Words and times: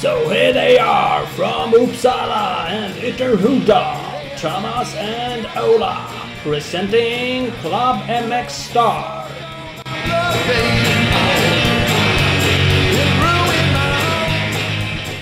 So 0.00 0.28
here 0.28 0.52
they 0.52 0.78
are 0.78 1.26
from 1.26 1.72
Uppsala 1.72 2.68
and 2.68 2.94
Ytterhuda, 2.94 4.38
Thomas 4.38 4.94
and 4.94 5.46
Ola, 5.56 6.06
presenting 6.42 7.50
Club 7.62 8.02
MX 8.06 8.50
Star. 8.50 9.26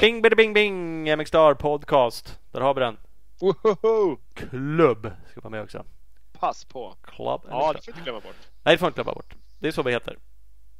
Bing 0.01 0.23
bidi 0.23 0.37
bing 0.37 0.53
bing 0.53 1.05
MX 1.09 1.29
Star 1.29 1.55
Podcast. 1.55 2.39
Där 2.53 2.61
har 2.61 2.75
vi 2.75 2.81
den. 2.81 2.97
Woho! 3.41 4.17
Klubb 4.35 5.13
ska 5.31 5.41
vara 5.41 5.51
med 5.51 5.63
också. 5.63 5.85
Pass 6.33 6.65
på. 6.65 6.97
Club 7.03 7.41
Ja, 7.49 7.73
det 7.73 7.79
får 7.79 7.87
du 7.87 7.91
inte 7.91 8.03
glömma 8.05 8.21
bort. 8.21 8.37
Nej, 8.63 8.75
det 8.75 8.79
får 8.79 8.89
inte 8.89 8.97
glömma 9.03 9.15
bort. 9.15 9.35
Det 9.59 9.69
är 9.69 9.73
så 9.73 9.83
vi 9.83 9.93
heter. 9.93 10.19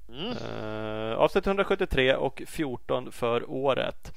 Mm. 0.09 0.37
Uh, 0.37 1.19
avsnitt 1.19 1.47
173 1.47 2.15
och 2.15 2.43
14 2.47 3.13
för 3.13 3.51
året. 3.51 4.13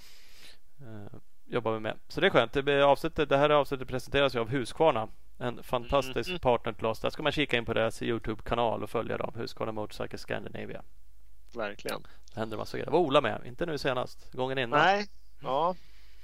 Uh, 0.81 1.19
jobbar 1.45 1.73
vi 1.73 1.79
med. 1.79 1.97
Så 2.07 2.21
det 2.21 2.27
är 2.27 2.31
skönt. 2.31 2.53
Det, 2.53 2.81
avsnittet, 2.85 3.29
det 3.29 3.37
här 3.37 3.49
avsnittet 3.49 3.87
presenteras 3.87 4.35
ju 4.35 4.39
av 4.39 4.49
Husqvarna. 4.49 5.07
En 5.39 5.63
fantastisk 5.63 6.29
Mm. 6.29 6.39
partner 6.39 6.73
till 6.73 6.85
oss. 6.85 6.99
Där 6.99 7.09
ska 7.09 7.23
man 7.23 7.31
kika 7.31 7.57
in 7.57 7.65
på 7.65 7.73
deras 7.73 8.01
Youtube-kanal 8.01 8.83
och 8.83 8.89
följa 8.89 9.17
dem. 9.17 9.31
Husqvarna 9.35 9.71
Motorcycle 9.71 10.17
Scandinavia. 10.17 10.81
Verkligen. 11.55 12.01
Det 12.33 12.39
händer 12.39 12.57
massa 12.57 12.77
grejer. 12.77 12.91
Var 12.91 12.99
Ola 12.99 13.21
med? 13.21 13.41
Inte 13.45 13.65
nu 13.65 13.77
senast. 13.77 14.31
Gången 14.33 14.57
innan. 14.57 14.79
Nej, 14.79 15.07
ja. 15.41 15.75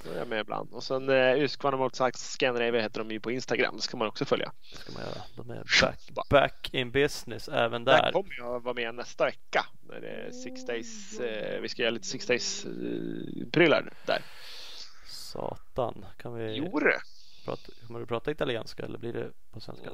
Då 0.06 0.12
är 0.12 0.18
jag 0.18 0.28
med 0.28 0.40
ibland. 0.42 0.74
Och 0.74 0.84
sen 0.84 1.10
eh, 1.10 1.36
Husqvarna 1.36 1.78
Motorcycle 1.78 2.18
Scandinavia 2.20 2.82
heter 2.82 3.00
de 3.00 3.12
ju 3.12 3.20
på 3.20 3.32
Instagram. 3.32 3.76
Det 3.76 3.82
ska 3.82 3.98
man 3.98 4.08
också 4.08 4.26
följa. 4.26 4.52
Det 4.72 4.78
ska 4.78 4.92
man 4.94 5.02
göra. 5.02 5.22
De 5.36 5.50
är 5.50 5.64
back, 5.82 6.30
back 6.30 6.70
in 6.74 6.92
business 6.92 7.48
även 7.48 7.84
Där 7.84 8.02
där. 8.02 8.12
kommer 8.12 8.36
jag 8.38 8.64
vara 8.64 8.74
med 8.74 8.96
nästa 8.96 9.26
vecka. 9.26 9.66
När 9.90 10.02
det 10.02 10.08
är 10.10 10.32
six 10.32 10.66
days. 10.66 11.20
Eh, 11.20 11.62
vi 11.62 11.70
ska 11.70 11.82
göra 11.82 11.92
lite 11.92 12.08
six 12.08 12.26
days 12.28 12.66
eh, 12.66 12.72
prylar 13.52 13.94
där. 14.06 14.22
Satan. 15.08 16.06
Kan 16.18 16.34
vi 16.34 16.56
Jo 16.56 16.80
du. 16.80 16.98
prata, 17.46 17.62
kommer 17.88 18.00
du 18.00 18.06
prata 18.06 18.32
italienska 18.32 18.84
eller 18.84 18.98
blir 19.00 19.14
det 19.14 19.32
på 19.52 19.60
svenska? 19.60 19.90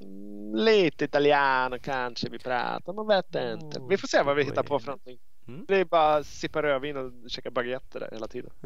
Mm, 0.00 0.54
Lite 0.54 1.04
italiano 1.04 1.78
kanske 1.82 2.28
vi 2.28 2.38
pratar, 2.38 2.92
man 2.92 3.06
vet 3.06 3.34
inte. 3.34 3.80
Vi 3.88 3.96
får 3.96 4.08
se 4.08 4.22
vad 4.22 4.36
vi 4.36 4.44
hittar 4.44 4.62
på 4.62 4.78
för 4.78 4.86
någonting. 4.86 5.18
Mm. 5.54 5.64
Det 5.68 5.76
är 5.76 5.84
bara 5.84 6.24
sippa 6.24 6.62
rödvin 6.62 6.96
och 6.96 7.30
käka 7.30 7.50
baguetter 7.50 8.00
där 8.00 8.08
hela 8.12 8.28
tiden. 8.28 8.50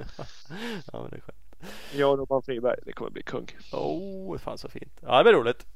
ja 0.92 1.00
men 1.02 1.10
det 1.10 1.16
är 1.16 1.20
skönt. 1.20 1.72
Jag 1.94 2.12
och 2.12 2.18
Robban 2.18 2.42
Friberg, 2.42 2.78
det 2.86 2.92
kommer 2.92 3.10
bli 3.10 3.22
kung. 3.22 3.46
Oh, 3.72 4.38
fan 4.38 4.58
så 4.58 4.68
fint. 4.68 4.98
Ja 5.02 5.18
det 5.18 5.24
blir 5.24 5.32
roligt. 5.32 5.66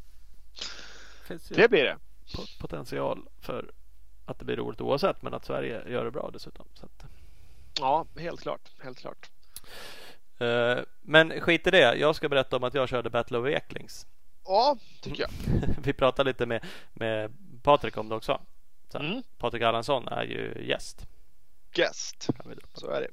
Finns 1.28 1.48
Det 1.48 1.70
blir 1.70 1.84
det. 1.84 1.96
po- 2.34 2.60
potential 2.60 3.28
för 3.40 3.70
att 4.26 4.38
det 4.38 4.44
blir 4.44 4.56
roligt 4.56 4.80
oavsett 4.80 5.22
men 5.22 5.34
att 5.34 5.44
Sverige 5.44 5.88
gör 5.90 6.04
det 6.04 6.10
bra 6.10 6.30
dessutom. 6.32 6.66
Så 6.74 6.86
att, 6.86 7.04
Ja, 7.80 8.06
helt 8.18 8.40
klart. 8.40 8.70
Helt 8.82 8.98
klart. 8.98 9.30
Eh, 10.38 10.78
men 11.02 11.40
skit 11.40 11.66
i 11.66 11.70
det. 11.70 11.94
Jag 11.96 12.16
ska 12.16 12.28
berätta 12.28 12.56
om 12.56 12.64
att 12.64 12.74
jag 12.74 12.88
körde 12.88 13.10
Battle 13.10 13.38
of 13.38 13.46
Eklings. 13.46 14.06
Ja, 14.44 14.76
tycker 15.00 15.22
jag. 15.22 15.30
Vi 15.82 15.92
pratade 15.92 16.30
lite 16.30 16.46
med, 16.46 16.64
med 16.94 17.32
Patrik 17.62 17.96
om 17.96 18.08
det 18.08 18.14
också. 18.14 18.40
Så, 18.88 18.98
Mm. 18.98 19.22
Patrik 19.38 19.62
Allansson 19.62 20.08
är 20.08 20.22
ju 20.22 20.66
gäst. 20.66 21.06
På. 22.72 22.80
Så 22.80 22.90
är 22.90 23.00
det. 23.00 23.08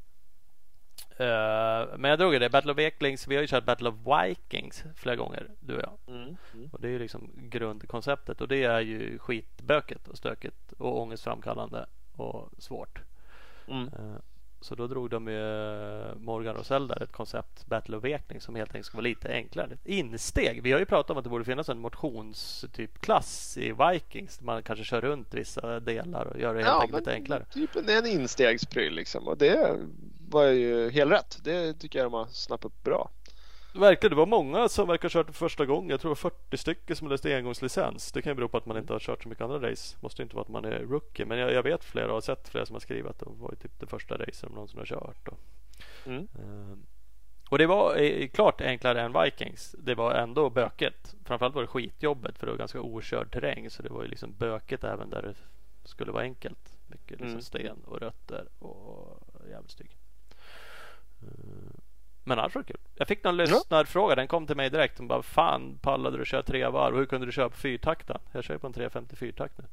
Eh, 1.17 1.98
men 1.98 2.09
jag 2.09 2.20
drog 2.20 2.34
ju 2.34 2.40
det. 2.40 2.50
Battle 2.50 2.72
of 2.72 2.80
Eklings. 2.80 3.28
Vi 3.28 3.36
har 3.36 3.42
ju 3.42 3.48
kört 3.48 3.66
Battle 3.66 3.90
of 3.90 3.95
Vikings 3.95 4.84
flera 4.95 5.16
gånger 5.16 5.52
du 5.59 5.76
och 5.76 5.82
jag. 5.82 6.16
Mm. 6.16 6.38
Mm. 6.54 6.70
Och 6.72 6.82
det 6.82 6.88
är 6.88 6.92
ju 6.92 7.00
liksom 7.00 7.32
grundkonceptet 7.36 8.42
och 8.42 8.48
det 8.48 8.64
är 8.64 8.80
ju 8.80 9.20
skitbökigt 9.20 10.08
och 10.08 10.17
stökigt 10.17 10.72
och 10.78 11.02
ångestframkallande 11.02 11.86
och 12.16 12.50
svårt. 12.58 13.02
Mm. 13.67 13.89
Så 14.61 14.76
då 14.76 14.88
drog 14.88 15.10
de 15.10 15.27
ju 15.27 15.39
Morgan 16.20 16.55
Rosell 16.55 16.88
där 16.88 17.04
ett 17.04 17.11
koncept 17.11 17.66
Battle 17.66 17.98
of 17.98 18.05
Ekling 18.05 18.42
som 18.42 18.55
helt 18.55 18.70
enkelt 18.70 18.86
ska 18.86 18.98
vara 18.98 19.04
lite 19.04 19.30
enklare. 19.33 19.73
Ett 19.73 19.88
insteg. 19.88 20.61
Vi 20.64 20.71
har 20.71 20.80
ju 20.80 20.86
pratat 20.86 21.10
om 21.11 21.17
att 21.17 21.23
det 21.23 21.30
borde 21.30 21.45
finnas 21.45 21.70
en 21.70 21.80
motionstyp 21.80 22.99
klass 23.02 23.58
i 23.58 23.73
Vikings. 23.92 24.38
Där 24.38 24.45
man 24.45 24.64
kanske 24.64 24.86
kör 24.86 25.02
runt 25.02 25.33
vissa 25.33 25.80
delar 25.80 26.26
och 26.26 26.39
gör 26.39 26.54
det 26.54 26.60
helt 26.60 26.67
Ja, 26.73 26.82
enkelt 26.82 26.99
lite 26.99 27.14
enklare. 27.14 27.45
typ 27.54 27.76
en, 27.76 27.89
en 27.89 28.05
instegspryl 28.05 28.93
liksom. 28.95 29.27
Och 29.27 29.38
det 29.38 29.77
var 30.30 30.43
ju 30.45 30.89
helt 30.89 31.11
rätt. 31.11 31.39
Det 31.43 31.73
tycker 31.73 31.99
jag 31.99 32.05
de 32.05 32.14
har 32.14 32.26
snappat 32.26 32.66
upp 32.66 32.83
bra. 32.83 33.10
Verkligen, 33.80 34.09
det 34.09 34.15
var 34.15 34.25
många 34.25 34.69
som 34.69 34.87
verkar 34.87 35.03
ha 35.03 35.09
kört 35.09 35.25
för 35.25 35.33
första 35.33 35.65
gången. 35.65 35.89
Jag 35.89 35.99
tror 36.02 36.09
det 36.15 36.23
var 36.23 36.30
40 36.30 36.58
stycken 36.58 36.95
som 36.95 37.08
läste 37.08 37.36
engångslicens. 37.37 38.11
Det 38.11 38.21
kan 38.21 38.31
ju 38.31 38.36
bero 38.36 38.47
på 38.47 38.58
att 38.58 38.65
man 38.65 38.77
inte 38.77 38.93
har 38.93 38.99
kört 38.99 39.23
så 39.23 39.30
mycket 39.30 39.43
andra 39.43 39.71
race. 39.71 39.97
Måste 39.99 40.21
inte 40.23 40.36
vara 40.36 40.41
att 40.43 40.49
man 40.49 40.65
är 40.65 40.80
rookie. 40.80 41.25
Men 41.25 41.37
jag, 41.37 41.53
jag 41.53 41.63
vet 41.63 41.83
flera 41.83 42.08
och 42.08 42.13
har 42.13 42.21
sett 42.21 42.47
flera 42.49 42.65
som 42.65 42.73
har 42.75 42.80
skrivit 42.80 43.05
att 43.05 43.19
det 43.19 43.25
var 43.30 43.55
typ 43.55 43.80
det 43.80 43.86
första 43.87 44.17
racet 44.17 44.41
de 44.41 44.53
någonsin 44.53 44.77
har 44.80 44.86
kört. 44.86 45.27
Och, 45.27 45.37
Mm. 46.05 46.27
eh, 46.36 46.77
och 47.49 47.58
det 47.58 47.65
var 47.65 47.95
eh, 47.97 48.27
klart 48.27 48.61
enklare 48.61 49.02
än 49.02 49.13
Vikings. 49.23 49.75
Det 49.80 49.95
var 49.95 50.13
ändå 50.15 50.49
böket. 50.49 51.15
Framförallt 51.25 51.55
var 51.55 51.61
det 51.61 51.67
skitjobbet 51.67 52.37
för 52.37 52.45
det 52.47 52.52
var 52.52 52.57
ganska 52.57 52.81
okörd 52.81 53.31
terräng. 53.31 53.69
Så 53.69 53.83
det 53.83 53.89
var 53.89 54.02
ju 54.03 54.07
liksom 54.09 54.33
böket 54.37 54.83
även 54.83 55.09
där 55.09 55.21
det 55.21 55.33
skulle 55.89 56.11
vara 56.11 56.23
enkelt. 56.23 56.77
Mycket 56.87 57.09
liksom 57.11 57.27
Mm. 57.27 57.42
sten 57.42 57.77
och 57.86 57.99
rötter 58.02 58.45
och 58.59 59.19
jävligt 59.49 59.71
stygg. 59.71 59.97
Men 62.27 62.39
annars 62.39 62.55
var 62.55 62.61
det 62.61 62.73
kul. 62.73 62.81
Jag 62.95 63.08
fick 63.08 63.23
någon 63.23 63.37
lyssnarfråga. 63.37 64.15
Den 64.15 64.27
kom 64.27 64.47
till 64.47 64.55
mig 64.55 64.69
direkt. 64.69 64.97
Hon 64.97 65.08
bara 65.08 65.21
Fan 65.21 65.77
pallade 65.81 66.17
du 66.17 66.25
köra 66.25 66.43
tre 66.43 66.67
varv? 66.67 66.95
Hur 66.95 67.05
kunde 67.05 67.25
du 67.25 67.31
köra 67.31 67.49
på 67.49 67.58
fyrtakten? 67.58 68.17
Jag 68.31 68.43
kör 68.43 68.53
ju 68.53 68.59
på 68.59 68.67
en 68.67 68.73
354 68.73 69.31
takt 69.37 69.58
nu. 69.58 69.63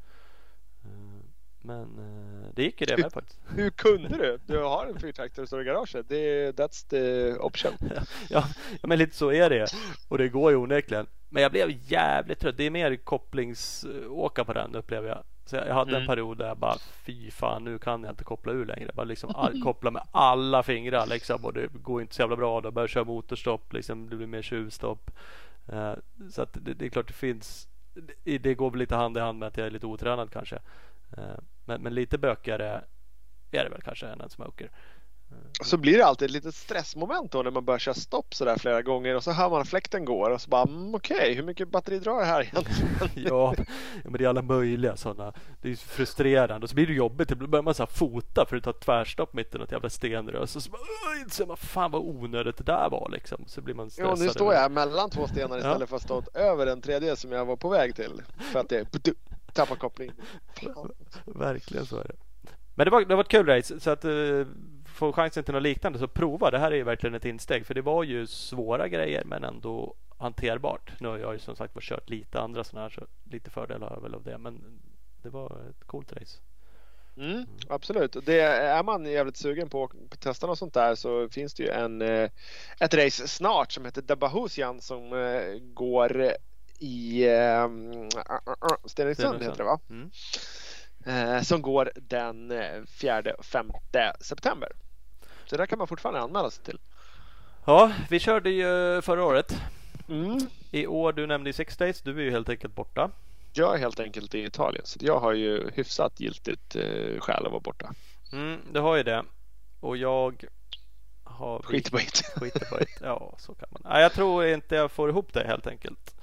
Eh, 0.85 1.25
Men 1.63 1.83
eh, 1.83 2.49
det 2.55 2.63
gick 2.63 2.81
ju 2.81 2.87
det 2.87 3.03
med 3.03 3.13
faktiskt. 3.13 3.41
Hur 3.49 3.71
kunde 3.71 4.09
du? 4.09 4.39
Du 4.47 4.59
har 4.59 4.87
en 4.87 5.01
fyrtaktare 5.01 5.43
och 5.43 5.49
står 5.49 5.63
i 5.63 5.65
garaget. 5.65 6.09
Det, 6.09 6.53
that's 6.53 6.89
the 6.91 7.35
option. 7.39 7.73
ja, 8.31 8.45
ja, 8.81 8.89
men 8.89 8.99
lite 8.99 9.17
så 9.17 9.33
är 9.33 9.51
det. 9.51 9.67
Och 10.09 10.19
det 10.19 10.29
går 10.29 10.51
ju 10.51 10.57
onekligen. 10.57 11.07
Men 11.29 11.43
jag 11.43 11.53
blev 11.53 11.71
jävligt 11.93 12.41
trött. 12.41 12.57
Det 12.57 12.65
är 12.67 12.71
mer 12.71 12.97
kopplingsåka 12.97 14.45
på 14.45 14.53
den 14.53 14.75
upplever 14.75 15.09
jag. 15.09 15.25
Så 15.45 15.57
jag 15.57 15.69
jag 15.69 15.75
hade 15.75 15.91
en 15.91 15.97
Mm. 15.97 16.07
period 16.07 16.39
där 16.39 16.49
jag 16.49 16.59
bara 16.59 16.79
fy 16.79 17.31
fan 17.31 17.65
nu 17.65 17.79
kan 17.79 18.03
jag 18.05 18.13
inte 18.13 18.25
koppla 18.25 18.53
ur 18.53 18.67
längre. 18.67 18.91
Bara 18.95 19.05
liksom 19.05 19.35
all, 19.35 19.63
koppla 19.65 19.91
med 19.91 20.03
alla 20.11 20.63
fingrar 20.63 21.07
liksom. 21.07 21.45
Och 21.45 21.53
det 21.53 21.67
går 21.73 22.03
inte 22.03 22.15
så 22.15 22.23
jävla 22.23 22.37
bra. 22.37 22.61
Då 22.61 22.71
börjar 22.71 22.85
jag 22.85 22.91
köra 22.91 23.05
motorstopp. 23.05 23.73
Liksom, 23.73 24.11
det 24.11 24.17
blir 24.17 24.27
mer 24.27 24.43
tjuvstopp. 24.43 25.11
Eh, 25.69 25.95
så 26.31 26.43
att 26.43 26.53
det, 26.61 26.75
det 26.75 26.85
är 26.87 26.91
klart 26.91 27.07
det 27.07 27.13
finns. 27.13 27.69
Det, 28.25 28.39
det 28.39 28.55
går 28.55 28.71
väl 28.71 28.79
lite 28.79 28.97
hand 28.97 29.17
i 29.17 29.21
hand 29.21 29.39
med 29.39 29.47
att 29.49 29.57
jag 29.57 29.67
är 29.67 29.71
lite 29.71 29.87
otränad 29.87 30.31
kanske. 30.31 30.57
Eh, 31.17 31.25
men, 31.65 31.83
men 31.83 31.95
lite 31.95 32.19
bökigare 32.19 32.85
är 33.51 33.65
det 33.65 33.71
väl 33.71 33.83
kanske 33.83 34.07
än 34.07 34.21
en 34.21 34.31
smoker. 34.31 34.71
Och 35.61 35.67
så 35.67 35.77
blir 35.77 35.99
det 35.99 36.07
alltid 36.07 36.27
ett 36.27 36.33
litet 36.33 36.55
stressmoment 36.55 37.33
då 37.33 37.43
när 37.43 37.51
man 37.51 37.65
börjar 37.65 37.79
köra 37.79 37.95
stopp 37.95 38.35
sådär 38.35 38.57
flera 38.59 38.83
gånger 38.83 39.17
och 39.17 39.25
så 39.25 39.33
hör 39.33 39.51
man 39.51 39.61
att 39.61 39.69
fläkten 39.69 40.05
går 40.05 40.31
och 40.31 40.41
så 40.41 40.51
bara 40.51 40.63
mm, 40.63 40.95
okej, 40.95 41.35
hur 41.35 41.43
mycket 41.43 41.69
batteri 41.69 41.99
drar 41.99 42.19
det 42.19 42.25
här 42.25 42.43
egentligen? 42.43 42.89
ja, 43.15 43.55
ja, 43.59 43.65
men 44.05 44.13
det 44.13 44.25
är 44.25 44.29
alla 44.29 44.43
möjliga 44.43 44.97
sådana. 44.97 45.33
Det 45.61 45.71
är 45.71 45.77
frustrerande 45.77 46.65
och 46.65 46.71
så 46.71 46.75
blir 46.75 46.87
det 46.87 46.93
jobbigt. 46.93 47.29
Då 47.29 47.47
börjar 47.47 47.63
man 47.63 47.75
så 47.75 47.87
fota 47.87 48.47
för 48.49 48.57
att 48.57 48.65
ta 48.65 48.73
tvärstopp 48.73 49.33
mitt 49.33 49.55
i 49.55 49.59
något 49.59 49.73
jävla 49.73 49.91
stenrös. 49.91 50.57
Och 50.57 50.63
så 50.63 50.71
bara, 50.71 51.47
man 51.47 51.57
fan 51.57 51.91
vad 51.91 52.03
onödigt 52.03 52.57
det 52.57 52.65
där 52.65 52.91
var 52.91 53.09
liksom. 53.13 53.45
Så 53.47 53.61
blir 53.61 53.75
man 53.75 53.91
stressad. 53.91 54.19
nu 54.19 54.29
står 54.29 54.55
jag 54.55 54.61
här 54.61 54.69
mellan 54.69 55.11
två 55.11 55.27
stenar 55.27 55.57
istället 55.57 55.81
Ja. 55.81 55.87
för 55.87 55.97
att 55.97 56.03
stå 56.03 56.23
över 56.35 56.67
den 56.67 56.81
tredje 56.81 57.17
som 57.17 57.33
jag 57.33 57.45
var 57.45 57.57
på 57.57 57.69
väg 57.69 57.97
till. 57.97 58.23
För 58.53 58.61
att 58.61 58.69
det 58.69 59.15
tappar 59.53 59.77
koppling. 59.77 60.13
Verkligen 61.25 61.87
så 61.87 61.97
är 61.97 62.05
det. 62.05 62.15
Men 62.75 62.85
det 62.85 62.91
var, 62.91 63.05
det 63.05 63.15
var 63.15 63.23
ett 63.23 63.29
kul 63.29 63.47
race. 63.47 63.81
Så 63.81 63.91
att 63.91 64.05
uh, 64.93 64.97
få 64.99 65.13
chansen 65.13 65.45
till 65.45 65.55
något 65.55 65.63
liknande 65.63 65.99
så 65.99 66.09
prova. 66.09 66.51
Det 66.51 66.59
här 66.59 66.71
är 66.71 66.77
ju 66.77 66.83
verkligen 66.83 67.15
ett 67.15 67.25
insteg. 67.25 67.67
För 67.67 67.75
det 67.75 67.83
var 67.83 68.05
ju 68.05 68.27
svåra 68.27 68.89
grejer 68.89 69.25
men 69.25 69.45
ändå 69.45 69.95
hanterbart. 70.19 70.93
Nu 71.01 71.09
har 71.09 71.19
jag 71.19 71.33
ju 71.33 71.39
som 71.39 71.57
sagt 71.57 71.81
kört 71.81 72.11
lite 72.11 72.41
andra 72.41 72.65
sådana 72.65 72.83
här 72.83 72.91
så 72.91 73.07
lite 73.31 73.51
fördelar 73.51 73.89
har 73.89 73.97
jag 73.97 74.03
väl 74.03 74.15
av 74.15 74.23
det. 74.23 74.39
Men 74.39 74.81
det 75.23 75.29
var 75.29 75.61
ett 75.71 75.87
coolt 75.87 76.13
race. 76.13 76.39
Mm, 77.17 77.47
absolut. 77.69 78.17
Det, 78.27 78.41
är 78.41 78.83
man 78.83 79.05
jävligt 79.05 79.37
sugen 79.37 79.69
på 79.69 79.85
att 79.85 80.21
testa 80.21 80.47
något 80.47 80.59
sånt 80.59 80.75
där 80.75 80.95
så 80.95 81.29
finns 81.29 81.55
det 81.55 81.63
ju 81.63 81.69
en, 81.69 82.03
eh, 82.03 82.31
ett 82.81 82.95
race 82.95 83.29
snart 83.29 83.73
som 83.73 83.85
heter 83.85 84.03
Dabahusian 84.03 84.81
som 84.81 85.13
eh, 85.13 85.59
går 85.61 86.33
i 86.79 87.25
eh, 87.29 87.69
Stenungsund 88.85 89.43
heter 89.43 89.57
det 89.57 89.65
va? 89.65 89.81
Mm. 89.91 90.11
Eh, 91.07 91.41
som 91.43 91.63
går 91.63 91.93
den 91.95 92.51
eh, 92.51 92.81
4-5 92.87 93.73
september. 94.21 94.73
Så 95.45 95.57
där 95.57 95.67
kan 95.67 95.79
man 95.79 95.89
fortfarande 95.89 96.21
anmäla 96.21 96.51
sig 96.51 96.65
till. 96.65 96.79
Ja, 97.65 97.93
vi 98.11 98.19
körde 98.19 98.51
ju 98.51 99.03
förra 99.03 99.25
året. 99.25 99.61
Mm. 100.09 100.39
I 100.71 100.87
år, 100.87 101.13
du 101.13 101.27
nämnde 101.27 101.49
ju 101.49 101.53
Six 101.53 101.77
Days. 101.77 102.03
Du 102.03 102.19
är 102.19 102.25
ju 102.25 102.31
helt 102.31 102.49
enkelt 102.49 102.75
borta. 102.75 103.11
Jag 103.53 103.75
är 103.75 103.79
helt 103.79 104.01
enkelt 104.01 104.35
i 104.35 104.45
Italien 104.45 104.87
så 104.87 104.99
jag 105.03 105.21
har 105.21 105.33
ju 105.33 105.71
hyfsat 105.75 106.21
giltigt 106.21 106.77
eh, 106.77 107.21
skäl 107.21 107.47
att 107.47 107.53
vara 107.53 107.61
borta. 107.61 107.95
Mm, 108.33 108.61
du 108.73 108.81
har 108.81 108.97
ju 108.97 109.03
det. 109.03 109.25
Och 109.81 109.97
jag 109.97 110.45
har 111.25 111.63
Skit 111.63 111.91
på 111.91 111.99
hit. 111.99 112.23
Skiter 112.37 112.67
på 112.71 112.79
hit. 112.79 112.99
Ja, 113.01 113.35
så 113.39 113.55
kan 113.55 113.69
man. 113.71 113.83
Nej, 113.85 114.03
jag 114.03 114.13
tror 114.13 114.47
inte 114.47 114.75
jag 114.75 114.91
får 114.91 115.09
ihop 115.09 115.33
det 115.33 115.47
helt 115.47 115.67
enkelt. 115.67 116.15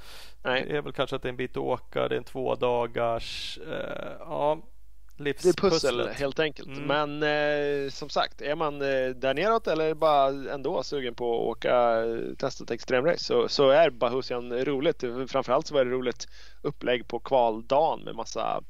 Nej. 0.43 0.65
Det 0.67 0.77
är 0.77 0.81
väl 0.81 0.93
kanske 0.93 1.15
att 1.15 1.21
det 1.21 1.27
är 1.27 1.29
en 1.31 1.37
bit 1.37 1.51
att 1.51 1.57
åka. 1.57 2.07
Det 2.07 2.15
är 2.15 2.17
en 2.17 2.23
två 2.23 2.55
dagars. 2.55 3.59
Eh, 3.67 4.11
ja, 4.19 4.61
det 5.17 5.29
är 5.29 5.33
pussel 5.33 5.47
livspusslet. 5.47 6.19
helt 6.19 6.39
enkelt. 6.39 6.67
Mm. 6.67 6.83
Men 6.83 7.23
eh, 7.23 7.89
som 7.89 8.09
sagt, 8.09 8.41
är 8.41 8.55
man 8.55 8.81
eh, 8.81 9.09
där 9.09 9.33
neråt 9.33 9.67
eller 9.67 9.93
bara 9.93 10.53
ändå 10.53 10.83
sugen 10.83 11.15
på 11.15 11.33
att 11.33 11.57
åka 11.57 12.05
eh, 12.05 12.35
testa 12.37 12.63
ett 12.63 12.71
extremrace 12.71 13.23
så, 13.23 13.47
så 13.47 13.69
är 13.69 13.89
Bahusian 13.89 14.65
roligt. 14.65 15.03
Framförallt 15.27 15.67
så 15.67 15.73
var 15.73 15.85
det 15.85 15.91
roligt 15.91 16.27
upplägg 16.61 17.07
på 17.07 17.19
kvaldagen 17.19 18.03
med 18.03 18.15
massa 18.15 18.61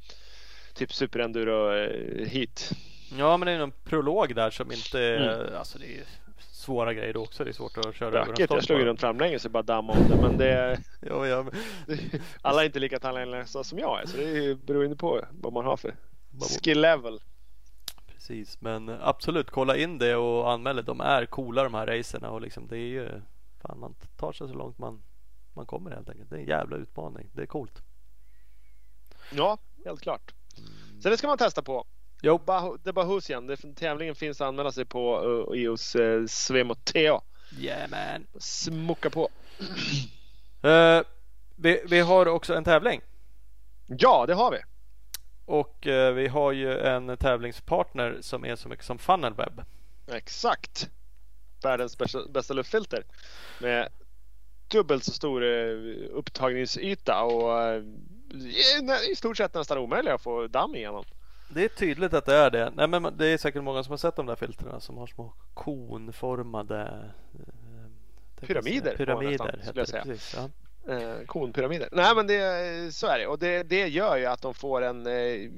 typ 0.73 0.93
superenduro 0.93 1.73
eh, 1.73 2.27
hit. 2.27 2.71
Ja, 3.17 3.37
men 3.37 3.45
det 3.45 3.51
är 3.51 3.59
någon 3.59 3.73
prolog 3.83 4.35
där 4.35 4.49
som 4.49 4.71
inte. 4.71 5.01
Mm. 5.01 5.55
Alltså 5.55 5.79
det 5.79 5.85
är 5.85 6.03
svåra 6.59 6.93
grejer 6.93 7.13
då 7.13 7.21
också. 7.21 7.43
Det 7.43 7.49
är 7.49 7.53
svårt 7.53 7.77
att 7.77 7.95
köra 7.95 8.19
över 8.21 8.41
en 8.41 8.47
jag 8.49 8.63
slog 8.63 8.79
ju 8.79 8.85
runt 8.85 8.99
framlänges 8.99 9.45
och 9.45 9.51
bara 9.51 9.63
damma 9.63 9.93
om 9.93 10.09
det 10.09 10.15
men 10.15 10.37
det 10.37 10.79
Ja, 11.01 11.27
ja, 11.27 11.43
men- 11.43 11.99
alla 12.41 12.61
är 12.61 12.65
inte 12.65 12.79
lika 12.79 12.99
talanglösa 12.99 13.63
som 13.63 13.79
jag 13.79 14.01
är 14.01 14.05
så 14.05 14.17
det 14.17 14.23
är 14.23 14.83
ju 14.83 14.95
på 14.95 15.25
vad 15.31 15.53
man 15.53 15.65
har 15.65 15.77
för 15.77 15.95
skill 16.63 16.81
level. 16.81 17.19
Precis, 18.07 18.61
men 18.61 18.89
absolut 18.89 19.49
kolla 19.49 19.77
in 19.77 19.97
det 19.97 20.15
och 20.15 20.51
anmäl 20.51 20.75
det. 20.75 20.81
De 20.81 21.01
är 21.01 21.25
coola 21.25 21.63
de 21.63 21.73
här 21.73 21.87
racerna 21.87 22.29
och 22.29 22.41
liksom 22.41 22.67
det 22.67 22.77
är 22.77 22.87
ju 22.87 23.21
fan 23.61 23.79
man 23.79 23.95
tar 24.17 24.31
sig 24.31 24.47
så 24.47 24.53
långt 24.53 24.77
man, 24.77 25.01
man 25.53 25.65
kommer 25.65 25.91
helt 25.91 26.09
enkelt. 26.09 26.29
Det 26.29 26.35
är 26.35 26.39
en 26.39 26.47
jävla 26.47 26.77
utmaning. 26.77 27.29
Det 27.33 27.41
är 27.41 27.45
coolt. 27.45 27.81
Ja, 29.31 29.57
helt 29.85 30.01
klart. 30.01 30.33
Så 31.01 31.09
det 31.09 31.17
ska 31.17 31.27
man 31.27 31.37
testa 31.37 31.61
på. 31.61 31.85
Jo, 32.21 32.37
Bah- 32.45 32.77
The 32.83 32.91
Bahusian, 32.93 33.47
det, 33.47 33.75
tävlingen 33.75 34.15
finns 34.15 34.41
att 34.41 34.47
anmäla 34.47 34.71
sig 34.71 34.85
på 34.85 35.21
uh, 35.25 35.69
hos 35.69 35.95
uh, 35.95 36.25
Svemo 36.27 36.75
Theo. 36.75 37.21
yeah 37.59 37.89
man. 37.89 38.27
Smucka 38.39 39.09
på. 39.09 39.29
Eh, 40.61 41.01
vi, 41.55 41.81
vi 41.89 41.99
har 41.99 42.25
också 42.25 42.53
en 42.53 42.63
tävling 42.63 43.01
Ja, 43.87 44.25
det 44.27 44.33
har 44.33 44.51
vi. 44.51 44.57
och 45.45 45.87
eh, 45.87 46.13
vi 46.13 46.27
har 46.27 46.51
ju 46.51 46.79
en 46.79 47.17
tävlingspartner 47.17 48.17
som 48.21 48.45
är 48.45 48.55
så 48.55 48.69
mycket 48.69 48.85
som 48.85 48.99
Funnelweb. 48.99 49.61
Exakt. 50.07 50.89
Världens 51.63 51.97
bästa, 51.97 52.27
bästa 52.29 52.53
luftfilter. 52.53 53.03
Med 53.61 53.89
dubbelt 54.67 55.03
så 55.03 55.11
stor 55.11 55.43
uh, 55.43 56.07
upptagningsyta 56.11 57.23
och 57.23 57.75
uh, 57.77 57.83
i 59.11 59.15
stort 59.15 59.37
sett 59.37 59.53
nästan 59.53 59.77
omöjlig 59.77 60.11
att 60.11 60.21
få 60.23 60.47
damm 60.47 60.75
igenom. 60.75 61.05
Det 61.49 61.63
är 61.63 61.69
tydligt 61.69 62.13
att 62.13 62.25
det 62.25 62.35
är 62.35 62.49
det. 62.49 62.71
Nej, 62.75 62.87
men 62.87 63.17
det 63.17 63.27
är 63.27 63.37
säkert 63.37 63.63
många 63.63 63.83
som 63.83 63.91
har 63.91 63.97
sett 63.97 64.15
de 64.15 64.25
där 64.25 64.35
filtrerna 64.35 64.79
som 64.79 64.97
har 64.97 65.07
små 65.07 65.33
konformade 65.53 67.11
eh. 67.33 68.47
Pyramider 68.47 68.91
nästan, 68.91 68.97
Pyramider 68.97 69.37
skulle 69.37 69.63
heter 69.63 69.73
det. 69.73 70.03
Precis, 70.03 70.35
ja. 70.37 70.49
Eh, 70.93 71.25
konpyramider. 71.25 71.89
Nej 71.91 72.15
men 72.15 72.27
det, 72.27 72.95
så 72.95 73.07
är 73.07 73.19
det. 73.19 73.27
Och 73.27 73.39
det, 73.39 73.63
det 73.63 73.87
gör 73.87 74.17
ju 74.17 74.25
att 74.25 74.41
de 74.41 74.53
får 74.53 74.81
en, 74.81 75.07
eh, 75.07 75.49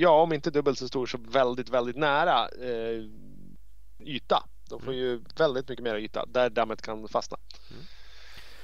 ja 0.00 0.22
om 0.22 0.32
inte 0.32 0.50
dubbelt 0.50 0.78
så 0.78 0.88
stor 0.88 1.06
så 1.06 1.18
väldigt, 1.18 1.68
väldigt 1.68 1.96
nära 1.96 2.48
eh, 2.48 3.04
yta. 4.00 4.42
De 4.70 4.80
får 4.80 4.94
ju 4.94 5.20
väldigt 5.36 5.68
mycket 5.68 5.84
mer 5.84 5.94
yta 5.94 6.26
där 6.26 6.50
dammet 6.50 6.82
kan 6.82 7.08
fastna. 7.08 7.38
Mm. 7.70 7.82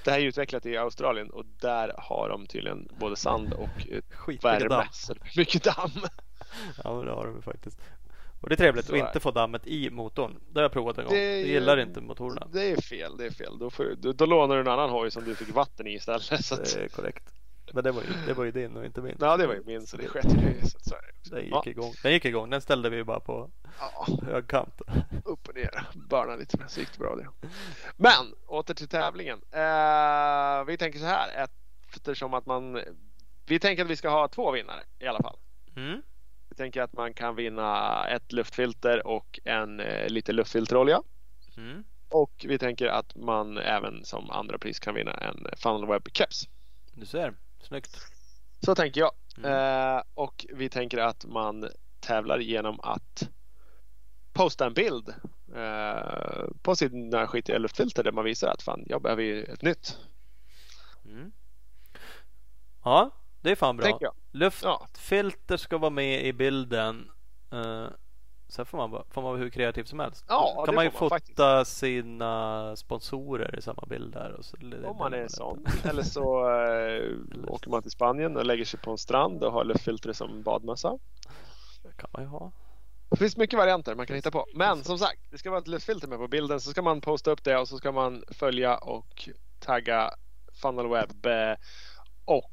Det 0.04 0.10
här 0.10 0.18
är 0.20 0.24
utvecklat 0.24 0.66
i 0.66 0.76
Australien 0.76 1.30
och 1.30 1.44
där 1.60 1.94
har 1.98 2.28
de 2.28 2.46
tydligen 2.46 2.88
både 2.98 3.16
sand 3.16 3.52
och 3.52 3.88
eh, 3.90 4.42
värme. 4.42 4.88
Så 4.92 5.14
det 5.14 5.36
mycket 5.36 5.64
damm. 5.64 5.90
Ja, 6.84 6.96
men 6.96 7.06
det 7.06 7.12
har 7.12 7.26
de 7.26 7.42
faktiskt. 7.42 7.80
Och 8.40 8.48
det 8.48 8.54
är 8.54 8.56
trevligt 8.56 8.90
att 8.90 8.96
inte 8.96 9.20
få 9.20 9.30
dammet 9.30 9.66
i 9.66 9.90
motorn. 9.90 10.40
Det 10.50 10.58
har 10.58 10.62
jag 10.62 10.72
provat 10.72 10.98
en 10.98 11.04
gång. 11.04 11.14
Det 11.14 11.38
Jag 11.38 11.48
gillar 11.48 11.76
inte 11.76 12.00
motorerna. 12.00 12.48
Det 12.52 12.70
är 12.70 12.80
fel, 12.80 13.16
det 13.16 13.26
är 13.26 13.30
fel. 13.30 13.58
Då, 13.58 13.70
får, 13.70 13.94
då, 13.98 14.12
då 14.12 14.26
lånar 14.26 14.54
du 14.54 14.60
en 14.60 14.68
annan 14.68 14.90
hoj 14.90 15.10
som 15.10 15.24
du 15.24 15.34
fick 15.34 15.54
vatten 15.54 15.86
i 15.86 15.94
istället. 15.94 16.44
Så 16.44 16.54
att, 16.54 16.64
Det 16.74 16.84
är 16.84 16.88
korrekt. 16.88 17.32
Men 17.72 17.84
det 17.84 17.92
var 17.92 18.02
ju, 18.02 18.08
det 18.26 18.34
var 18.34 18.44
ju 18.44 18.50
din 18.50 18.76
och 18.76 18.84
inte 18.84 19.00
min. 19.02 19.16
ja 19.20 19.36
det 19.36 19.46
var 19.46 19.54
ju 19.54 19.62
min 19.66 19.86
så 19.86 19.96
det 19.96 20.08
sket 20.08 20.24
ju. 20.24 20.68
Så. 20.82 20.94
Den 21.30 21.44
gick 21.44 21.52
Ja, 21.52 21.62
igång. 21.66 21.92
Den 22.02 22.12
gick 22.12 22.24
igång. 22.24 22.50
Den 22.50 22.60
ställde 22.60 22.90
vi 22.90 23.04
bara 23.04 23.20
på 23.20 23.50
ja. 23.78 24.06
högkant. 24.22 24.80
upp 25.24 25.48
och 25.48 25.54
ner, 25.54 25.86
börna 25.94 26.36
lite 26.36 26.58
med 26.58 26.70
så 26.70 26.80
gick 26.80 26.92
det 26.92 26.98
bra 26.98 27.16
det. 27.16 27.28
Men 27.96 28.34
åter 28.46 28.74
till 28.74 28.88
tävlingen. 28.88 29.38
Eh, 29.50 30.64
vi 30.66 30.76
tänker 30.78 30.98
så 30.98 31.04
här 31.04 31.48
eftersom 31.94 32.34
att 32.34 32.46
man 32.46 32.80
vi 33.46 33.58
tänker 33.58 33.84
att 33.84 33.90
vi 33.90 33.96
ska 33.96 34.08
ha 34.08 34.28
två 34.28 34.50
vinnare 34.50 34.80
i 34.98 35.06
alla 35.06 35.22
fall. 35.22 35.36
Mm. 35.76 36.02
Vi 36.52 36.56
tänker 36.56 36.82
att 36.82 36.92
man 36.92 37.14
kan 37.14 37.36
vinna 37.36 38.04
ett 38.08 38.32
luftfilter 38.32 39.06
och 39.06 39.40
en 39.44 39.80
eh, 39.80 40.08
lite 40.08 40.32
luftfilterolja. 40.32 41.02
Mm. 41.56 41.84
Och 42.08 42.46
vi 42.48 42.58
tänker 42.58 42.86
att 42.86 43.16
man 43.16 43.58
även 43.58 44.04
som 44.04 44.30
andra 44.30 44.58
pris 44.58 44.80
kan 44.80 44.94
vinna 44.94 45.12
en 45.12 45.46
Funnel 45.56 45.86
Web 45.86 46.08
Keps. 46.12 46.48
Du 46.94 47.06
ser. 47.06 47.34
Snyggt. 47.60 47.98
Så 48.60 48.74
tänker 48.74 49.00
jag. 49.00 49.10
Mm. 49.36 49.50
Eh, 49.96 50.02
och 50.14 50.46
vi 50.52 50.68
tänker 50.68 50.98
att 50.98 51.24
man 51.24 51.68
tävlar 52.00 52.38
genom 52.38 52.80
att 52.80 53.28
posta 54.32 54.66
en 54.66 54.74
bild 54.74 55.08
eh, 55.54 56.44
på 56.62 56.76
sina 56.76 57.26
skitiga 57.26 57.58
luftfilter 57.58 58.02
där 58.02 58.12
man 58.12 58.24
visar 58.24 58.48
att 58.48 58.62
fan, 58.62 58.84
jag 58.86 59.02
behöver 59.02 59.22
ju 59.22 59.44
ett 59.44 59.62
nytt. 59.62 59.98
Mm. 61.04 61.32
Ja, 62.84 63.10
det 63.40 63.50
är 63.50 63.56
fan 63.56 63.76
bra. 63.76 63.86
Tänker 63.86 64.04
jag. 64.04 64.14
Luftfilter 64.32 65.56
ska 65.56 65.78
vara 65.78 65.90
med 65.90 66.26
i 66.26 66.32
bilden. 66.32 67.10
Uh, 67.54 67.86
sen 68.48 68.66
får 68.66 68.78
man, 68.78 68.90
vara- 68.90 69.04
får 69.10 69.22
man 69.22 69.30
vara 69.30 69.42
hur 69.42 69.50
kreativ 69.50 69.84
som 69.84 70.00
helst. 70.00 70.24
Ja, 70.28 70.62
kan 70.66 70.74
man 70.74 70.84
ju 70.84 70.90
man 70.90 71.10
fota 71.10 71.64
sina 71.64 72.76
sponsorer 72.76 73.58
i 73.58 73.62
samma 73.62 73.84
bild 73.88 74.12
där. 74.12 74.32
Och 74.32 74.44
så, 74.44 74.56
Om 74.84 74.96
man 74.96 75.14
är 75.14 75.28
sån. 75.28 75.66
Eller 75.84 76.02
så 76.02 76.48
eh, 76.54 77.52
åker 77.52 77.70
man 77.70 77.82
till 77.82 77.90
Spanien 77.90 78.36
och 78.36 78.46
lägger 78.46 78.64
sig 78.64 78.80
på 78.80 78.90
en 78.90 78.98
strand 78.98 79.44
och 79.44 79.52
har 79.52 79.64
luftfilter 79.64 80.12
som 80.12 80.42
badmössa. 80.42 80.98
Det 81.82 81.96
kan 81.96 82.10
man 82.12 82.22
ju 82.22 82.28
ha. 82.28 82.52
Det 83.10 83.16
finns 83.16 83.36
mycket 83.36 83.58
varianter 83.58 83.94
man 83.94 84.06
kan 84.06 84.16
hitta 84.16 84.30
på. 84.30 84.46
Men 84.54 84.84
som 84.84 84.98
sagt, 84.98 85.20
det 85.30 85.38
ska 85.38 85.50
vara 85.50 85.60
ett 85.60 85.68
luftfilter 85.68 86.08
med 86.08 86.18
på 86.18 86.28
bilden. 86.28 86.60
Så 86.60 86.70
ska 86.70 86.82
man 86.82 87.00
posta 87.00 87.30
upp 87.30 87.44
det 87.44 87.58
och 87.58 87.68
så 87.68 87.76
ska 87.78 87.92
man 87.92 88.24
följa 88.30 88.76
och 88.76 89.28
tagga 89.58 90.10
Funnelweb 90.62 91.26
eh, 91.26 91.54
och 92.24 92.51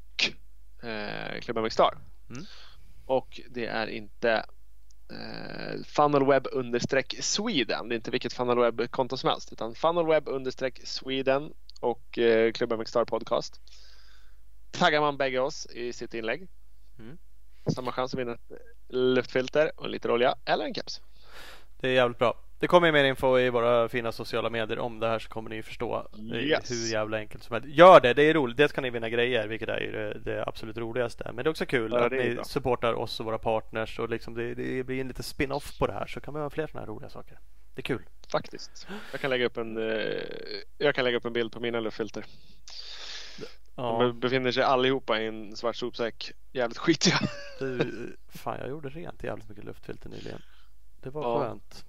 eh, 0.82 1.40
Club 1.40 1.72
Star. 1.72 1.98
Mm. 2.30 2.44
Och 3.06 3.40
det 3.50 3.66
är 3.66 3.86
inte 3.86 4.44
eh, 5.10 5.82
Funnelweb 5.84 6.46
understreck 6.52 7.16
Sweden. 7.20 7.88
Det 7.88 7.94
är 7.94 7.96
inte 7.96 8.10
vilket 8.10 8.32
Funnelweb-konto 8.32 9.16
som 9.16 9.30
helst. 9.30 9.52
Utan 9.52 9.74
Funnelweb 9.74 10.28
understreck 10.28 10.80
Sweden 10.84 11.52
och 11.80 12.18
eh, 12.18 12.52
Club 12.52 12.88
Star 12.88 13.04
podcast. 13.04 13.60
Taggar 14.70 15.00
man 15.00 15.16
bägge 15.16 15.38
oss 15.38 15.66
i 15.66 15.92
sitt 15.92 16.14
inlägg. 16.14 16.48
Mm. 16.98 17.18
Samma 17.74 17.92
chans 17.92 18.14
att 18.14 18.20
vinna 18.20 18.32
ett 18.32 18.50
luftfilter 18.88 19.72
och 19.76 19.84
en 19.84 19.90
liter 19.90 20.10
olja 20.10 20.34
eller 20.44 20.64
en 20.64 20.74
keps. 20.74 21.00
Det 21.80 21.88
är 21.88 21.92
jävligt 21.92 22.18
bra. 22.18 22.49
Det 22.60 22.66
kommer 22.66 22.92
mer 22.92 23.04
info 23.04 23.38
i 23.38 23.50
våra 23.50 23.88
fina 23.88 24.12
sociala 24.12 24.50
medier 24.50 24.78
om 24.78 25.00
det 25.00 25.08
här 25.08 25.18
så 25.18 25.28
kommer 25.28 25.50
ni 25.50 25.62
förstå 25.62 26.06
är 26.32 26.36
Yes. 26.36 26.70
hur 26.70 26.92
jävla 26.92 27.16
enkelt 27.16 27.42
som 27.44 27.54
helst. 27.54 27.68
Gör 27.68 28.00
det, 28.00 28.14
det 28.14 28.22
är 28.22 28.34
roligt. 28.34 28.56
Dels 28.56 28.72
kan 28.72 28.82
ni 28.82 28.90
vinna 28.90 29.08
grejer 29.08 29.48
vilket 29.48 29.68
är 29.68 30.20
det, 30.24 30.44
absolut 30.46 30.76
roligaste. 30.78 31.24
Men 31.34 31.36
det 31.44 31.48
är 31.48 31.50
också 31.50 31.66
kul 31.66 31.92
Ja, 31.92 32.04
att 32.06 32.12
ni 32.12 32.34
bra. 32.34 32.44
supportar 32.44 32.94
oss 32.94 33.20
och 33.20 33.26
våra 33.26 33.38
partners 33.38 33.98
och 33.98 34.08
liksom 34.08 34.34
det, 34.34 34.54
det 34.54 34.82
blir 34.84 35.00
en 35.00 35.08
liten 35.08 35.24
spin-off 35.24 35.78
på 35.78 35.86
det 35.86 35.92
här 35.92 36.06
så 36.06 36.20
kan 36.20 36.34
vi 36.34 36.40
ha 36.40 36.50
fler 36.50 36.66
sådana 36.66 36.86
här 36.86 36.92
roliga 36.92 37.10
saker. 37.10 37.38
Det 37.74 37.80
är 37.80 37.82
kul. 37.82 38.02
Faktiskt. 38.32 38.86
Jag 39.12 39.20
kan 39.20 39.30
lägga 39.30 39.46
upp 39.46 39.56
en, 39.56 39.76
eh, 39.90 40.22
jag 40.78 40.94
kan 40.94 41.04
lägga 41.04 41.16
upp 41.16 41.24
en 41.24 41.32
bild 41.32 41.52
på 41.52 41.60
mina 41.60 41.80
luftfilter. 41.80 42.24
Ja, 43.76 43.98
De 44.02 44.20
befinner 44.20 44.52
sig 44.52 44.62
allihopa 44.62 45.20
i 45.20 45.26
en 45.26 45.56
svart 45.56 45.76
sopsäck. 45.76 46.32
Jävligt 46.52 46.78
skitiga. 46.78 47.18
du, 47.58 48.16
fan 48.28 48.58
jag 48.60 48.68
gjorde 48.68 48.88
rent 48.88 49.22
jävligt 49.24 49.48
mycket 49.48 49.64
luftfilter 49.64 50.08
nyligen. 50.08 50.42
Det 51.02 51.10
var 51.10 51.22
Ja. 51.22 51.38
skönt. 51.40 51.84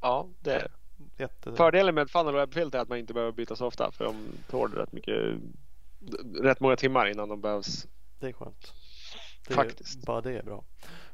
Ja, 0.00 0.28
det 0.40 0.52
är. 0.52 0.68
Jätte... 1.16 1.52
Fördelen 1.52 1.94
med 1.94 2.10
funnel 2.10 2.34
web-filter 2.34 2.78
är 2.78 2.82
att 2.82 2.88
man 2.88 2.98
inte 2.98 3.14
behöver 3.14 3.32
byta 3.32 3.56
så 3.56 3.66
ofta 3.66 3.92
för 3.92 4.04
de 4.04 4.16
tål 4.50 4.72
rätt 4.72 4.92
mycket 4.92 5.14
rätt 6.42 6.60
många 6.60 6.76
timmar 6.76 7.06
innan 7.06 7.28
de 7.28 7.40
behövs. 7.40 7.86
Det 8.18 8.28
är 8.28 8.32
skönt. 8.32 8.72
Det 9.46 9.52
är, 9.52 9.56
Faktiskt. 9.56 10.06
Bara 10.06 10.20
det 10.20 10.38
är 10.38 10.42
bra. 10.42 10.64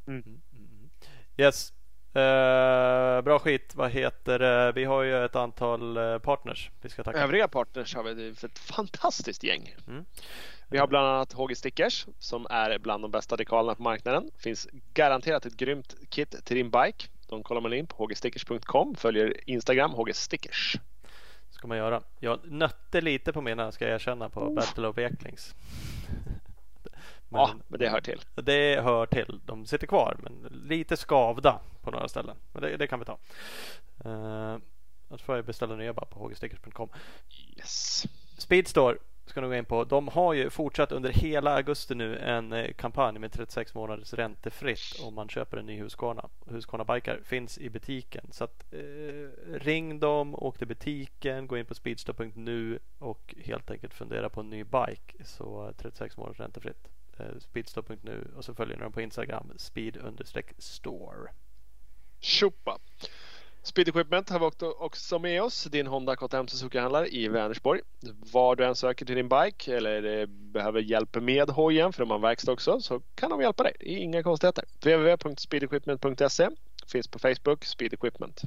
Mm. 0.07 0.23
Mm, 0.27 0.41
mm. 0.53 0.91
Yes. 1.37 1.73
Eh, 2.15 3.23
bra 3.23 3.39
skit. 3.39 3.75
Vad 3.75 3.91
heter 3.91 4.39
det? 4.39 4.73
Vi 4.73 4.85
har 4.85 5.03
ju 5.03 5.25
ett 5.25 5.37
antal 5.37 5.97
eh, 5.97 6.19
partners 6.19 6.71
vi 6.81 6.89
ska 6.89 7.05
tacka. 7.05 7.19
Övriga 7.19 7.49
partners 7.49 7.95
har 7.95 8.03
vi 8.03 8.35
för 8.35 8.49
ett 8.49 8.59
fantastiskt 8.59 9.45
gäng. 9.45 9.75
Mm. 9.89 10.05
Vi 10.69 10.79
har 10.79 10.87
bland 10.87 11.07
annat 11.07 11.33
HG 11.33 11.57
Stickers 11.57 12.07
som 12.19 12.47
är 12.51 12.79
bland 12.79 13.05
de 13.05 13.11
bästa 13.11 13.37
dekalerna 13.37 13.75
på 13.75 13.83
marknaden. 13.83 14.31
Finns 14.39 14.69
garanterat 14.95 15.47
ett 15.47 15.57
grymt 15.57 15.95
kit 16.09 16.45
till 16.45 16.57
din 16.57 16.71
bike. 16.71 17.09
De 17.27 17.43
kollar 17.43 17.61
man 17.61 17.73
in 17.73 17.87
på 17.87 18.05
hgstickers.com. 18.05 18.95
Följer 18.95 19.51
Instagram 19.51 19.91
hgstickers. 19.95 20.77
ska 21.51 21.67
man 21.67 21.79
göra. 21.79 22.03
Jag 22.19 22.41
nötte 22.45 23.01
lite 23.01 23.33
på 23.33 23.41
mina 23.41 23.73
ska 23.73 23.85
jag 23.85 23.95
erkänna 23.95 24.29
på 24.29 24.51
Battle 24.51 24.89
of 24.89 24.99
Eklings. 24.99 25.55
Ja, 27.29 27.51
men 27.69 27.81
det 27.81 27.89
hör 27.89 28.01
till. 28.01 28.21
Det 28.35 28.81
hör 28.81 29.07
till. 29.07 29.41
De 29.45 29.67
sitter 29.67 29.87
kvar 29.87 30.17
men 30.19 30.61
lite 30.69 30.97
skavda 30.97 31.61
på 31.83 31.91
några 31.91 32.09
ställen. 32.09 32.37
Men 32.53 32.63
det, 32.63 32.77
det 32.77 32.87
kan 32.87 32.99
vi 32.99 33.05
ta. 33.05 33.19
Eh, 34.05 34.59
Annars 35.09 35.23
får 35.23 35.37
jag 35.37 35.45
beställa 35.45 35.77
nya 35.77 35.93
bara 35.93 36.07
på 36.07 36.29
hgstickers.com. 36.29 36.89
Yes. 37.57 38.07
Speedstore 38.39 38.97
ska 39.31 39.41
nog 39.41 39.51
gå 39.51 39.57
in 39.57 39.65
på. 39.65 39.85
De 39.85 40.09
har 40.09 40.33
ju 40.35 40.51
fortsatt 40.51 40.93
under 40.93 41.13
hela 41.13 41.55
augusti 41.55 41.95
nu 41.95 42.19
en 42.19 42.53
eh, 42.53 42.73
kampanj 42.73 43.19
med 43.19 43.33
36 43.33 43.75
månaders 43.75 44.15
räntefritt 44.15 45.01
om 45.03 45.15
man 45.15 45.29
köper 45.29 45.57
en 45.57 45.67
ny 45.67 45.79
Husqvarna. 45.79 46.29
Husqvarna 46.47 46.85
Bikar 46.85 47.21
finns 47.25 47.59
i 47.59 47.71
butiken. 47.71 48.27
Så 48.31 48.45
att, 48.45 48.65
eh, 48.73 48.79
ring 49.53 50.01
dem, 50.01 50.35
åk 50.35 50.59
till 50.59 50.67
butiken, 50.67 51.47
gå 51.47 51.59
in 51.59 51.67
på 51.67 51.75
speedstop.nu 51.75 52.79
och 52.99 53.35
helt 53.45 53.71
enkelt 53.71 53.95
fundera 53.95 54.29
på 54.29 54.41
en 54.41 54.51
ny 54.51 54.65
bike. 54.65 55.25
Så 55.25 55.73
36 55.77 56.17
månaders 56.17 56.41
räntefritt. 56.41 56.89
Eh, 57.19 57.39
speedstore.nu 57.39 58.31
och 58.37 58.45
så 58.45 58.55
följer 58.55 58.77
ni 58.77 58.83
dem 58.83 58.93
på 58.93 59.01
Instagram 59.01 59.53
speed-store. 59.57 61.29
Tjopa! 62.21 62.79
Speed 63.67 63.89
Equipment 63.89 64.31
har 64.31 64.39
vi 64.39 64.67
också 64.67 65.19
med 65.19 65.43
oss. 65.43 65.65
Din 65.65 65.87
Honda 65.87 66.17
KTM 66.17 66.47
Suzuki-handlare 66.47 67.09
i 67.09 67.29
Vänersborg. 67.29 67.81
Var 68.33 68.57
du 68.57 68.65
än 68.65 68.77
söker 68.77 69.07
till 69.07 69.17
din 69.17 69.29
bike 69.29 69.77
eller 69.77 70.27
behöver 70.27 70.81
hjälp 70.81 71.15
med 71.15 71.51
hojen 71.51 71.93
för 71.93 72.01
de 72.01 72.11
har 72.11 72.19
verkstad 72.19 72.53
också 72.53 72.81
så 72.81 73.01
kan 73.15 73.31
de 73.31 73.41
hjälpa 73.41 73.63
dig. 73.63 73.73
Det 73.81 73.93
är 73.93 73.97
inga 73.97 74.23
konstigheter. 74.23 74.65
www.speedequipment.se 74.81 76.49
finns 76.87 77.09
på 77.09 77.19
Facebook, 77.19 77.65
Speed 77.65 77.93
Equipment. 77.93 78.43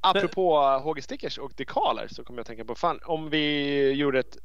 Apropå 0.00 0.58
HG-stickers 0.84 1.38
och 1.38 1.52
dekaler 1.56 2.08
så 2.08 2.24
kommer 2.24 2.38
jag 2.38 2.42
att 2.42 2.46
tänka 2.46 2.64
på 2.64 2.74
fan 2.74 3.00
om 3.04 3.30
vi 3.30 3.90
gjorde 3.92 4.18
ett 4.18 4.36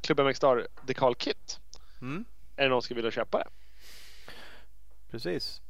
Club 0.00 0.20
MX 0.20 0.36
Star 0.36 0.68
dekalkit. 0.86 1.60
Mm. 2.00 2.24
Är 2.56 2.62
det 2.62 2.68
någon 2.68 2.82
som 2.82 2.96
vill 2.96 3.10
köpa 3.10 3.38
det? 3.38 3.48
Precis. 5.10 5.60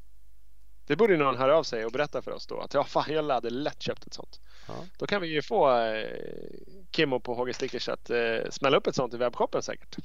Det 0.86 0.96
borde 0.96 1.16
någon 1.16 1.36
höra 1.36 1.56
av 1.56 1.62
sig 1.62 1.84
och 1.84 1.92
berätta 1.92 2.22
för 2.22 2.30
oss 2.30 2.46
då 2.46 2.60
att 2.60 2.74
ja, 2.74 2.84
fan 2.84 3.04
jag 3.08 3.28
hade 3.28 3.50
lätt 3.50 3.82
köpt 3.82 4.06
ett 4.06 4.14
sånt. 4.14 4.40
Ja. 4.68 4.74
Då 4.98 5.06
kan 5.06 5.22
vi 5.22 5.28
ju 5.28 5.42
få 5.42 5.80
eh, 5.80 6.08
Kimmo 6.90 7.20
på 7.20 7.34
HG 7.34 7.54
Stickers 7.54 7.88
att 7.88 8.10
eh, 8.10 8.36
smälla 8.50 8.76
upp 8.76 8.86
ett 8.86 8.94
sånt 8.94 9.14
i 9.14 9.16
webbshoppen 9.16 9.62
säkert. 9.62 9.96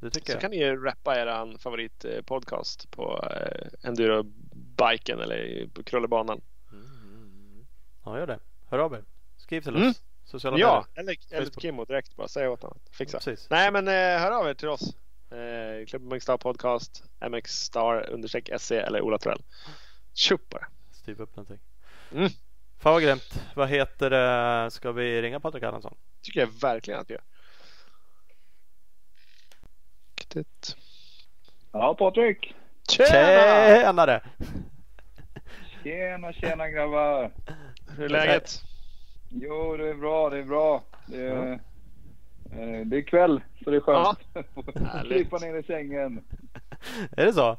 Det 0.00 0.10
tycker 0.10 0.26
Så 0.26 0.32
jag. 0.32 0.40
kan 0.40 0.50
ni 0.50 0.56
ju 0.56 0.84
rappa 0.84 1.20
er 1.20 1.58
favoritpodcast 1.58 2.90
på 2.90 3.24
eh, 3.32 3.88
enduro-biken 3.88 5.20
eller 5.20 5.66
på 5.74 5.82
krullebanan. 5.82 6.40
Mm. 6.72 7.66
Ja, 8.04 8.18
gör 8.18 8.26
det. 8.26 8.38
Hör 8.66 8.78
av 8.78 8.94
er. 8.94 9.04
Skriv 9.36 9.60
till 9.60 9.76
mm. 9.76 9.90
oss. 9.90 10.02
Sociala 10.24 10.58
ja, 10.58 10.86
eller, 10.94 11.16
eller 11.30 11.46
till 11.46 11.60
Kimmo 11.60 11.84
direkt 11.84 12.16
bara. 12.16 12.28
Säg 12.28 12.48
åt 12.48 12.62
honom. 12.62 12.78
Fixa. 12.90 13.20
Ja, 13.26 13.36
Nej, 13.50 13.72
men 13.72 13.88
eh, 13.88 14.22
hör 14.22 14.30
av 14.30 14.48
er 14.48 14.54
till 14.54 14.68
oss. 14.68 14.94
Eh, 15.30 15.86
Klubb 15.86 16.02
MX 16.02 16.22
Star 16.22 16.36
Podcast, 16.36 17.04
MX 17.30 17.50
Star 17.52 18.10
understreck 18.10 18.50
SC 18.58 18.70
eller 18.72 19.00
Ola 19.00 19.18
Torell. 19.18 19.42
Tjup 20.18 20.48
bara. 20.48 20.66
Styv 20.90 21.20
upp 21.20 21.36
någonting. 21.36 21.58
Mm. 22.12 22.28
Fan 22.78 22.92
vad 22.92 23.02
grymt. 23.02 23.44
Vad 23.54 23.68
heter 23.68 24.10
det? 24.10 24.70
Ska 24.70 24.92
vi 24.92 25.22
ringa 25.22 25.40
Patrik 25.40 25.62
Erlandsson? 25.62 25.94
tycker 26.22 26.40
jag 26.40 26.46
verkligen 26.60 27.00
att 27.00 27.10
vi 27.10 27.14
gör. 27.14 27.22
Ja, 31.72 31.94
Patrik. 31.94 32.54
Tjena! 32.88 33.08
Tjenare! 33.10 34.22
Tjena, 35.82 36.32
tjena 36.32 36.68
grabbar. 36.68 37.32
Hur 37.96 38.04
är 38.04 38.08
läget? 38.08 38.62
Jo, 39.28 39.76
det 39.76 39.88
är 39.88 39.94
bra, 39.94 40.30
det 40.30 40.38
är 40.38 40.44
bra. 40.44 40.82
Det 41.06 41.22
är, 41.22 41.60
ja. 42.50 42.84
det 42.84 42.96
är 42.96 43.02
kväll, 43.02 43.40
så 43.64 43.70
det 43.70 43.76
är 43.76 43.80
skönt. 43.80 44.18
Ja. 44.34 45.02
Krypa 45.08 45.38
ner 45.38 45.54
i 45.54 45.62
sängen. 45.62 46.24
Är 47.16 47.26
det 47.26 47.32
så? 47.32 47.56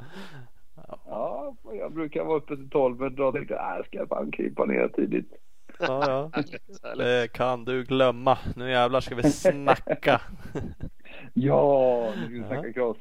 Ja, 1.05 1.55
jag 1.74 1.93
brukar 1.93 2.24
vara 2.24 2.38
uppe 2.38 2.55
till 2.55 2.69
12 2.69 3.00
men 3.00 3.15
då 3.15 3.31
tänkte 3.31 3.53
jag, 3.53 3.79
äh, 3.79 3.86
ska 3.86 3.98
jag 3.98 4.10
fan 4.10 4.31
krypa 4.31 4.65
ner 4.65 4.88
tidigt. 4.88 5.34
Ja, 5.79 6.29
ja. 6.34 6.43
Det 6.96 7.31
kan 7.34 7.65
du 7.65 7.84
glömma. 7.84 8.38
Nu 8.55 8.72
jävlar 8.72 9.01
ska 9.01 9.15
vi 9.15 9.24
snacka. 9.24 10.22
ja, 11.34 12.13
nu 12.15 12.25
ska 12.25 12.34
vi 12.34 12.43
snacka 12.43 12.74
cross. 12.74 12.98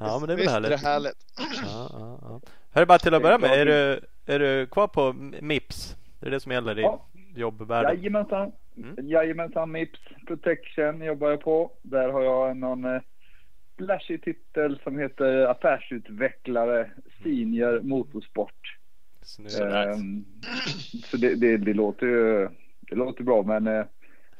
Ja, 0.00 0.18
men 0.18 0.28
det 0.28 0.32
är 0.32 0.36
väl 0.36 0.48
härligt. 0.48 0.70
Det 0.70 0.74
är 0.74 0.92
härligt. 0.92 1.16
Ja, 1.38 1.88
ja, 1.92 2.18
ja. 2.22 2.40
Hör 2.72 2.86
bara 2.86 2.98
till 2.98 3.14
att 3.14 3.22
börja 3.22 3.38
med. 3.38 3.50
Är 3.50 3.66
du, 3.66 4.00
är 4.34 4.38
du 4.38 4.66
kvar 4.66 4.88
på 4.88 5.12
Mips? 5.40 5.96
Det 6.20 6.26
är 6.26 6.30
det 6.30 6.40
som 6.40 6.52
gäller 6.52 6.78
i 6.78 6.82
ja. 6.82 7.06
jobbvärlden? 7.34 7.96
Jajamensan. 7.96 8.52
Mm. 8.76 9.08
Jajamensan, 9.08 9.72
Mips 9.72 10.00
Protection 10.26 11.02
jobbar 11.02 11.30
jag 11.30 11.40
på. 11.40 11.70
Där 11.82 12.08
har 12.08 12.22
jag 12.22 12.56
någon 12.56 12.84
eh, 12.84 13.00
flashig 13.80 14.24
titel 14.24 14.80
som 14.82 14.98
heter 14.98 15.46
Affärsutvecklare 15.46 16.90
Senior 17.22 17.80
Motorsport. 17.80 18.78
Um, 19.60 20.24
så 21.04 21.16
det, 21.16 21.34
det, 21.34 21.56
det, 21.56 21.74
låter 21.74 22.06
ju 22.06 22.48
det 22.80 22.94
låter 22.94 23.24
bra 23.24 23.42
men 23.42 23.66
uh, 23.66 23.84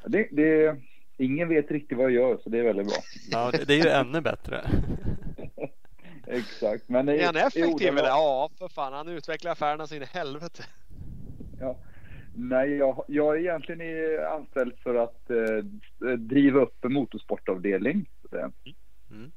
det, 0.07 0.29
det, 0.33 0.77
ingen 1.17 1.49
vet 1.49 1.71
riktigt 1.71 1.99
vad 1.99 2.11
jag 2.11 2.13
gör 2.13 2.39
så 2.45 2.51
det 2.51 2.59
är 2.59 2.65
väldigt 2.65 2.87
bra. 2.87 2.97
Ja, 3.31 3.51
det, 3.51 3.65
det 3.65 3.75
är 3.75 3.85
ju 3.85 3.91
ännu 3.91 4.21
bättre. 4.21 4.61
Exakt. 6.27 6.89
Men 6.89 7.09
är 7.09 7.27
han 7.27 7.37
effektiv 7.37 7.89
eller? 7.89 8.09
Ja, 8.09 8.51
för 8.59 8.69
fan. 8.69 8.93
Han 8.93 9.09
utvecklar 9.09 9.53
affärerna 9.53 9.87
så 9.87 9.95
in 9.95 10.03
i 10.03 10.07
helvete. 10.07 10.63
Ja. 11.61 11.77
Nej, 12.35 12.77
jag, 12.77 13.05
jag 13.09 13.37
är 13.37 13.41
egentligen 13.41 13.81
anställd 14.27 14.73
för 14.83 14.95
att 14.95 15.31
eh, 15.31 16.15
driva 16.19 16.61
upp 16.61 16.85
en 16.85 16.93
motorsportavdelning. 16.93 18.09
Mm. 18.33 18.53
Mm. 19.11 19.31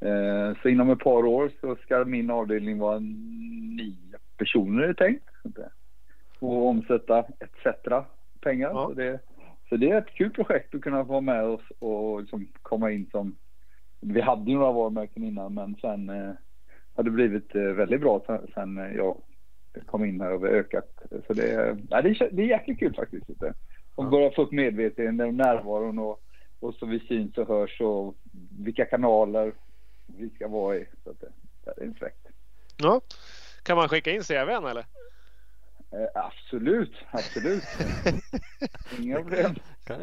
Eh, 0.00 0.56
så 0.62 0.68
inom 0.68 0.90
ett 0.90 0.98
par 0.98 1.26
år 1.26 1.50
så 1.60 1.76
ska 1.76 2.04
min 2.04 2.30
avdelning 2.30 2.78
vara 2.78 2.98
nio 2.98 4.18
personer 4.36 4.82
är 4.82 4.94
tänkt. 4.94 5.24
Och 6.38 6.66
omsätta 6.66 7.18
etc. 7.18 8.06
pengar. 8.40 8.70
Ja. 8.70 8.86
Så, 8.88 8.94
det, 8.94 9.20
så 9.68 9.76
det 9.76 9.90
är 9.90 9.98
ett 9.98 10.14
kul 10.14 10.30
projekt 10.30 10.74
att 10.74 10.80
kunna 10.80 11.02
vara 11.02 11.20
med 11.20 11.44
oss 11.44 11.62
och 11.78 12.20
liksom 12.20 12.48
komma 12.62 12.90
in 12.90 13.06
som... 13.10 13.36
Vi 14.00 14.20
hade 14.20 14.50
ju 14.50 14.56
några 14.56 14.72
varumärken 14.72 15.24
innan 15.24 15.54
men 15.54 15.76
sen 15.80 16.08
eh, 16.08 16.32
har 16.94 17.02
det 17.02 17.10
blivit 17.10 17.54
eh, 17.54 17.62
väldigt 17.62 18.00
bra 18.00 18.22
sen, 18.26 18.46
sen 18.54 18.76
jag 18.76 19.16
kom 19.86 20.04
in 20.04 20.20
här 20.20 20.32
och 20.32 20.44
vi 20.44 20.48
ökat. 20.48 21.02
Så 21.26 21.32
det, 21.32 21.76
ja, 21.90 22.02
det, 22.02 22.08
är, 22.08 22.28
det 22.32 22.42
är 22.42 22.46
jäkligt 22.46 22.78
kul 22.78 22.94
faktiskt. 22.94 23.30
Och 23.94 24.04
ja. 24.04 24.10
börja 24.10 24.30
få 24.30 24.42
upp 24.42 24.52
medvetenheten, 24.52 25.36
närvaron 25.36 25.98
och, 25.98 26.20
och 26.60 26.74
så 26.74 26.86
vi 26.86 27.00
syns 27.00 27.38
och 27.38 27.48
hörs 27.48 27.80
och 27.80 28.14
vilka 28.58 28.84
kanaler 28.84 29.52
vi 30.06 30.30
ska 30.30 30.48
vara 30.48 30.76
i. 30.76 30.88
Så 31.04 31.10
att 31.10 31.20
det, 31.20 31.32
det 31.64 31.84
är 31.84 31.94
fräckt. 31.98 32.26
Ja. 32.76 33.00
Kan 33.62 33.76
man 33.76 33.88
skicka 33.88 34.10
in 34.10 34.22
CVn 34.22 34.64
eller? 34.64 34.86
Eh, 35.90 36.08
absolut, 36.14 36.92
absolut. 37.10 37.64
Inga 39.00 39.22
problem. 39.22 39.54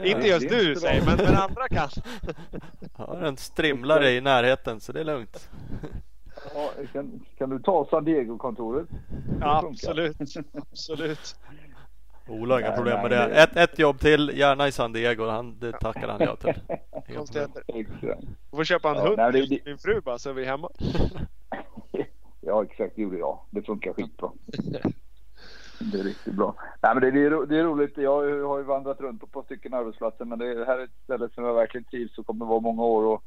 Inte 0.04 0.28
just 0.28 0.50
du 0.50 0.76
säger 0.76 1.06
men, 1.06 1.18
men 1.18 1.36
andra 1.36 1.68
kan. 1.68 1.90
Jag 2.98 3.06
har 3.06 3.22
en 3.22 3.38
strimlare 3.38 4.12
i 4.12 4.22
närheten 4.22 4.80
så 4.80 4.92
det 4.92 5.00
är 5.00 5.04
lugnt. 5.04 5.50
Ja, 6.54 6.72
kan, 6.94 7.26
kan 7.38 7.50
du 7.50 7.60
ta 7.60 7.88
San 7.90 8.06
Diego-kontoret? 8.06 8.88
Ja, 9.42 9.70
absolut. 9.70 10.18
absolut. 10.54 11.36
Ola 12.28 12.56
har 12.56 12.62
inga 12.62 12.72
problem 12.72 13.02
med 13.02 13.12
det. 13.12 13.42
Ett, 13.44 13.56
ett 13.58 13.80
jobb 13.80 14.00
till, 14.00 14.32
gärna 14.36 14.68
i 14.68 14.72
San 14.72 14.94
Diego. 14.94 15.26
Han, 15.26 15.60
det 15.60 15.72
tackar 15.72 16.08
han 16.08 16.22
ja 16.22 16.36
till. 16.36 16.54
Du 18.52 18.58
får 18.58 18.64
köpa 18.64 18.90
en 18.90 18.96
ja, 18.96 19.04
hund 19.04 19.18
nej, 19.18 19.32
det, 19.32 19.48
till 19.48 19.62
din 19.66 19.78
fru 19.78 20.02
bara 20.02 20.18
så 20.20 20.30
är 20.30 20.34
vi 20.34 20.46
hemma. 20.46 20.70
ja 22.42 22.64
exakt, 22.64 22.96
det 22.96 23.02
gjorde 23.02 23.18
jag. 23.18 23.40
Det 23.50 23.62
funkar 23.62 23.94
skitbra. 23.94 24.32
Det 25.80 26.00
är 26.00 26.04
riktigt 26.04 26.34
bra. 26.34 26.56
Nej, 26.82 26.96
men 26.96 27.04
det, 27.04 27.12
det, 27.12 27.26
är, 27.26 27.46
det 27.46 27.60
är 27.60 27.64
roligt. 27.64 27.98
Jag 27.98 28.48
har 28.48 28.58
ju 28.58 28.64
vandrat 28.64 29.02
runt 29.02 29.20
på 29.20 29.26
ett 29.26 29.32
par 29.32 29.44
stycken 29.44 29.74
arbetsplatser 29.74 30.26
men 30.26 30.40
det 30.40 30.66
här 30.66 30.80
är 30.80 30.84
ett 30.84 31.04
ställe 31.04 31.30
som 31.30 31.44
jag 31.44 31.54
verkligen 31.54 31.86
trivs 31.86 32.18
och 32.18 32.28
kommer 32.28 32.46
vara 32.46 32.60
många 32.60 32.84
år. 32.84 33.04
Och 33.04 33.24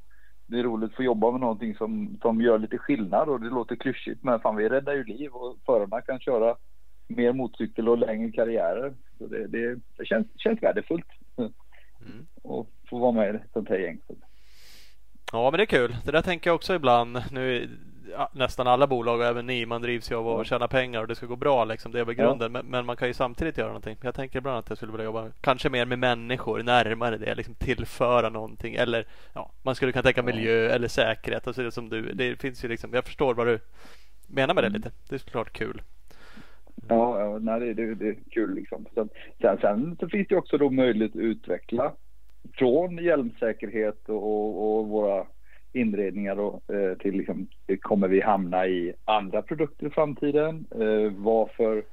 det 0.46 0.58
är 0.58 0.62
roligt 0.62 0.90
att 0.90 0.96
få 0.96 1.02
jobba 1.02 1.30
med 1.30 1.40
någonting 1.40 1.74
som, 1.74 2.18
som 2.22 2.40
gör 2.40 2.58
lite 2.58 2.78
skillnad 2.78 3.28
och 3.28 3.40
det 3.40 3.50
låter 3.50 3.76
klyschigt 3.76 4.24
men 4.24 4.40
fan 4.40 4.56
vi 4.56 4.68
räddar 4.68 4.92
ju 4.94 5.04
liv 5.04 5.30
och 5.32 5.56
förarna 5.66 6.00
kan 6.00 6.20
köra 6.20 6.56
mer 7.06 7.32
motorcykel 7.32 7.88
och 7.88 7.98
längre 7.98 8.32
karriärer. 8.32 8.94
Så 9.18 9.26
det, 9.26 9.46
det, 9.46 9.78
det 9.96 10.06
känns, 10.06 10.26
känns 10.36 10.62
värdefullt 10.62 11.06
mm. 11.36 11.52
att 12.44 12.66
få 12.90 12.98
vara 12.98 13.12
med 13.12 13.34
i 13.34 13.36
ett 13.36 13.42
sånt 13.52 13.68
här 13.68 13.78
gäng. 13.78 14.00
Ja 15.32 15.50
men 15.50 15.58
det 15.58 15.64
är 15.64 15.66
kul. 15.66 15.96
Det 16.04 16.12
där 16.12 16.22
tänker 16.22 16.50
jag 16.50 16.54
också 16.54 16.74
ibland. 16.74 17.22
Nu 17.30 17.68
nästan 18.32 18.66
alla 18.66 18.86
bolag 18.86 19.20
och 19.20 19.26
även 19.26 19.46
ni, 19.46 19.66
man 19.66 19.82
drivs 19.82 20.10
ju 20.10 20.14
av 20.14 20.40
att 20.40 20.46
tjäna 20.46 20.68
pengar 20.68 21.00
och 21.00 21.08
det 21.08 21.14
ska 21.14 21.26
gå 21.26 21.36
bra 21.36 21.64
liksom. 21.64 21.92
Det 21.92 22.00
är 22.00 22.04
väl 22.04 22.14
grunden. 22.14 22.54
Ja. 22.54 22.62
Men, 22.62 22.66
men, 22.66 22.86
man 22.86 22.96
kan 22.96 23.08
ju 23.08 23.14
samtidigt 23.14 23.58
göra 23.58 23.68
någonting. 23.68 23.96
Jag 24.00 24.14
tänker 24.14 24.38
ibland 24.38 24.58
att 24.58 24.68
jag 24.68 24.78
skulle 24.78 24.92
vilja 24.92 25.04
jobba 25.04 25.30
kanske 25.40 25.70
mer 25.70 25.84
med 25.84 25.98
människor, 25.98 26.62
närmare 26.62 27.18
det, 27.18 27.34
liksom 27.34 27.54
tillföra 27.54 28.28
någonting. 28.28 28.74
Eller 28.74 29.06
ja, 29.32 29.50
man 29.62 29.74
skulle 29.74 29.92
kunna 29.92 30.02
tänka 30.02 30.22
miljö 30.22 30.68
eller 30.70 30.88
säkerhet. 30.88 31.46
Alltså 31.46 31.62
det 31.62 31.72
som 31.72 31.88
du, 31.88 32.12
det 32.12 32.40
finns 32.40 32.64
ju 32.64 32.68
liksom, 32.68 32.94
jag 32.94 33.04
förstår 33.04 33.34
vad 33.34 33.46
du 33.46 33.58
menar 34.26 34.54
med 34.54 34.64
det 34.64 34.68
mm. 34.68 34.76
lite. 34.76 34.90
Det 35.08 35.14
är 35.14 35.18
såklart 35.18 35.52
kul. 35.52 35.82
Ja, 36.88 37.20
ja 37.20 37.38
nej, 37.38 37.60
det, 37.60 37.74
det, 37.74 37.94
det 37.94 38.08
är 38.08 38.16
kul 38.30 38.54
liksom. 38.54 38.86
Sen, 38.94 39.08
sen, 39.40 39.58
sen, 39.60 39.96
så 40.00 40.08
finns 40.08 40.28
det 40.28 40.36
också 40.36 40.58
då 40.58 40.70
möjlighet 40.70 41.16
att 41.16 41.20
utveckla 41.20 41.92
från 42.52 42.98
hjälmsäkerhet 42.98 44.08
och, 44.08 44.78
och 44.78 44.88
våra 44.88 45.26
inredningar 45.72 46.36
då, 46.36 46.60
eh, 46.74 46.98
till 46.98 47.14
liksom, 47.14 47.46
kommer 47.80 48.08
vi 48.08 48.20
hamna 48.20 48.66
i 48.66 48.92
andra 49.04 49.42
produkter 49.42 49.86
i 49.86 49.90
framtiden? 49.90 50.66
Eh, 50.70 51.12
vad 51.16 51.50
för 51.50 51.84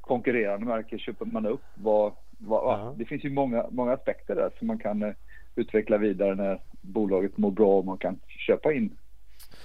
konkurrerande 0.00 0.66
märken 0.66 0.98
köper 0.98 1.24
man 1.24 1.46
upp? 1.46 1.64
Vad, 1.74 2.12
va, 2.38 2.64
va? 2.64 2.78
Ja. 2.78 2.94
Det 2.98 3.04
finns 3.04 3.24
ju 3.24 3.30
många, 3.30 3.66
många 3.70 3.92
aspekter 3.92 4.34
där 4.34 4.50
som 4.58 4.66
man 4.66 4.78
kan 4.78 5.02
uh, 5.02 5.12
utveckla 5.56 5.98
vidare 5.98 6.34
när 6.34 6.60
bolaget 6.80 7.36
mår 7.38 7.50
bra 7.50 7.78
och 7.78 7.84
man 7.84 7.98
kan 7.98 8.20
köpa 8.28 8.72
in 8.72 8.96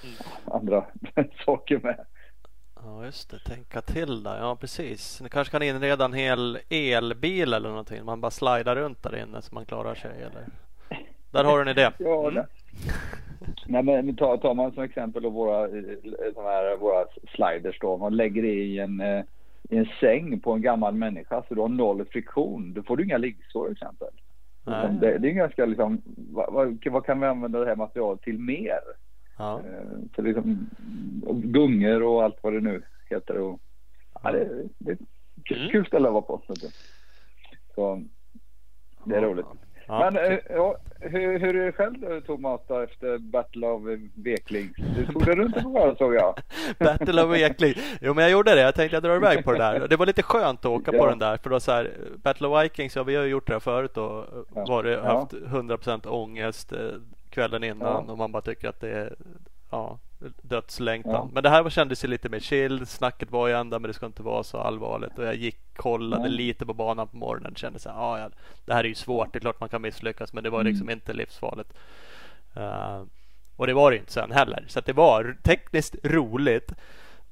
mm. 0.03 0.15
andra 0.45 0.85
saker 1.45 1.79
med. 1.83 2.05
Ja 2.85 3.05
just 3.05 3.29
det, 3.31 3.39
tänka 3.39 3.81
till 3.81 4.23
där. 4.23 4.37
Ja 4.37 4.55
precis. 4.55 5.21
Ni 5.21 5.29
kanske 5.29 5.51
kan 5.51 5.63
inreda 5.63 6.05
en 6.05 6.13
hel 6.13 6.57
elbil 6.69 7.53
eller 7.53 7.69
någonting. 7.69 8.05
Man 8.05 8.21
bara 8.21 8.31
slidar 8.31 8.75
runt 8.75 9.03
där 9.03 9.23
inne 9.23 9.41
så 9.41 9.55
man 9.55 9.65
klarar 9.65 9.95
sig. 9.95 10.11
Eller? 10.11 10.45
Där 11.31 11.43
har 11.43 11.55
du 11.55 11.61
en 11.61 11.77
idé. 11.77 11.89
Ja, 11.99 12.29
mm. 12.29 12.45
Nej, 13.65 13.83
men 13.83 14.15
tar, 14.15 14.37
tar 14.37 14.53
man 14.53 14.71
som 14.71 14.83
exempel 14.83 15.23
då 15.23 15.29
våra, 15.29 15.67
de 15.67 16.43
här, 16.43 16.77
våra 16.77 17.05
sliders 17.35 17.79
då. 17.79 17.97
Man 17.97 18.15
lägger 18.15 18.45
i 18.45 18.79
en, 18.79 18.99
eh, 19.01 19.23
i 19.69 19.77
en 19.77 19.89
säng 19.99 20.39
på 20.39 20.51
en 20.51 20.61
gammal 20.61 20.93
människa 20.93 21.43
så 21.47 21.53
du 21.55 21.61
har 21.61 21.69
noll 21.69 22.05
friktion. 22.05 22.73
Då 22.73 22.83
får 22.83 22.97
du 22.97 23.03
inga 23.03 23.17
liggsår 23.17 23.71
exempel. 23.71 24.07
Det, 25.01 25.17
det, 25.17 25.29
är 25.29 25.33
ganska 25.33 25.65
liksom, 25.65 26.01
vad, 26.05 26.53
vad, 26.53 26.79
vad, 26.85 27.05
kan 27.05 27.19
vi 27.19 27.27
använda 27.27 27.59
det 27.59 27.65
här 27.65 27.75
materialet 27.75 28.21
till 28.21 28.39
mer? 28.39 28.79
Ja. 29.43 29.61
Så 30.15 30.21
eh, 30.21 30.25
liksom, 30.25 30.69
gungor 31.43 32.03
och 32.03 32.23
allt 32.23 32.37
vad 32.41 32.53
det 32.53 32.61
nu 32.61 32.83
heter. 33.09 33.37
Och, 33.37 33.59
ja, 34.23 34.31
det, 34.31 34.67
det 34.77 34.91
är 34.91 34.97
kul, 35.45 35.57
mm. 35.57 35.71
kul 35.71 35.85
ställe 35.85 36.07
att 36.07 36.13
vara 36.13 36.21
på. 36.21 36.41
Så 37.75 38.03
det 39.05 39.15
är 39.15 39.21
roligt. 39.21 39.45
Ja. 39.87 40.11
Men 40.11 40.31
eh, 40.31 40.39
ja, 40.49 40.77
hur, 40.99 41.39
hur 41.39 41.55
är 41.55 41.65
det 41.65 41.71
själv 41.71 41.99
då, 41.99 42.83
efter 42.83 43.17
Battle 43.17 43.67
of 43.67 43.81
Vekling? 44.15 44.73
Du 44.95 45.05
tog 45.05 45.25
det 45.25 45.35
runt 45.35 45.57
en 45.57 45.71
varv 45.71 45.95
såg 45.95 46.15
jag. 46.15 46.35
Battle 46.79 47.23
of 47.23 47.31
Vekling. 47.31 47.73
Jo 48.01 48.13
men 48.13 48.23
jag 48.23 48.31
gjorde 48.31 48.55
det. 48.55 48.61
Jag 48.61 48.75
tänkte 48.75 48.95
jag 48.95 49.03
drar 49.03 49.15
iväg 49.15 49.43
på 49.43 49.51
det 49.51 49.57
där. 49.57 49.87
Det 49.87 49.95
var 49.95 50.05
lite 50.05 50.23
skönt 50.23 50.59
att 50.59 50.65
åka 50.65 50.91
ja. 50.93 50.99
på 50.99 51.09
den 51.09 51.19
där. 51.19 51.37
För 51.37 51.49
då 51.49 51.59
så 51.59 51.71
här, 51.71 51.91
Battle 52.15 52.47
of 52.47 52.63
Vikings, 52.63 52.95
ja 52.95 53.03
vi 53.03 53.15
har 53.15 53.23
gjort 53.23 53.47
det 53.47 53.53
här 53.53 53.59
förut 53.59 53.97
och 53.97 54.25
ja. 54.55 54.65
varit, 54.67 54.99
haft 54.99 55.33
100% 55.33 56.07
ångest 56.07 56.71
eh, 56.71 56.79
kvällen 57.33 57.63
innan 57.63 58.09
och 58.09 58.17
man 58.17 58.31
bara 58.31 58.41
tycker 58.41 58.69
att 58.69 58.79
det 58.79 58.89
är 58.89 59.15
ja, 59.69 59.99
dödslängtan. 60.41 61.13
Ja. 61.13 61.29
Men 61.33 61.43
det 61.43 61.49
här 61.49 61.69
kändes 61.69 62.03
ju 62.03 62.07
lite 62.07 62.29
mer 62.29 62.39
chill. 62.39 62.85
Snacket 62.85 63.31
var 63.31 63.47
ju 63.47 63.53
ända 63.53 63.79
men 63.79 63.87
det 63.87 63.93
ska 63.93 64.05
inte 64.05 64.23
vara 64.23 64.43
så 64.43 64.57
allvarligt. 64.57 65.19
Och 65.19 65.25
jag 65.25 65.35
gick 65.35 65.59
kollade 65.75 66.23
mm. 66.23 66.31
lite 66.31 66.65
på 66.65 66.73
banan 66.73 67.07
på 67.07 67.17
morgonen. 67.17 67.55
Kände 67.55 67.79
så 67.79 67.89
här, 67.89 67.97
ah, 67.99 68.19
ja, 68.19 68.29
det 68.65 68.73
här 68.73 68.83
är 68.83 68.87
ju 68.87 68.95
svårt. 68.95 69.33
Det 69.33 69.37
är 69.37 69.41
klart 69.41 69.59
man 69.59 69.69
kan 69.69 69.81
misslyckas 69.81 70.33
men 70.33 70.43
det 70.43 70.49
var 70.49 70.63
liksom 70.63 70.85
mm. 70.85 70.93
inte 70.93 71.13
livsfarligt. 71.13 71.73
Uh, 72.57 73.03
och 73.55 73.67
det 73.67 73.73
var 73.73 73.91
det 73.91 73.97
inte 73.97 74.11
sen 74.11 74.31
heller. 74.31 74.65
Så 74.67 74.81
det 74.81 74.93
var 74.93 75.37
tekniskt 75.43 75.95
roligt. 76.03 76.71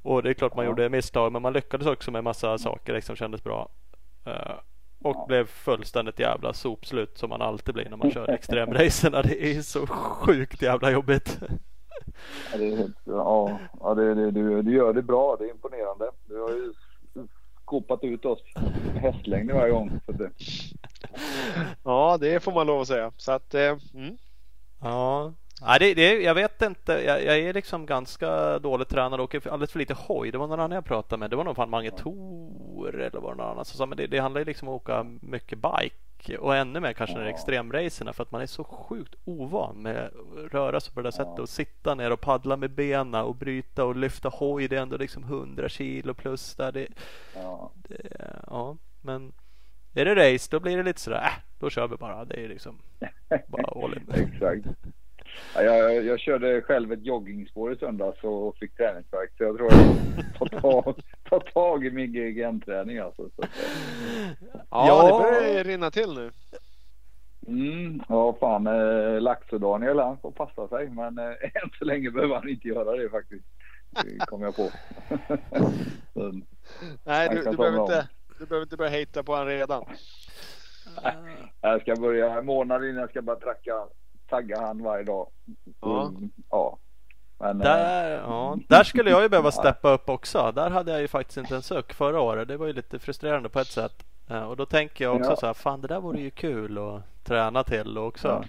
Och 0.02 0.24
det 0.24 0.30
är 0.30 0.34
klart 0.34 0.56
man 0.56 0.66
ja. 0.66 0.72
gjorde 0.72 0.90
misstag 0.90 1.32
men 1.32 1.42
man 1.42 1.54
lyckades 1.54 1.88
också 1.88 2.12
med 2.12 2.24
massa 2.24 2.58
saker 2.58 2.94
liksom 2.94 3.16
kändes 3.16 3.44
bra. 3.44 3.70
Uh, 4.28 4.56
och 5.04 5.16
ja. 5.16 5.26
blev 5.28 5.48
fullständigt 5.48 6.20
jävla 6.20 6.54
sopslut 6.54 7.18
som 7.18 7.30
man 7.30 7.42
alltid 7.42 7.74
blir 7.74 7.90
när 7.90 7.98
man 7.98 8.12
kör 8.12 8.30
extremracerna. 8.34 9.22
Det 9.22 9.52
är 9.52 9.62
så 9.62 9.88
sjukt 9.88 10.62
jävla 10.62 10.92
jobbigt. 10.92 11.40
Ja, 12.52 12.58
det 12.58 12.74
är 12.74 12.78
helt, 12.78 12.98
ja, 13.04 13.60
ja 13.80 13.94
det, 13.94 14.16
det, 14.16 14.32
du, 14.32 14.62
du 14.62 14.74
gör 14.74 14.94
det 14.94 15.02
bra. 15.02 15.36
Det 15.40 15.46
är 15.46 15.50
imponerande. 15.50 16.12
Du 16.26 16.42
har 16.42 16.50
ju 16.50 16.74
skopat 17.62 18.04
ut 18.04 18.26
oss 18.26 18.40
hästlängder 18.96 19.54
varje 19.54 19.72
gång. 19.72 20.00
Så 20.06 20.12
det... 20.12 20.32
Ja, 21.84 22.18
det 22.22 22.44
får 22.44 22.52
man 22.52 22.68
lov 22.68 22.82
att 22.82 22.88
säga. 22.88 23.12
Så 23.18 23.32
att, 23.32 23.54
eh, 23.54 23.78
mm. 23.94 24.18
Ja, 24.82 25.34
Nej, 25.64 25.80
det, 25.80 25.94
det, 25.94 26.22
jag 26.22 26.36
vet 26.36 26.62
inte. 26.62 26.94
Jag, 26.94 27.26
jag, 27.26 27.40
är 27.40 27.54
liksom 27.54 27.86
ganska 27.86 28.60
dåligt 28.60 28.90
tränad 28.90 29.20
och 29.20 29.36
alldeles 29.36 29.72
för 29.72 29.80
lite 29.80 29.94
hoj. 29.94 30.32
Det 30.32 30.38
var 30.38 30.48
någon 30.48 30.60
annan 30.60 30.76
jag 30.76 30.86
pratade 30.86 31.20
med. 31.20 31.30
Det 31.30 31.36
var 31.36 31.44
nog 31.44 31.56
fan 31.56 31.70
Mange 31.70 31.92
Tor 31.92 33.02
eller 33.02 33.20
var 33.20 33.32
det 33.32 33.38
någon 33.38 33.52
annan 33.52 33.66
som 33.66 33.78
sa. 33.78 33.86
Men 33.86 33.98
det, 33.98 34.08
det 34.08 34.20
handlar 34.20 34.42
ju 34.42 34.46
liksom 34.46 34.68
om 34.68 34.76
att 34.76 34.82
åka 34.82 35.04
mycket 35.22 35.60
bike 35.60 36.38
och 36.38 36.56
ännu 36.56 36.80
mer 36.80 36.94
kanske 36.94 37.16
när 37.16 37.24
det 37.24 37.30
är 37.30 37.34
extremracerna 37.34 38.14
för 38.14 38.24
att 38.24 38.32
man 38.32 38.42
är 38.42 38.46
så 38.46 38.64
sjukt 38.64 39.16
ovan 39.26 39.76
med 39.76 40.06
att 40.06 40.54
röra 40.54 40.80
sig 40.80 40.94
på 40.94 41.00
det 41.00 41.06
där 41.06 41.12
sättet 41.12 41.40
och 41.40 41.50
sitta 41.50 41.96
ner 41.96 42.12
och 42.12 42.22
paddla 42.22 42.58
med 42.58 42.72
benen 42.72 43.22
och 43.22 43.36
bryta 43.36 43.86
och 43.86 43.96
lyfta 43.96 44.30
hoj. 44.30 44.68
Det 44.68 44.78
är 44.78 44.82
ändå 44.82 44.98
liksom 44.98 45.24
100 45.24 45.70
kilo 45.70 46.14
plus 46.14 46.56
där. 46.56 46.72
Det, 46.72 46.88
det, 47.74 48.42
ja, 48.48 48.78
men 49.02 49.34
är 49.94 50.06
det 50.06 50.34
race 50.34 50.48
då 50.52 50.60
blir 50.60 50.78
det 50.78 50.84
lite 50.84 51.02
sådär, 51.02 51.24
äh, 51.24 51.34
då 51.60 51.70
kör 51.70 51.88
vi 51.88 51.96
bara. 51.96 52.26
Det 52.26 52.46
är 52.46 52.48
liksom 52.48 52.82
bara 53.48 53.84
all 53.84 53.94
in. 53.94 54.12
Exakt. 54.14 54.68
Ja, 55.56 55.62
jag, 55.62 56.06
jag 56.06 56.20
körde 56.20 56.62
själv 56.62 56.92
ett 56.92 57.06
joggingspår 57.06 57.74
i 57.74 57.76
söndags 57.76 58.24
och 58.24 58.58
fick 58.58 58.78
träningsvärk. 58.78 59.32
Så 59.38 59.44
jag 59.44 59.58
tror 59.58 59.72
jag 59.72 59.96
tar 60.40 60.60
tag, 60.60 61.02
tar 61.30 61.40
tag 61.40 61.86
i 61.86 61.92
min 61.92 62.14
GGN-träning 62.14 62.98
alltså. 62.98 63.30
Så, 63.36 63.44
ja, 64.70 64.88
ja, 64.88 65.04
det 65.04 65.42
börjar 65.42 65.64
rinna 65.64 65.92
till 65.92 66.14
nu. 66.14 66.32
Mm, 67.48 68.04
ja 68.10 68.38
fan, 68.40 68.68
eh, 68.68 69.22
Laxo-Daniel 69.22 70.00
han 70.00 70.18
får 70.18 70.32
passa 70.32 70.68
sig. 70.68 70.90
Men 70.90 71.18
eh, 71.18 71.26
än 71.26 71.70
så 71.80 71.86
länge 71.86 72.12
behöver 72.12 72.36
han 72.36 72.50
inte 72.50 72.68
göra 72.68 72.98
det 72.98 73.10
faktiskt. 73.10 73.46
Det 73.90 74.26
kom 74.26 74.42
jag 74.42 74.56
på. 74.56 74.70
Nej, 77.04 77.30
du, 77.30 77.36
du 77.36 77.58
behöver 77.58 77.82
inte, 77.82 78.08
du 78.40 78.46
behöver 78.46 78.66
inte 78.66 78.78
börja 78.78 78.92
hejta 78.92 79.24
på 79.24 79.32
honom 79.32 79.48
redan. 79.48 79.86
Jag 81.62 81.82
ska 81.82 81.96
börja 81.96 82.38
en 82.38 82.46
månad 82.46 82.86
innan 82.86 83.02
jag 83.02 83.10
ska 83.10 83.22
börja 83.22 83.40
tracka 83.40 83.74
taggar 84.32 84.62
han 84.62 84.84
varje 84.84 85.04
dag. 85.04 85.28
Ja. 85.82 86.08
Mm, 86.08 86.30
ja. 86.50 86.78
Men, 87.38 87.58
där, 87.58 88.12
äh, 88.12 88.20
ja. 88.20 88.58
där 88.68 88.84
skulle 88.84 89.10
jag 89.10 89.22
ju 89.22 89.30
behöva 89.30 89.52
steppa 89.52 89.92
upp 89.92 90.10
också. 90.10 90.52
Där 90.56 90.70
hade 90.70 90.92
jag 90.92 91.02
ju 91.02 91.08
faktiskt 91.08 91.38
inte 91.38 91.56
en 91.56 91.62
suck 91.62 91.94
förra 91.94 92.22
året. 92.22 92.48
Det 92.48 92.58
var 92.58 92.68
ju 92.68 92.74
lite 92.74 93.00
frustrerande 93.00 93.50
på 93.50 93.60
ett 93.60 93.68
sätt. 93.68 94.06
Och 94.48 94.58
då 94.58 94.66
tänker 94.66 95.04
jag 95.04 95.16
också 95.16 95.32
ja. 95.32 95.36
så 95.36 95.46
här, 95.46 95.54
fan 95.54 95.82
det 95.82 95.88
där 95.88 96.00
vore 96.00 96.20
ju 96.20 96.30
kul 96.30 96.78
att 96.78 97.24
träna 97.24 97.64
till 97.64 97.98
och 97.98 98.08
också 98.08 98.28
ja. 98.28 98.44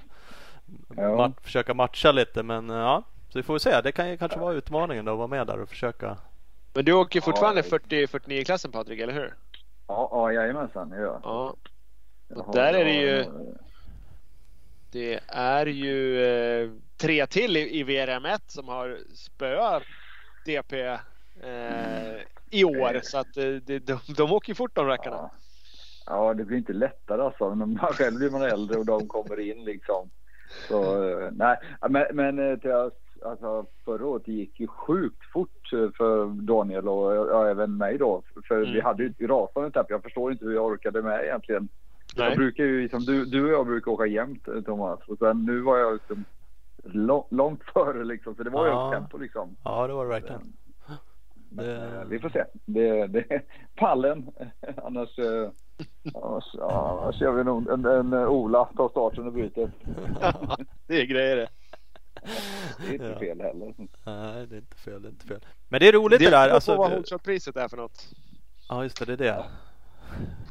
Ja. 0.96 1.16
Ma 1.16 1.32
försöka 1.42 1.74
matcha 1.74 2.12
lite. 2.12 2.42
Men 2.42 2.68
ja, 2.68 3.02
så 3.28 3.38
vi 3.38 3.42
får 3.42 3.58
se. 3.58 3.80
Det 3.80 3.92
kan 3.92 4.10
ju 4.10 4.16
kanske 4.16 4.38
vara 4.38 4.54
utmaningen 4.54 5.04
då 5.04 5.12
att 5.12 5.18
vara 5.18 5.28
med 5.28 5.46
där 5.46 5.60
och 5.60 5.68
försöka. 5.68 6.16
Men 6.74 6.84
du 6.84 6.92
åker 6.92 7.20
fortfarande 7.20 7.62
40-49 7.62 8.44
klassen 8.44 8.72
Patrik, 8.72 9.00
eller 9.00 9.12
hur? 9.12 9.34
Ja, 9.86 10.08
ja 10.12 10.32
jajamensan, 10.32 10.90
det 10.90 10.96
gör 10.96 11.04
jag. 11.04 11.20
Ja. 11.22 11.54
Och 12.34 12.54
där 12.54 12.74
är 12.74 12.84
det 12.84 12.92
ju 12.92 13.26
det 14.92 15.20
är 15.28 15.66
ju 15.66 16.24
eh, 16.24 16.70
tre 16.96 17.26
till 17.26 17.56
i, 17.56 17.80
i 17.80 17.84
VRM1 17.84 18.40
som 18.46 18.68
har 18.68 18.98
spöat 19.14 19.82
DP 20.46 20.80
eh, 20.82 20.98
i 22.50 22.64
år. 22.64 23.00
Så 23.02 23.18
att 23.18 23.36
eh, 23.36 23.44
de, 23.44 23.78
de, 23.78 23.98
de 24.16 24.32
åker 24.32 24.54
fort 24.54 24.74
de 24.74 24.86
rackarna. 24.86 25.16
Ja. 25.16 25.30
ja. 26.06 26.34
det 26.34 26.44
blir 26.44 26.58
inte 26.58 26.72
lättare 26.72 27.22
alltså. 27.22 27.54
Men 27.54 27.72
man 27.72 27.92
själv 27.92 28.16
blir 28.16 28.30
man 28.30 28.42
äldre 28.42 28.78
och 28.78 28.86
de 28.86 29.08
kommer 29.08 29.40
in 29.40 29.64
liksom. 29.64 30.10
Så 30.68 31.08
eh, 31.08 31.28
nej, 31.32 31.56
men, 31.88 32.06
men 32.12 32.38
eh, 32.50 32.58
till, 32.58 32.90
alltså, 33.24 33.66
förra 33.84 34.06
året 34.06 34.28
gick 34.28 34.60
ju 34.60 34.66
sjukt 34.66 35.32
fort 35.32 35.68
för 35.96 36.42
Daniel 36.42 36.88
och 36.88 37.14
ja, 37.14 37.48
även 37.48 37.76
mig 37.76 37.98
då. 37.98 38.22
För 38.48 38.56
mm. 38.56 38.72
vi 38.72 38.80
hade 38.80 39.02
ju 39.02 39.26
rasande 39.26 39.70
tapp. 39.70 39.90
Jag 39.90 40.02
förstår 40.02 40.32
inte 40.32 40.44
hur 40.44 40.54
jag 40.54 40.64
orkade 40.64 41.02
med 41.02 41.24
egentligen 41.24 41.68
Nej. 42.16 42.28
Jag 42.28 42.36
brukar 42.36 42.64
ju, 42.64 42.82
liksom, 42.82 43.00
du, 43.00 43.24
du 43.24 43.44
och 43.44 43.52
jag 43.52 43.66
brukar 43.66 43.92
åka 43.92 44.06
jämt 44.06 44.48
eh, 44.48 44.60
Thomas. 44.60 45.00
Och 45.06 45.18
sen 45.18 45.44
nu 45.44 45.60
var 45.60 45.78
jag 45.78 45.92
liksom 45.92 46.24
långt 47.30 47.62
före 47.74 48.04
liksom. 48.04 48.34
Så 48.34 48.42
det 48.42 48.50
var 48.50 48.66
ja. 48.66 48.94
ju 48.94 49.00
tempo 49.00 49.18
liksom. 49.18 49.56
Ja 49.64 49.86
det 49.86 49.92
var 49.92 50.04
det 50.04 50.10
verkligen. 50.10 50.52
Men, 51.48 51.66
det... 51.66 51.98
Eh, 52.00 52.04
vi 52.04 52.18
får 52.18 52.28
se. 52.28 52.44
Det, 52.64 53.06
det, 53.06 53.42
pallen. 53.74 54.30
annars, 54.84 55.18
eh, 55.18 55.50
annars, 56.14 56.54
annars 56.60 57.20
gör 57.20 57.32
vi 57.32 57.44
nog 57.44 57.70
en, 57.70 57.84
en, 57.84 58.12
en 58.12 58.14
Ola 58.14 58.64
tar 58.64 58.88
starten 58.88 59.26
och 59.26 59.32
bryter. 59.32 59.70
det 60.86 61.00
är 61.00 61.06
grejer 61.06 61.36
det. 61.36 61.48
Det 62.78 62.88
är 62.88 62.92
inte 62.92 63.04
ja. 63.04 63.18
fel 63.18 63.40
heller. 63.40 63.74
Nej 64.06 64.46
det 64.46 64.56
är 64.56 64.58
inte 64.58 64.76
fel. 64.76 65.02
Det 65.02 65.08
är 65.08 65.10
inte 65.10 65.26
fel. 65.26 65.44
Men 65.68 65.80
det 65.80 65.88
är 65.88 65.92
roligt 65.92 66.18
det, 66.18 66.24
det 66.24 66.30
där. 66.30 66.48
Alltså, 66.48 66.76
vad 66.76 67.22
priset 67.24 67.56
är 67.56 67.68
för 67.68 67.76
något. 67.76 68.08
Ja 68.68 68.82
just 68.82 68.98
det, 68.98 69.04
det 69.04 69.12
är 69.12 69.16
det. 69.16 69.44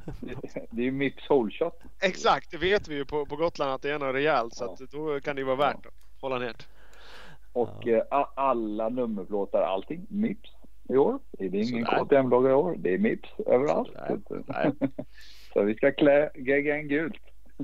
Ja. 0.06 0.62
det 0.72 0.82
är 0.82 0.86
ju 0.86 0.92
Mips 0.92 1.28
Hole 1.28 1.52
Shot. 1.52 1.80
Exakt, 2.02 2.52
det 2.52 2.58
vet 2.58 2.88
vi 2.88 2.96
ju 2.96 3.06
på, 3.06 3.26
på 3.26 3.36
Gotland 3.36 3.72
att 3.72 3.82
det 3.82 3.92
är 3.92 4.00
något 4.00 4.16
rejält 4.16 4.54
så 4.56 4.66
att 4.66 4.80
då 4.92 5.20
kan 5.20 5.36
det 5.36 5.40
ju 5.40 5.46
vara 5.46 5.56
värt 5.56 5.86
att 5.86 6.22
hålla 6.22 6.40
ner. 6.40 6.56
Och 7.54 7.78
ja. 7.82 7.98
eh, 7.98 8.28
alla 8.36 8.90
nummerplåtar, 8.90 9.62
allting 9.62 10.06
Mips 10.10 10.50
i 10.90 10.98
år. 10.98 11.20
Det 11.32 11.46
är 11.46 11.72
ingen 11.72 11.86
KTM-logga 11.86 12.50
i 12.50 12.54
år. 12.54 12.76
Det 12.78 12.94
är 12.94 12.98
Mips 12.98 13.30
överallt. 13.46 13.92
Så, 14.28 14.44
så 15.54 15.64
vi 15.64 15.76
ska 15.76 15.92
klä 15.92 16.30
GGN 16.36 16.88
gult. 16.88 17.22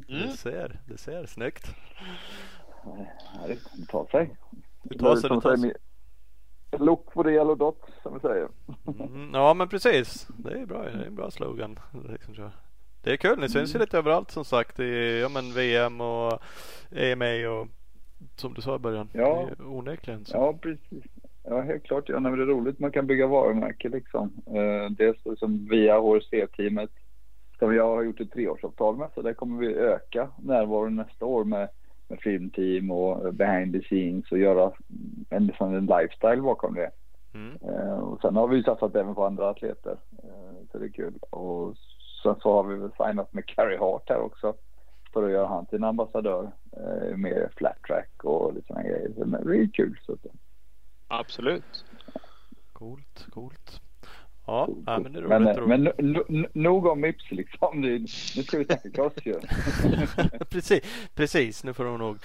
Mm. 0.10 0.22
Det 0.22 0.38
ser, 0.38 0.80
det 0.86 0.98
ser 0.98 1.26
snyggt. 1.26 1.76
Ja, 2.84 3.48
det 3.48 3.88
tar 3.88 4.06
sig. 4.06 4.36
Det 4.84 5.00
tar 5.00 5.16
sig, 5.16 5.30
det 5.30 5.42
tar 5.42 5.58
sig. 5.58 5.74
Look 6.72 7.12
for 7.14 7.24
the 7.24 7.30
yellow 7.30 7.58
dot 7.58 7.82
som 8.04 8.14
vi 8.14 8.20
säger. 8.20 8.48
Mm, 8.88 9.30
ja 9.34 9.54
men 9.54 9.68
precis. 9.70 10.28
Det 10.38 10.60
är 10.60 10.66
bra. 10.66 10.84
Det 10.84 10.90
är 10.90 11.08
en 11.08 11.16
bra 11.16 11.32
slogan. 11.32 11.80
Det 13.04 13.12
är 13.12 13.18
kul. 13.18 13.40
Ni 13.40 13.50
syns 13.50 13.70
ju 13.70 13.76
mm. 13.76 13.82
lite 13.82 13.98
överallt 13.98 14.32
som 14.32 14.46
sagt. 14.46 14.80
I 14.80 15.20
ja, 15.22 15.30
men 15.30 15.54
VM 15.54 16.02
och 16.02 16.40
EMA 16.92 17.50
och 17.50 17.68
som 18.36 18.54
du 18.54 18.62
sa 18.62 18.76
i 18.76 18.80
början. 18.80 19.10
Ja, 19.14 19.50
onekligen. 19.60 20.26
Så. 20.26 20.38
Ja 20.38 20.54
precis. 20.62 21.04
Ja 21.44 21.62
helt 21.62 21.84
klart. 21.84 22.10
Ja, 22.10 22.20
det 22.20 22.30
är 22.30 22.36
roligt. 22.36 22.80
Man 22.80 22.92
kan 22.92 23.08
bygga 23.08 23.28
varumärke 23.28 23.90
liksom. 23.90 24.32
Eh, 24.48 24.92
dels 24.92 25.26
liksom 25.26 25.68
via 25.70 26.00
HRC-teamet. 26.00 26.92
som 27.60 27.76
jag 27.76 27.88
har 27.96 28.04
gjort 28.04 28.20
ett 28.20 28.32
treårsavtal 28.32 28.98
med. 28.98 29.10
Så 29.14 29.22
där 29.22 29.34
kommer 29.34 29.60
vi 29.60 29.74
öka 29.74 30.30
närvaron 30.38 30.96
nästa 30.96 31.26
år 31.26 31.44
med, 31.44 31.70
med 32.08 32.20
filmteam 32.22 32.92
och 32.92 33.34
behind 33.34 33.74
the 33.74 33.82
scenes 33.82 34.32
och 34.32 34.38
göra 34.38 34.72
en, 35.30 35.48
liksom 35.48 35.76
en 35.76 35.86
lifestyle 35.86 36.42
bakom 36.42 36.76
det. 36.76 36.92
Mm. 37.34 37.58
Eh, 37.62 38.00
och 38.00 38.22
sen 38.22 38.36
har 38.36 38.48
vi 38.48 38.64
satsat 38.64 38.96
även 38.96 39.16
på 39.16 39.26
andra 39.26 39.50
atleter. 39.50 39.98
Eh, 40.24 40.68
så 40.72 40.78
det 40.78 40.86
är 40.86 40.90
kul. 40.90 41.14
Och 41.30 41.76
sen 42.24 42.36
så 42.42 42.54
har 42.54 42.64
vi 42.64 42.76
väl 42.76 42.92
signat 42.92 43.34
med 43.34 43.46
Carrie 43.46 43.80
Hart 43.80 44.10
här 44.10 44.20
också. 44.20 44.56
För 45.14 45.24
att 45.24 45.32
göra 45.32 45.48
han 45.48 45.66
till 45.66 45.78
en 45.78 45.84
ambassadör 45.84 46.52
eh, 46.72 47.18
med 47.18 47.50
flat 47.56 47.84
track 47.88 48.24
och 48.24 48.54
lite 48.54 48.68
sådana 48.68 48.88
grejer. 48.88 49.12
Så 49.16 49.24
det 49.26 49.58
är 49.58 49.70
kul. 49.74 50.00
Så. 50.06 50.18
Absolut. 51.08 51.86
Coolt, 52.74 53.28
coolt. 53.34 53.82
Ja, 54.48 54.70
ja 54.86 55.00
men 55.00 55.14
det 55.14 55.20
är 55.20 55.24
roligt. 55.24 55.94
Men, 55.98 56.24
men 56.28 56.48
nog 56.54 56.86
om 56.86 57.02
Mips 57.02 57.32
liksom. 57.32 57.82
Nu, 57.82 58.08
ska 58.08 58.58
vi 58.58 58.66
snacka 58.66 58.90
cross 58.90 59.14
ju. 59.26 59.36
precis, 60.50 60.82
precis. 61.16 61.64
Nu 61.64 61.74
får 61.74 61.84
de 61.84 61.98
nog 61.98 62.18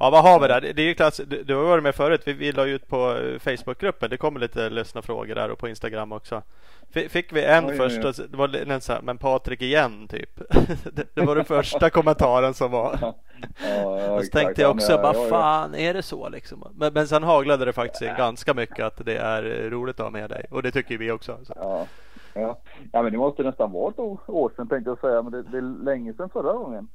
Ja, 0.00 0.10
vad 0.10 0.22
har 0.22 0.40
vi 0.40 0.48
där? 0.48 0.60
Det 0.60 0.82
är 0.82 0.86
ju 0.86 0.94
klass, 0.94 1.20
du, 1.26 1.42
du 1.42 1.54
har 1.54 1.64
varit 1.64 1.82
med 1.82 1.94
förut. 1.94 2.22
Vi, 2.24 2.32
vi 2.32 2.52
la 2.52 2.64
ut 2.64 2.88
på 2.88 3.16
eh, 3.16 3.38
Facebookgruppen. 3.38 4.10
Det 4.10 4.16
kommer 4.16 4.40
lite 4.40 4.70
ledsna 4.70 5.02
frågor 5.02 5.34
där 5.34 5.50
och 5.50 5.58
på 5.58 5.68
Instagram 5.68 6.12
också. 6.12 6.42
Fick 6.90 7.32
vi 7.32 7.44
en 7.44 7.66
oj, 7.66 7.76
först, 7.76 8.04
oj, 8.04 8.12
oj. 8.18 8.26
det 8.30 8.36
var 8.36 8.72
en 8.72 8.80
så 8.80 8.92
här, 8.92 9.00
men 9.02 9.18
Patrik 9.18 9.62
igen 9.62 10.08
typ. 10.08 10.30
det, 10.94 11.14
det, 11.14 11.20
var 11.20 11.36
den 11.36 11.44
första 11.44 11.90
kommentaren 11.90 12.54
som 12.54 12.70
var. 12.70 12.98
Ja, 13.00 13.14
ja, 13.62 14.10
och 14.16 14.24
så 14.24 14.30
tänkte 14.30 14.62
jag 14.62 14.70
också, 14.70 14.96
vad 14.96 15.16
ja, 15.16 15.28
fan 15.28 15.74
är 15.74 15.94
det 15.94 16.02
så 16.02 16.28
liksom? 16.28 16.64
Men, 16.74 16.92
men 16.92 17.08
sen 17.08 17.22
haglade 17.22 17.64
det 17.64 17.72
faktiskt 17.72 18.02
in 18.02 18.14
ganska 18.18 18.54
mycket 18.54 18.86
att 18.86 19.06
det 19.06 19.16
är 19.16 19.70
roligt 19.70 20.00
att 20.00 20.06
ha 20.06 20.10
med 20.10 20.30
dig 20.30 20.46
och 20.50 20.62
det 20.62 20.70
tycker 20.70 20.98
vi 20.98 21.10
också. 21.10 21.38
Så. 21.44 21.52
Ja. 21.56 21.86
Ja. 22.34 22.58
ja, 22.92 23.02
men 23.02 23.12
det 23.12 23.18
måste 23.18 23.42
nästan 23.42 23.72
vara 23.72 23.90
ett 23.90 23.98
år 23.98 24.52
sedan 24.56 24.68
tänkte 24.68 24.90
jag 24.90 25.00
säga, 25.00 25.22
men 25.22 25.32
det, 25.32 25.42
det 25.42 25.58
är 25.58 25.84
länge 25.84 26.14
sedan 26.14 26.30
förra 26.30 26.52
gången. 26.52 26.88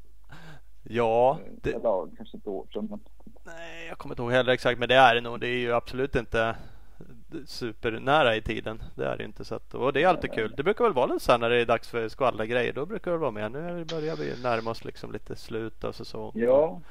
Ja. 0.83 1.39
Det... 1.61 1.69
Eller 1.69 2.15
kanske 2.17 2.37
ett 2.37 2.47
år 2.47 2.67
sedan. 2.73 2.87
Men... 2.89 2.99
Nej, 3.43 3.87
jag 3.87 3.97
kommer 3.97 4.13
inte 4.13 4.21
ihåg 4.21 4.31
heller 4.31 4.53
exakt, 4.53 4.79
men 4.79 4.89
det 4.89 4.95
är 4.95 5.15
det 5.15 5.21
nog. 5.21 5.39
Det 5.39 5.47
är 5.47 5.57
ju 5.57 5.73
absolut 5.73 6.15
inte 6.15 6.55
supernära 7.45 8.35
i 8.35 8.41
tiden. 8.41 8.83
Det 8.95 9.05
är 9.05 9.17
det 9.17 9.23
inte. 9.23 9.45
Så 9.45 9.55
att, 9.55 9.73
och 9.73 9.93
det 9.93 10.03
är 10.03 10.07
alltid 10.07 10.31
kul. 10.31 10.53
Det 10.57 10.63
brukar 10.63 10.83
väl 10.83 10.93
vara 10.93 11.19
så 11.19 11.31
här 11.31 11.39
när 11.39 11.49
det 11.49 11.61
är 11.61 11.65
dags 11.65 11.89
för 11.89 12.09
skvallergrejer. 12.09 12.73
Då 12.73 12.85
brukar 12.85 13.11
det 13.11 13.17
vara 13.17 13.31
med. 13.31 13.51
Nu 13.51 13.85
börjar 13.85 14.15
vi 14.15 14.41
närma 14.43 14.71
oss 14.71 14.85
liksom 14.85 15.11
lite 15.11 15.35
slut 15.35 15.83
av 15.83 15.91
säsong. 15.91 16.31
Ja. 16.35 16.81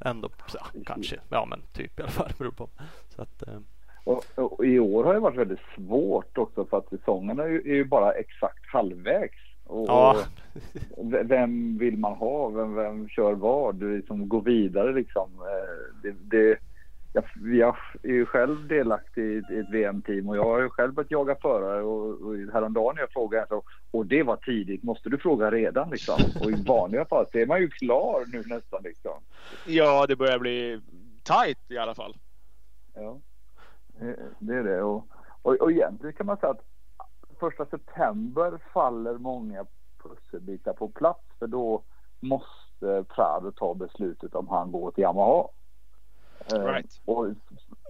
Ändå, 0.00 0.30
ja, 0.54 0.66
kanske. 0.86 1.20
Ja, 1.28 1.46
men 1.50 1.62
typ 1.72 1.98
i 1.98 2.02
alla 2.02 2.10
fall. 2.10 2.32
Beror 2.38 2.50
på. 2.50 2.68
Så 3.16 3.22
att, 3.22 3.48
eh. 3.48 3.58
och, 4.04 4.24
och, 4.34 4.64
I 4.64 4.78
år 4.78 5.04
har 5.04 5.14
det 5.14 5.20
varit 5.20 5.38
väldigt 5.38 5.60
svårt 5.76 6.38
också 6.38 6.64
för 6.64 6.78
att 6.78 6.88
säsongen 6.88 7.40
är 7.40 7.46
ju, 7.46 7.58
är 7.58 7.74
ju 7.74 7.84
bara 7.84 8.12
exakt 8.12 8.66
halvvägs. 8.66 9.51
Och, 9.64 9.88
ja. 9.88 10.24
vem 11.22 11.78
vill 11.78 11.98
man 11.98 12.12
ha? 12.12 12.48
Vem, 12.48 12.74
vem 12.74 13.08
kör 13.08 13.32
vad? 13.32 13.82
Liksom 13.82 14.28
gå 14.28 14.40
vidare 14.40 14.92
liksom. 14.92 15.30
Eh, 15.40 16.02
det, 16.02 16.36
det, 16.36 16.58
jag, 17.12 17.24
jag 17.56 17.76
är 18.02 18.08
ju 18.08 18.26
själv 18.26 18.68
delaktig 18.68 19.22
i 19.22 19.58
ett 19.58 19.70
VM-team 19.70 20.28
och 20.28 20.36
jag 20.36 20.44
har 20.44 20.60
ju 20.60 20.68
själv 20.68 20.94
börjat 20.94 21.10
jaga 21.10 21.34
förare 21.34 21.82
och, 21.82 22.20
och 22.20 22.36
häromdagen 22.52 22.96
jag 22.98 23.10
frågade 23.10 23.46
så, 23.48 23.62
och 23.90 24.06
det 24.06 24.22
var 24.22 24.36
tidigt, 24.36 24.82
måste 24.82 25.08
du 25.08 25.18
fråga 25.18 25.50
redan 25.50 25.90
liksom? 25.90 26.18
Och 26.40 26.50
i 26.50 26.64
vanliga 26.66 27.04
fall 27.04 27.26
så 27.32 27.38
är 27.38 27.46
man 27.46 27.60
ju 27.60 27.68
klar 27.68 28.24
nu 28.32 28.42
nästan 28.46 28.82
liksom. 28.82 29.20
Ja, 29.66 30.06
det 30.08 30.16
börjar 30.16 30.38
bli 30.38 30.80
tight 31.22 31.70
i 31.70 31.78
alla 31.78 31.94
fall. 31.94 32.16
Ja, 32.94 33.18
det 34.38 34.54
är 34.54 34.64
det 34.64 34.82
och, 34.82 35.06
och, 35.42 35.54
och 35.54 35.72
egentligen 35.72 36.12
kan 36.12 36.26
man 36.26 36.36
säga 36.36 36.50
att 36.50 36.71
första 37.42 37.66
september 37.66 38.58
faller 38.72 39.18
många 39.18 39.66
pusselbitar 40.02 40.72
på 40.72 40.88
plats 40.88 41.24
för 41.38 41.46
då 41.46 41.82
måste 42.20 43.04
Prado 43.08 43.52
ta 43.52 43.74
beslutet 43.74 44.34
om 44.34 44.48
han 44.48 44.72
går 44.72 44.90
till 44.90 45.02
Yamaha. 45.02 45.48
Eh, 46.52 46.64
right. 46.64 47.00
Och, 47.04 47.26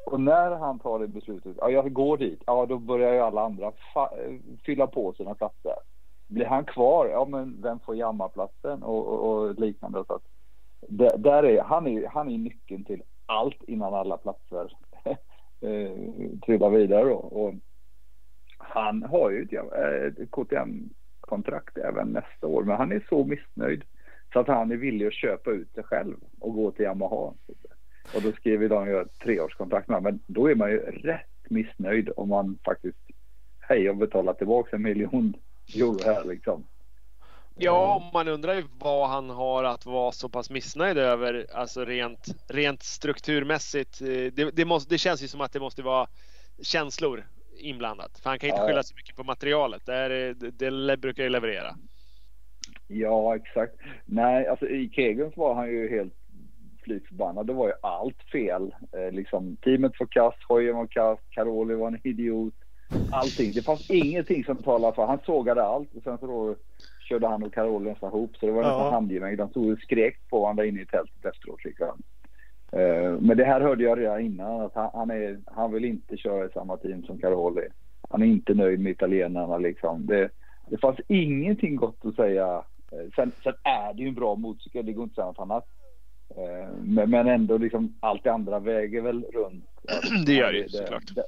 och, 0.06 0.20
när 0.20 0.50
han 0.50 0.78
tar 0.78 0.98
det 0.98 1.08
beslutet, 1.08 1.56
ja 1.60 1.70
jag 1.70 1.92
går 1.92 2.16
dit, 2.16 2.42
ja 2.46 2.66
då 2.66 2.78
börjar 2.78 3.12
ju 3.12 3.20
alla 3.20 3.44
andra 3.44 3.72
fylla 4.66 4.86
på 4.86 5.12
sina 5.12 5.34
platser. 5.34 5.74
Blir 6.26 6.46
han 6.46 6.64
kvar, 6.64 7.06
ja 7.06 7.24
men 7.24 7.62
vem 7.62 7.80
får 7.80 7.96
Yamaha-platsen 7.96 8.82
och, 8.82 9.06
och, 9.06 9.28
och, 9.28 9.60
liknande. 9.60 10.04
Så 10.06 10.14
att, 10.14 10.22
där 11.22 11.42
är, 11.42 11.62
han, 11.62 11.86
är, 11.86 12.06
han 12.06 12.30
är 12.30 12.38
nyckeln 12.38 12.84
till 12.84 13.02
allt 13.26 13.62
innan 13.62 13.94
alla 13.94 14.16
platser 14.16 14.76
eh, 15.60 15.96
trillar 16.46 16.70
vidare. 16.70 17.04
Då. 17.04 17.14
Och 17.14 17.54
han 18.62 19.02
har 19.02 19.30
ju 19.30 19.42
ett, 19.42 19.52
eh, 19.52 20.26
KTM-kontrakt 20.26 21.78
även 21.78 22.08
nästa 22.08 22.46
år, 22.46 22.64
men 22.64 22.76
han 22.76 22.92
är 22.92 23.06
så 23.08 23.24
missnöjd 23.24 23.84
så 24.32 24.40
att 24.40 24.48
han 24.48 24.72
är 24.72 24.76
villig 24.76 25.06
att 25.06 25.14
köpa 25.14 25.50
ut 25.50 25.72
sig 25.74 25.84
själv 25.84 26.16
och 26.40 26.54
gå 26.54 26.70
till 26.70 26.84
Yamaha. 26.84 27.34
Och 28.14 28.22
då 28.22 28.32
skriver 28.32 28.68
de 28.68 28.86
ju 28.86 29.00
ett 29.00 29.18
treårskontrakt 29.18 29.88
med 29.88 30.02
men 30.02 30.20
då 30.26 30.50
är 30.50 30.54
man 30.54 30.70
ju 30.70 30.78
rätt 30.78 31.50
missnöjd 31.50 32.10
om 32.16 32.28
man 32.28 32.58
faktiskt 32.64 32.98
hej 33.60 33.82
jag 33.82 33.96
betalar 33.96 34.34
tillbaka 34.34 34.76
en 34.76 34.82
miljon 34.82 35.34
euro 35.74 35.98
här 36.04 36.24
liksom. 36.24 36.64
Ja, 37.56 38.10
man 38.14 38.28
undrar 38.28 38.54
ju 38.54 38.64
vad 38.78 39.08
han 39.08 39.30
har 39.30 39.64
att 39.64 39.86
vara 39.86 40.12
så 40.12 40.28
pass 40.28 40.50
missnöjd 40.50 40.98
över, 40.98 41.46
alltså 41.54 41.84
rent, 41.84 42.26
rent 42.48 42.82
strukturmässigt. 42.82 44.00
Eh, 44.00 44.06
det, 44.06 44.50
det, 44.52 44.64
måste, 44.64 44.94
det 44.94 44.98
känns 44.98 45.22
ju 45.22 45.28
som 45.28 45.40
att 45.40 45.52
det 45.52 45.60
måste 45.60 45.82
vara 45.82 46.06
känslor 46.62 47.24
inblandat. 47.58 48.18
För 48.22 48.30
han 48.30 48.38
kan 48.38 48.48
inte 48.48 48.60
ja. 48.60 48.66
skylla 48.66 48.82
så 48.82 48.94
mycket 48.94 49.16
på 49.16 49.24
materialet. 49.24 49.86
Det, 49.86 49.94
är, 49.94 50.34
det, 50.34 50.50
det 50.50 50.96
brukar 50.96 51.22
ju 51.22 51.28
leverera. 51.28 51.74
Ja, 52.88 53.36
exakt. 53.36 53.74
Nej, 54.04 54.46
alltså 54.46 54.68
i 54.68 54.90
Kegens 54.92 55.36
var 55.36 55.54
han 55.54 55.70
ju 55.70 55.90
helt 55.90 56.14
fly 56.84 57.00
förbannad. 57.00 57.46
Det 57.46 57.52
var 57.52 57.66
ju 57.66 57.74
allt 57.82 58.22
fel. 58.32 58.74
Eh, 58.92 59.12
liksom, 59.12 59.56
teamet 59.56 59.92
var 60.00 60.06
kast, 60.06 60.42
hojen 60.48 60.76
var 60.76 60.86
kast, 60.86 61.22
Caroli 61.30 61.74
var 61.74 61.88
en 61.88 62.00
idiot. 62.04 62.54
Allting. 63.12 63.52
Det 63.52 63.62
fanns 63.62 63.90
ingenting 63.90 64.44
som 64.44 64.56
talade 64.56 64.94
för. 64.94 65.06
Han 65.06 65.18
sågade 65.26 65.62
allt 65.62 65.94
och 65.94 66.02
sen 66.02 66.18
så 66.18 66.26
då 66.26 66.56
körde 67.08 67.26
han 67.26 67.42
och 67.42 67.54
Caroli 67.54 67.90
nästan 67.90 68.08
ihop. 68.08 68.36
Så 68.36 68.46
det 68.46 68.52
var 68.52 68.62
nästan 68.62 68.86
ja. 68.86 68.90
handgemäng. 68.90 69.36
De 69.36 69.48
stod 69.48 69.72
och 69.72 69.78
skrek 69.78 70.28
på 70.28 70.40
varandra 70.40 70.66
inne 70.66 70.82
i 70.82 70.86
tältet 70.86 71.24
efteråt. 71.24 71.64
Liksom. 71.64 72.02
Eh, 72.76 73.12
men 73.20 73.36
det 73.36 73.44
här 73.44 73.60
hörde 73.60 73.84
jag 73.84 73.98
redan 73.98 74.20
innan 74.20 74.60
att 74.60 74.74
han, 74.74 74.90
han, 74.94 75.10
är, 75.10 75.40
han 75.46 75.72
vill 75.72 75.84
inte 75.84 76.16
köra 76.16 76.46
i 76.46 76.52
samma 76.54 76.76
team 76.76 77.02
som 77.02 77.18
Caroli. 77.18 77.68
Han 78.10 78.22
är 78.22 78.26
inte 78.26 78.54
nöjd 78.54 78.80
med 78.80 78.92
italienarna 78.92 79.58
liksom. 79.58 80.06
Det, 80.06 80.30
det 80.66 80.78
fanns 80.78 81.00
ingenting 81.08 81.76
gott 81.76 82.04
att 82.04 82.14
säga. 82.14 82.64
Eh, 82.92 83.08
sen, 83.16 83.32
sen 83.42 83.54
är 83.62 83.94
det 83.94 84.02
ju 84.02 84.08
en 84.08 84.14
bra 84.14 84.34
motorcykel, 84.34 84.86
det 84.86 84.92
går 84.92 85.04
inte 85.04 85.12
att 85.12 85.16
säga 85.16 85.26
något 85.26 85.50
annat. 85.50 85.64
Eh, 86.36 86.68
men, 86.82 87.10
men 87.10 87.26
ändå 87.26 87.58
liksom 87.58 87.94
allt 88.00 88.24
det 88.24 88.32
andra 88.32 88.58
väger 88.58 89.00
väl 89.00 89.24
runt. 89.24 89.64
Det 90.26 90.32
gör 90.32 90.52
det 90.52 90.58
ju 90.58 90.68
såklart. 90.68 91.14
Det, 91.14 91.24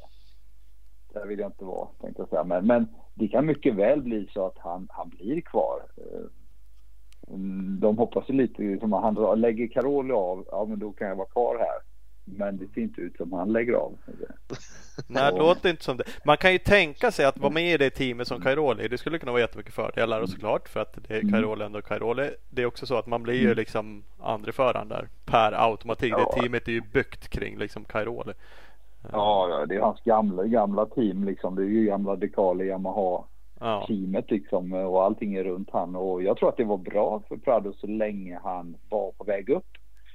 där 1.14 1.26
vill 1.26 1.38
jag 1.38 1.48
inte 1.48 1.64
vara 1.64 1.88
tänkte 2.00 2.22
jag 2.22 2.28
säga. 2.28 2.44
Men, 2.44 2.66
men 2.66 2.86
det 3.14 3.28
kan 3.28 3.46
mycket 3.46 3.74
väl 3.74 4.02
bli 4.02 4.28
så 4.32 4.46
att 4.46 4.58
han, 4.58 4.88
han 4.90 5.08
blir 5.08 5.40
kvar. 5.40 5.82
Mm, 7.28 7.80
de 7.80 7.98
hoppas 7.98 8.28
ju 8.28 8.34
lite 8.34 8.78
som 8.80 8.92
att 8.92 9.02
han 9.02 9.40
lägger 9.40 9.66
Caroli 9.66 10.12
av, 10.12 10.46
ja 10.50 10.64
men 10.68 10.78
då 10.78 10.92
kan 10.92 11.08
jag 11.08 11.16
vara 11.16 11.28
kvar 11.28 11.58
här. 11.58 11.94
Men 12.24 12.56
det 12.56 12.66
ser 12.74 12.80
inte 12.80 13.00
ut 13.00 13.16
som 13.16 13.32
han 13.32 13.52
lägger 13.52 13.72
av. 13.72 13.96
Nej, 15.06 15.32
det 15.32 15.38
låter 15.38 15.70
inte 15.70 15.84
som 15.84 15.96
det. 15.96 16.04
Man 16.24 16.36
kan 16.36 16.52
ju 16.52 16.58
tänka 16.58 17.10
sig 17.10 17.24
att 17.24 17.38
vara 17.38 17.52
med 17.52 17.74
i 17.74 17.76
det 17.76 17.90
teamet 17.90 18.28
som 18.28 18.40
Cairoli. 18.40 18.88
Det 18.88 18.98
skulle 18.98 19.18
kunna 19.18 19.32
vara 19.32 19.40
jättemycket 19.40 19.74
fördelar 19.74 20.20
och 20.20 20.28
såklart 20.28 20.68
för 20.68 20.80
att 20.80 20.98
det 21.08 21.16
är 21.16 21.30
Cairoli 21.30 21.64
ändå 21.64 21.82
Cairoli. 21.82 22.30
Det 22.50 22.62
är 22.62 22.66
också 22.66 22.86
så 22.86 22.96
att 22.96 23.06
man 23.06 23.22
blir 23.22 23.34
ju 23.34 23.44
mm. 23.44 23.56
liksom 23.56 24.04
andre 24.20 24.52
föraren 24.52 24.88
där 24.88 25.08
per 25.24 25.52
automatik. 25.52 26.12
Ja. 26.12 26.18
Det 26.34 26.40
teamet 26.40 26.68
är 26.68 26.72
ju 26.72 26.80
byggt 26.80 27.28
kring 27.28 27.58
liksom 27.58 27.84
Cairoli. 27.84 28.32
Ja, 29.12 29.66
det 29.68 29.74
är 29.74 29.80
hans 29.80 30.00
gamla, 30.00 30.44
gamla 30.44 30.86
team 30.86 31.24
liksom. 31.24 31.54
Det 31.54 31.62
är 31.62 31.66
ju 31.66 31.84
gamla 31.84 32.16
Decali 32.16 32.64
Yamaha 32.66 33.24
ja. 33.60 33.84
teamet 33.86 34.30
liksom 34.30 34.72
och 34.72 35.04
allting 35.04 35.34
är 35.34 35.44
runt 35.44 35.70
han 35.72 35.96
och 35.96 36.22
jag 36.22 36.36
tror 36.36 36.48
att 36.48 36.56
det 36.56 36.64
var 36.64 36.78
bra 36.78 37.22
för 37.28 37.36
Prado 37.36 37.72
så 37.72 37.86
länge 37.86 38.40
han 38.44 38.76
var 38.88 39.12
på 39.12 39.24
väg 39.24 39.50
upp. 39.50 39.66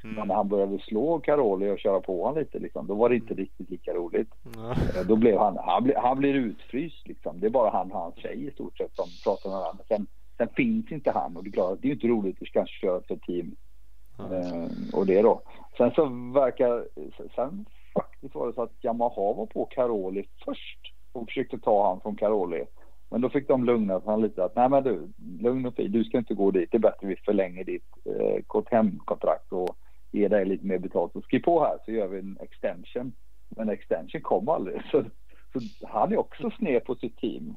Mm. 0.04 0.16
Men 0.16 0.28
när 0.28 0.36
han 0.36 0.48
började 0.48 0.80
slå 0.80 1.20
Caroli 1.20 1.70
och 1.70 1.80
köra 1.80 2.00
på 2.00 2.24
honom 2.24 2.40
lite 2.40 2.60
liksom, 2.60 2.88
då 2.88 2.96
var 2.96 3.10
det 3.10 3.16
inte 3.16 3.34
mm. 3.34 3.38
riktigt 3.38 3.70
lika 3.70 3.94
roligt. 3.94 4.30
Mm. 4.56 5.08
Då 5.08 5.16
blev 5.16 5.38
han, 5.38 5.58
han, 5.58 5.84
ble, 5.84 6.00
han 6.00 6.18
blir 6.18 6.34
utfryst 6.34 7.08
liksom. 7.08 7.40
Det 7.40 7.46
är 7.46 7.52
bara 7.52 7.70
han 7.70 7.92
och 7.92 8.00
hans 8.00 8.16
tjej 8.16 8.48
i 8.48 8.52
stort 8.52 8.78
sett 8.78 8.96
som 8.96 9.06
pratar 9.24 9.50
med 9.50 9.60
varandra. 9.60 9.84
Sen, 9.88 10.08
sen 10.38 10.48
finns 10.56 10.92
inte 10.92 11.12
han 11.12 11.38
och 11.38 11.44
det 11.44 11.50
är 11.50 11.52
klart, 11.52 11.80
det 11.82 11.86
är 11.86 11.90
ju 11.90 11.96
inte 11.96 12.08
roligt 12.08 12.42
att 12.42 12.48
kanske 12.48 12.76
köra 12.76 13.02
för 13.02 13.16
team. 13.16 13.56
Mm. 14.20 14.70
och 14.94 15.06
det 15.06 15.22
då. 15.22 15.42
Sen 15.78 15.92
så 15.92 16.06
verkar, 16.34 16.86
sen 17.36 17.66
faktiskt 17.94 18.36
var 18.36 18.48
det 18.48 18.54
så 18.54 18.62
att 18.62 18.84
Yamaha 18.84 19.34
var 19.34 19.46
på 19.46 19.66
Caroli 19.66 20.28
först 20.46 20.80
och 21.12 21.26
försökte 21.26 21.58
ta 21.58 21.88
han 21.88 22.02
från 22.02 22.16
Caroli. 22.16 22.66
Men 23.10 23.22
då 23.22 23.30
fick 23.30 23.48
de 23.48 23.66
lugna 23.66 23.94
honom 23.94 24.24
lite 24.24 24.44
att 24.44 24.56
nej 24.56 24.70
men 24.70 24.84
du, 24.84 25.10
lugn 25.40 25.66
och 25.66 25.76
fin, 25.76 25.92
du 25.92 26.04
ska 26.04 26.18
inte 26.18 26.34
gå 26.34 26.52
dit. 26.52 26.72
Det 26.72 26.78
är 26.78 26.80
bättre 26.80 27.08
vi 27.08 27.16
förlänger 27.16 27.64
ditt 27.64 27.88
eh, 28.06 28.44
KTM-kontrakt 28.48 29.52
och 29.52 29.78
ge 30.12 30.28
dig 30.28 30.46
lite 30.46 30.66
mer 30.66 30.78
betalt. 30.78 31.14
Så 31.14 31.22
skriv 31.22 31.40
på 31.40 31.64
här 31.64 31.78
så 31.86 31.92
gör 31.92 32.08
vi 32.08 32.20
en 32.20 32.38
extension. 32.42 33.14
Men 33.50 33.70
extension 33.70 34.22
kom 34.22 34.50
aldrig. 34.50 34.82
Så, 34.92 35.04
så 35.54 35.88
han 35.88 36.12
är 36.12 36.18
också 36.18 36.52
sned 36.58 36.86
på 36.86 36.96
sitt 36.96 37.18
team. 37.18 37.56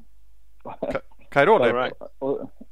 Cairoli? 1.29 1.71
Right. 1.71 1.93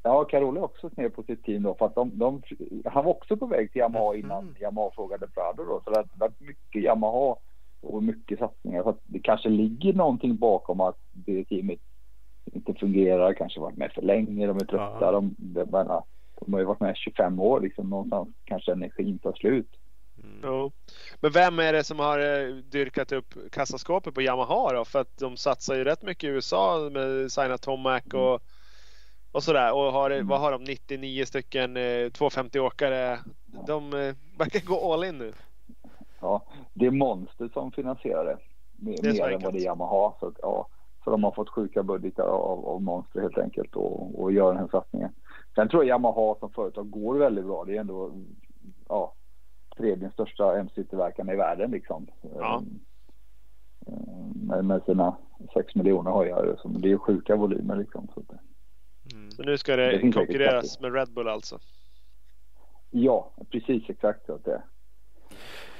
Ja, 0.03 0.23
Cairoli 0.23 0.59
är 0.59 0.63
också 0.63 0.89
ner 0.97 1.09
på 1.09 1.23
sitt 1.23 1.43
team 1.43 1.63
då. 1.63 1.75
För 1.75 1.85
att 1.85 1.95
de, 1.95 2.11
de, 2.13 2.41
han 2.85 3.05
var 3.05 3.11
också 3.11 3.37
på 3.37 3.45
väg 3.45 3.71
till 3.71 3.79
Yamaha 3.79 4.15
innan 4.15 4.43
mm. 4.43 4.55
Yamaha 4.61 4.91
frågade 4.95 5.27
Prado 5.27 5.63
då. 5.63 5.81
Så 5.83 5.89
det 5.89 5.97
har 5.97 6.07
varit 6.13 6.39
mycket 6.39 6.83
Yamaha 6.83 7.35
och 7.81 8.03
mycket 8.03 8.39
satsningar. 8.39 8.83
Så 8.83 8.89
att 8.89 8.99
det 9.03 9.19
kanske 9.19 9.49
ligger 9.49 9.93
någonting 9.93 10.35
bakom 10.35 10.81
att 10.81 10.97
det 11.11 11.45
teamet 11.45 11.79
inte 12.45 12.73
fungerar. 12.73 13.33
Kanske 13.33 13.59
varit 13.59 13.77
med 13.77 13.91
för 13.91 14.01
länge. 14.01 14.47
De 14.47 14.57
är 14.57 14.65
trötta. 14.65 14.97
Ja. 15.01 15.11
De, 15.11 15.35
de, 15.37 15.65
de, 16.39 16.53
har 16.53 16.59
ju 16.59 16.65
varit 16.65 16.79
med 16.79 16.97
25 16.97 17.39
år 17.39 17.61
liksom. 17.61 17.89
Någonstans 17.89 18.29
kanske 18.45 18.71
energin 18.71 19.19
tar 19.19 19.33
slut. 19.33 19.69
Mm. 20.23 20.39
Jo. 20.43 20.71
Men 21.19 21.31
vem 21.31 21.59
är 21.59 21.73
det 21.73 21.83
som 21.83 21.99
har 21.99 22.19
eh, 22.19 22.55
dyrkat 22.55 23.11
upp 23.11 23.33
kassaskåpet 23.51 24.13
på 24.13 24.21
Yamaha 24.21 24.73
då? 24.73 24.85
För 24.85 25.01
att 25.01 25.17
de 25.17 25.37
satsar 25.37 25.75
ju 25.75 25.83
rätt 25.83 26.03
mycket 26.03 26.23
i 26.23 26.27
USA 26.27 26.89
med 26.91 27.31
Sina 27.31 27.57
Tomac 27.57 28.03
och, 28.03 28.29
mm. 28.29 28.39
och 29.31 29.43
sådär. 29.43 29.73
Och 29.73 29.91
har, 29.93 30.11
mm. 30.11 30.27
vad 30.27 30.39
har 30.39 30.51
de? 30.51 30.63
99 30.63 31.25
stycken 31.25 31.73
250 32.13 32.57
eh, 32.57 32.65
åkare. 32.65 33.19
De 33.67 33.93
eh, 33.93 34.15
verkar 34.37 34.65
gå 34.65 34.93
all 34.93 35.03
in 35.03 35.17
nu. 35.17 35.33
Ja, 36.19 36.41
det 36.73 36.85
är 36.85 36.91
Monster 36.91 37.49
som 37.53 37.71
finansierar 37.71 38.25
det. 38.25 38.37
Mer, 38.71 38.97
det 39.01 39.13
mer 39.13 39.29
än 39.29 39.41
vad 39.41 39.53
det 39.53 39.59
är 39.59 39.63
Yamaha. 39.63 40.13
Så, 40.19 40.33
ja, 40.41 40.67
så 41.03 41.11
de 41.11 41.23
har 41.23 41.31
fått 41.31 41.49
sjuka 41.49 41.83
budgetar 41.83 42.23
av, 42.23 42.65
av 42.65 42.81
Monster 42.81 43.21
helt 43.21 43.37
enkelt 43.37 43.75
och, 43.75 44.21
och 44.21 44.31
gör 44.31 44.51
den 44.51 44.61
här 44.61 44.67
satsningen. 44.67 45.09
Sen 45.55 45.69
tror 45.69 45.83
jag 45.83 45.87
Yamaha 45.87 46.35
som 46.39 46.51
företag 46.51 46.89
går 46.89 47.17
väldigt 47.17 47.45
bra. 47.45 47.65
Det 47.65 47.75
är 47.75 47.79
ändå 47.79 48.11
ja, 48.89 49.13
tredje 49.77 50.11
största 50.11 50.59
MC-tillverkaren 50.59 51.29
i 51.29 51.35
världen 51.35 51.71
liksom. 51.71 52.07
Ja. 52.35 52.57
Ehm, 52.57 52.79
med, 54.47 54.65
med 54.65 54.83
sina 54.83 55.17
6 55.53 55.75
miljoner 55.75 56.11
hojar. 56.11 56.57
Det 56.63 56.91
är 56.91 56.97
sjuka 56.97 57.35
volymer 57.35 57.75
liksom. 57.75 58.07
Så, 58.13 58.21
det, 58.21 58.39
mm. 59.15 59.31
så 59.31 59.43
nu 59.43 59.57
ska 59.57 59.75
det, 59.75 59.91
det 59.91 60.11
konkurreras 60.11 60.79
med 60.79 60.93
Red 60.93 61.13
Bull 61.13 61.27
alltså? 61.27 61.59
Ja, 62.89 63.31
precis 63.49 63.89
exakt 63.89 64.25
så 64.25 64.33
att 64.33 64.45
det 64.45 64.53
är. 64.53 64.63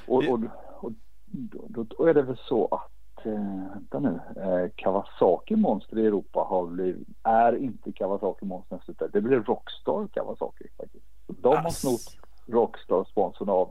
Och, 0.08 0.24
och, 0.24 0.40
och 0.80 0.92
då, 1.26 1.84
då, 1.84 2.06
är 2.06 2.14
det 2.14 2.22
väl 2.22 2.38
så 2.38 2.66
att, 2.66 2.92
vänta 3.30 4.00
nu, 4.00 4.20
äh, 4.36 4.70
Kawasaki 4.76 5.56
Monster 5.56 6.00
i 6.00 6.06
Europa 6.06 6.40
har 6.50 6.68
blivit, 6.68 7.08
är 7.24 7.56
inte 7.56 7.92
Kawasaki 7.92 8.46
Monster 8.46 8.82
nästa 8.88 9.08
Det 9.08 9.22
blir 9.22 9.40
Rockstar 9.40 10.08
Kawasaki 10.14 10.68
faktiskt. 10.78 11.06
de 11.28 11.58
har 11.58 11.70
snott 11.70 12.18
Rockstar 12.48 13.04
sponsorn 13.04 13.50
av 13.50 13.70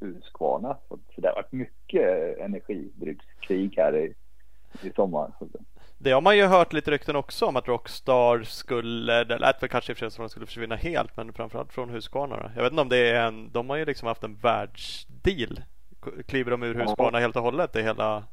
Husqvarna. 0.00 0.76
Så 0.88 0.98
det 1.16 1.28
har 1.28 1.34
varit 1.34 1.52
mycket 1.52 2.38
energidryckskrig 2.38 3.74
här 3.76 3.96
i, 3.96 4.14
i 4.82 4.92
sommar. 4.96 5.32
Det 5.98 6.10
har 6.10 6.20
man 6.20 6.36
ju 6.36 6.46
hört 6.46 6.72
lite 6.72 6.90
rykten 6.90 7.16
också 7.16 7.46
om 7.46 7.56
att 7.56 7.68
Rockstar 7.68 8.42
skulle, 8.42 9.24
det 9.24 9.38
lät 9.38 9.62
väl 9.62 9.70
kanske 9.70 9.92
i 9.92 9.94
och 9.94 9.98
för 9.98 10.06
sig 10.06 10.10
som 10.10 10.24
att 10.24 10.28
de 10.28 10.32
skulle 10.32 10.46
försvinna 10.46 10.76
helt 10.76 11.16
men 11.16 11.32
framförallt 11.32 11.72
från 11.72 11.90
Husqvarna. 11.90 12.50
Jag 12.56 12.62
vet 12.62 12.72
inte 12.72 12.82
om 12.82 12.88
det 12.88 13.10
är 13.10 13.26
en, 13.26 13.52
de 13.52 13.70
har 13.70 13.76
ju 13.76 13.84
liksom 13.84 14.08
haft 14.08 14.24
en 14.24 14.34
världsdeal. 14.34 15.60
Kliver 16.26 16.50
de 16.50 16.62
ur 16.62 16.74
Husqvarna 16.74 17.18
ja. 17.18 17.20
helt 17.20 17.36
och 17.36 17.42
hållet? 17.42 17.72
Det 17.72 17.82
hela 17.82 18.24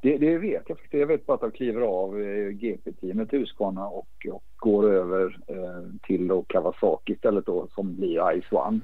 det, 0.00 0.18
det 0.18 0.38
vet 0.38 0.62
jag 0.68 0.78
faktiskt. 0.78 1.00
Jag 1.00 1.06
vet 1.06 1.26
bara 1.26 1.34
att 1.34 1.40
de 1.40 1.50
kliver 1.50 1.80
av 1.80 2.20
eh, 2.20 2.48
GP-teamet 2.48 3.32
Husqvarna 3.32 3.88
och, 3.88 4.26
och 4.32 4.44
går 4.56 4.92
över 4.92 5.38
eh, 5.46 6.00
till 6.02 6.28
då 6.28 6.42
Kawasaki 6.42 7.12
istället 7.12 7.46
då 7.46 7.66
som 7.74 7.96
blir 7.96 8.40
Ice 8.40 8.52
One. 8.52 8.80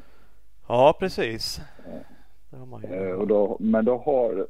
Ja, 0.69 0.97
precis. 1.01 1.61
Eh, 2.91 3.11
och 3.11 3.27
då, 3.27 3.57
men 3.61 3.85
då 3.85 3.97
har, 3.97 4.47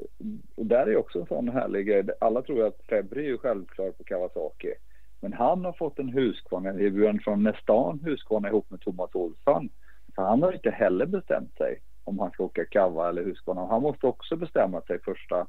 och 0.54 0.66
där 0.66 0.86
är 0.86 0.96
också 0.96 1.20
en 1.20 1.26
sån 1.26 1.48
härlig 1.48 1.86
grej. 1.86 2.04
Alla 2.20 2.42
tror 2.42 2.66
att 2.66 2.82
Febri 2.88 3.30
är 3.30 3.36
självklar 3.36 3.90
på 3.90 4.04
Kawasaki. 4.04 4.72
Men 5.20 5.32
han 5.32 5.64
har 5.64 5.72
fått 5.72 5.98
en 5.98 6.08
Husqvarna 6.08 6.68
erbjudande 6.68 7.22
från 7.22 7.42
Nestan 7.42 8.00
Husqvarna 8.04 8.48
ihop 8.48 8.70
med 8.70 8.80
Thomas 8.80 9.14
Olsson. 9.14 9.68
Så 10.14 10.22
han 10.22 10.42
har 10.42 10.52
inte 10.52 10.70
heller 10.70 11.06
bestämt 11.06 11.56
sig 11.56 11.80
om 12.04 12.18
han 12.18 12.30
ska 12.30 12.44
åka 12.44 12.64
Kawa 12.64 13.08
eller 13.08 13.24
Husqvarna. 13.24 13.66
Han 13.66 13.82
måste 13.82 14.06
också 14.06 14.36
bestämma 14.36 14.80
sig 14.80 14.98
första 15.04 15.46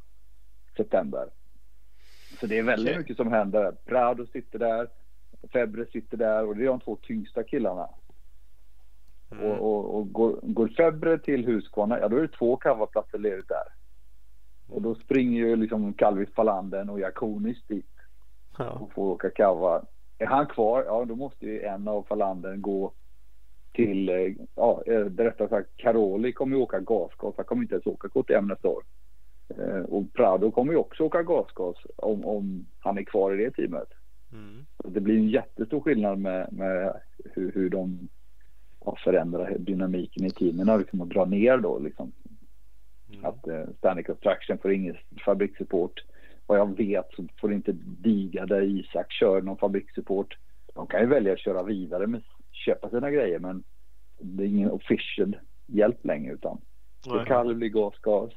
september. 0.78 1.30
Så 2.40 2.48
det 2.48 2.58
är 2.58 2.64
väldigt 2.64 2.88
okay. 2.88 3.00
mycket 3.00 3.18
som 3.18 3.32
händer. 3.32 3.72
Prado 3.86 4.26
sitter 4.26 4.60
där, 4.60 4.88
Febre 5.54 5.86
sitter 5.86 6.18
där 6.18 6.46
och 6.46 6.56
det 6.56 6.64
är 6.64 6.68
de 6.68 6.80
två 6.80 6.96
tyngsta 6.96 7.44
killarna. 7.44 7.90
Mm. 9.32 9.46
Och, 9.46 9.58
och, 9.58 9.96
och, 9.96 10.12
går, 10.12 10.40
går 10.42 10.68
Febre 10.68 11.18
till 11.18 11.46
Husqvarna, 11.46 12.00
ja 12.00 12.08
då 12.08 12.18
är 12.18 12.22
det 12.22 12.28
två 12.28 12.58
coverplatser 12.58 13.18
ledigt 13.18 13.48
där. 13.48 13.68
Och 14.70 14.82
då 14.82 14.96
springer 14.96 15.40
ju 15.40 15.56
liksom 15.56 15.94
Calvis 15.94 16.34
Falanden 16.34 16.90
och 16.90 17.00
Jakonis 17.00 17.64
dit. 17.68 17.86
Ja. 18.58 18.70
Och 18.70 18.94
får 18.94 19.04
åka 19.04 19.30
kava. 19.30 19.86
Är 20.18 20.26
han 20.26 20.46
kvar, 20.46 20.84
ja 20.84 21.06
då 21.06 21.16
måste 21.16 21.46
ju 21.46 21.62
en 21.62 21.88
av 21.88 22.04
Falanden 22.04 22.62
gå 22.62 22.92
till, 23.74 24.10
eh, 24.10 24.34
ja 24.56 24.84
eh, 24.86 25.00
rättare 25.00 25.50
sagt 25.50 25.70
Caroli 25.78 26.34
kommer 26.34 26.56
ju 26.58 26.64
åka 26.64 26.80
gasgas. 26.80 27.34
Han 27.38 27.46
kommer 27.46 27.62
inte 27.62 27.76
ens 27.76 27.88
åka 27.88 28.10
KTM 28.10 28.48
nästa 28.48 28.68
år. 28.68 28.84
Eh, 29.50 29.82
och 29.82 30.14
Prado 30.14 30.52
kommer 30.52 30.74
ju 30.74 30.78
också 30.78 31.04
åka 31.04 31.24
gasgas 31.24 31.76
om, 31.96 32.26
om 32.26 32.66
han 32.80 32.98
är 32.98 33.04
kvar 33.04 33.34
i 33.34 33.44
det 33.44 33.52
teamet. 33.52 33.90
Mm. 34.32 34.66
Det 34.84 35.00
blir 35.00 35.18
en 35.18 35.30
jättestor 35.30 35.80
skillnad 35.80 36.20
med, 36.20 36.54
med 36.54 37.02
hur, 37.34 37.52
hur 37.52 37.70
de 37.70 38.10
och 38.80 39.00
förändra 39.00 39.58
dynamiken 39.58 40.26
i 40.26 40.30
teamen 40.30 40.80
liksom 40.80 41.02
och 41.02 41.08
dra 41.08 41.26
ner 41.26 41.58
då 41.58 41.80
liksom. 41.80 42.12
Mm. 43.10 43.26
Att 43.26 43.48
eh, 43.48 43.64
Standing 43.78 44.06
Construction 44.06 44.58
får 44.58 44.74
ingen 44.74 44.98
fabrikssupport. 45.26 46.04
Vad 46.46 46.60
jag 46.60 46.78
vet 46.78 47.06
så 47.16 47.28
får 47.42 47.54
inte 47.54 47.72
Diga 47.82 48.46
där 48.46 48.62
Isak 48.62 49.12
kör 49.12 49.42
någon 49.42 49.58
fabrikssupport. 49.58 50.38
De 50.74 50.88
kan 50.88 51.02
ju 51.02 51.08
välja 51.08 51.34
att 51.34 51.40
köra 51.40 51.64
vidare 51.64 52.08
med 52.08 52.22
köpa 52.52 52.90
sina 52.90 53.12
grejer 53.12 53.40
men 53.40 53.64
det 54.20 54.44
är 54.44 54.48
ingen 54.48 54.72
official 54.72 55.38
hjälp 55.66 56.06
längre 56.06 56.34
utan 56.34 56.62
Kalv 57.26 57.56
blir 57.56 57.70
gasgas. 57.70 58.34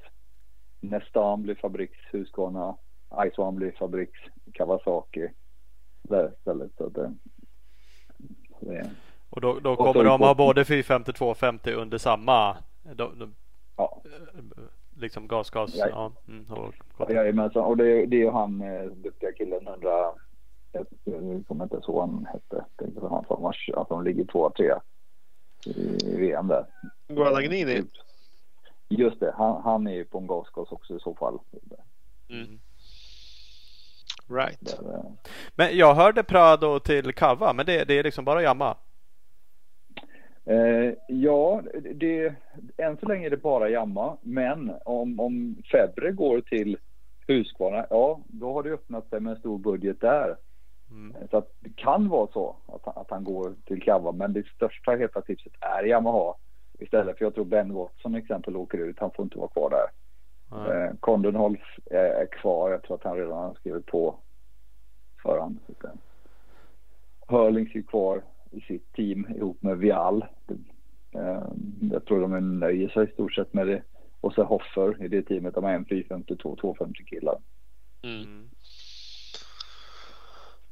Nestan 0.81 1.43
blir 1.43 1.55
fabriks 1.55 1.99
Husqvarna. 2.13 2.77
Ice 3.29 3.39
One 3.39 3.57
blir 3.57 3.73
fabriks 3.79 4.21
Kawasaki. 4.53 5.29
Där 6.03 6.33
istället. 6.39 6.71
Så 6.77 6.89
det, 6.89 7.15
det 8.61 8.91
och 9.31 9.41
då, 9.41 9.59
då 9.61 9.77
kommer 9.77 10.05
de 10.05 10.21
ha 10.21 10.35
både 10.35 10.65
450 10.65 11.11
och 11.11 11.17
250 11.17 11.73
under 11.73 11.99
samma 11.99 12.57
de, 12.83 13.19
de, 13.19 13.35
ja. 13.77 14.03
liksom 14.97 15.29
gasgas. 15.29 15.75
Ja. 15.77 15.89
Ja, 15.89 16.13
mm, 16.29 16.47
och, 16.97 17.11
Jajamensan 17.11 17.65
och 17.65 17.77
det, 17.77 18.07
det 18.07 18.17
är 18.17 18.21
ju 18.21 18.31
han 18.31 18.63
eh, 18.63 18.83
duktiga 18.85 19.33
killen 19.33 19.67
100 19.67 20.13
jag 20.73 20.87
kommer 21.49 21.65
inte 21.65 21.81
så 21.83 22.01
han 22.01 22.27
hette. 22.33 22.65
Är 22.79 23.09
han 23.09 23.25
som, 23.25 23.45
alltså, 23.45 23.95
de 23.95 24.05
ligger 24.05 24.25
två, 24.25 24.51
tre 24.51 24.75
i 25.67 26.17
VM 26.17 26.47
där. 26.47 26.67
Guadagnini? 27.09 27.83
Just 28.93 29.21
det, 29.21 29.35
han, 29.37 29.63
han 29.63 29.87
är 29.87 29.95
ju 29.95 30.05
på 30.05 30.19
en 30.19 30.27
gasgas 30.27 30.73
också 30.73 30.97
i 30.97 31.01
så 31.01 31.15
fall. 31.15 31.39
Mm. 32.29 32.61
Right. 34.29 34.61
Där, 34.61 34.95
eh, 34.95 35.05
men 35.55 35.77
jag 35.77 35.95
hörde 35.95 36.23
Prado 36.23 36.79
till 36.79 37.13
Kava, 37.13 37.53
men 37.53 37.67
det, 37.67 37.85
det 37.85 37.99
är 37.99 38.03
liksom 38.03 38.25
bara 38.25 38.43
Yamaha? 38.43 38.77
Eh, 40.45 40.95
ja, 41.09 41.63
det, 41.95 42.35
än 42.77 42.97
så 42.97 43.07
länge 43.07 43.27
är 43.27 43.31
det 43.31 43.37
bara 43.37 43.69
jamma. 43.69 44.17
Men 44.23 44.73
om, 44.85 45.21
om 45.21 45.57
Febre 45.73 46.13
går 46.13 46.41
till 46.41 46.77
Husqvarna, 47.27 47.87
ja 47.91 48.21
då 48.27 48.53
har 48.53 48.63
det 48.63 48.71
öppnat 48.71 49.09
sig 49.09 49.21
med 49.21 49.33
en 49.33 49.39
stor 49.39 49.59
budget 49.59 50.01
där. 50.01 50.37
Mm. 50.91 51.29
Så 51.31 51.37
att 51.37 51.53
det 51.61 51.77
kan 51.77 52.09
vara 52.09 52.29
så 52.33 52.57
att, 52.67 52.97
att 52.97 53.11
han 53.11 53.25
går 53.25 53.55
till 53.65 53.83
Kava. 53.83 54.13
Men 54.13 54.33
det 54.33 54.47
största 54.47 54.93
heta 54.93 55.21
tipset 55.21 55.53
är 55.61 55.87
Yamaha 55.87 56.35
istället. 56.83 57.19
För 57.19 57.25
jag 57.25 57.35
tror 57.35 57.45
Ben 57.45 57.75
Watson 57.75 58.15
exempel 58.15 58.57
åker 58.57 58.79
ut. 58.79 58.99
Han 58.99 59.11
får 59.11 59.23
inte 59.23 59.39
vara 59.39 59.49
kvar 59.49 59.71
där. 59.71 59.87
Mm. 60.53 60.83
Eh, 60.83 60.95
Condenholz 61.01 61.61
är, 61.91 61.97
är, 61.97 62.27
kvar. 62.27 62.71
Jag 62.71 62.83
tror 62.83 62.97
att 62.97 63.05
han 63.05 63.17
redan 63.17 63.39
har 63.39 63.55
skrivit 63.55 63.87
på 63.87 64.15
förhand. 65.23 65.59
Hörlings 67.29 67.75
är 67.75 67.83
kvar 67.83 68.23
i 68.51 68.61
sitt 68.61 68.93
team 68.93 69.27
ihop 69.37 69.63
med 69.63 69.79
Vial. 69.79 70.25
Eh, 71.15 71.43
jag 71.93 72.05
tror 72.05 72.21
de 72.21 72.59
nöjer 72.59 72.89
sig 72.89 73.05
i 73.05 73.13
stort 73.13 73.35
sett 73.35 73.55
med 73.55 73.67
det. 73.67 73.83
Och 74.21 74.33
så 74.33 74.43
Hoffer 74.43 75.05
i 75.05 75.09
det 75.09 75.23
teamet. 75.23 75.55
De 75.55 75.65
är 75.65 75.75
en 75.75 75.85
452 75.85 76.57
250 76.57 77.05
killar. 77.05 77.39
Mm. 78.03 78.49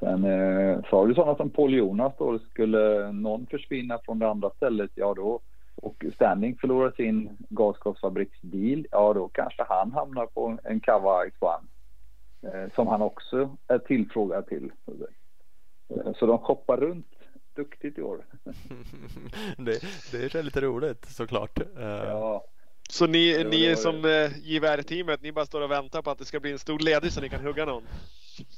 Sen 0.01 0.25
eh, 0.25 0.81
så 0.91 0.97
har 0.97 1.07
du 1.07 1.15
sådana 1.15 1.37
som 1.37 1.51
Paul 1.51 1.75
Jonas 1.75 2.13
då. 2.19 2.39
Skulle 2.39 3.13
någon 3.13 3.47
försvinna 3.47 3.99
från 4.05 4.19
det 4.19 4.29
andra 4.29 4.51
stället, 4.51 4.91
ja 4.95 5.15
då 5.15 5.41
och 5.83 6.05
Standing 6.15 6.59
förlorar 6.61 6.91
sin 6.91 7.37
gasgasfabriksdeal, 7.49 8.87
ja 8.91 9.13
då 9.13 9.29
kanske 9.29 9.65
han 9.69 9.93
hamnar 9.93 10.27
på 10.27 10.59
en 10.65 10.81
Kava 10.81 11.25
X1. 11.25 11.61
Eh, 12.43 12.75
som 12.75 12.87
han 12.87 13.03
också 13.03 13.57
är 13.67 13.79
tillfrågad 13.79 14.47
till. 14.47 14.73
Eh, 15.89 16.13
så 16.19 16.27
de 16.27 16.39
shoppar 16.39 16.77
runt 16.77 17.07
duktigt 17.55 17.99
i 17.99 18.03
år. 18.03 18.25
det, 19.57 19.83
det 20.13 20.35
är 20.35 20.43
lite 20.43 20.61
roligt 20.61 21.05
såklart. 21.05 21.61
Eh, 21.61 21.87
ja. 21.87 22.45
Så 22.91 23.07
ni, 23.07 23.45
ni 23.51 23.65
är 23.65 23.75
som 23.75 24.05
eh, 24.05 24.39
JVR-teamet, 24.43 25.23
ni 25.23 25.33
bara 25.33 25.47
står 25.47 25.61
och 25.61 25.71
väntar 25.71 26.03
på 26.03 26.11
att 26.11 26.19
det 26.19 26.25
ska 26.25 26.41
bli 26.41 26.53
en 26.53 26.59
stor 26.59 26.79
ledig 26.79 27.13
så 27.13 27.21
ni 27.21 27.29
kan 27.29 27.45
hugga 27.45 27.65
någon? 27.65 27.83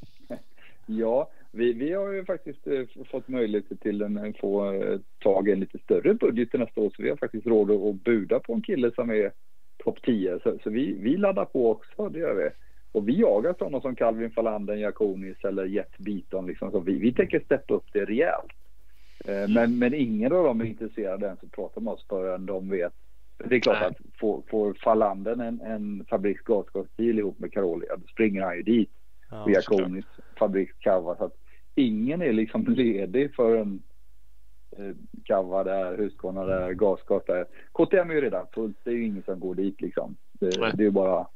ja, 0.86 1.30
Vi, 1.52 1.72
vi 1.72 1.92
har 1.92 2.12
ju 2.12 2.24
faktiskt 2.24 2.66
eh, 2.66 3.04
fått 3.10 3.28
möjlighet 3.28 3.80
till 3.80 4.02
att 4.02 4.38
få 4.38 4.72
eh, 4.72 5.00
tag 5.18 5.48
i 5.48 5.52
en 5.52 5.60
lite 5.60 5.78
större 5.78 6.14
budget 6.14 6.50
till 6.50 6.60
nästa 6.60 6.80
år 6.80 6.90
så 6.96 7.02
vi 7.02 7.10
har 7.10 7.16
faktiskt 7.16 7.46
råd 7.46 7.70
att 7.70 8.04
buda 8.04 8.40
på 8.40 8.52
en 8.52 8.62
kille 8.62 8.90
som 8.94 9.10
är 9.10 9.32
topp 9.84 10.02
10. 10.02 10.38
Så, 10.42 10.58
så, 10.64 10.70
vi, 10.70 10.92
vi 10.92 11.16
laddar 11.16 11.44
på 11.44 11.70
också, 11.70 12.08
det 12.08 12.18
gör 12.18 12.34
vi. 12.34 12.50
Och 12.92 13.08
vi 13.08 13.20
jagar 13.20 13.54
sådana 13.58 13.80
som 13.80 13.96
Calvin 13.96 14.30
Falanden, 14.30 14.80
Jakonis 14.80 15.44
eller 15.44 15.64
Jet 15.64 15.98
Beaton. 15.98 16.46
Liksom. 16.46 16.70
Så 16.70 16.80
vi, 16.80 16.98
vi 16.98 17.12
tänker 17.12 17.40
steppa 17.40 17.74
upp 17.74 17.86
det 17.92 18.04
rejält. 18.04 18.52
Eh, 19.24 19.48
men, 19.48 19.78
men 19.78 19.94
ingen 19.94 20.32
av 20.32 20.44
dem 20.44 20.60
är 20.60 20.64
intresserade 20.64 21.26
ens 21.26 21.42
att 21.42 21.52
prata 21.52 21.80
med 21.80 21.92
oss 21.92 22.06
förrän 22.08 22.46
de 22.46 22.68
vet. 22.68 22.92
Det 23.44 23.56
är 23.56 23.60
klart 23.60 23.78
Nej. 23.80 23.88
att 23.88 24.18
får, 24.20 24.42
får 24.50 24.74
Falanden 24.74 25.40
en, 25.40 25.60
en 25.60 26.04
Fabriks 26.10 26.42
ihop 26.96 27.38
med 27.38 27.52
Carolia, 27.52 27.96
då 27.96 28.06
springer 28.06 28.42
han 28.42 28.56
ju 28.56 28.62
dit. 28.62 28.90
Ja, 29.30 29.42
och 29.42 29.50
Jakonis 29.50 30.04
Fabriks. 30.38 30.74
Så 30.82 31.16
att 31.18 31.36
ingen 31.80 32.22
är 32.22 32.32
liksom 32.32 32.64
ledig 32.64 33.34
för 33.34 33.56
en 33.56 33.82
eh, 34.76 34.94
Kava 35.24 35.64
där, 35.64 35.98
Husqvarna 35.98 36.44
där, 36.44 36.72
Gasgas 36.72 37.22
där. 37.26 37.46
KTM 37.72 38.10
är 38.10 38.14
ju 38.14 38.20
redan 38.20 38.46
fullt. 38.52 38.76
Det 38.84 38.90
är 38.90 38.94
ju 38.94 39.06
ingen 39.06 39.22
som 39.22 39.40
går 39.40 39.54
dit 39.54 39.80
liksom. 39.80 40.16
Det, 40.32 40.50
det 40.50 40.82
är 40.82 40.86
ju 40.86 40.90
bara 40.90 41.26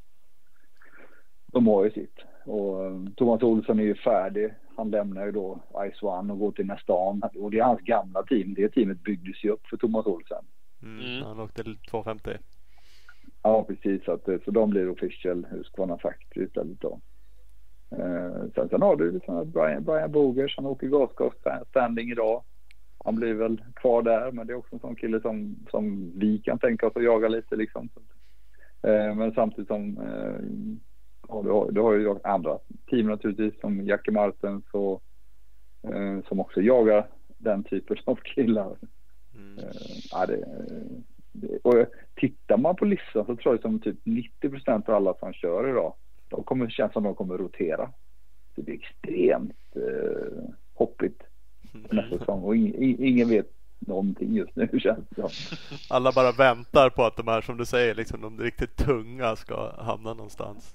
de 1.55 1.67
har 1.67 1.85
ju 1.85 1.91
sitt. 1.91 2.19
Och 2.45 2.85
eh, 2.85 2.93
Thomas 3.17 3.43
Olsson 3.43 3.79
är 3.79 3.85
ju 3.85 3.95
färdig. 3.95 4.55
Han 4.77 4.91
lämnar 4.91 5.27
ju 5.27 5.33
då 5.33 5.59
Ice 5.91 6.03
One 6.03 6.33
och 6.33 6.39
går 6.39 6.53
till 6.53 6.67
nästa 6.67 6.93
an. 6.93 7.23
Och 7.35 7.51
det 7.51 7.59
är 7.59 7.65
hans 7.65 7.81
gamla 7.81 8.23
team. 8.23 8.55
Det 8.55 8.69
teamet 8.69 9.03
byggdes 9.03 9.45
ju 9.45 9.51
upp 9.51 9.67
för 9.67 9.77
Thomas 9.77 10.07
Olsson. 10.07 10.45
Mm, 10.83 11.05
mm. 11.05 11.23
Han 11.23 11.41
åkte 11.41 11.63
250. 11.91 12.31
Ja, 13.43 13.65
precis. 13.65 14.05
Så, 14.05 14.13
att, 14.13 14.25
så 14.45 14.51
de 14.51 14.71
blir 14.71 14.89
official 14.89 15.47
Husqvarna 15.51 15.99
Factory 15.99 16.45
istället 16.45 16.81
då. 16.81 17.01
Eh, 17.99 18.51
sen, 18.55 18.69
sen 18.69 18.83
har 18.83 18.97
du 18.97 19.11
liksom 19.11 19.51
Brian, 19.51 19.85
Brian 19.85 20.13
Bogers. 20.13 20.57
Han 20.57 20.67
åker 20.67 20.87
gasgas 20.87 21.33
standing 21.71 22.11
idag. 22.11 22.43
Han 23.05 23.15
blir 23.15 23.35
väl 23.35 23.63
kvar 23.75 24.03
där, 24.03 24.33
men 24.33 24.47
det 24.47 24.53
är 24.53 24.57
också 24.57 24.75
en 24.75 24.81
sån 24.81 24.97
kille 24.97 25.21
som, 25.21 25.57
som 25.71 26.13
vi 26.19 26.39
kan 26.39 26.59
tänka 26.59 26.87
oss 26.87 26.97
att 26.97 27.05
jaga 27.05 27.29
lite 27.29 27.57
liksom. 27.57 27.89
Eh, 28.83 29.15
men 29.15 29.33
samtidigt 29.33 29.69
som 29.69 29.99
eh, 29.99 30.69
Ja, 31.29 31.43
du 31.43 31.51
har, 31.51 31.71
du 31.71 31.81
har 31.81 31.93
ju 31.93 32.15
andra 32.25 32.59
team 32.91 33.07
naturligtvis 33.07 33.61
som 33.61 33.87
Jackie 33.87 34.15
Martens 34.15 34.65
och 34.73 35.03
eh, 35.83 36.21
som 36.29 36.41
också 36.41 36.61
jagar 36.61 37.07
den 37.39 37.65
typen 37.65 37.97
av 38.05 38.17
killar. 38.17 38.77
Mm. 39.35 39.59
Eh, 39.59 40.27
det, 40.27 40.45
det, 41.33 41.59
och 41.63 41.87
tittar 42.17 42.57
man 42.57 42.77
på 42.77 42.85
listan 42.85 43.27
så 43.27 43.37
tror 43.37 43.55
jag 43.55 43.61
som 43.61 43.81
typ 43.81 43.99
90 44.05 44.51
procent 44.51 44.89
av 44.89 44.95
alla 44.95 45.15
som 45.15 45.33
kör 45.33 45.69
idag, 45.69 45.95
de 46.35 46.45
kommer 46.45 46.69
känns 46.69 46.93
som 46.93 47.03
de 47.03 47.15
kommer 47.15 47.39
rotera. 47.39 47.91
det 48.55 48.73
är 48.73 48.75
extremt 48.75 49.77
eh, 49.77 50.45
hoppigt 50.75 51.23
nästa 51.73 52.07
mm. 52.07 52.19
säsong 52.19 52.43
och 52.43 52.57
ing, 52.57 52.97
ingen 52.99 53.29
vet 53.29 53.51
någonting 53.79 54.35
just 54.35 54.57
nu 54.57 54.69
känns 54.81 55.09
det 55.09 55.29
Alla 55.91 56.13
bara 56.13 56.33
väntar 56.33 56.91
på 56.91 57.05
att 57.05 57.17
de 57.17 57.29
här 57.29 57.41
som 57.41 57.57
du 57.57 57.65
säger, 57.65 57.95
liksom 57.95 58.21
de 58.21 58.41
riktigt 58.41 58.77
tunga 58.77 59.37
ska 59.37 59.73
hamna 59.79 60.15
någonstans. 60.15 60.75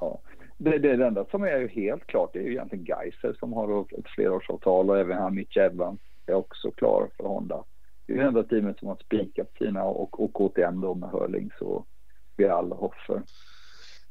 Ja. 0.00 0.18
Det, 0.60 0.78
det, 0.78 0.96
det 0.96 1.06
enda 1.06 1.24
som 1.24 1.42
är 1.42 1.58
ju 1.58 1.68
helt 1.68 2.06
klart 2.06 2.30
det 2.32 2.38
är 2.38 2.42
ju 2.42 2.50
egentligen 2.50 2.84
Geiser 2.84 3.36
som 3.38 3.52
har 3.52 3.80
ett 3.98 4.08
flerårsavtal 4.08 4.90
och 4.90 4.98
även 4.98 5.18
han 5.18 5.34
Mitch 5.34 5.56
Evans 5.56 6.00
är 6.26 6.34
också 6.34 6.70
klar 6.70 7.08
för 7.16 7.24
Honda. 7.24 7.64
Det 8.06 8.12
är 8.12 8.16
det 8.16 8.24
enda 8.24 8.42
teamet 8.42 8.78
som 8.78 8.88
har 8.88 8.96
spikat 8.96 9.52
sina 9.58 9.84
och, 9.84 10.24
och 10.24 10.32
KTM 10.32 10.80
då 10.80 10.94
med 10.94 11.10
Hörlings 11.10 11.60
och 11.60 11.86
Vial 12.36 12.72
Hoffer. 12.72 13.22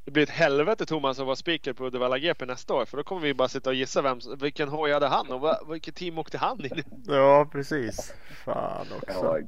Det 0.08 0.12
blir 0.12 0.24
ett 0.24 0.30
helvete 0.30 0.86
Thomas 0.86 1.20
att 1.20 1.26
vara 1.26 1.36
speaker 1.36 1.74
på 1.74 1.86
Uddevalla 1.86 2.17
GP 2.17 2.46
nästa 2.46 2.74
år 2.74 2.86
för 2.86 2.98
då 2.98 3.04
kommer 3.04 3.22
vi 3.22 3.34
bara 3.34 3.48
sitta 3.48 3.70
och 3.70 3.76
gissa 3.76 4.02
vem, 4.02 4.20
vilken 4.41 4.70
hoj 4.70 4.91
hade 4.91 5.08
han 5.08 5.32
och 5.32 5.74
vilket 5.74 5.96
team 5.96 6.17
åkte 6.17 6.38
han 6.38 6.65
i? 6.65 6.70
Ja 7.08 7.50
precis. 7.52 8.13
Fan 8.46 8.86
också. 8.98 9.39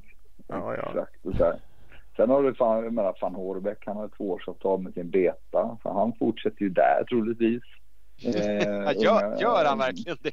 Ja, 0.47 0.75
ja, 0.75 0.91
ja. 0.95 1.07
Exakt. 1.31 1.63
Sen 2.15 2.29
har 2.29 2.43
du 2.43 2.55
fan, 2.55 2.83
jag 2.83 2.93
menar, 2.93 3.15
van 3.21 3.35
Hårbeck, 3.35 3.83
han 3.85 3.97
har 3.97 4.05
ett 4.05 4.17
tvåårsavtal 4.17 4.81
med 4.81 4.93
sin 4.93 5.09
beta. 5.09 5.77
Så 5.83 5.93
han 5.93 6.13
fortsätter 6.19 6.61
ju 6.61 6.69
där 6.69 7.03
troligtvis. 7.09 7.63
Eh, 8.25 9.01
gör, 9.01 9.41
gör 9.41 9.65
han 9.65 9.77
verkligen 9.77 10.17
det? 10.21 10.31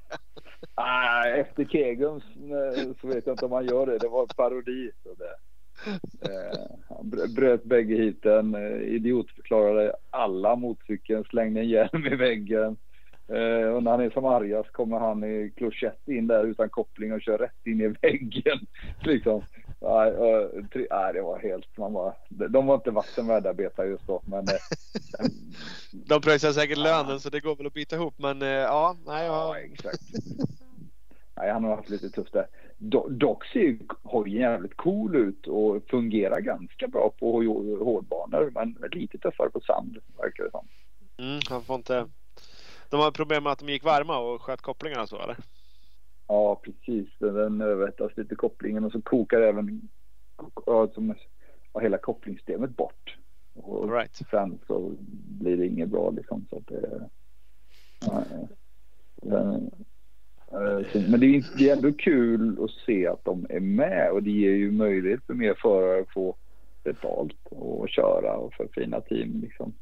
Ah, 0.75 1.25
efter 1.25 1.65
Kegums 1.65 2.25
eh, 2.25 2.85
så 3.01 3.07
vet 3.07 3.27
jag 3.27 3.33
inte 3.33 3.45
om 3.45 3.53
han 3.53 3.67
gör 3.67 3.87
det. 3.87 3.99
Det 3.99 4.09
var 4.09 4.27
parodi. 4.27 4.91
Så 5.03 5.15
det. 5.15 5.37
Eh, 6.21 6.61
han 6.89 7.11
bröt 7.35 7.65
bägge 7.65 7.95
hiten, 7.95 8.55
eh, 8.55 8.95
idiotförklarade 8.95 9.93
alla 10.11 10.57
motorcykeln, 10.57 11.25
slängde 11.25 11.61
en 11.61 11.69
hjälm 11.69 12.07
i 12.07 12.17
väggen. 12.17 12.77
Eh, 13.29 13.69
och 13.69 13.83
när 13.83 13.91
han 13.91 14.01
är 14.01 14.11
som 14.11 14.25
argast 14.25 14.73
kommer 14.73 14.99
han 14.99 15.25
i 15.25 15.53
kloschett 15.57 16.09
in 16.09 16.27
där 16.27 16.45
utan 16.45 16.69
koppling 16.69 17.13
och 17.13 17.23
kör 17.23 17.39
rätt 17.39 17.67
in 17.67 17.81
i 17.81 17.89
väggen. 18.03 18.59
liksom. 19.03 19.43
Nej, 19.81 20.13
nej, 20.75 21.13
det 21.13 21.23
var 21.23 21.39
helt, 21.39 21.79
man 21.79 21.93
bara, 21.93 22.15
de 22.29 22.67
var 22.67 22.75
inte 22.75 22.91
vattenvärda 22.91 23.55
just 23.85 24.07
då. 24.07 24.23
Men, 24.27 24.47
de 26.09 26.21
pröjsar 26.21 26.53
säkert 26.53 26.79
lönen 26.79 27.21
så 27.21 27.31
det 27.31 27.41
går 27.41 27.57
väl 27.57 27.67
att 27.67 27.75
byta 27.75 27.97
ihop. 27.97 28.15
Men 28.19 28.41
ja, 28.41 28.97
nej. 29.07 29.27
Ja, 29.27 29.59
exakt. 29.59 30.03
nej, 31.37 31.51
han 31.51 31.65
har 31.65 31.77
haft 31.77 31.91
lite 31.91 32.11
tufft 32.11 32.33
där. 32.33 32.47
Dock 32.79 33.45
ser 33.45 33.61
ju 33.61 33.79
hojen 34.03 34.41
jävligt 34.41 34.77
cool 34.77 35.17
ut 35.17 35.47
och 35.47 35.83
fungerar 35.91 36.41
ganska 36.41 36.89
bra 36.89 37.13
på 37.19 37.33
hårdbanor. 37.85 38.51
Men 38.55 38.91
lite 38.93 39.19
tuffare 39.19 39.51
på 39.51 39.61
sand 39.61 39.99
verkar 40.17 40.45
det 40.45 40.51
som. 40.51 40.69
Mm, 41.19 41.41
han 41.49 41.63
får 41.63 41.77
inte... 41.77 42.09
De 42.91 43.01
har 43.01 43.11
problem 43.11 43.43
med 43.43 43.53
att 43.53 43.59
de 43.59 43.69
gick 43.69 43.85
varma 43.85 44.19
och 44.19 44.43
sköt 44.43 44.61
kopplingarna 44.61 45.07
så 45.07 45.23
eller? 45.23 45.37
Ja, 46.27 46.61
precis. 46.63 47.09
Den 47.19 47.61
överhettas 47.61 48.17
lite 48.17 48.35
kopplingen 48.35 48.85
och 48.85 48.93
så 48.93 49.03
kokar 49.03 49.41
även 49.41 49.89
ja, 50.67 50.89
som, 50.95 51.15
ja, 51.73 51.81
hela 51.81 51.99
kopplingssystemet 51.99 52.77
bort. 52.77 53.17
Och 53.55 53.93
right. 53.93 54.21
sen 54.31 54.59
så 54.67 54.93
blir 55.41 55.57
det 55.57 55.67
inget 55.67 55.89
bra 55.89 56.11
liksom. 56.11 56.47
Så 56.51 56.57
att 56.57 56.67
det, 56.67 57.09
ja, 58.01 58.25
men 61.09 61.21
det 61.21 61.27
är, 61.27 61.59
det 61.59 61.71
är 61.71 61.77
ändå 61.77 61.93
kul 61.93 62.65
att 62.65 62.71
se 62.71 63.07
att 63.07 63.25
de 63.25 63.47
är 63.51 63.61
med 63.61 64.11
och 64.11 64.23
det 64.23 64.31
ger 64.31 64.51
ju 64.51 64.71
möjlighet 64.71 65.21
för 65.27 65.35
mer 65.35 65.55
förare 65.55 66.01
att 66.01 66.13
få 66.13 66.37
betalt 66.85 67.37
och 67.51 67.89
köra 67.89 68.37
och 68.37 68.55
för 68.55 68.69
fina 68.75 69.01
team 69.01 69.41
liksom. 69.43 69.73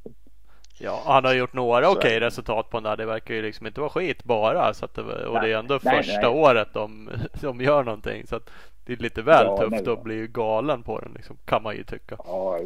Ja, 0.79 1.03
han 1.05 1.25
har 1.25 1.35
gjort 1.35 1.53
några 1.53 1.91
okej 1.91 1.99
okay 1.99 2.21
resultat 2.21 2.71
på 2.71 2.77
den 2.77 2.85
där. 2.85 2.97
Det 2.97 3.07
verkar 3.07 3.35
ju 3.35 3.43
liksom 3.43 3.67
inte 3.67 3.81
vara 3.81 3.91
skit 3.91 4.25
bara. 4.25 4.75
Så 4.75 4.85
att 4.85 4.95
det, 4.95 5.27
och 5.27 5.41
det 5.41 5.53
är 5.53 5.59
ändå 5.59 5.79
nej, 5.83 5.97
första 5.97 6.31
nej. 6.31 6.41
året 6.41 6.69
de, 6.73 7.11
de 7.41 7.61
gör 7.61 7.85
någonting. 7.85 8.27
Så 8.27 8.37
att 8.37 8.51
det 8.85 8.93
är 8.93 8.97
lite 8.97 9.23
väl 9.23 9.47
ja, 9.47 9.57
tufft 9.57 9.89
att 9.89 10.03
bli 10.03 10.27
galen 10.27 10.83
på 10.83 11.01
den 11.01 11.13
liksom, 11.15 11.37
kan 11.45 11.63
man 11.63 11.77
ju 11.77 11.85
tycka. 11.85 12.17
Ja, 12.19 12.61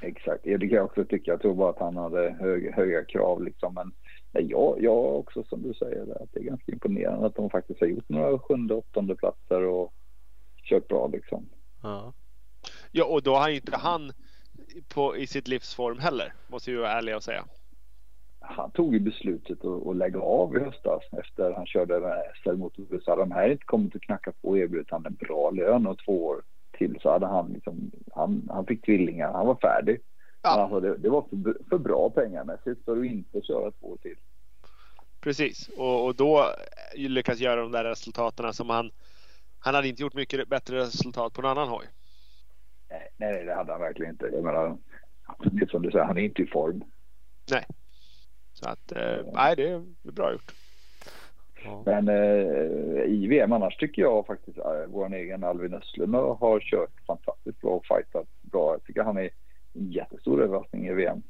exakt. 0.00 0.44
Det 0.44 0.58
kan 0.58 0.68
jag 0.68 0.84
också 0.84 1.04
tycka. 1.04 1.30
Jag 1.30 1.42
tror 1.42 1.54
bara 1.54 1.70
att 1.70 1.78
han 1.78 1.96
hade 1.96 2.36
hög, 2.40 2.74
höga 2.74 3.04
krav 3.04 3.42
liksom. 3.42 3.74
Men 3.74 3.92
jag, 4.40 4.82
jag 4.82 5.18
också 5.18 5.44
som 5.44 5.62
du 5.62 5.74
säger, 5.74 6.22
att 6.22 6.32
det 6.32 6.40
är 6.40 6.44
ganska 6.44 6.72
imponerande 6.72 7.26
att 7.26 7.34
de 7.34 7.50
faktiskt 7.50 7.80
har 7.80 7.86
gjort 7.86 8.08
några 8.08 8.38
sjunde, 8.38 8.74
åttonde 8.74 9.14
platser 9.14 9.62
och 9.62 9.92
kört 10.62 10.88
bra 10.88 11.06
liksom. 11.06 11.48
Ja, 11.82 12.12
ja 12.90 13.04
och 13.04 13.22
då 13.22 13.34
har 13.34 13.48
inte 13.48 13.76
han 13.76 14.12
på, 14.94 15.16
i 15.16 15.26
sitt 15.26 15.48
livsform 15.48 15.98
heller, 15.98 16.32
måste 16.46 16.70
vi 16.70 16.76
vara 16.76 16.90
ärliga 16.90 17.16
och 17.16 17.22
säga. 17.22 17.44
Han 18.40 18.70
tog 18.70 18.94
ju 18.94 19.00
beslutet 19.00 19.64
att, 19.64 19.86
att 19.86 19.96
lägga 19.96 20.20
av 20.20 20.56
i 20.56 20.60
höstas 20.60 21.02
efter 21.12 21.52
han 21.52 21.66
körde 21.66 22.00
med 22.00 22.22
SL 22.42 22.52
motorbussar. 22.52 23.16
De 23.16 23.30
här 23.30 23.50
inte 23.50 23.64
kommit 23.64 23.96
att 23.96 24.02
knacka 24.02 24.32
på 24.32 24.48
och 24.48 24.58
erbjudit 24.58 24.90
han 24.90 25.06
en 25.06 25.14
bra 25.14 25.50
lön 25.50 25.86
och 25.86 25.98
två 25.98 26.26
år 26.26 26.42
till 26.78 26.98
så 27.02 27.10
hade 27.10 27.26
han 27.26 27.52
liksom, 27.52 27.90
han, 28.12 28.48
han 28.50 28.66
fick 28.66 28.84
tvillingar, 28.84 29.32
han 29.32 29.46
var 29.46 29.54
färdig. 29.54 30.00
Ja. 30.42 30.50
Alltså 30.50 30.80
det, 30.80 30.96
det, 30.96 31.08
var 31.08 31.22
för, 31.22 31.56
för 31.68 31.78
bra 31.78 32.10
pengamässigt 32.10 32.84
för 32.84 33.00
att 33.00 33.06
inte 33.06 33.40
köra 33.42 33.70
två 33.70 33.96
till. 33.96 34.16
Precis, 35.20 35.68
och, 35.68 36.04
och 36.06 36.14
då 36.14 36.46
lyckas 36.94 37.38
göra 37.38 37.60
de 37.60 37.72
där 37.72 37.84
resultaten 37.84 38.52
som 38.52 38.70
han, 38.70 38.90
han 39.58 39.74
hade 39.74 39.88
inte 39.88 40.02
gjort 40.02 40.14
mycket 40.14 40.48
bättre 40.48 40.78
resultat 40.78 41.32
på 41.32 41.40
en 41.42 41.48
annan 41.48 41.68
hoj. 41.68 41.86
Nej, 42.90 43.08
nej, 43.16 43.44
det 43.44 43.54
hade 43.54 43.72
han 43.72 43.80
verkligen 43.80 44.12
inte. 44.12 44.30
Jag 44.32 44.44
menar, 44.44 44.78
det 45.38 45.70
som 45.70 45.82
du 45.82 45.90
säger, 45.90 46.04
han 46.04 46.18
är 46.18 46.22
inte 46.22 46.42
i 46.42 46.46
form. 46.46 46.84
Nej. 47.50 47.66
Så 48.52 48.68
att, 48.68 48.92
eh, 48.92 49.26
nej, 49.32 49.56
det 49.56 49.70
är 49.70 49.82
bra 50.02 50.32
gjort. 50.32 50.54
Men 51.84 52.08
eh, 52.08 53.04
i 53.04 53.26
VM 53.28 53.52
annars 53.52 53.76
tycker 53.76 54.02
jag 54.02 54.26
faktiskt 54.26 54.58
eh, 54.58 54.64
vår 54.88 55.14
egen 55.14 55.44
Alvin 55.44 55.74
Östlund 55.74 56.14
har 56.14 56.60
kört 56.60 57.00
fantastiskt 57.06 57.60
bra 57.60 57.70
och 57.70 57.86
fightat 57.86 58.28
bra. 58.40 58.72
Jag 58.72 58.84
tycker 58.84 59.02
han 59.02 59.18
är 59.18 59.30
jättestor 59.72 60.42
överraskning 60.42 60.86
i 60.86 60.92
VM. 60.92 61.22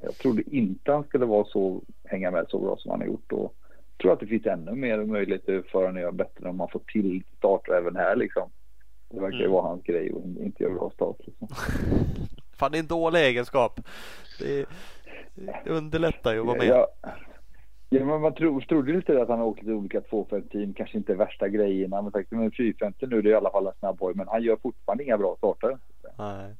Jag 0.00 0.14
trodde 0.14 0.42
inte 0.56 0.92
han 0.92 1.04
skulle 1.04 1.26
vara 1.26 1.44
så, 1.44 1.82
hänga 2.04 2.30
med 2.30 2.46
så 2.48 2.58
bra 2.58 2.76
som 2.76 2.90
han 2.90 3.00
har 3.00 3.06
gjort 3.06 3.32
och 3.32 3.54
tror 4.00 4.12
att 4.12 4.20
det 4.20 4.26
finns 4.26 4.46
ännu 4.46 4.72
mer 4.72 5.04
möjligheter 5.04 5.62
för 5.72 5.78
honom 5.78 5.96
att 5.96 6.02
göra 6.02 6.12
bättre 6.12 6.48
om 6.48 6.56
man 6.56 6.68
får 6.68 6.80
till 6.92 7.22
starter 7.36 7.72
även 7.72 7.96
här 7.96 8.16
liksom. 8.16 8.50
Det 9.10 9.20
verkar 9.20 9.38
ju 9.38 9.44
mm. 9.44 9.52
vara 9.52 9.68
hans 9.68 9.82
grej 9.82 10.12
och 10.12 10.24
inte 10.24 10.62
göra 10.62 10.74
bra 10.74 10.90
start. 10.90 11.16
Liksom. 11.18 11.48
Fan, 12.52 12.72
det 12.72 12.78
är 12.78 12.80
en 12.80 12.86
dålig 12.86 13.20
egenskap. 13.20 13.80
Det, 14.38 14.66
det 15.34 15.70
underlättar 15.70 16.32
ju 16.32 16.40
att 16.40 16.46
vara 16.46 16.58
med. 16.58 16.66
Ja, 16.66 16.88
Ja, 17.92 18.04
men 18.04 18.20
man 18.20 18.34
tro, 18.34 18.60
trodde 18.60 18.92
lite 18.92 19.22
att 19.22 19.28
han 19.28 19.40
åkte 19.40 19.64
till 19.64 19.72
olika 19.72 20.00
250-team, 20.00 20.74
kanske 20.74 20.98
inte 20.98 21.14
värsta 21.14 21.48
grejerna. 21.48 22.02
Men 22.02 22.12
faktiskt 22.12 22.32
med 22.32 22.54
450 22.56 23.06
nu, 23.06 23.22
det 23.22 23.28
är 23.28 23.32
i 23.32 23.34
alla 23.34 23.50
fall 23.50 23.66
en 23.66 23.72
snabb 23.78 24.00
hoj, 24.00 24.14
men 24.14 24.28
han 24.28 24.42
gör 24.42 24.56
fortfarande 24.56 25.04
inga 25.04 25.18
bra 25.18 25.36
starter. 25.36 25.78
Nej. 26.18 26.54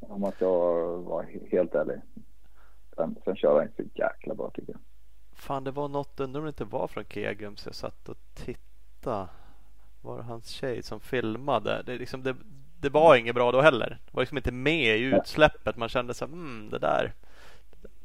Om 0.00 0.20
man 0.20 0.32
ska 0.32 0.48
vara 0.96 1.26
helt 1.50 1.74
ärlig. 1.74 2.00
Sen, 2.96 3.16
sen 3.24 3.36
kör 3.36 3.58
han 3.58 3.68
så 3.76 3.82
jäkla 3.94 4.34
bra 4.34 4.50
tycker 4.50 4.72
jag. 4.72 4.80
Fan, 5.32 5.64
det 5.64 5.70
var 5.70 5.88
något, 5.88 6.20
undrar 6.20 6.40
om 6.40 6.44
det 6.44 6.48
inte 6.48 6.64
var 6.64 6.86
från 6.86 7.04
Kegum 7.04 7.56
så 7.56 7.68
jag 7.68 7.74
satt 7.74 8.08
och 8.08 8.16
tittade. 8.34 9.28
Var 10.02 10.16
det 10.16 10.22
hans 10.22 10.48
tjej 10.48 10.82
som 10.82 11.00
filmade? 11.00 11.82
Det, 11.86 11.96
liksom, 11.96 12.22
det, 12.22 12.36
det 12.80 12.88
var 12.88 13.16
inget 13.16 13.34
bra 13.34 13.52
då 13.52 13.60
heller. 13.60 13.98
Det 14.06 14.14
var 14.14 14.22
liksom 14.22 14.36
inte 14.36 14.52
med 14.52 14.98
i 14.98 15.02
utsläppet. 15.02 15.76
Man 15.76 15.88
kände 15.88 16.14
så 16.14 16.26
här, 16.26 16.32
mm, 16.32 16.70
det 16.70 16.78
där. 16.78 17.12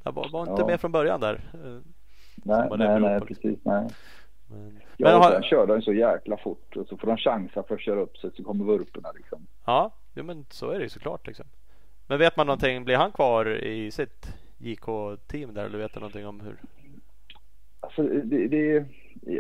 Det 0.04 0.12
var, 0.12 0.30
var 0.30 0.41
inte 0.41 0.62
ja. 0.62 0.68
med 0.68 0.82
från 0.82 0.91
början 0.91 1.20
där. 1.20 1.41
Nej, 2.36 2.70
nej, 2.78 3.00
nej 3.00 3.22
precis. 3.22 3.60
Nej. 3.64 3.88
Men, 4.48 4.80
ja, 4.98 5.08
men 5.08 5.22
har... 5.22 5.32
sen 5.32 5.43
körde 5.43 5.74
han 5.74 5.82
så 5.82 5.93
jäkla 5.93 6.38
fort 6.38 6.76
och 6.76 6.88
så 6.88 6.98
får 6.98 7.08
han 7.08 7.18
chansa 7.18 7.64
för 7.64 7.76
att 7.76 7.82
köra 7.82 8.00
upp 8.00 8.18
sig 8.18 8.32
så 8.36 8.43
kommer 8.43 8.66
vurporna 8.66 9.12
liksom. 9.12 9.48
Ja, 9.66 9.91
jo, 10.14 10.24
men 10.24 10.46
så 10.50 10.70
är 10.70 10.78
det 10.78 10.84
ju 10.84 10.89
såklart 10.89 11.28
liksom. 11.28 11.46
Men 12.08 12.20
vet 12.20 12.38
man 12.38 12.47
någonting, 12.47 12.86
blir 12.86 12.95
han 12.95 13.12
kvar 13.12 13.64
i 13.64 13.91
sitt 13.91 14.34
JK-team 14.58 15.53
där 15.53 15.66
eller 15.66 15.78
vet 15.78 15.93
du 15.93 15.99
någonting 15.99 16.28
om 16.28 16.39
hur? 16.39 16.58
Alltså, 17.80 18.03
det, 18.03 18.47
det, 18.47 18.86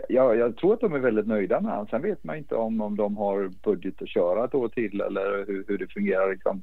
ja, 0.09 0.35
jag 0.35 0.57
tror 0.57 0.73
att 0.73 0.79
de 0.79 0.93
är 0.93 0.99
väldigt 0.99 1.27
nöjda 1.27 1.61
med 1.61 1.71
honom. 1.71 1.87
Sen 1.87 2.01
vet 2.01 2.23
man 2.23 2.37
inte 2.37 2.55
om, 2.55 2.81
om 2.81 2.97
de 2.97 3.17
har 3.17 3.51
budget 3.63 4.01
att 4.01 4.09
köra 4.09 4.45
ett 4.45 4.55
år 4.55 4.67
till 4.67 5.01
eller 5.01 5.45
hur, 5.47 5.65
hur 5.67 5.77
det 5.77 5.87
fungerar. 5.87 6.31
Liksom. 6.31 6.61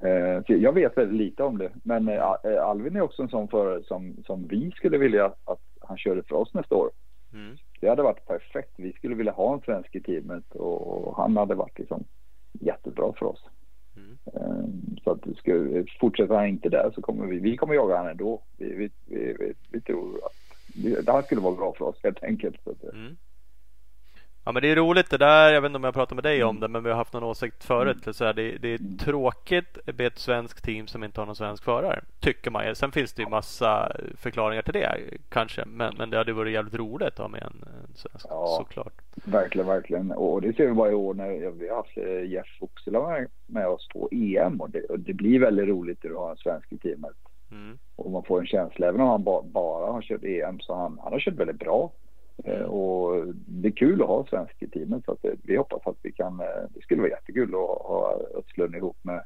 Eh, 0.00 0.56
jag 0.56 0.72
vet 0.72 0.96
väldigt 0.96 1.18
lite 1.18 1.42
om 1.42 1.58
det. 1.58 1.70
Men 1.82 2.08
eh, 2.08 2.22
Alvin 2.62 2.96
är 2.96 3.00
också 3.00 3.22
en 3.22 3.28
sån 3.28 3.48
förare 3.48 3.82
som, 3.82 4.16
som 4.26 4.48
vi 4.48 4.70
skulle 4.70 4.98
vilja 4.98 5.24
att 5.44 5.60
han 5.80 5.98
körde 5.98 6.22
för 6.22 6.36
oss 6.36 6.54
nästa 6.54 6.74
år. 6.74 6.90
Mm. 7.32 7.56
Det 7.80 7.88
hade 7.88 8.02
varit 8.02 8.26
perfekt. 8.26 8.72
Vi 8.76 8.92
skulle 8.92 9.14
vilja 9.14 9.32
ha 9.32 9.54
en 9.54 9.60
svensk 9.60 9.94
i 9.94 10.00
teamet 10.00 10.50
och 10.50 11.16
han 11.16 11.36
hade 11.36 11.54
varit 11.54 11.78
liksom 11.78 12.04
jättebra 12.52 13.12
för 13.18 13.26
oss. 13.26 13.44
Ehm, 14.34 14.96
så 15.04 15.10
att 15.10 15.36
ska, 15.38 15.52
fortsätter 16.00 16.34
han 16.34 16.46
inte 16.46 16.68
där 16.68 16.90
så 16.94 17.02
kommer 17.02 17.26
vi, 17.26 17.38
vi 17.38 17.56
kommer 17.56 17.74
jaga 17.74 17.96
honom 17.96 18.10
ändå. 18.10 18.42
Vi, 18.56 18.74
vi, 18.74 18.90
vi, 19.06 19.36
vi, 19.38 19.52
vi 19.70 19.80
tror 19.80 20.16
att 20.16 21.04
det 21.06 21.12
här 21.12 21.22
skulle 21.22 21.40
vara 21.40 21.56
bra 21.56 21.74
för 21.78 21.84
oss 21.84 21.96
helt 22.02 22.22
enkelt. 22.22 22.66
Eh, 22.66 22.98
mm. 22.98 23.16
Ja 24.48 24.52
men 24.52 24.62
det 24.62 24.70
är 24.70 24.76
roligt 24.76 25.10
det 25.10 25.18
där. 25.18 25.52
Jag 25.52 25.60
vet 25.60 25.68
inte 25.68 25.76
om 25.76 25.84
jag 25.84 25.94
pratat 25.94 26.14
med 26.14 26.24
dig 26.24 26.44
om 26.44 26.56
mm. 26.56 26.60
det 26.60 26.68
men 26.68 26.82
vi 26.82 26.90
har 26.90 26.96
haft 26.96 27.12
någon 27.12 27.22
åsikt 27.22 27.64
förut. 27.64 28.06
Mm. 28.06 28.14
Så 28.14 28.24
här, 28.24 28.32
det, 28.32 28.58
det, 28.58 28.74
är 28.74 28.98
tråkigt 28.98 29.78
med 29.86 30.06
ett 30.06 30.18
svenskt 30.18 30.64
team 30.64 30.86
som 30.86 31.04
inte 31.04 31.20
har 31.20 31.26
någon 31.26 31.36
svensk 31.36 31.64
förare. 31.64 32.00
Tycker 32.20 32.50
man. 32.50 32.74
Sen 32.74 32.92
finns 32.92 33.12
det 33.12 33.22
ju 33.22 33.28
massa 33.28 33.92
förklaringar 34.16 34.62
till 34.62 34.72
det 34.72 35.00
kanske. 35.28 35.64
Men, 35.64 35.94
men 35.98 36.10
det 36.10 36.16
hade 36.16 36.32
varit 36.32 36.52
jävligt 36.52 36.74
roligt 36.74 37.08
att 37.08 37.18
ha 37.18 37.28
med 37.28 37.42
en, 37.42 37.64
en 37.84 37.94
svensk 37.94 38.26
ja, 38.28 38.56
såklart. 38.60 38.92
Verkligen, 39.24 39.66
verkligen. 39.66 40.12
Och 40.12 40.42
det 40.42 40.56
ser 40.56 40.66
vi 40.66 40.72
bara 40.72 40.90
i 40.90 40.94
år 40.94 41.14
när 41.14 41.50
vi 41.50 41.68
har 41.68 41.76
haft 41.76 41.96
eh, 41.96 42.30
Jeff 42.30 42.56
Oxela 42.60 43.08
med, 43.08 43.26
med 43.46 43.68
oss 43.68 43.88
på 43.88 44.08
EM. 44.12 44.60
Och 44.60 44.70
det, 44.70 44.80
och 44.80 45.00
det 45.00 45.14
blir 45.14 45.40
väldigt 45.40 45.68
roligt 45.68 46.04
att 46.04 46.12
ha 46.12 46.30
en 46.30 46.36
svensk 46.36 46.72
i 46.72 46.78
teamet. 46.78 47.16
Mm. 47.50 47.78
Och 47.96 48.10
man 48.10 48.22
får 48.22 48.40
en 48.40 48.46
känsla, 48.46 48.86
även 48.86 49.00
om 49.00 49.08
han 49.08 49.24
ba, 49.24 49.42
bara 49.42 49.92
har 49.92 50.02
kört 50.02 50.24
EM, 50.24 50.60
så 50.60 50.74
han, 50.74 50.98
han 51.02 51.12
har 51.12 51.20
kört 51.20 51.34
väldigt 51.34 51.58
bra. 51.58 51.92
Eh, 52.44 52.62
och 52.62 53.26
det 53.34 53.68
är 53.68 53.72
kul 53.72 54.02
att 54.02 54.08
ha 54.08 54.26
svensk 54.26 54.62
i 54.62 54.68
teamet 54.68 55.04
så 55.04 55.16
det, 55.22 55.34
vi 55.42 55.56
hoppas 55.56 55.86
att 55.86 55.96
vi 56.02 56.12
kan, 56.12 56.40
eh, 56.40 56.46
det 56.70 56.82
skulle 56.82 57.00
vara 57.00 57.10
jättekul 57.10 57.48
att 57.48 57.86
ha 57.86 58.20
Östlund 58.34 58.74
ihop 58.74 58.96
med 59.02 59.24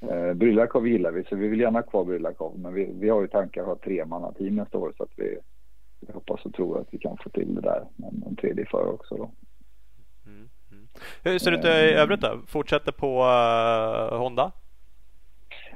eh, 0.00 0.34
Brylakov 0.34 0.88
gillar 0.88 1.10
vi 1.10 1.24
så 1.24 1.36
vi 1.36 1.48
vill 1.48 1.60
gärna 1.60 1.78
ha 1.78 1.82
kvar 1.82 2.04
Brylakov 2.04 2.58
men 2.58 2.74
vi, 2.74 2.90
vi 2.94 3.08
har 3.08 3.20
ju 3.20 3.28
tankar 3.28 3.60
att 3.60 3.66
ha 3.66 3.76
tre 3.76 4.04
team 4.38 4.56
nästa 4.56 4.78
år 4.78 4.92
så 4.96 5.02
att 5.02 5.12
vi, 5.16 5.38
vi 6.00 6.12
hoppas 6.12 6.44
och 6.44 6.54
tror 6.54 6.80
att 6.80 6.88
vi 6.90 6.98
kan 6.98 7.16
få 7.16 7.30
till 7.30 7.54
det 7.54 7.60
där 7.60 7.84
med 7.96 8.26
en 8.26 8.36
tredje 8.36 8.66
förare 8.66 8.88
också 8.88 9.16
då. 9.16 9.30
Mm, 10.26 10.48
mm. 10.72 10.88
Hur 11.22 11.38
ser 11.38 11.50
det 11.50 11.58
ut 11.58 11.64
i 11.64 11.94
övrigt 11.94 12.20
då? 12.20 12.40
Fortsätter 12.46 12.92
på 12.92 13.22
uh, 13.22 14.18
Honda? 14.18 14.52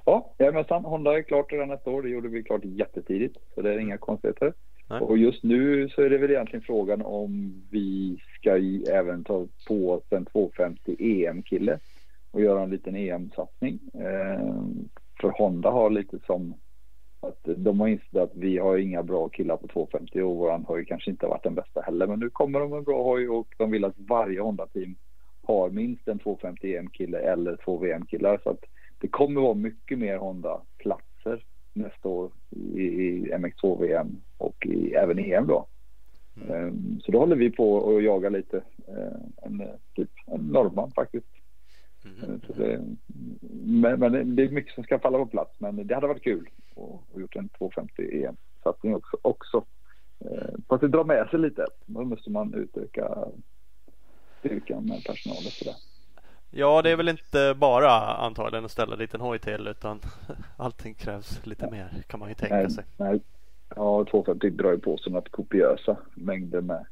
Ja, 0.04 0.34
jajamensan. 0.38 0.84
Honda 0.84 1.18
är 1.18 1.22
klart 1.22 1.52
redan 1.52 1.68
nästa 1.68 1.90
år. 1.90 2.02
Det 2.02 2.08
gjorde 2.08 2.28
vi 2.28 2.42
klart 2.42 2.64
jättetidigt 2.64 3.36
så 3.54 3.62
det 3.62 3.74
är 3.74 3.78
inga 3.78 3.98
konstigheter. 3.98 4.52
Och 5.00 5.18
just 5.18 5.42
nu 5.42 5.88
så 5.88 6.02
är 6.02 6.10
det 6.10 6.18
väl 6.18 6.30
egentligen 6.30 6.62
frågan 6.62 7.02
om 7.02 7.62
vi 7.70 8.18
ska 8.38 8.56
även 8.92 9.24
ta 9.24 9.46
på 9.68 9.90
oss 9.90 10.04
en 10.10 10.24
250 10.24 10.96
EM-kille 10.98 11.78
och 12.30 12.40
göra 12.40 12.62
en 12.62 12.70
liten 12.70 12.96
EM-satsning. 12.96 13.78
Eh, 13.94 14.54
för 15.20 15.28
Honda 15.28 15.70
har 15.70 15.90
lite 15.90 16.18
som 16.26 16.54
att 17.20 17.38
de 17.56 17.80
har 17.80 17.88
insett 17.88 18.16
att 18.16 18.34
vi 18.34 18.58
har 18.58 18.78
inga 18.78 19.02
bra 19.02 19.28
killar 19.28 19.56
på 19.56 19.68
250 19.68 20.20
och 20.20 20.36
våran 20.36 20.64
hoj 20.64 20.84
kanske 20.84 21.10
inte 21.10 21.26
har 21.26 21.30
varit 21.30 21.42
den 21.42 21.54
bästa 21.54 21.80
heller. 21.80 22.06
Men 22.06 22.20
nu 22.20 22.30
kommer 22.30 22.60
de 22.60 22.70
med 22.70 22.78
en 22.78 22.84
bra 22.84 23.02
hoj 23.02 23.28
och 23.28 23.54
de 23.58 23.70
vill 23.70 23.84
att 23.84 23.98
varje 23.98 24.40
Honda-team 24.40 24.96
har 25.42 25.70
minst 25.70 26.08
en 26.08 26.18
250 26.18 26.76
EM-kille 26.76 27.18
eller 27.18 27.56
två 27.64 27.78
VM-killar. 27.78 28.40
Så 28.42 28.50
att 28.50 28.64
det 28.98 29.08
kommer 29.08 29.40
vara 29.40 29.54
mycket 29.54 29.98
mer 29.98 30.16
Honda-platser 30.16 31.44
nästa 31.72 32.08
år 32.08 32.30
i 32.76 33.26
MX2-VM 33.32 34.16
och 34.38 34.66
i, 34.66 34.94
även 34.94 35.18
EM 35.18 35.46
då. 35.46 35.66
Mm. 36.36 36.50
Ehm, 36.54 37.00
så 37.00 37.12
då 37.12 37.18
håller 37.18 37.36
vi 37.36 37.50
på 37.50 37.96
att 37.96 38.04
jaga 38.04 38.28
lite. 38.28 38.56
Eh, 38.88 39.46
en, 39.46 39.62
typ 39.94 40.10
en 40.26 40.40
norrman 40.40 40.90
faktiskt. 40.90 41.26
Mm. 42.04 42.40
Så 42.46 42.52
det, 42.52 42.84
men, 43.64 44.00
men, 44.00 44.36
det 44.36 44.42
är 44.42 44.50
mycket 44.50 44.74
som 44.74 44.84
ska 44.84 44.98
falla 44.98 45.18
på 45.18 45.26
plats. 45.26 45.60
Men 45.60 45.86
det 45.86 45.94
hade 45.94 46.06
varit 46.06 46.22
kul 46.24 46.48
att 46.76 47.20
gjort 47.20 47.36
en 47.36 47.48
250 47.48 48.24
EM-satsning 48.24 48.94
också. 48.94 49.16
också. 49.22 49.64
Fast 50.68 50.80
det 50.80 50.88
drar 50.88 51.04
med 51.04 51.28
sig 51.28 51.38
lite. 51.38 51.66
Då 51.86 52.04
måste 52.04 52.30
man 52.30 52.54
utöka 52.54 53.28
styrkan 54.38 54.84
med 54.84 55.04
personal 55.04 55.36
och 55.36 55.52
sådär. 55.52 55.74
Ja, 56.54 56.82
det 56.82 56.90
är 56.90 56.96
väl 56.96 57.08
inte 57.08 57.54
bara 57.56 57.90
antagligen 58.00 58.64
att 58.64 58.70
ställa 58.70 58.92
en 58.92 58.98
liten 58.98 59.20
hoj 59.20 59.38
till 59.38 59.68
utan 59.68 60.00
allting 60.56 60.94
krävs 60.94 61.46
lite 61.46 61.70
mer 61.70 61.88
kan 62.06 62.20
man 62.20 62.28
ju 62.28 62.34
tänka 62.34 62.54
nej, 62.56 62.70
sig. 62.70 62.84
Nej. 62.96 63.20
Ja, 63.76 64.04
250 64.10 64.50
drar 64.50 64.70
ju 64.70 64.78
på 64.78 64.98
sig 64.98 65.12
något 65.12 65.28
kopiösa 65.30 65.96
mängder 66.14 66.60
med, 66.60 66.86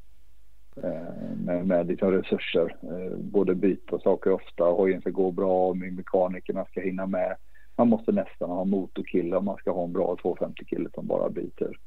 eh, 0.77 1.37
med, 1.45 1.67
med 1.67 1.87
liksom 1.87 2.11
resurser. 2.11 2.77
Eh, 2.83 3.17
både 3.17 3.55
byta 3.55 3.99
saker 3.99 4.33
ofta, 4.33 4.65
hojen 4.65 5.01
ska 5.01 5.11
gå 5.11 5.31
bra, 5.31 5.75
mekanikerna 5.75 6.65
ska 6.65 6.81
hinna 6.81 7.07
med. 7.07 7.37
Man 7.77 7.89
måste 7.89 8.13
nästan 8.13 8.51
ha 8.51 8.65
motorkille 8.65 9.37
om 9.37 9.45
man 9.45 9.57
ska 9.57 9.71
ha 9.73 9.85
en 9.85 9.93
bra 9.93 10.17
250 10.23 10.65
kille 10.65 10.91
som 10.95 11.07
bara 11.07 11.31
byter. 11.31 11.79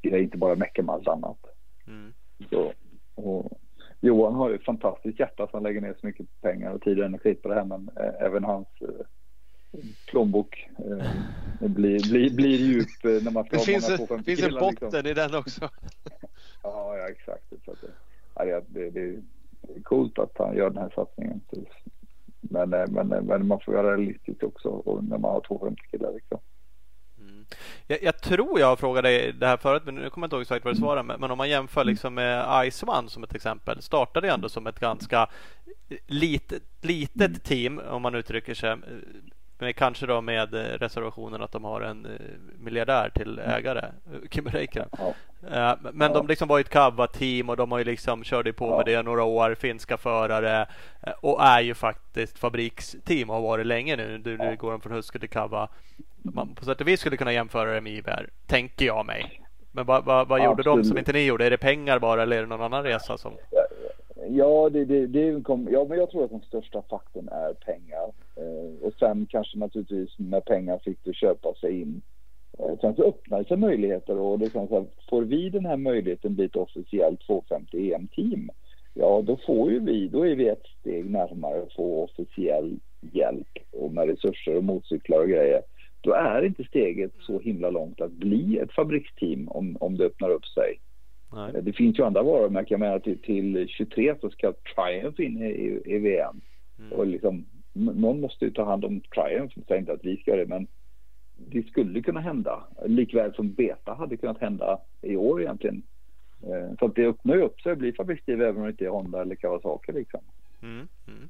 Det 0.00 0.08
är 0.08 0.18
inte 0.18 0.38
bara 0.38 0.54
mecka 0.54 0.82
med 0.82 0.94
allt 0.94 1.08
annat. 1.08 1.38
Mm. 1.86 2.12
Så, 2.50 2.72
och 3.14 3.52
Johan 4.00 4.34
har 4.34 4.48
ju 4.48 4.54
ett 4.54 4.64
fantastiskt 4.64 5.20
hjärta 5.20 5.48
som 5.50 5.62
lägger 5.62 5.80
ner 5.80 5.96
så 6.00 6.06
mycket 6.06 6.26
pengar 6.40 6.72
och 6.72 6.82
tid 6.82 6.98
och 6.98 7.04
energi 7.04 7.34
på 7.34 7.48
det 7.48 7.54
här 7.54 7.64
men 7.64 7.90
eh, 7.96 8.26
även 8.26 8.44
hans 8.44 8.68
eh, 8.80 9.06
plånbok 10.10 10.68
eh, 10.78 11.06
blir, 11.68 12.10
blir, 12.10 12.36
blir 12.36 12.58
djup 12.58 13.04
eh, 13.04 13.24
när 13.24 13.30
man 13.30 13.44
ska 13.44 13.50
det 13.50 13.58
ha 13.58 13.64
finns 13.64 13.98
många 13.98 14.18
en, 14.18 14.24
finns 14.24 14.42
en 14.42 14.50
botten 14.50 14.88
liksom. 14.90 15.06
i 15.06 15.14
den 15.14 15.34
också. 15.34 15.60
ja, 16.62 16.96
ja, 16.96 17.08
exakt. 17.08 17.44
Så 17.64 17.70
att, 17.72 17.78
ja, 18.34 18.60
det, 18.68 18.90
det, 18.90 19.00
är 19.00 19.22
coolt 19.82 20.18
att 20.18 20.38
han 20.38 20.56
gör 20.56 20.70
den 20.70 20.82
här 20.82 20.92
satsningen. 20.94 21.40
Men, 22.40 22.70
men, 22.70 23.08
men 23.08 23.46
man 23.46 23.60
får 23.60 23.74
göra 23.74 23.90
det 23.90 23.96
realistiskt 23.96 24.42
också 24.42 24.68
och 24.68 25.04
när 25.04 25.18
man 25.18 25.30
har 25.30 25.40
250 25.40 25.82
killar. 25.90 26.12
Liksom. 26.12 26.38
Jag, 27.86 28.02
jag, 28.02 28.20
tror 28.20 28.60
jag 28.60 28.78
frågade 28.78 29.08
dig 29.08 29.32
det 29.32 29.46
här 29.46 29.56
förut, 29.56 29.82
men 29.84 29.94
nu 29.94 30.10
kommer 30.10 30.24
jag 30.24 30.26
inte 30.26 30.36
ihåg 30.36 30.42
exakt 30.42 30.64
vad 30.64 30.74
du 30.74 30.78
svarade. 30.78 31.02
Men, 31.02 31.20
men 31.20 31.30
om 31.30 31.38
man 31.38 31.48
jämför 31.48 31.84
liksom 31.84 32.14
med 32.14 32.70
Ice 32.72 32.82
One 32.82 33.08
som 33.08 33.24
ett 33.24 33.34
exempel. 33.34 33.82
Startade 33.82 34.30
ändå 34.30 34.48
som 34.48 34.66
ett 34.66 34.80
ganska 34.80 35.28
litet, 36.06 36.62
litet 36.80 37.44
team 37.44 37.78
om 37.78 38.02
man 38.02 38.14
uttrycker 38.14 38.54
sig. 38.54 38.76
Men 39.60 39.74
kanske 39.74 40.06
då 40.06 40.20
med 40.20 40.54
reservationen 40.80 41.42
att 41.42 41.52
de 41.52 41.64
har 41.64 41.80
en 41.80 42.06
eh, 42.06 42.10
miljardär 42.58 43.10
till 43.14 43.38
ägare, 43.38 43.84
Kimi 44.30 44.50
Räikkönen. 44.50 44.88
Ja. 45.50 45.76
Men 45.92 46.12
de 46.12 46.26
liksom 46.26 46.48
var 46.48 46.58
ju 46.58 46.60
ett 46.60 46.68
Kava-team 46.68 47.48
och 47.48 47.56
de 47.56 47.72
har 47.72 47.78
ju 47.78 47.84
liksom 47.84 48.24
körde 48.24 48.52
på 48.52 48.76
med 48.76 48.86
det 48.86 49.02
några 49.02 49.24
år, 49.24 49.54
finska 49.54 49.96
förare 49.96 50.66
eh, 51.02 51.12
och 51.20 51.42
är 51.42 51.60
ju 51.60 51.74
faktiskt 51.74 52.38
fabriksteam 52.38 53.30
och 53.30 53.36
har 53.36 53.42
varit 53.42 53.66
länge 53.66 53.96
nu. 53.96 54.18
Nu 54.18 54.56
går 54.56 54.70
de 54.70 54.80
från 54.80 54.92
Husker 54.92 55.18
till 55.18 55.28
Kava 55.28 55.68
man 56.22 56.54
på 56.54 56.64
sätt 56.64 56.80
och 56.80 56.88
vis 56.88 57.00
skulle 57.00 57.16
kunna 57.16 57.32
jämföra 57.32 57.74
det 57.74 57.80
med 57.80 57.92
IBR, 57.92 58.30
tänker 58.46 58.86
jag 58.86 59.06
mig. 59.06 59.42
Men 59.72 59.86
vad, 59.86 60.04
vad, 60.04 60.28
vad 60.28 60.44
gjorde 60.44 60.62
de 60.62 60.84
som 60.84 60.98
inte 60.98 61.12
ni 61.12 61.26
gjorde? 61.26 61.46
Är 61.46 61.50
det 61.50 61.58
pengar 61.58 61.98
bara 61.98 62.22
eller 62.22 62.36
är 62.36 62.40
det 62.40 62.46
någon 62.46 62.62
annan 62.62 62.84
resa 62.84 63.18
som? 63.18 63.32
Ja, 64.28 64.70
det, 64.70 64.84
det, 64.84 65.06
det 65.06 65.28
är 65.28 65.42
ja, 65.70 65.86
men 65.88 65.98
jag 65.98 66.10
tror 66.10 66.24
att 66.24 66.30
den 66.30 66.40
största 66.40 66.82
faktorn 66.90 67.28
är 67.28 67.52
pengar. 67.52 68.12
Eh, 68.40 68.86
och 68.86 68.92
sen 68.98 69.26
kanske 69.30 69.58
naturligtvis 69.58 70.18
med 70.18 70.44
pengar 70.44 70.78
fick 70.84 70.98
du 71.04 71.12
köpa 71.12 71.54
sig 71.54 71.80
in. 71.80 72.02
Eh, 72.58 72.78
sen 72.80 72.94
så 72.94 73.02
öppnar 73.02 73.44
sig 73.44 73.56
möjligheter 73.56 74.18
och 74.18 74.38
det 74.38 74.52
kan 74.52 74.68
säga, 74.68 74.84
får 75.10 75.22
vi 75.22 75.50
den 75.50 75.66
här 75.66 75.76
möjligheten 75.76 76.34
bli 76.34 76.44
ett 76.44 76.56
officiellt 76.56 77.20
250 77.26 77.92
EM-team, 77.92 78.50
ja 78.94 79.22
då 79.26 79.36
får 79.46 79.72
ju 79.72 79.80
vi, 79.80 80.08
då 80.08 80.26
är 80.26 80.36
vi 80.36 80.48
ett 80.48 80.66
steg 80.80 81.10
närmare 81.10 81.62
att 81.62 81.72
få 81.72 82.04
officiell 82.04 82.78
hjälp 83.00 83.58
och 83.70 83.92
med 83.92 84.08
resurser 84.08 84.56
och 84.56 84.64
motorcyklar 84.64 85.18
och 85.18 85.28
grejer. 85.28 85.62
då 86.00 86.12
är 86.12 86.42
inte 86.46 86.64
steget 86.64 87.12
så 87.20 87.38
himla 87.38 87.70
långt 87.70 88.00
att 88.00 88.12
bli 88.12 88.58
ett 88.58 88.72
fabriksteam 88.72 89.48
om, 89.48 89.76
om 89.80 89.96
det 89.96 90.04
öppnar 90.04 90.30
upp 90.30 90.46
sig. 90.46 90.80
Nej. 91.32 91.62
Det 91.62 91.72
finns 91.72 91.98
ju 91.98 92.04
andra 92.04 92.22
varumärken. 92.22 92.80
Jag 92.80 92.80
menar 92.80 92.98
till, 92.98 93.18
till 93.18 93.68
23 93.68 94.14
så 94.20 94.30
ska 94.30 94.52
Triumph 94.52 95.20
in 95.20 95.42
i, 95.42 95.80
i 95.84 95.98
VM. 95.98 96.40
Mm. 96.78 96.92
Och 96.92 97.06
liksom, 97.06 97.46
någon 97.72 98.20
måste 98.20 98.44
ju 98.44 98.50
ta 98.50 98.64
hand 98.64 98.84
om 98.84 99.00
Triumph. 99.00 99.54
Jag 99.56 99.66
säger 99.66 99.80
inte 99.80 99.92
att 99.92 100.04
vi 100.04 100.16
ska 100.16 100.36
det, 100.36 100.46
men 100.46 100.66
det 101.36 101.66
skulle 101.66 102.02
kunna 102.02 102.20
hända. 102.20 102.64
Likväl 102.86 103.34
som 103.34 103.52
Beta 103.52 103.94
hade 103.94 104.16
kunnat 104.16 104.40
hända 104.40 104.80
i 105.02 105.16
år 105.16 105.42
egentligen. 105.42 105.82
Eh, 106.42 106.76
så 106.78 106.86
att 106.86 106.94
det 106.94 107.06
öppnar 107.06 107.36
ju 107.36 107.42
upp 107.42 107.60
sig 107.60 107.72
och 107.72 107.78
blir 107.78 107.92
fabrikstid 107.92 108.42
även 108.42 108.56
om 108.56 108.62
det 108.62 108.70
inte 108.70 108.84
är 108.84 108.88
Honda 108.88 109.22
eller 109.22 109.34
Kawasaki 109.34 109.92
liksom. 109.92 110.20
Mm, 110.62 110.88
mm. 111.08 111.28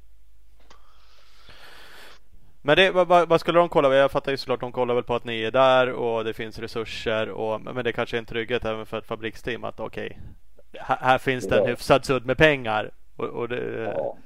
Men 2.61 2.75
det, 2.75 2.91
vad, 2.91 3.07
vad, 3.07 3.39
skulle 3.39 3.59
de 3.59 3.69
kolla? 3.69 3.95
Jag 3.95 4.11
fattar 4.11 4.31
ju 4.31 4.37
såklart 4.37 4.59
de 4.59 4.71
kollar 4.71 4.95
väl 4.95 5.03
på 5.03 5.15
att 5.15 5.25
ni 5.25 5.41
är 5.41 5.51
där 5.51 5.91
och 5.91 6.23
det 6.23 6.33
finns 6.33 6.59
resurser. 6.59 7.29
Och, 7.29 7.61
men 7.61 7.83
det 7.83 7.91
kanske 7.91 8.17
är 8.17 8.19
en 8.19 8.25
trygghet 8.25 8.65
även 8.65 8.85
för 8.85 8.97
ett 8.97 9.07
fabriksteam 9.07 9.63
att 9.63 9.79
okej, 9.79 10.05
okay, 10.05 10.81
här, 10.81 10.97
här, 11.01 11.17
finns 11.17 11.47
det 11.47 11.59
en 11.59 11.67
hyfsad 11.67 12.05
sudd 12.05 12.25
med 12.25 12.37
pengar. 12.37 12.91
Och, 13.15 13.25
och 13.25 13.49
det, 13.49 13.93
ja. 13.95 14.17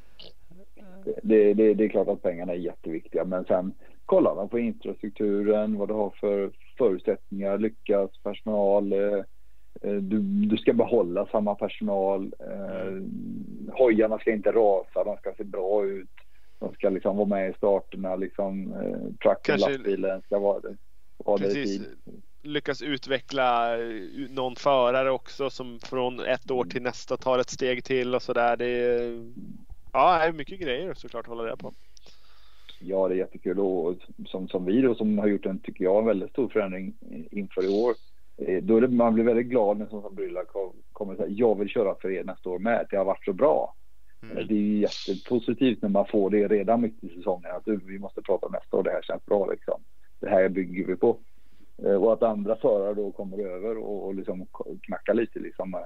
Det, 1.24 1.54
det, 1.54 1.74
det, 1.74 1.84
är 1.84 1.90
klart 1.90 2.08
att 2.08 2.22
pengarna 2.22 2.54
är 2.54 2.58
jätteviktiga. 2.58 3.26
Men 3.26 3.46
sen 3.46 3.74
kollar 4.06 4.36
man 4.36 4.50
på 4.50 4.60
infrastrukturen, 4.60 5.78
vad 5.78 5.88
du 5.88 5.94
har 5.94 6.10
för 6.10 6.52
förutsättningar, 6.78 7.58
lyckas, 7.58 8.12
personal. 8.24 8.94
Eh, 8.94 9.18
eh, 9.82 9.96
du, 9.96 10.20
du 10.20 10.58
ska 10.58 10.74
behålla 10.74 11.26
samma 11.26 11.56
personal. 11.56 12.34
Eh, 12.40 13.04
hojarna 13.74 14.20
ska 14.20 14.32
inte 14.32 14.52
rasa, 14.52 15.04
de 15.04 15.18
ska 15.18 15.34
se 15.38 15.44
bra 15.44 15.86
ut. 15.86 16.10
De 16.60 16.74
ska 16.74 16.90
liksom 16.90 17.18
vara 17.18 17.28
med 17.28 17.50
i 17.50 17.54
starterna, 17.54 18.16
liksom 18.16 18.76
trucken, 19.24 19.60
lastbilen 19.60 20.22
ska 20.22 20.40
vara, 20.40 20.62
vara 21.18 21.38
där 21.38 21.58
i 21.58 21.66
tid. 21.66 21.86
Lyckas 22.42 22.82
utveckla 22.82 23.78
någon 24.30 24.56
förare 24.56 25.12
också 25.12 25.50
som 25.50 25.80
från 25.80 26.20
ett 26.20 26.52
år 26.52 26.66
till 26.66 26.82
nästa 26.82 27.18
tar 27.18 27.40
ett 27.40 27.50
steg 27.50 27.84
till 27.84 28.16
och 28.16 28.22
sådär. 28.22 28.58
Det 28.58 28.66
är, 28.66 29.34
ja, 29.96 30.20
det 30.20 30.26
är 30.26 30.34
mycket 30.34 30.60
grejer 30.60 30.94
såklart 30.94 31.26
att 31.26 31.30
hålla 31.30 31.44
reda 31.44 31.58
på. 31.58 31.72
Ja, 32.80 33.08
det 33.08 33.16
är 33.16 33.18
jättekul 33.18 33.60
och 33.60 33.96
som, 34.26 34.48
som 34.48 34.66
vi 34.66 34.82
då 34.82 34.96
som 34.96 35.18
har 35.18 35.28
gjort 35.28 35.46
en, 35.46 35.60
tycker 35.60 35.84
jag, 35.84 36.00
en 36.00 36.06
väldigt 36.06 36.30
stor 36.30 36.50
förändring 36.50 36.94
inför 37.32 37.66
i 37.66 37.84
år. 37.84 37.96
Eh, 38.38 38.64
då 38.64 38.78
är 38.78 38.82
det, 38.82 38.88
man 38.88 39.14
blir 39.14 39.24
väldigt 39.24 39.48
glad 39.48 39.78
när 39.78 39.86
som 39.86 40.16
Brylla 40.16 40.42
kommer 40.94 41.14
och 41.14 41.18
säger 41.18 41.40
jag 41.40 41.60
vill 41.60 41.70
köra 41.70 41.96
för 42.02 42.12
er 42.12 42.24
nästa 42.24 42.50
år 42.50 42.60
med. 42.60 42.88
Det 42.90 42.98
har 42.98 43.06
varit 43.06 43.26
så 43.26 43.34
bra. 43.34 43.74
Mm. 44.24 44.48
Det 44.48 44.54
är 44.54 44.58
ju 44.58 44.80
jättepositivt 44.80 45.82
när 45.82 45.90
man 45.90 46.06
får 46.06 46.30
det 46.30 46.48
redan 46.48 46.82
mitt 46.82 47.04
i 47.04 47.10
säsongen. 47.10 47.52
Att 47.52 47.68
vi 47.68 48.00
måste 48.00 48.22
prata 48.22 48.48
nästa 48.48 48.78
år, 48.78 48.84
det 48.84 48.92
här 48.92 49.02
känns 49.02 49.26
bra 49.26 49.48
liksom. 49.52 49.82
Det 50.20 50.30
här 50.30 50.50
bygger 50.50 50.86
vi 50.86 50.96
på. 50.96 51.18
Eh, 51.84 52.04
och 52.04 52.14
att 52.14 52.24
andra 52.24 52.56
förare 52.56 52.94
då 52.94 53.12
kommer 53.12 53.38
över 53.38 53.78
och, 53.78 54.06
och 54.06 54.16
liksom 54.16 54.48
knackar 54.82 55.14
lite 55.14 55.40
liksom. 55.40 55.86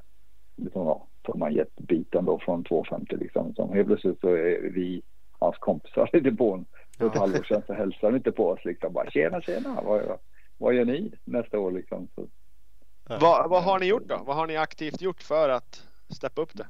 liksom 0.56 0.86
ja, 0.86 1.08
får 1.32 1.40
man 1.40 1.54
jetbiten 1.54 2.26
då 2.26 2.40
från 2.40 2.64
250 2.64 3.16
liksom. 3.20 3.54
Som 3.56 3.74
helt 3.74 3.88
plötsligt 3.88 4.20
så 4.20 4.28
är 4.28 4.70
vi 4.70 5.02
hans 5.40 5.58
kompisar 5.58 6.16
i 6.16 6.20
depån. 6.20 6.66
För 6.98 7.08
ett 7.08 7.18
halvår 7.18 7.44
sedan 7.44 7.62
så 7.68 7.74
hälsade 7.74 8.12
de 8.12 8.18
inte 8.18 8.32
på 8.32 8.48
oss 8.48 8.66
liksom. 8.66 8.94
Bara 8.94 9.12
tjena 9.12 9.42
tjena, 9.42 9.82
vad, 9.82 10.18
vad 10.58 10.74
gör 10.74 10.86
ni 10.86 11.12
nästa 11.26 11.60
år 11.60 11.72
liksom? 11.72 12.08
Så. 12.16 12.28
Vad, 13.08 13.50
vad 13.50 13.64
har 13.64 13.80
ni 13.80 13.86
gjort 13.86 14.08
då? 14.08 14.22
Vad 14.26 14.36
har 14.36 14.48
ni 14.48 14.58
aktivt 14.58 15.02
gjort 15.02 15.22
för 15.22 15.50
att 15.50 15.88
steppa 16.10 16.42
upp 16.42 16.54
det? 16.54 16.68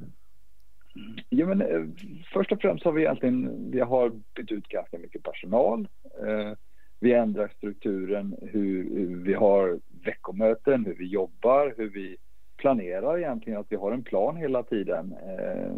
Ja, 1.29 1.45
men, 1.45 1.61
eh, 1.61 1.85
först 2.33 2.51
och 2.51 2.61
främst 2.61 2.85
har 2.85 2.91
vi 2.91 3.01
egentligen 3.01 3.71
vi 3.71 3.79
har 3.79 4.09
bytt 4.09 4.51
ut 4.51 4.67
ganska 4.67 4.97
mycket 4.97 5.23
personal. 5.23 5.87
Eh, 6.27 6.53
vi 6.99 7.13
ändrar 7.13 7.51
strukturen, 7.57 8.35
hur, 8.41 8.95
hur, 8.95 9.23
vi 9.23 9.33
har 9.33 9.79
veckomöten, 10.05 10.85
hur 10.85 10.95
vi 10.95 11.05
jobbar, 11.05 11.73
hur 11.77 11.89
vi 11.89 12.17
planerar 12.59 13.17
egentligen, 13.17 13.59
att 13.59 13.71
vi 13.71 13.75
har 13.75 13.91
en 13.91 14.03
plan 14.03 14.35
hela 14.35 14.63
tiden. 14.63 15.15
Eh, 15.27 15.71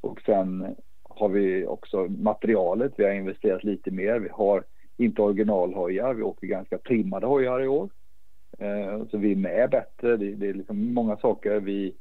och 0.00 0.20
sen 0.20 0.76
har 1.02 1.28
vi 1.28 1.66
också 1.66 2.06
materialet, 2.18 2.92
vi 2.96 3.04
har 3.04 3.12
investerat 3.12 3.64
lite 3.64 3.90
mer. 3.90 4.18
Vi 4.18 4.28
har 4.28 4.64
inte 4.96 5.22
originalhojar, 5.22 6.14
vi 6.14 6.22
åker 6.22 6.46
ganska 6.46 6.78
trimmade 6.78 7.26
hojar 7.26 7.60
i 7.60 7.68
år. 7.68 7.90
Eh, 8.58 9.06
så 9.10 9.18
vi 9.18 9.32
är 9.32 9.36
med 9.36 9.70
bättre, 9.70 10.16
det, 10.16 10.34
det 10.34 10.48
är 10.48 10.54
liksom 10.54 10.94
många 10.94 11.16
saker. 11.16 11.60
Vi 11.60 11.94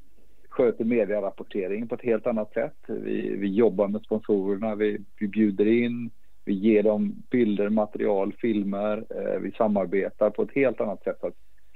sköter 0.49 0.85
medierapporteringen 0.85 1.87
på 1.87 1.95
ett 1.95 2.01
helt 2.01 2.27
annat 2.27 2.53
sätt. 2.53 2.77
Vi, 2.87 3.35
vi 3.35 3.47
jobbar 3.47 3.87
med 3.87 4.01
sponsorerna, 4.01 4.75
vi, 4.75 4.97
vi 5.19 5.27
bjuder 5.27 5.67
in, 5.67 6.09
vi 6.45 6.53
ger 6.53 6.83
dem 6.83 7.23
bilder, 7.29 7.69
material, 7.69 8.33
filmer. 8.33 9.05
Eh, 9.09 9.39
vi 9.39 9.51
samarbetar 9.51 10.29
på 10.29 10.41
ett 10.41 10.55
helt 10.55 10.81
annat 10.81 11.03
sätt 11.03 11.23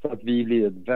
så 0.08 0.14
att, 0.14 0.24
vi 0.24 0.46
blir 0.46 0.90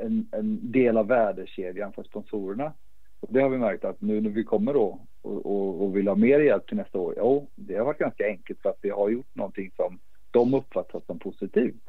en, 0.00 0.28
en, 0.32 0.72
del 0.72 0.96
av 0.96 1.06
värdekedjan 1.06 1.92
för 1.92 2.02
sponsorerna. 2.02 2.72
Och 3.20 3.28
det 3.32 3.40
har 3.40 3.48
vi 3.48 3.58
märkt 3.58 3.84
att 3.84 4.00
nu 4.00 4.20
när 4.20 4.30
vi 4.30 4.44
kommer 4.44 4.74
då 4.74 5.00
och, 5.22 5.46
och, 5.46 5.82
och 5.82 5.96
vill 5.96 6.08
ha 6.08 6.14
mer 6.14 6.40
hjälp 6.40 6.66
till 6.66 6.76
nästa 6.76 6.98
år, 6.98 7.14
ja, 7.16 7.42
det 7.54 7.76
har 7.76 7.84
varit 7.84 7.98
ganska 7.98 8.26
enkelt 8.26 8.62
för 8.62 8.70
att 8.70 8.78
vi 8.82 8.90
har 8.90 9.08
gjort 9.08 9.34
någonting 9.34 9.70
som 9.76 9.98
de 10.30 10.54
uppfattar 10.54 11.00
som 11.06 11.18
positivt. 11.18 11.88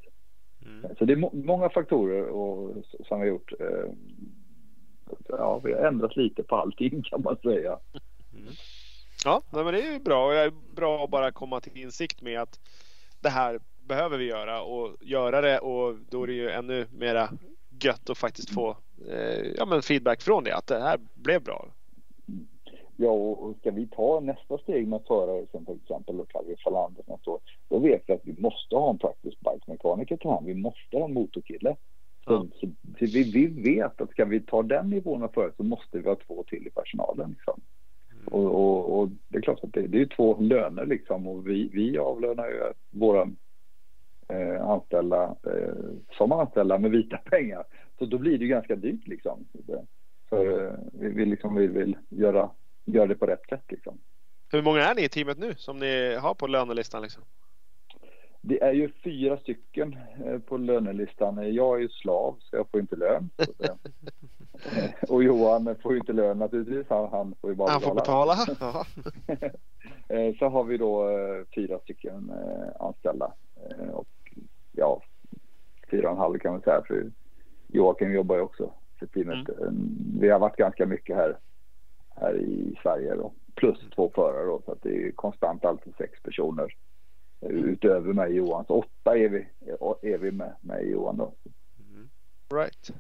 Mm. 0.66 0.96
Så 0.98 1.06
det 1.06 1.14
är 1.14 1.18
må 1.18 1.32
många 1.34 1.70
faktorer 1.70 2.26
och, 2.26 2.76
som 3.08 3.20
har 3.20 3.26
gjort. 3.26 3.54
Eh, 3.60 3.92
ja, 5.28 5.62
vi 5.64 5.74
har 5.74 5.80
ändrat 5.80 6.18
lite 6.18 6.44
på 6.44 6.56
allting 6.56 7.04
kan 7.04 7.22
man 7.22 7.38
säga. 7.38 7.80
Mm. 8.34 8.54
Ja, 9.26 9.42
men 9.52 9.66
det 9.66 9.82
är 9.82 9.94
ju 9.94 10.00
bra. 10.00 10.32
Det 10.32 10.40
är 10.40 10.52
bra 10.76 11.04
att 11.04 11.10
bara 11.10 11.32
komma 11.32 11.60
till 11.60 11.78
insikt 11.78 12.22
med 12.22 12.42
att 12.42 12.60
det 13.22 13.30
här 13.30 13.60
behöver 13.88 14.18
vi 14.18 14.26
göra 14.26 14.62
och 14.62 14.96
göra 15.02 15.42
det 15.42 15.60
och 15.60 15.96
då 16.10 16.24
är 16.24 16.28
det 16.28 16.34
ju 16.34 16.50
ännu 16.50 16.88
mera 16.92 17.30
gött 17.84 18.10
att 18.10 18.18
faktiskt 18.18 18.54
få 18.54 18.78
eh, 19.10 19.48
ja, 19.58 19.66
men 19.66 19.82
feedback 19.82 20.22
från 20.22 20.44
det 20.44 20.56
att 20.56 20.68
det 20.68 20.80
här 20.80 21.00
blev 21.14 21.44
bra. 21.44 21.68
Ja, 22.96 23.10
och 23.10 23.56
ska 23.58 23.72
vi 23.72 23.88
ta 23.88 24.20
nästa 24.20 24.58
steg 24.58 24.88
med 24.88 25.02
förare 25.08 25.46
som 25.52 25.66
till 25.66 25.76
exempel 25.76 26.26
Flavio 26.30 26.56
Falander 26.64 27.04
nästa 27.08 27.32
år, 27.32 27.40
då 27.70 27.80
vet 27.80 28.04
vi 28.08 28.14
att 28.14 28.22
vi 28.24 28.36
måste 28.42 28.76
ha 28.76 28.90
en 28.90 28.98
practice 28.98 29.40
bike 29.40 29.72
mekaniker 29.72 30.18
till 30.18 30.30
hand. 30.30 30.46
Vi 30.46 30.56
måste 30.56 30.98
ha 30.98 31.06
en 31.06 31.14
motorkille. 31.14 31.76
Ja. 32.26 32.46
så, 32.54 32.68
så 33.00 33.06
vi, 33.06 33.24
vi, 33.24 33.46
vet 33.46 34.02
att 34.02 34.12
ska 34.12 34.26
vi 34.26 34.40
ta 34.40 34.64
den 34.64 34.90
nivån 34.90 35.24
av 35.24 35.28
förare 35.28 35.52
så 35.58 35.64
måste 35.64 36.00
vi 36.00 36.10
ha 36.10 36.16
två 36.16 36.44
till 36.44 36.68
i 36.68 36.70
personalen. 36.70 37.30
Liksom. 37.30 37.62
Mm. 38.12 38.34
Och, 38.34 38.56
och, 38.56 39.00
och, 39.00 39.10
det 39.28 39.38
är 39.38 39.42
klart 39.42 39.64
att 39.64 39.74
det, 39.74 39.88
det 39.88 40.02
är 40.02 40.06
två 40.06 40.38
löner 40.40 40.86
liksom 40.86 41.28
och 41.28 41.48
vi, 41.48 41.70
vi 41.74 41.98
avlönar 41.98 42.48
ju 42.48 42.74
våra 42.92 43.30
eh, 44.28 44.70
anställda 44.70 45.24
eh, 45.24 45.74
som 46.12 46.32
anställda 46.32 46.78
med 46.78 46.92
vita 46.92 47.18
pengar. 47.18 47.64
Så 48.00 48.06
då 48.06 48.18
blir 48.18 48.38
det 48.38 48.44
ju 48.44 48.50
ganska 48.50 48.76
dyrt 48.76 49.08
liksom. 49.08 49.46
För 50.30 50.66
eh, 50.66 50.74
vi, 50.94 51.10
vi, 51.10 51.26
liksom, 51.26 51.56
vi 51.56 51.68
vill 51.68 51.98
göra, 52.10 52.50
göra 52.86 53.08
det 53.08 53.16
på 53.16 53.26
rätt 53.26 53.50
sätt 53.50 53.64
liksom. 53.70 53.98
Hur 54.52 54.62
många 54.62 54.82
är 54.82 54.96
ni 54.96 55.04
i 55.04 55.10
teamet 55.10 55.38
nu 55.38 55.56
som 55.56 55.80
ni 55.80 56.16
har 56.16 56.34
på 56.34 56.48
lönelistan 56.48 57.02
liksom? 57.02 57.24
Det 58.46 58.64
är 58.64 58.74
ju 58.74 58.90
fyra 59.04 59.38
stycken 59.38 59.98
eh, 60.26 60.40
på 60.40 60.58
lönelistan. 60.58 61.54
Jag 61.54 61.76
är 61.76 61.80
ju 61.80 61.90
slav 61.90 62.36
så 62.40 62.56
jag 62.56 62.70
får 62.72 62.80
inte 62.80 62.96
lön. 62.96 63.30
Och 65.10 65.24
Johan 65.24 65.76
får 65.84 65.92
ju 65.94 66.00
inte 66.00 66.14
lön 66.14 66.38
naturligtvis. 66.38 66.86
Han, 66.90 67.10
han 67.12 67.36
får 67.42 67.50
ju 67.50 67.56
bara 67.56 67.72
Han 67.72 67.82
får 67.82 67.96
betala. 67.96 68.38
Eh, 70.08 70.36
så 70.40 70.50
har 70.50 70.64
vi 70.64 70.78
då 70.78 71.10
eh, 71.10 71.46
fyra 71.56 71.80
stycken 71.80 72.32
anställda. 72.80 73.34
Och 73.94 74.08
ja, 74.72 75.02
fyra 75.92 76.08
och 76.08 76.14
en 76.14 76.20
halv 76.20 76.40
kan 76.40 76.52
man 76.52 76.62
säga. 76.62 76.82
För 76.88 77.12
Joakim 77.68 78.12
jobbar 78.12 78.36
ju 78.36 78.42
också 78.42 78.72
för 79.00 79.06
teamet. 79.06 79.50
Mm. 79.50 79.98
Vi 80.20 80.30
har 80.30 80.40
varit 80.40 80.56
ganska 80.56 80.86
mycket 80.86 81.16
här, 81.16 81.38
här 82.16 82.38
i 82.38 82.76
Sverige 82.84 83.16
då. 83.16 83.34
Plus 83.56 83.80
två 83.96 84.12
förare 84.16 84.46
då. 84.46 84.62
Så 84.66 84.72
att 84.72 84.82
det 84.82 85.08
är 85.08 85.12
konstant 85.12 85.66
alltid 85.66 85.94
sex 85.98 86.24
personer 86.24 86.74
utöver 87.50 88.14
mig 88.14 88.28
och 88.28 88.48
Johan. 88.48 88.66
Så 88.66 88.74
åtta 88.74 89.18
är 89.18 89.30
vi, 89.30 89.48
är 90.02 90.18
vi 90.18 90.32
med, 90.32 90.54
med 90.62 90.86
Johan 90.86 91.18
då. 91.18 91.34
Mm. 91.94 92.10
Right. 92.54 92.92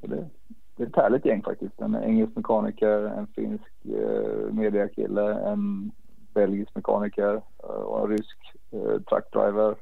Så 0.00 0.06
det, 0.06 0.28
det 0.76 0.82
är 0.82 0.86
ett 0.86 0.96
härligt 0.96 1.24
gäng 1.24 1.42
faktiskt. 1.42 1.80
En 1.80 1.94
engelsk 1.94 2.36
mekaniker, 2.36 3.02
en 3.02 3.26
finsk 3.26 3.72
eh, 3.84 4.52
mediakille, 4.52 5.34
en 5.34 5.92
belgisk 6.34 6.74
mekaniker 6.74 7.42
eh, 7.62 7.68
och 7.68 8.00
en 8.02 8.16
rysk 8.16 8.38
eh, 8.54 8.59
truckdriver 9.08 9.76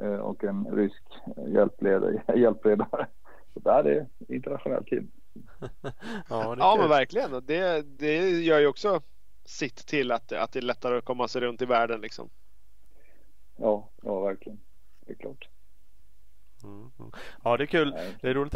eh, 0.00 0.16
och 0.16 0.44
en 0.44 0.66
rysk 0.76 1.02
hjälpledare. 1.46 2.22
hjälpledare. 2.38 3.06
Så 3.54 3.60
där 3.60 3.84
är 3.84 3.84
det 4.18 4.34
internationellt 4.34 4.86
team. 4.86 5.10
ja, 6.28 6.56
ja 6.58 6.76
men 6.80 6.88
verkligen. 6.88 7.30
Det, 7.46 7.82
det 7.82 8.30
gör 8.30 8.60
ju 8.60 8.66
också 8.66 9.00
sitt 9.44 9.86
till 9.86 10.12
att, 10.12 10.32
att 10.32 10.52
det 10.52 10.58
är 10.58 10.62
lättare 10.62 10.98
att 10.98 11.04
komma 11.04 11.28
sig 11.28 11.40
runt 11.40 11.62
i 11.62 11.66
världen 11.66 12.00
liksom. 12.00 12.28
Ja, 13.56 13.88
ja 14.02 14.20
verkligen. 14.20 14.58
Det 15.00 15.12
är 15.12 15.16
klart. 15.16 15.48
Mm. 16.64 16.90
Ja, 17.44 17.56
det 17.56 17.64
är 17.64 17.66
kul. 17.66 17.94
Det 18.20 18.28
är 18.28 18.34
roligt. 18.34 18.54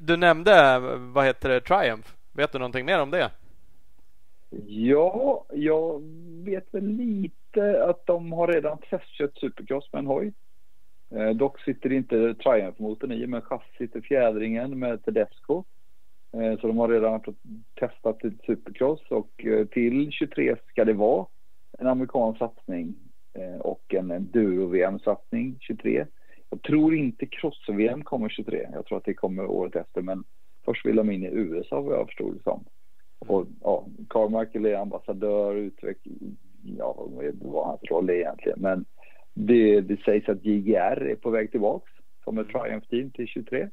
Du 0.00 0.16
nämnde, 0.16 0.80
vad 0.98 1.24
heter 1.24 1.48
det, 1.48 1.60
Triumph. 1.60 2.08
Vet 2.32 2.52
du 2.52 2.58
någonting 2.58 2.86
mer 2.86 3.00
om 3.00 3.10
det? 3.10 3.30
Ja, 4.66 5.44
jag 5.52 6.02
vet 6.44 6.74
väl 6.74 6.86
lite 6.86 7.43
att 7.62 8.06
de 8.06 8.32
har 8.32 8.48
redan 8.48 8.78
testkört 8.78 9.38
Supercross 9.38 9.92
med 9.92 9.98
en 9.98 10.06
hoj. 10.06 10.32
Eh, 11.14 11.30
dock 11.30 11.60
sitter 11.60 11.92
inte 11.92 12.34
Triumph-motorn 12.34 13.12
i, 13.12 13.26
men 13.26 13.42
chassit 13.42 13.76
sitter 13.78 14.00
fjädringen 14.00 14.78
med 14.78 15.04
Tedesco. 15.04 15.64
Eh, 16.32 16.60
så 16.60 16.66
de 16.66 16.78
har 16.78 16.88
redan 16.88 17.20
testat 17.80 18.18
till 18.18 18.38
Supercross 18.46 19.00
och 19.10 19.44
eh, 19.44 19.66
till 19.66 20.10
23 20.10 20.56
ska 20.68 20.84
det 20.84 20.92
vara 20.92 21.26
en 21.78 21.86
amerikansk 21.86 22.38
satsning 22.38 22.94
och 23.60 23.94
en 23.94 24.10
enduro-VM-satsning 24.10 25.56
23. 25.60 26.06
Jag 26.50 26.62
tror 26.62 26.94
inte 26.94 27.26
cross-VM 27.26 28.04
kommer 28.04 28.28
23. 28.28 28.68
Jag 28.72 28.86
tror 28.86 28.98
att 28.98 29.04
det 29.04 29.14
kommer 29.14 29.46
året 29.46 29.76
efter, 29.76 30.02
men 30.02 30.24
först 30.64 30.86
vill 30.86 30.96
de 30.96 31.10
in 31.10 31.22
i 31.22 31.30
USA 31.30 31.80
vad 31.80 31.98
jag 31.98 32.06
förstod 32.06 32.34
det 32.34 32.42
som. 32.42 32.64
Och 33.18 33.46
ja, 33.60 33.86
Carmichael 34.08 34.66
är 34.66 34.74
ambassadör, 34.74 35.54
utveckling, 35.54 36.36
ja 36.64 37.08
vad 37.40 37.66
hans 37.66 37.82
roll 37.90 38.10
är 38.10 38.14
egentligen. 38.14 38.60
Men 38.60 38.84
det, 39.34 39.80
det 39.80 40.00
sägs 40.00 40.28
att 40.28 40.44
JGR 40.44 41.02
är 41.02 41.16
på 41.16 41.30
väg 41.30 41.50
tillbaks 41.50 41.92
som 42.24 42.38
ett 42.38 42.48
Triumph-team 42.48 43.10
till 43.10 43.26
23. 43.26 43.58
Mm. 43.60 43.70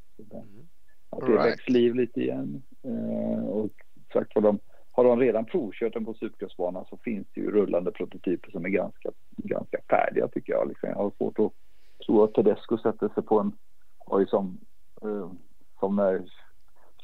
Att 1.09 1.19
det 1.19 1.31
right. 1.31 1.45
väcks 1.45 1.69
liv 1.69 1.95
lite 1.95 2.21
igen. 2.21 2.63
Eh, 2.83 3.45
och 3.45 3.69
sagt 4.13 4.31
vad 4.35 4.43
de 4.43 4.59
har 4.91 5.03
de 5.03 5.19
redan 5.19 5.45
provkört 5.45 5.93
den 5.93 6.05
på 6.05 6.13
supercrossbanan 6.13 6.85
så 6.89 6.97
finns 6.97 7.27
det 7.33 7.41
ju 7.41 7.51
rullande 7.51 7.91
prototyper 7.91 8.51
som 8.51 8.65
är 8.65 8.69
ganska, 8.69 9.11
ganska 9.37 9.77
färdiga 9.89 10.27
tycker 10.27 10.53
jag. 10.53 10.67
Liksom. 10.67 10.89
Jag 10.89 10.95
har 10.95 11.11
svårt 11.17 11.39
att 11.39 11.51
tro 12.05 12.23
att 12.23 12.33
Tedesco 12.33 12.77
sätter 12.77 13.09
sig 13.09 13.23
på 13.23 13.39
en 13.39 13.51
oj 14.05 14.27
som, 14.27 14.57
uh, 15.05 15.31
som 15.79 15.95
när 15.95 16.21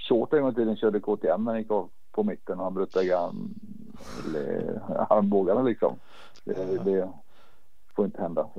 Short 0.08 0.34
en 0.34 0.42
gång 0.42 0.52
i 0.52 0.56
tiden 0.56 0.78
körde 0.78 1.00
KTM 1.00 1.44
när 1.44 1.52
han 1.52 1.62
gick 1.62 1.72
av 1.72 1.90
på 2.18 2.24
mitten 2.24 2.58
och 2.60 2.64
han 2.64 2.74
bröt 2.74 2.96
armbågarna 5.10 5.62
liksom. 5.62 6.00
Det, 6.44 6.84
det, 6.84 7.10
får 7.96 8.06
inte 8.06 8.22
hända. 8.22 8.50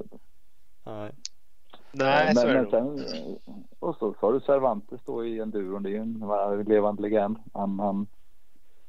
Nej. 0.84 1.12
Nej, 1.92 2.32
men, 2.34 2.52
men 2.52 2.70
sen, 2.70 3.06
Och 3.78 3.96
så, 3.96 4.14
så 4.20 4.26
har 4.26 4.32
du 4.32 4.40
Cervantes 4.40 5.00
då 5.04 5.24
i 5.24 5.40
enduron. 5.40 5.82
Det 5.82 5.88
är 5.88 5.92
ju 5.92 5.98
en 5.98 6.64
levande 6.64 7.02
legend. 7.02 7.36
Han, 7.52 7.78
han 7.78 8.06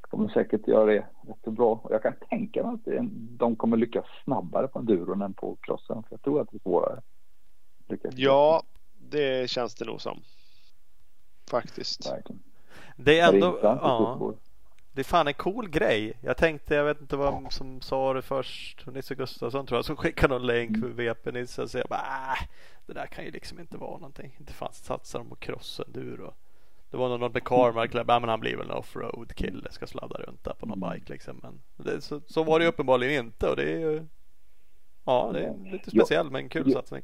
kommer 0.00 0.28
säkert 0.28 0.68
göra 0.68 0.86
det 0.86 1.06
jättebra. 1.28 1.66
Och 1.66 1.92
jag 1.92 2.02
kan 2.02 2.14
tänka 2.28 2.62
mig 2.62 2.74
att 2.74 3.08
de 3.38 3.56
kommer 3.56 3.76
lyckas 3.76 4.06
snabbare 4.24 4.68
på 4.68 4.78
enduron 4.78 5.22
än 5.22 5.34
på 5.34 5.56
crossen. 5.60 6.02
För 6.02 6.10
jag 6.10 6.22
tror 6.22 6.40
att 6.40 6.48
det 6.50 6.56
är 6.56 6.60
svårare. 6.60 7.00
Lyckas 7.88 8.14
ja, 8.16 8.62
det 8.98 9.50
känns 9.50 9.74
det 9.74 9.84
nog 9.84 10.00
som. 10.00 10.20
Faktiskt. 11.50 12.10
Verkligen. 12.10 12.42
Det 12.96 13.18
är 13.18 13.34
ändå, 13.34 13.58
det 13.62 13.68
är 13.68 13.76
ja, 13.76 14.34
det 14.92 15.00
är 15.00 15.04
fan 15.04 15.26
en 15.26 15.34
cool 15.34 15.68
grej. 15.68 16.12
Jag 16.20 16.36
tänkte, 16.36 16.74
jag 16.74 16.84
vet 16.84 17.00
inte 17.00 17.16
vem 17.16 17.50
som 17.50 17.80
sa 17.80 18.14
det 18.14 18.22
först, 18.22 18.86
Nisse 18.86 19.14
Gustafsson 19.14 19.66
tror 19.66 19.78
jag, 19.78 19.84
som 19.84 19.96
skickade 19.96 20.34
någon 20.34 20.46
länk 20.46 20.80
för 20.80 20.88
VP-Nisse 20.88 21.62
och 21.62 21.70
sa 21.70 21.82
bara, 21.88 22.00
äh, 22.00 22.48
det 22.86 22.92
där 22.92 23.06
kan 23.06 23.24
ju 23.24 23.30
liksom 23.30 23.60
inte 23.60 23.76
vara 23.76 23.98
någonting. 23.98 24.36
Inte 24.38 24.52
fan 24.52 24.72
satsar 24.72 25.18
de 25.18 25.28
på 25.28 25.36
cross-enduro. 25.36 26.34
Det 26.90 26.96
var 26.96 27.08
någon 27.08 27.32
med 27.32 27.44
Carmark, 27.44 27.94
ja, 27.94 28.04
men 28.20 28.28
han 28.28 28.40
blir 28.40 28.56
väl 28.56 28.70
en 28.70 28.76
offroad 28.76 29.34
kille, 29.34 29.70
ska 29.70 29.86
sladda 29.86 30.18
runt 30.18 30.44
där 30.44 30.54
på 30.54 30.66
någon 30.66 30.82
mm. 30.82 30.90
bike 30.90 31.12
liksom. 31.12 31.40
Men 31.42 31.60
det, 31.76 32.00
så, 32.00 32.20
så, 32.26 32.42
var 32.42 32.60
det 32.60 32.66
uppenbarligen 32.66 33.24
inte 33.24 33.48
och 33.48 33.56
det 33.56 33.72
är 33.72 33.78
ju 33.78 34.06
Ja, 35.04 35.30
det 35.32 35.44
är 35.44 35.72
lite 35.72 35.90
speciellt 35.90 36.32
men 36.32 36.42
en 36.42 36.48
kul 36.48 36.62
jag, 36.66 36.72
satsning. 36.72 37.02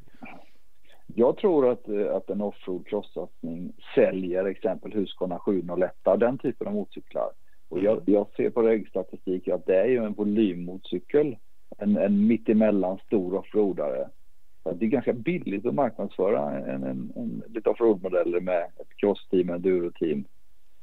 Jag 1.07 1.37
tror 1.37 1.71
att, 1.71 1.89
att 1.89 2.31
en 2.31 2.41
offroad 2.41 2.87
cross-satsning 2.87 3.73
säljer 3.95 4.45
exempel 4.45 4.93
Husqvarna 4.93 5.39
701 5.39 5.93
den 6.19 6.39
typen 6.39 6.67
av 6.67 6.75
motorcyklar. 6.75 7.31
Och 7.69 7.79
jag, 7.79 8.03
jag 8.07 8.27
ser 8.37 8.51
på 8.51 8.63
regstatistik 8.63 9.49
att 9.49 9.67
det 9.67 9.77
är 9.81 9.87
ju 9.87 10.05
en 10.05 10.13
volymmotorcykel. 10.13 11.37
En, 11.79 11.97
en 11.97 12.27
mittemellan 12.27 12.99
stor 13.07 13.35
offroadare 13.35 14.09
det 14.75 14.87
är 14.87 14.89
ganska 14.89 15.13
billigt 15.13 15.67
att 15.67 15.75
marknadsföra 15.75 16.59
en, 16.59 16.85
en, 16.85 17.13
en 17.17 17.43
lite 17.49 17.71
offroadmodeller 17.71 18.41
med 18.41 18.63
ett 18.63 18.97
crossteam, 18.97 19.49
en 19.49 19.55
enduro-team. 19.55 20.25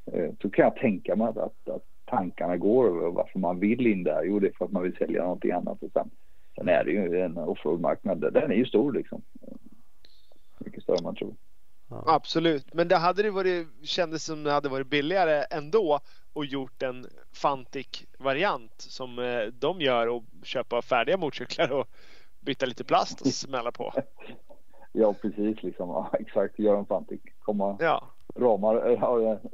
Eh, 0.06 0.30
så 0.42 0.50
kan 0.50 0.64
jag 0.64 0.76
tänka 0.76 1.16
mig 1.16 1.28
att, 1.28 1.38
att, 1.38 1.70
att 1.70 1.86
tankarna 2.06 2.58
går 2.58 2.88
över 2.88 3.12
varför 3.12 3.40
man 3.40 3.60
vill 3.60 3.88
in 3.88 4.04
där. 4.04 4.24
Jo, 4.24 4.40
det 4.40 4.48
är 4.48 4.54
för 4.58 4.66
att 4.66 4.72
man 4.72 4.84
vill 4.84 4.96
sälja 4.96 5.24
någonting 5.24 5.52
annat. 5.52 5.84
Och 5.84 5.92
sen, 5.94 6.10
sen 6.56 6.70
är 6.70 6.84
det 6.84 6.92
ju 6.92 7.20
en 7.20 7.38
offroad-marknad. 7.38 8.34
Den 8.34 8.52
är 8.52 8.56
ju 8.56 8.66
stor 8.66 8.94
liksom. 8.94 9.22
Mycket 10.60 10.84
större 10.84 10.98
än 10.98 11.04
man 11.04 11.16
tror. 11.16 11.34
Ja. 11.90 12.04
Absolut, 12.06 12.74
men 12.74 12.88
det 12.88 12.96
hade 12.96 13.24
det 13.24 13.32
varit, 13.32 13.68
kändes 13.84 14.24
som 14.24 14.44
det 14.44 14.52
hade 14.52 14.70
varit 14.70 14.90
billigare 14.90 15.44
ändå 15.52 16.00
och 16.34 16.46
gjort 16.46 16.84
en 16.84 17.06
Fantic-variant 17.34 18.74
som 18.78 19.20
eh, 19.20 19.42
de 19.42 19.82
gör 19.82 20.08
och 20.08 20.24
köpa 20.44 20.82
färdiga 20.82 21.18
motorcyklar 21.18 21.72
och 21.72 21.88
byta 22.40 22.66
lite 22.66 22.84
plast 22.84 23.22
och 23.22 23.28
smälla 23.28 23.72
på. 23.72 23.94
ja, 24.92 25.14
precis 25.14 25.64
liksom. 25.64 25.90
Ja, 25.90 26.10
exakt, 26.20 26.60
gör 26.60 26.78
en 26.78 26.86
Fantic. 26.86 27.22
Komma, 27.40 27.78
ja. 27.80 28.08
ramar, 28.36 28.76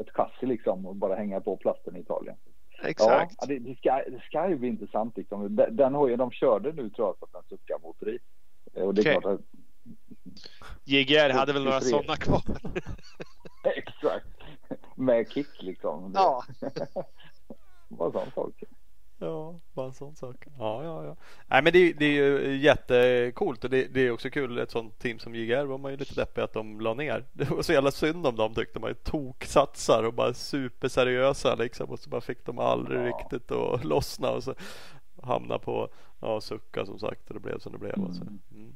ett 0.02 0.10
chassi 0.10 0.46
liksom 0.46 0.86
och 0.86 0.96
bara 0.96 1.16
hänga 1.16 1.42
på 1.42 1.58
plasten 1.58 1.96
i 1.96 2.00
Italien. 2.00 2.36
Exakt. 2.84 3.36
Ja, 3.40 3.48
det, 3.48 3.60
det, 3.60 3.76
ska, 3.76 3.96
det 3.96 4.22
ska 4.26 4.50
ju 4.50 4.56
bli 4.56 4.68
intressant 4.68 5.18
liksom. 5.18 5.56
Den 5.72 5.96
hojen 5.96 6.20
de 6.20 6.32
körde 6.32 6.74
nu 6.74 6.90
tror 6.90 7.08
jag 7.08 7.16
att 7.22 7.34
den 7.34 7.44
suckar 7.50 7.80
motor 7.80 8.10
i. 8.10 8.20
Och 8.74 8.94
det 8.94 9.02
är 9.02 9.02
okay. 9.02 9.22
klart 9.22 9.34
att 9.34 9.42
JGR 10.84 11.30
hade 11.30 11.54
väl 11.54 11.64
några 11.64 11.82
sådana 11.82 12.16
kvar. 12.16 12.42
Exakt. 13.76 14.26
Med 15.00 15.32
kick 15.32 15.62
liksom. 15.62 16.12
Ja. 16.14 16.44
Bara 17.88 18.12
sån 18.12 18.32
sak. 18.32 18.64
Ja, 19.22 19.60
bara 19.74 19.86
en 19.86 19.94
sån 19.94 20.16
sak. 20.16 20.46
Ja, 20.58 20.84
ja, 20.84 21.06
ja. 21.06 21.16
Nej, 21.48 21.64
men 21.64 21.74
det, 21.74 21.94
det 21.94 22.06
är 22.06 22.12
ju 22.12 22.58
jättekult 22.58 23.64
och 23.64 23.70
det, 23.70 23.88
det, 23.94 24.02
är 24.02 24.12
också 24.12 24.30
kul. 24.30 24.58
Ett 24.58 24.72
sånt 24.72 25.00
team 25.00 25.20
som 25.20 25.36
JGR 25.36 25.66
var 25.66 25.78
man 25.78 25.92
ju 25.92 25.98
lite 25.98 26.16
deppig 26.16 26.42
att 26.42 26.54
de 26.54 26.82
la 26.82 26.94
ner. 26.94 27.26
Det 27.34 27.50
var 27.50 27.62
så 27.62 27.74
jävla 27.74 27.92
synd 27.92 28.28
om 28.28 28.36
dem 28.36 28.54
tyckte 28.54 28.80
man. 28.80 28.96
Toksatsar 29.04 30.04
och 30.04 30.14
bara 30.14 30.34
superseriösa 30.34 31.56
liksom. 31.56 31.90
Och 31.90 32.00
så 32.00 32.10
bara 32.10 32.22
fick 32.22 32.46
de 32.46 32.60
aldrig 32.60 33.00
ja. 33.00 33.06
riktigt 33.06 33.52
att 33.52 33.84
lossna 33.86 34.32
och 34.32 34.44
så 34.44 34.56
hamna 35.22 35.60
på 35.60 35.90
ja, 36.20 36.42
sucka 36.42 36.86
som 36.86 37.00
sagt. 37.00 37.28
Och 37.28 37.34
det 37.34 37.40
blev 37.40 37.60
som 37.60 37.72
det 37.72 37.78
blev. 37.78 38.04
Och 38.04 38.16
så. 38.16 38.24
Mm. 38.24 38.76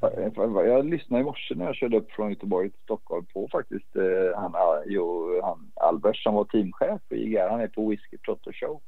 Jag 0.00 0.84
lyssnade 0.84 1.20
i 1.20 1.24
morse 1.24 1.54
när 1.54 1.64
jag 1.64 1.74
körde 1.74 1.96
upp 1.96 2.10
från 2.10 2.30
Göteborg 2.30 2.70
till 2.70 2.82
Stockholm 2.82 3.26
på 3.34 3.48
faktiskt 3.52 3.96
eh, 3.96 4.40
han, 4.40 4.52
jo, 4.86 5.40
han 5.42 5.70
Albert 5.74 6.16
som 6.16 6.34
var 6.34 6.44
teamchef 6.44 7.00
i 7.10 7.14
IGR. 7.14 7.48
Han 7.48 7.60
är 7.60 7.68
på 7.68 7.88
Whiskey 7.88 8.18
Trotto 8.18 8.52
Show. 8.52 8.80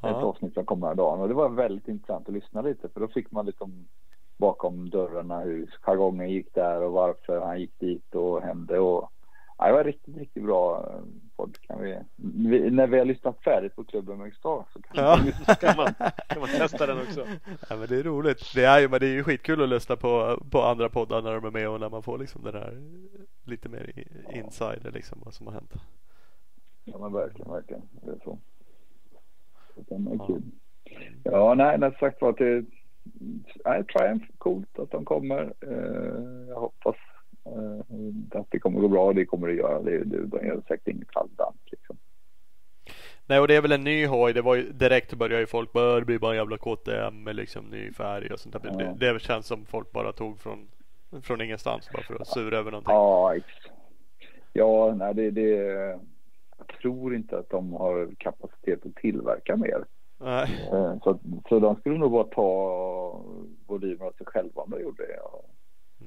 Ja. 0.00 0.10
Ett 0.10 0.24
avsnitt 0.24 0.54
som 0.54 0.64
kommer 0.64 0.94
dagen 0.94 1.20
och 1.20 1.28
det 1.28 1.34
var 1.34 1.48
väldigt 1.48 1.88
intressant 1.88 2.28
att 2.28 2.34
lyssna 2.34 2.62
lite 2.62 2.88
för 2.88 3.00
då 3.00 3.08
fick 3.08 3.30
man 3.30 3.46
lite 3.46 3.64
om 3.64 3.88
bakom 4.36 4.90
dörrarna 4.90 5.40
hur 5.40 5.74
jargongen 5.82 6.30
gick 6.30 6.54
där 6.54 6.82
och 6.82 6.92
varför 6.92 7.40
han 7.40 7.60
gick 7.60 7.78
dit 7.78 8.14
och 8.14 8.42
hände 8.42 8.78
och 8.78 9.10
ja, 9.60 9.66
det 9.66 9.72
var 9.72 9.84
riktigt, 9.84 10.16
riktigt 10.16 10.42
bra 10.42 10.90
eh, 10.90 11.02
podd. 11.36 11.56
Kan 11.60 11.82
vi, 11.82 11.98
vi, 12.16 12.70
när 12.70 12.86
vi 12.86 12.98
har 12.98 13.04
lyssnat 13.04 13.42
färdigt 13.42 13.76
på 13.76 13.84
klubben 13.84 14.18
med 14.18 14.34
så 14.40 14.64
kan, 14.72 15.04
ja. 15.04 15.18
kan, 15.60 15.76
man, 15.76 15.94
kan 16.28 16.40
man 16.40 16.48
testa 16.48 16.86
den 16.86 16.98
också. 16.98 17.26
Ja, 17.68 17.76
men 17.76 17.88
det 17.88 17.96
är 17.96 18.02
roligt. 18.02 18.52
Det 18.54 18.64
är 18.64 18.80
ju, 18.80 18.88
men 18.88 19.00
det 19.00 19.06
är 19.06 19.12
ju 19.12 19.24
skitkul 19.24 19.62
att 19.62 19.68
lyssna 19.68 19.96
på, 19.96 20.42
på 20.50 20.62
andra 20.62 20.88
poddar 20.88 21.22
när 21.22 21.34
de 21.34 21.44
är 21.44 21.50
med 21.50 21.68
och 21.68 21.80
när 21.80 21.88
man 21.88 22.02
får 22.02 22.18
liksom 22.18 22.42
den 22.42 22.54
här 22.54 22.80
lite 23.44 23.68
mer 23.68 24.04
insider 24.34 24.90
liksom 24.92 25.18
vad 25.24 25.34
som 25.34 25.46
har 25.46 25.54
hänt. 25.54 25.72
Ja 26.84 26.98
men 26.98 27.12
verkligen, 27.12 27.50
verkligen. 27.50 27.82
Det 27.92 28.10
är 28.10 28.20
så. 28.24 28.38
Det 29.74 29.94
är 29.94 30.16
ja. 30.18 30.26
kul. 30.26 30.42
Ja, 31.24 31.54
nej, 31.54 31.78
nej 31.78 31.96
sagt 32.00 32.22
var 32.22 32.32
till 32.32 32.66
nej, 33.64 33.84
Triumph, 33.84 34.26
coolt 34.38 34.78
att 34.78 34.90
de 34.90 35.04
kommer. 35.04 35.52
Uh, 35.66 36.48
jag 36.48 36.60
hoppas 36.60 36.96
att 38.30 38.46
det 38.50 38.58
kommer 38.58 38.80
gå 38.80 38.88
bra. 38.88 39.12
Det 39.12 39.24
kommer 39.24 39.48
det 39.48 39.54
göra. 39.54 39.82
Det, 39.82 40.04
det, 40.04 40.26
de 40.26 40.46
gör 40.46 40.62
säkert 40.68 40.88
inget 40.88 41.14
halvdant 41.14 41.60
liksom. 41.66 41.96
Nej 43.26 43.40
och 43.40 43.48
det 43.48 43.56
är 43.56 43.62
väl 43.62 43.72
en 43.72 43.84
ny 43.84 44.06
hoj. 44.06 44.32
Det 44.32 44.42
var 44.42 44.54
ju 44.54 44.72
direkt 44.72 45.14
började 45.14 45.40
ju 45.40 45.46
folk 45.46 45.72
bara 45.72 46.00
det 46.00 46.04
blir 46.04 46.18
bara 46.18 46.30
en 46.30 46.36
jävla 46.36 46.58
KTM 46.58 47.22
med 47.22 47.36
liksom 47.36 47.64
ny 47.64 47.92
färg 47.92 48.32
och 48.32 48.40
sånt 48.40 48.62
där. 48.62 48.76
Ja. 48.78 48.94
Det, 48.98 49.12
det 49.12 49.20
känns 49.20 49.46
som 49.46 49.64
folk 49.64 49.92
bara 49.92 50.12
tog 50.12 50.38
från, 50.40 50.68
från 51.22 51.40
ingenstans 51.40 51.90
bara 51.92 52.02
för 52.02 52.14
att 52.14 52.28
sura 52.28 52.58
över 52.58 52.70
någonting. 52.70 52.94
Ja, 52.94 53.34
ja 54.52 54.94
nej 54.98 55.14
det, 55.14 55.30
det 55.30 55.50
jag 56.58 56.66
tror 56.80 57.14
inte 57.14 57.38
att 57.38 57.50
de 57.50 57.72
har 57.72 58.08
kapacitet 58.18 58.86
att 58.86 58.94
tillverka 58.94 59.56
mer. 59.56 59.84
Nej. 60.18 60.68
Eh, 60.72 60.94
så, 61.02 61.18
så 61.48 61.58
de 61.58 61.76
skulle 61.76 61.98
nog 61.98 62.12
bara 62.12 62.24
ta 62.24 63.24
volymer 63.66 64.06
av 64.06 64.12
sig 64.12 64.26
själva 64.26 64.62
om 64.62 64.70
de 64.70 64.80
gjorde 64.80 65.06
det. 65.06 65.12
Mm. 65.12 65.59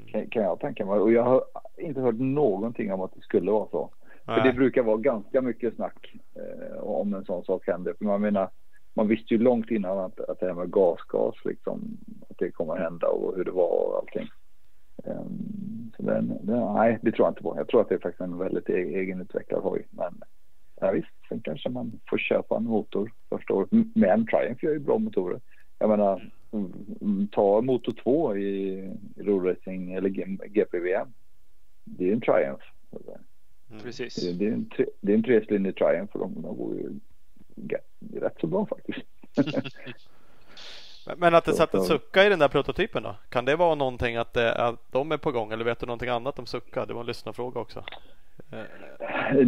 Kan, 0.08 0.30
kan 0.30 0.44
jag 0.44 0.60
tänka 0.60 0.86
mig. 0.86 1.00
Och 1.00 1.12
jag 1.12 1.24
har 1.24 1.44
inte 1.78 2.02
hört 2.02 2.20
någonting 2.20 2.94
om 2.94 3.02
att 3.02 3.16
det 3.16 3.22
skulle 3.22 3.52
vara 3.52 3.70
så. 3.70 3.90
Nej. 4.26 4.36
För 4.36 4.48
det 4.48 4.54
brukar 4.54 4.84
vara 4.84 4.98
ganska 4.98 5.42
mycket 5.42 5.76
snack 5.76 6.16
eh, 6.36 6.78
om 6.78 7.14
en 7.14 7.26
sån 7.26 7.44
sak 7.44 7.68
händer. 7.68 7.94
För 7.98 8.06
man 8.06 8.22
menar, 8.22 8.50
man 8.94 9.08
visste 9.08 9.34
ju 9.34 9.40
långt 9.40 9.72
innan 9.72 9.98
att, 9.98 10.20
att 10.20 10.40
det 10.40 10.46
här 10.46 10.54
med 10.54 10.72
gasgas 10.72 11.36
liksom, 11.46 11.98
att 12.30 12.38
det 12.38 12.52
kommer 12.52 12.76
hända 12.76 13.08
och 13.08 13.36
hur 13.36 13.44
det 13.44 13.52
var 13.52 13.88
och 13.88 13.98
allting. 13.98 14.28
Um, 15.04 15.92
så 15.98 16.04
den, 16.04 16.28
den, 16.42 16.74
nej, 16.74 17.00
det 17.02 17.12
tror 17.12 17.26
jag 17.26 17.32
inte 17.32 17.44
på. 17.44 17.54
Jag 17.58 17.68
tror 17.68 17.82
att 17.82 17.90
det 17.90 17.96
är 17.96 18.00
faktiskt 18.00 18.22
en 18.22 18.38
väldigt 18.38 18.70
e 18.70 18.74
egenutvecklad 18.74 19.64
hoj. 19.64 19.88
Men 19.90 20.22
ja, 20.82 20.92
visst, 20.92 21.08
sen 21.30 21.42
kanske 21.42 21.70
man 21.70 22.00
får 22.10 22.18
köpa 22.18 22.58
en 22.58 22.64
motor 22.64 23.12
första 23.30 23.54
året. 23.54 23.70
Men 23.96 24.26
Triumph 24.26 24.66
gör 24.66 24.72
ju 24.72 24.80
bra 24.80 24.98
motorer. 24.98 25.40
Jag 25.80 25.90
menar, 25.90 26.32
ta 27.32 27.62
Moto 27.62 27.92
2 27.92 28.38
i 28.38 28.90
roadracing 29.18 29.94
eller 29.94 30.10
GPVM. 30.50 31.14
Det 31.84 32.10
är 32.10 32.14
en 32.14 32.22
triumph. 32.22 32.66
Mm. 33.72 33.84
Precis. 33.84 34.16
Det, 34.16 34.34
det, 34.34 34.46
är 34.46 34.52
en, 34.52 34.70
det 35.02 35.12
är 35.12 35.16
en 35.16 35.24
trecylindrig 35.24 35.76
triumph 35.76 36.12
för 36.12 36.20
dem. 36.20 36.34
De 36.36 36.58
går 36.58 36.76
ju 36.76 36.90
rätt 38.20 38.38
så 38.42 38.48
bra 38.48 38.66
faktiskt. 38.66 39.00
Men 41.18 41.36
att 41.36 41.46
det 41.46 41.54
satt 41.54 41.74
en 41.74 41.84
sucka 41.84 42.26
i 42.26 42.30
den 42.30 42.40
där 42.40 42.48
prototypen 42.48 43.04
då? 43.04 43.16
Kan 43.30 43.46
det 43.46 43.56
vara 43.56 43.76
någonting 43.76 44.16
att, 44.16 44.34
det, 44.34 44.56
att 44.56 44.92
de 44.92 45.12
är 45.12 45.18
på 45.18 45.32
gång 45.32 45.52
eller 45.52 45.66
vet 45.66 45.80
du 45.80 45.86
någonting 45.86 46.10
annat 46.10 46.40
om 46.40 46.46
sucka? 46.46 46.86
Det 46.86 46.94
var 46.94 47.02
en 47.02 47.08
lyssnarfråga 47.08 47.60
också. 47.60 47.84
Eh, 48.52 49.48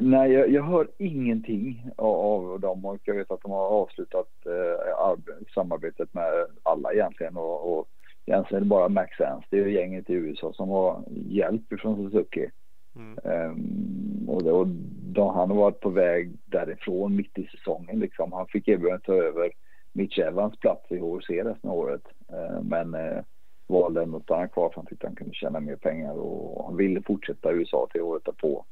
nej, 0.00 0.32
jag, 0.32 0.50
jag, 0.50 0.62
hör 0.62 0.88
ingenting 0.98 1.90
av, 1.96 2.60
dem 2.60 2.84
och 2.84 3.00
jag 3.04 3.14
vet 3.14 3.30
att 3.30 3.42
de 3.42 3.50
har 3.50 3.68
avslutat 3.68 4.28
eh, 4.46 5.34
samarbetet 5.54 6.14
med 6.14 6.46
alla 6.62 6.92
egentligen 6.92 7.36
och, 7.36 7.78
och 7.78 7.88
egentligen 8.26 8.62
är 8.62 8.64
det 8.64 8.70
bara 8.70 8.88
Max 8.88 9.20
Ernst, 9.20 9.46
det 9.50 9.58
är 9.58 9.66
gänget 9.66 10.10
i 10.10 10.12
USA 10.12 10.52
som 10.52 10.68
har 10.68 11.04
hjälp 11.08 11.62
från 11.80 11.96
Suzuki. 11.96 12.50
Mm. 12.96 13.18
Um, 13.50 14.28
och, 14.28 14.44
det, 14.44 14.52
och 14.52 14.66
då, 15.14 15.30
han 15.30 15.50
har 15.50 15.56
varit 15.56 15.80
på 15.80 15.90
väg 15.90 16.32
därifrån 16.44 17.16
mitt 17.16 17.38
i 17.38 17.46
säsongen 17.46 17.98
liksom. 17.98 18.32
Han 18.32 18.46
fick 18.46 18.68
erbjudandet 18.68 19.04
ta 19.04 19.14
över 19.14 19.50
Mitch 19.92 20.18
Evans 20.18 20.58
plats 20.58 20.92
i 20.92 20.98
HRC 20.98 21.44
resten 21.44 21.70
av 21.70 21.76
året. 21.76 22.02
Uh, 22.32 22.62
men 22.62 22.94
uh, 22.94 23.22
valde 23.68 24.02
ändå 24.02 24.16
att 24.16 24.22
stanna 24.22 24.48
kvar 24.48 24.68
för 24.68 24.76
han 24.76 24.86
tyckte 24.86 25.06
han 25.06 25.16
kunde 25.16 25.34
tjäna 25.34 25.60
mer 25.60 25.76
pengar 25.76 26.12
och 26.12 26.64
han 26.64 26.76
ville 26.76 27.02
fortsätta 27.02 27.52
i 27.52 27.54
USA 27.54 27.88
till 27.90 28.00
året 28.00 28.24
därpå. 28.24 28.64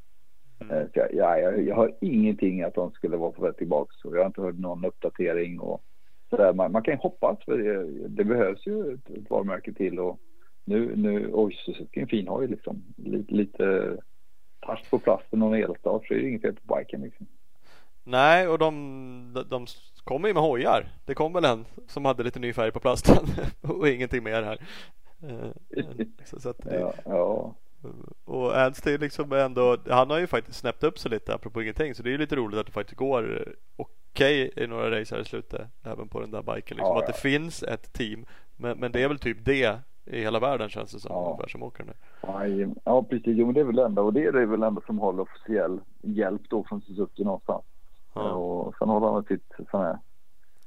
Mm. 0.59 0.77
Uh, 0.77 0.87
jag, 0.93 1.13
jag, 1.13 1.63
jag 1.63 1.75
har 1.75 1.95
ingenting 2.01 2.61
att 2.61 2.73
de 2.73 2.91
skulle 2.91 3.17
vara 3.17 3.31
på 3.31 3.41
väg 3.41 3.57
tillbaka 3.57 3.91
och 4.03 4.15
jag 4.15 4.21
har 4.21 4.27
inte 4.27 4.41
hört 4.41 4.59
någon 4.59 4.85
uppdatering 4.85 5.59
och 5.59 5.81
sådär. 6.29 6.53
Man, 6.53 6.71
man 6.71 6.83
kan 6.83 6.93
ju 6.93 6.99
hoppas 6.99 7.45
för 7.45 7.57
det, 7.57 8.07
det 8.07 8.23
behövs 8.23 8.67
ju 8.67 8.93
ett, 8.93 9.09
ett 9.09 9.29
varumärke 9.29 9.73
till 9.73 9.99
och 9.99 10.19
nu, 10.65 10.95
nu, 10.95 11.29
oj 11.33 11.55
Suzuki 11.65 11.99
är 11.99 12.03
en 12.03 12.07
fin 12.07 12.27
hoj 12.27 12.47
liksom. 12.47 12.83
Lite, 12.97 13.33
lite 13.33 13.97
fast 14.65 14.89
på 14.89 14.99
plasten 14.99 15.41
och 15.41 15.57
elstart 15.57 16.07
så 16.07 16.13
är 16.13 16.17
det 16.17 16.29
inget 16.29 16.41
fel 16.41 16.55
på 16.55 16.75
biken 16.75 17.01
liksom. 17.01 17.27
Nej, 18.09 18.47
och 18.47 18.57
de, 18.57 19.33
de, 19.33 19.43
de 19.49 19.65
kommer 20.03 20.27
ju 20.27 20.33
med 20.33 20.43
hojar. 20.43 20.87
Det 21.05 21.13
kom 21.13 21.33
väl 21.33 21.45
en 21.45 21.65
som 21.87 22.05
hade 22.05 22.23
lite 22.23 22.39
ny 22.39 22.53
färg 22.53 22.71
på 22.71 22.79
plasten 22.79 23.25
och 23.61 23.89
ingenting 23.89 24.23
mer 24.23 24.43
här. 24.43 24.57
Eh, 25.23 25.85
så, 26.25 26.39
så 26.39 26.53
det, 26.57 26.79
ja, 26.79 26.93
ja. 27.05 27.53
Och 28.25 28.55
är 28.55 28.97
liksom 28.97 29.31
ändå, 29.31 29.77
han 29.89 30.09
har 30.09 30.19
ju 30.19 30.27
faktiskt 30.27 30.59
snäppt 30.59 30.83
upp 30.83 30.99
sig 30.99 31.11
lite 31.11 31.33
apropå 31.33 31.61
ingenting. 31.61 31.95
Så 31.95 32.03
det 32.03 32.09
är 32.09 32.11
ju 32.11 32.17
lite 32.17 32.35
roligt 32.35 32.59
att 32.59 32.65
det 32.65 32.71
faktiskt 32.71 32.97
går 32.97 33.53
okej 33.75 34.47
okay 34.47 34.63
i 34.63 34.67
några 34.67 34.99
race 34.99 35.15
här 35.15 35.21
i 35.21 35.25
slutet. 35.25 35.61
Även 35.83 36.07
på 36.07 36.19
den 36.19 36.31
där 36.31 36.41
biken. 36.41 36.77
Liksom, 36.77 36.95
ja, 36.95 36.99
att 36.99 37.07
det 37.07 37.21
finns 37.21 37.63
ett 37.63 37.93
team. 37.93 38.25
Men, 38.55 38.77
men 38.77 38.91
det 38.91 39.03
är 39.03 39.07
väl 39.07 39.19
typ 39.19 39.45
det 39.45 39.79
i 40.05 40.21
hela 40.21 40.39
världen 40.39 40.69
känns 40.69 40.91
det 40.91 40.99
som. 40.99 41.11
Ja. 41.11 41.25
Ungefär 41.25 41.47
som 41.47 41.63
åker 41.63 41.83
nu. 41.83 41.93
Ja, 42.83 43.03
precis. 43.03 43.37
Jo, 43.37 43.45
men 43.45 43.55
det 43.55 43.61
är 43.61 43.65
väl 43.65 43.79
ändå 43.79 44.01
och 44.01 44.13
det 44.13 44.25
är 44.25 44.31
det 44.31 44.45
väl 44.45 44.63
ändå 44.63 44.81
som 44.85 44.99
håller 44.99 45.21
officiell 45.23 45.79
hjälp 46.01 46.41
då 46.49 46.63
från 46.63 46.81
Suzuki 46.81 47.23
någonstans. 47.23 47.63
Ja. 48.13 48.31
Och 48.31 48.75
sen 48.79 48.89
håller 48.89 49.07
han 49.07 49.23
sitt 49.23 49.53
sån 49.71 49.81
här 49.81 49.97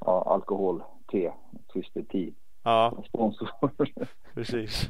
ja, 0.01 0.23
alkohol-te, 0.27 1.33
Twisted 1.73 2.09
Tea. 2.09 2.31
Ja. 2.63 3.03
Sponsor. 3.09 3.49
Precis. 4.35 4.89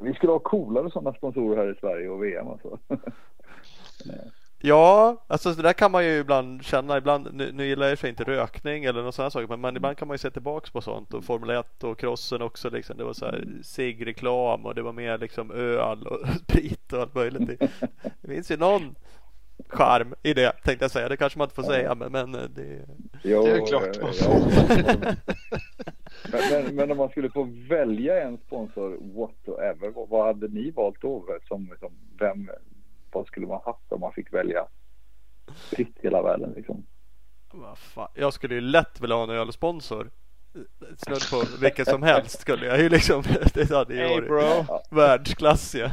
Vi 0.00 0.14
skulle 0.14 0.32
ha 0.32 0.38
coolare 0.38 0.90
sådana 0.90 1.12
sponsorer 1.12 1.56
här 1.56 1.72
i 1.72 1.80
Sverige 1.80 2.08
och 2.08 2.24
VM 2.24 2.48
alltså. 2.48 2.78
Ja, 4.62 5.16
alltså 5.26 5.52
det 5.52 5.62
där 5.62 5.72
kan 5.72 5.90
man 5.90 6.04
ju 6.04 6.18
ibland 6.18 6.64
känna. 6.64 6.98
Ibland, 6.98 7.28
nu, 7.32 7.52
nu 7.52 7.66
gillar 7.66 7.88
jag 7.88 7.98
sig 7.98 8.10
inte 8.10 8.24
rökning 8.24 8.84
eller 8.84 9.02
något 9.02 9.14
sådana 9.14 9.30
saker, 9.30 9.48
men, 9.48 9.60
men 9.60 9.76
ibland 9.76 9.96
kan 9.96 10.08
man 10.08 10.14
ju 10.14 10.18
se 10.18 10.30
tillbaks 10.30 10.70
på 10.70 10.80
sånt 10.80 11.14
och 11.14 11.24
Formel 11.24 11.50
1 11.50 11.84
och 11.84 11.98
crossen 11.98 12.42
också. 12.42 12.70
Liksom. 12.70 12.96
Det 12.96 13.04
var 13.04 13.12
så 13.12 13.24
här 13.24 13.44
ciggreklam 13.62 14.66
och 14.66 14.74
det 14.74 14.82
var 14.82 14.92
mer 14.92 15.18
liksom 15.18 15.50
öl 15.50 16.06
och 16.06 16.28
sprit 16.42 16.92
och 16.92 17.00
allt 17.00 17.14
möjligt. 17.14 17.60
Det 18.20 18.28
finns 18.28 18.50
ju 18.50 18.56
någon 18.56 18.94
charm 19.68 20.14
i 20.22 20.34
det 20.34 20.52
tänkte 20.52 20.84
jag 20.84 20.90
säga. 20.90 21.08
Det 21.08 21.16
kanske 21.16 21.38
man 21.38 21.46
inte 21.46 21.54
får 21.54 21.62
säga, 21.62 21.94
men, 21.94 22.12
men 22.12 22.34
eh, 22.34 22.40
det... 22.40 22.86
Jo, 23.22 23.42
det 23.42 23.50
är 23.50 23.66
klart. 23.66 23.96
Ja. 24.20 24.40
men, 26.32 26.64
men, 26.64 26.74
men, 26.74 26.90
om 26.90 26.96
man 26.96 27.08
skulle 27.08 27.30
få 27.30 27.48
välja 27.68 28.22
en 28.22 28.38
sponsor 28.38 28.98
whatsoever, 29.00 30.06
vad 30.08 30.26
hade 30.26 30.48
ni 30.48 30.70
valt 30.70 31.00
då? 31.00 31.38
Som, 31.48 31.74
som, 31.80 31.92
vem, 32.18 32.50
vad 33.12 33.26
skulle 33.26 33.46
man 33.46 33.60
haft 33.64 33.92
om 33.92 34.00
man 34.00 34.12
fick 34.12 34.32
välja 34.32 34.66
fritt 35.54 35.96
hela 36.02 36.22
världen 36.22 36.52
liksom? 36.56 36.86
Jag 38.14 38.32
skulle 38.32 38.54
ju 38.54 38.60
lätt 38.60 39.00
vilja 39.00 39.16
ha 39.16 39.22
en 39.22 39.30
ölsponsor. 39.30 40.10
Snudd 40.96 41.30
på 41.30 41.60
vilket 41.60 41.88
som 41.88 42.02
helst 42.02 42.40
skulle 42.40 42.66
jag 42.66 42.80
ju 42.80 42.88
liksom. 42.88 43.22
Det 43.54 43.70
hade 43.70 43.94
ju 43.94 44.00
hey, 44.00 44.20
varit 44.20 44.68
världsklass 44.90 45.74
ja. 45.74 45.90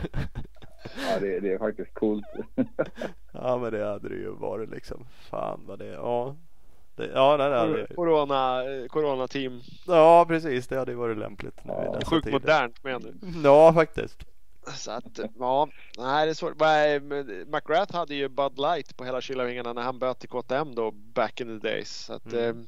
ja 1.09 1.20
det, 1.20 1.39
det, 1.39 1.53
är 1.53 1.57
faktiskt 1.57 1.93
coolt. 1.93 2.26
ja 3.42 3.58
men 3.58 3.72
det 3.72 3.86
hade 3.86 4.10
det 4.10 4.16
ju 4.16 4.30
varit 4.30 4.70
liksom. 4.70 5.06
Fan 5.30 5.62
vad 5.68 5.80
det 5.80 5.86
ja. 5.86 6.36
Det, 6.96 7.12
ja, 7.14 7.38
det 7.38 7.44
hade 7.44 7.88
Corona, 7.96 8.64
corona 8.90 9.28
team. 9.28 9.62
Ja 9.88 10.26
precis, 10.28 10.68
det 10.68 10.78
hade 10.78 10.92
ju 10.92 10.98
varit 10.98 11.18
lämpligt. 11.18 11.62
Ja. 11.64 12.00
Sjukt 12.06 12.32
modernt 12.32 12.84
menar 12.84 13.00
du? 13.00 13.42
Ja 13.44 13.74
faktiskt. 13.74 14.26
Så 14.76 14.92
att, 14.92 15.20
ja, 15.40 15.68
nej 15.98 16.26
det 16.26 16.32
är 16.32 16.34
svårt. 16.34 16.56
McGrath 17.48 17.96
hade 17.96 18.16
ju 18.16 18.30
Bud 18.30 18.60
Light 18.60 18.98
på 18.98 19.04
hela 19.04 19.22
kylarvingarna 19.22 19.74
när 19.74 19.82
han 19.82 20.00
böt 20.00 20.20
till 20.20 20.30
KTM 20.30 20.76
då 20.76 20.92
back 20.92 21.42
in 21.42 21.60
the 21.60 21.68
days. 21.68 21.90
Så 21.90 22.14
att, 22.14 22.34
mm. 22.34 22.50
Eh, 22.50 22.66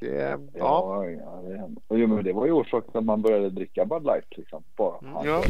det, 0.00 0.38
ja. 0.54 1.04
Ja, 1.04 1.10
ja 1.10 1.42
det, 1.88 1.98
jo, 1.98 2.06
men 2.06 2.24
det 2.24 2.32
var 2.32 2.46
ju 2.46 2.52
orsaken 2.52 2.90
att 2.94 3.04
man 3.04 3.22
började 3.22 3.50
dricka 3.50 3.84
Bud 3.84 4.04
Light 4.04 4.36
liksom. 4.36 4.62
Bara. 4.76 4.98
Mm, 4.98 5.26
ja. 5.26 5.42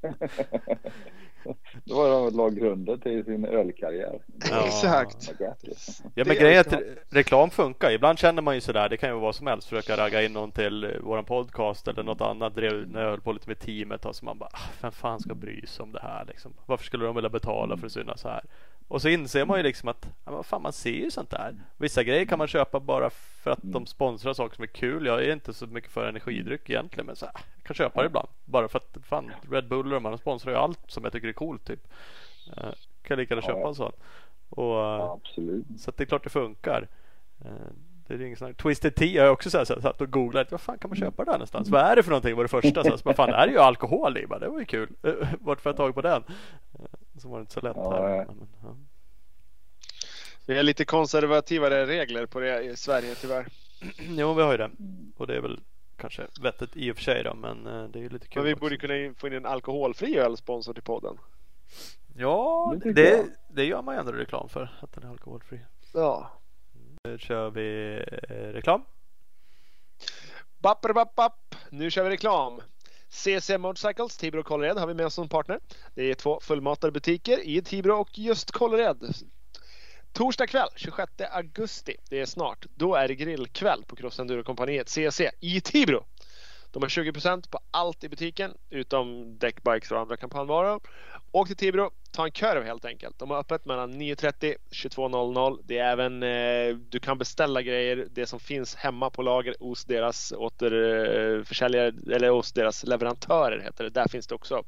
Då 1.84 1.94
var 1.94 2.30
de 2.30 2.36
la 2.36 2.48
grunden 2.48 3.00
till 3.00 3.24
sin 3.24 3.44
ölkarriär. 3.44 4.22
Ja. 4.50 4.64
Exakt. 4.66 5.32
Ja 6.14 6.24
men 6.26 6.36
grejen 6.36 6.56
är 6.56 6.60
att 6.60 6.82
reklam 7.08 7.50
funkar. 7.50 7.90
Ibland 7.90 8.18
känner 8.18 8.42
man 8.42 8.54
ju 8.54 8.60
sådär. 8.60 8.88
Det 8.88 8.96
kan 8.96 9.08
ju 9.08 9.12
vara 9.12 9.22
vad 9.22 9.34
som 9.34 9.46
helst. 9.46 9.68
Försöka 9.68 9.96
ragga 9.96 10.22
in 10.22 10.32
någon 10.32 10.52
till 10.52 10.98
våran 11.02 11.24
podcast 11.24 11.88
eller 11.88 12.02
något 12.02 12.20
annat. 12.20 12.56
När 12.56 13.00
jag 13.00 13.10
höll 13.10 13.20
på 13.20 13.32
lite 13.32 13.48
med 13.48 13.58
teamet. 13.58 14.04
Och 14.04 14.16
så 14.16 14.24
man 14.24 14.38
bara, 14.38 14.50
ah, 14.52 14.70
vem 14.80 14.92
fan 14.92 15.20
ska 15.20 15.34
bry 15.34 15.66
sig 15.66 15.82
om 15.82 15.92
det 15.92 16.00
här 16.02 16.24
liksom? 16.24 16.54
Varför 16.66 16.84
skulle 16.84 17.04
de 17.04 17.14
vilja 17.14 17.30
betala 17.30 17.76
för 17.76 17.86
att 17.86 17.92
synas 17.92 18.24
här? 18.24 18.44
Och 18.90 19.02
så 19.02 19.08
inser 19.08 19.44
man 19.44 19.56
ju 19.56 19.62
liksom 19.62 19.88
att 19.88 20.08
ja, 20.24 20.42
fan, 20.42 20.62
man 20.62 20.72
ser 20.72 20.90
ju 20.90 21.10
sånt 21.10 21.30
där. 21.30 21.54
Vissa 21.76 22.02
grejer 22.02 22.24
kan 22.24 22.38
man 22.38 22.48
köpa 22.48 22.80
bara 22.80 23.10
för 23.10 23.50
att 23.50 23.58
de 23.62 23.86
sponsrar 23.86 24.32
saker 24.32 24.56
som 24.56 24.62
är 24.62 24.66
kul. 24.66 25.06
Jag 25.06 25.24
är 25.24 25.32
inte 25.32 25.52
så 25.52 25.66
mycket 25.66 25.90
för 25.90 26.08
energidryck 26.08 26.70
egentligen. 26.70 27.06
Men 27.06 27.16
så 27.16 27.26
här, 27.26 27.34
jag 27.56 27.64
kan 27.64 27.74
köpa 27.74 28.00
det 28.00 28.06
ibland. 28.06 28.28
Bara 28.44 28.68
för 28.68 28.78
att 28.78 28.96
fan, 29.02 29.30
Red 29.50 29.68
Bull 29.68 29.86
och 29.86 30.02
de 30.02 30.04
här 30.04 30.16
sponsrar 30.16 30.52
ju 30.52 30.58
allt 30.58 30.80
som 30.86 31.04
jag 31.04 31.12
tycker 31.12 31.28
är 31.28 31.32
coolt 31.32 31.64
typ. 31.64 31.88
Kan 32.54 32.74
jag 33.08 33.18
lika 33.18 33.34
gärna 33.34 33.46
köpa 33.46 33.68
en 33.68 33.74
sån. 33.74 33.92
Och, 34.48 35.12
Absolut. 35.12 35.66
Så 35.78 35.90
det 35.96 36.02
är 36.02 36.06
klart 36.06 36.24
det 36.24 36.30
funkar. 36.30 36.88
Uh, 37.44 37.50
det 38.06 38.14
är 38.14 38.26
inget 38.26 38.38
sånt 38.38 38.58
Twisted 38.58 38.94
Tea 38.94 39.20
har 39.20 39.26
jag 39.26 39.32
också 39.32 39.50
så 39.50 39.58
här, 39.58 39.64
så 39.64 39.74
här, 39.74 39.80
satt 39.80 40.00
och 40.00 40.10
googlat. 40.10 40.50
Vad 40.50 40.60
fan 40.60 40.78
kan 40.78 40.90
man 40.90 40.96
köpa 40.96 41.24
där 41.24 41.32
någonstans? 41.32 41.68
Vad 41.68 41.80
är 41.80 41.96
det 41.96 42.02
för 42.02 42.10
någonting? 42.10 42.36
var 42.36 42.44
det 42.44 42.48
första. 42.48 42.84
Så, 42.84 42.96
vad 43.04 43.16
fan, 43.16 43.30
det 43.30 43.36
här 43.36 43.48
är 43.48 43.52
ju 43.52 43.58
alkohol 43.58 44.18
i. 44.18 44.26
Det 44.40 44.48
var 44.48 44.58
ju 44.58 44.64
kul. 44.64 44.88
Vart 45.40 45.60
får 45.60 45.70
jag 45.70 45.76
tag 45.76 45.94
på 45.94 46.00
den? 46.02 46.22
Så 47.20 47.28
var 47.28 47.38
det 47.38 47.40
inte 47.40 47.52
så 47.52 47.60
lätt 47.60 47.76
ja, 47.76 48.06
här. 48.06 48.26
Men, 48.26 48.48
ja. 48.62 48.76
Vi 50.46 50.56
har 50.56 50.62
lite 50.62 50.84
konservativare 50.84 51.86
regler 51.86 52.26
på 52.26 52.40
det 52.40 52.62
i 52.62 52.76
Sverige 52.76 53.14
tyvärr. 53.14 53.46
Jo, 53.98 54.34
vi 54.34 54.42
har 54.42 54.52
ju 54.52 54.58
det. 54.58 54.70
Och 55.16 55.26
det 55.26 55.36
är 55.36 55.40
väl 55.40 55.60
kanske 55.96 56.26
vettigt 56.40 56.76
i 56.76 56.92
och 56.92 56.96
för 56.96 57.02
sig 57.02 57.22
då, 57.22 57.34
men 57.34 57.66
eh, 57.66 57.84
det 57.84 57.98
är 57.98 58.02
ju 58.02 58.08
lite 58.08 58.28
kul. 58.28 58.42
Men 58.42 58.46
vi 58.46 58.54
också. 58.54 58.60
borde 58.60 58.76
kunna 58.76 59.14
få 59.14 59.26
in 59.26 59.32
en 59.32 59.46
alkoholfri 59.46 60.18
ölsponsor 60.18 60.74
till 60.74 60.82
podden. 60.82 61.18
Ja, 62.16 62.74
det, 62.82 62.92
det, 62.92 63.26
det, 63.48 63.64
gör 63.64 63.82
man 63.82 63.94
ju 63.94 63.98
ändå 64.00 64.12
reklam 64.12 64.48
för, 64.48 64.78
att 64.80 64.92
den 64.92 65.04
är 65.04 65.08
alkoholfri. 65.08 65.60
Ja. 65.94 66.30
Nu 67.04 67.18
kör 67.18 67.50
vi 67.50 67.98
eh, 68.28 68.34
reklam. 68.34 68.84
Bapp, 70.58 70.82
bapp, 70.82 71.14
bapp. 71.14 71.54
Nu 71.70 71.90
kör 71.90 72.04
vi 72.04 72.10
reklam. 72.10 72.60
CC 73.10 73.58
Motorcycles, 73.58 74.16
Tibro 74.16 74.40
och 74.40 74.46
Kållered 74.46 74.78
har 74.78 74.86
vi 74.86 74.94
med 74.94 75.06
oss 75.06 75.14
som 75.14 75.28
partner. 75.28 75.60
Det 75.94 76.02
är 76.10 76.14
två 76.14 76.40
fullmatade 76.42 76.92
butiker 76.92 77.46
i 77.48 77.62
Tibro 77.62 77.94
och 77.94 78.18
just 78.18 78.50
Kållered. 78.50 79.14
Torsdag 80.12 80.46
kväll 80.46 80.68
26 80.76 81.12
augusti, 81.30 81.96
det 82.08 82.20
är 82.20 82.26
snart, 82.26 82.66
då 82.74 82.94
är 82.94 83.08
det 83.08 83.14
grillkväll 83.14 83.84
på 83.86 83.96
Cross 83.96 84.18
Enduro-kompaniet 84.18 84.88
CC 84.88 85.30
i 85.40 85.60
Tibro. 85.60 86.04
De 86.72 86.82
har 86.82 86.88
20% 86.88 87.50
på 87.50 87.58
allt 87.70 88.04
i 88.04 88.08
butiken 88.08 88.54
utom 88.70 89.38
däckbikes 89.38 89.90
och 89.90 90.00
andra 90.00 90.16
kampanjvaror. 90.16 90.80
Åk 91.32 91.46
till 91.46 91.56
Tibro, 91.56 91.90
ta 92.12 92.24
en 92.24 92.32
kurv 92.32 92.64
helt 92.64 92.84
enkelt. 92.84 93.18
De 93.18 93.30
har 93.30 93.38
öppet 93.38 93.64
mellan 93.64 93.92
9.30 93.92 94.56
22.00. 94.70 95.60
Det 95.64 95.78
är 95.78 95.92
även, 95.92 96.22
eh, 96.22 96.76
du 96.76 97.00
kan 97.00 97.18
beställa 97.18 97.62
grejer, 97.62 98.08
det 98.10 98.26
som 98.26 98.40
finns 98.40 98.74
hemma 98.74 99.10
på 99.10 99.22
lager 99.22 99.54
hos 99.60 99.84
deras 99.84 100.32
återförsäljare 100.32 101.92
eller 102.12 102.28
hos 102.28 102.52
deras 102.52 102.84
leverantörer 102.84 103.60
heter 103.60 103.84
det. 103.84 103.90
Där 103.90 104.08
finns 104.08 104.26
det 104.26 104.34
också 104.34 104.62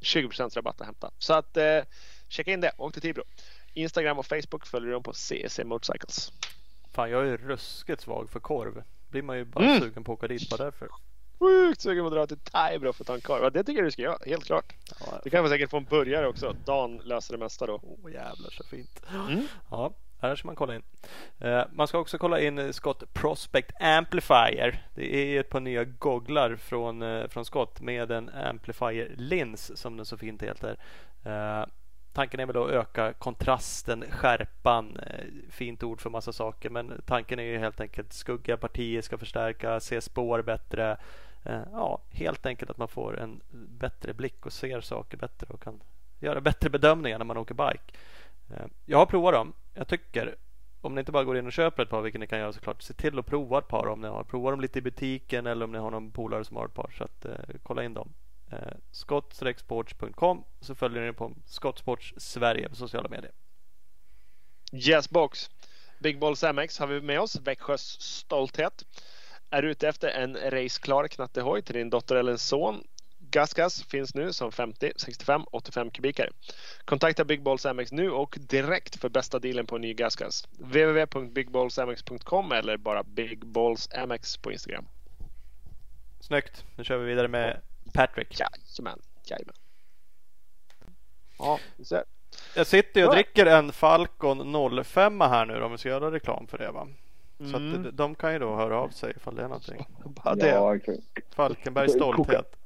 20 0.00 0.28
rabatt 0.56 0.80
att 0.80 0.86
hämta. 0.86 1.10
Så 1.18 1.34
att 1.34 1.56
eh, 1.56 1.80
checka 2.28 2.52
in 2.52 2.60
det, 2.60 2.72
åk 2.78 2.92
till 2.92 3.02
Tibro. 3.02 3.22
Instagram 3.74 4.18
och 4.18 4.26
Facebook 4.26 4.66
följer 4.66 4.92
dem 4.92 5.02
på 5.02 5.12
CEC 5.12 5.60
Motorcycles. 5.64 6.32
Fan, 6.92 7.10
jag 7.10 7.28
är 7.28 7.36
ruskigt 7.36 8.00
svag 8.00 8.30
för 8.30 8.40
korv 8.40 8.82
blir 9.08 9.22
man 9.22 9.38
ju 9.38 9.44
bara 9.44 9.64
mm. 9.64 9.80
sugen 9.80 10.04
på 10.04 10.12
att 10.12 10.18
åka 10.18 10.28
dit 10.28 10.50
bara 10.50 10.64
därför. 10.64 10.88
Sjukt 11.38 11.80
sugen 11.80 12.04
på 12.04 12.06
att 12.06 12.12
dra 12.12 12.26
till 12.26 12.38
Taibro 12.38 12.92
för 12.92 13.02
att 13.02 13.06
ta 13.06 13.14
en 13.14 13.20
korv. 13.20 13.52
Det 13.52 13.64
tycker 13.64 13.78
jag 13.78 13.86
du 13.86 13.90
ska 13.90 14.02
göra, 14.02 14.18
helt 14.26 14.44
klart. 14.44 14.74
Ja, 15.00 15.20
du 15.24 15.30
kan 15.30 15.42
väl 15.42 15.52
säkert 15.52 15.70
få 15.70 15.76
en 15.76 15.84
burgare 15.84 16.26
också. 16.26 16.56
Dan 16.64 16.96
löser 16.96 17.32
det 17.34 17.38
mesta 17.38 17.66
då. 17.66 17.80
Åh 17.82 18.06
oh, 18.06 18.12
jävlar 18.12 18.50
så 18.50 18.64
fint. 18.64 19.02
Mm. 19.28 19.46
Ja, 19.70 19.92
här 20.20 20.36
ska 20.36 20.46
man 20.46 20.56
kolla 20.56 20.74
in. 20.74 20.82
Uh, 21.44 21.62
man 21.72 21.88
ska 21.88 21.98
också 21.98 22.18
kolla 22.18 22.40
in 22.40 22.72
Scott 22.72 23.14
Prospect 23.14 23.72
Amplifier. 23.80 24.86
Det 24.94 25.16
är 25.16 25.40
ett 25.40 25.50
par 25.50 25.60
nya 25.60 25.84
gogglar 25.84 26.56
från, 26.56 27.02
uh, 27.02 27.28
från 27.28 27.44
Scott 27.44 27.80
med 27.80 28.10
en 28.10 28.28
Amplifier 28.28 29.14
Lins 29.16 29.78
som 29.78 29.96
den 29.96 30.06
så 30.06 30.16
fint 30.16 30.42
heter. 30.42 30.76
Tanken 32.12 32.40
är 32.40 32.46
väl 32.46 32.56
att 32.56 32.70
öka 32.70 33.12
kontrasten, 33.12 34.04
skärpan. 34.10 34.98
Fint 35.50 35.82
ord 35.82 36.00
för 36.00 36.10
massa 36.10 36.32
saker 36.32 36.70
men 36.70 37.02
tanken 37.06 37.38
är 37.38 37.42
ju 37.42 37.58
helt 37.58 37.80
enkelt 37.80 38.12
skugga 38.12 38.56
partier 38.56 39.02
ska 39.02 39.18
förstärka, 39.18 39.80
se 39.80 40.00
spår 40.00 40.42
bättre. 40.42 40.96
Eh, 41.46 41.62
ja, 41.72 41.98
helt 42.10 42.46
enkelt 42.46 42.70
att 42.70 42.78
man 42.78 42.88
får 42.88 43.18
en 43.18 43.40
bättre 43.78 44.14
blick 44.14 44.46
och 44.46 44.52
ser 44.52 44.80
saker 44.80 45.16
bättre 45.16 45.46
och 45.50 45.62
kan 45.62 45.82
göra 46.18 46.40
bättre 46.40 46.70
bedömningar 46.70 47.18
när 47.18 47.24
man 47.24 47.36
åker 47.36 47.54
bike. 47.54 47.98
Eh, 48.50 48.66
jag 48.84 48.98
har 48.98 49.06
provat 49.06 49.34
dem. 49.34 49.52
Jag 49.74 49.88
tycker 49.88 50.36
om 50.80 50.94
ni 50.94 50.98
inte 50.98 51.12
bara 51.12 51.24
går 51.24 51.38
in 51.38 51.46
och 51.46 51.52
köper 51.52 51.82
ett 51.82 51.90
par, 51.90 52.02
vilket 52.02 52.20
ni 52.20 52.26
kan 52.26 52.38
göra 52.38 52.52
såklart, 52.52 52.82
se 52.82 52.94
till 52.94 53.18
att 53.18 53.26
prova 53.26 53.58
ett 53.58 53.68
par 53.68 53.86
om 53.86 54.00
ni 54.00 54.08
har. 54.08 54.24
Prova 54.24 54.50
dem 54.50 54.60
lite 54.60 54.78
i 54.78 54.82
butiken 54.82 55.46
eller 55.46 55.64
om 55.64 55.72
ni 55.72 55.78
har 55.78 55.90
någon 55.90 56.10
polare 56.10 56.44
som 56.44 56.56
har 56.56 56.66
ett 56.66 56.74
par. 56.74 56.94
Så 56.98 57.04
att, 57.04 57.24
eh, 57.24 57.56
kolla 57.62 57.84
in 57.84 57.94
dem. 57.94 58.12
Eh, 58.50 58.58
Skott-sports.com 58.90 60.44
så 60.60 60.74
följer 60.74 61.06
ni 61.06 61.12
på 61.12 61.32
Skottsports 61.46 62.14
Sverige 62.16 62.68
på 62.68 62.76
sociala 62.76 63.08
medier. 63.08 63.32
Yes 64.72 65.10
box. 65.10 65.50
Big 65.98 66.18
Balls 66.18 66.42
MX 66.42 66.78
har 66.78 66.86
vi 66.86 67.00
med 67.00 67.20
oss. 67.20 67.36
Växjös 67.36 68.00
stolthet. 68.00 68.84
Är 69.50 69.62
du 69.62 69.70
ute 69.70 69.88
efter 69.88 70.08
en 70.08 70.36
raceklar 70.36 71.08
knattehoj 71.08 71.62
till 71.62 71.74
din 71.74 71.90
dotter 71.90 72.16
eller 72.16 72.36
son 72.36 72.84
GasGas 73.30 73.82
finns 73.82 74.14
nu 74.14 74.32
som 74.32 74.52
50, 74.52 74.92
65, 74.96 75.44
85 75.50 75.90
kubikare. 75.90 76.30
Kontakta 76.84 77.24
Big 77.24 77.42
Balls 77.42 77.66
MX 77.74 77.92
nu 77.92 78.10
och 78.10 78.38
direkt 78.40 78.96
för 78.96 79.08
bästa 79.08 79.38
dealen 79.38 79.66
på 79.66 79.76
en 79.76 79.82
ny 79.82 79.94
GasGas. 79.94 80.48
www.bigballsmx.com 80.58 82.52
eller 82.52 82.76
bara 82.76 83.02
Big 83.02 83.46
Balls 83.46 83.88
MX 84.06 84.36
på 84.36 84.52
Instagram. 84.52 84.86
Snyggt. 86.20 86.64
Nu 86.76 86.84
kör 86.84 86.98
vi 86.98 87.04
vidare 87.04 87.28
med 87.28 87.60
Patrick. 87.92 88.40
Jajamän, 88.40 89.00
jajamän. 89.24 89.54
Ja, 91.38 91.60
vi 91.76 91.84
ser. 91.84 92.04
Jag 92.54 92.66
sitter 92.66 93.06
och 93.06 93.14
dricker 93.14 93.46
en 93.46 93.72
Falcon 93.72 94.84
05 94.84 95.20
här 95.20 95.46
nu 95.46 95.62
om 95.62 95.72
vi 95.72 95.78
ska 95.78 95.88
göra 95.88 96.10
reklam 96.10 96.46
för 96.46 96.58
det 96.58 96.70
va? 96.70 96.88
Så 97.38 97.56
mm. 97.56 97.86
att 97.86 97.96
de 97.96 98.14
kan 98.14 98.32
ju 98.32 98.38
då 98.38 98.54
höra 98.54 98.80
av 98.80 98.88
sig 98.88 99.12
ifall 99.16 99.34
det 99.34 99.42
är 99.42 99.48
någonting. 99.48 99.86
Ja, 100.24 100.78
Falkenbergs 101.34 101.92
stolthet. 101.92 102.56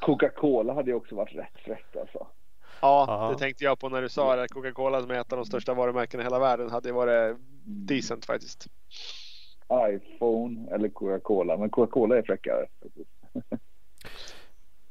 Coca-Cola 0.00 0.74
hade 0.74 0.90
ju 0.90 0.96
också 0.96 1.14
varit 1.14 1.34
rätt 1.34 1.58
fräckt 1.64 1.96
alltså. 1.96 2.26
Ja, 2.80 3.28
det 3.32 3.38
tänkte 3.38 3.64
jag 3.64 3.78
på 3.78 3.88
när 3.88 4.02
du 4.02 4.08
sa 4.08 4.36
det. 4.36 4.48
Coca-Cola 4.48 5.00
som 5.00 5.10
är 5.10 5.20
ett 5.20 5.32
av 5.32 5.38
de 5.38 5.44
största 5.44 5.74
varumärkena 5.74 6.22
i 6.22 6.26
hela 6.26 6.38
världen 6.38 6.70
hade 6.70 6.92
varit 6.92 7.36
decent 7.64 8.24
faktiskt. 8.24 8.66
iPhone 9.72 10.74
eller 10.74 10.88
Coca-Cola, 10.88 11.56
men 11.56 11.70
Coca-Cola 11.70 12.18
är 12.18 12.22
fräckare. 12.22 12.66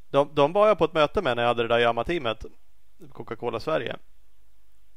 de, 0.09 0.30
de 0.34 0.53
var 0.53 0.68
jag 0.68 0.78
på 0.78 0.86
ett 0.86 0.93
möte 0.93 1.22
med 1.22 1.36
när 1.36 1.43
jag 1.43 1.47
hade 1.47 1.64
det 1.64 1.68
där 1.68 1.80
Yama-teamet. 1.80 2.45
Coca-Cola 3.12 3.59
Sverige. 3.59 3.95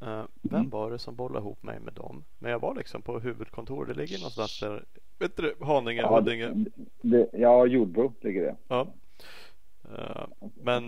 Uh, 0.01 0.23
vem 0.41 0.59
mm. 0.59 0.69
var 0.69 0.91
det 0.91 0.99
som 0.99 1.15
bollade 1.15 1.39
ihop 1.39 1.63
mig 1.63 1.79
med 1.79 1.93
dem? 1.93 2.23
Men 2.39 2.51
jag 2.51 2.59
var 2.59 2.75
liksom 2.75 3.01
på 3.01 3.19
huvudkontor. 3.19 3.85
Det 3.85 3.93
ligger 3.93 4.17
någonstans 4.17 4.59
där. 4.59 4.83
Vet 5.19 5.37
du 5.37 5.55
Haninge, 5.61 6.01
ja, 6.01 6.15
Huddinge? 6.15 6.47
Det, 6.47 6.69
det, 7.01 7.29
ja, 7.33 7.65
Jordbro 7.65 8.13
ligger 8.21 8.41
det. 8.41 8.55
Ja. 8.67 8.87
Uh, 9.91 10.49
men 10.55 10.83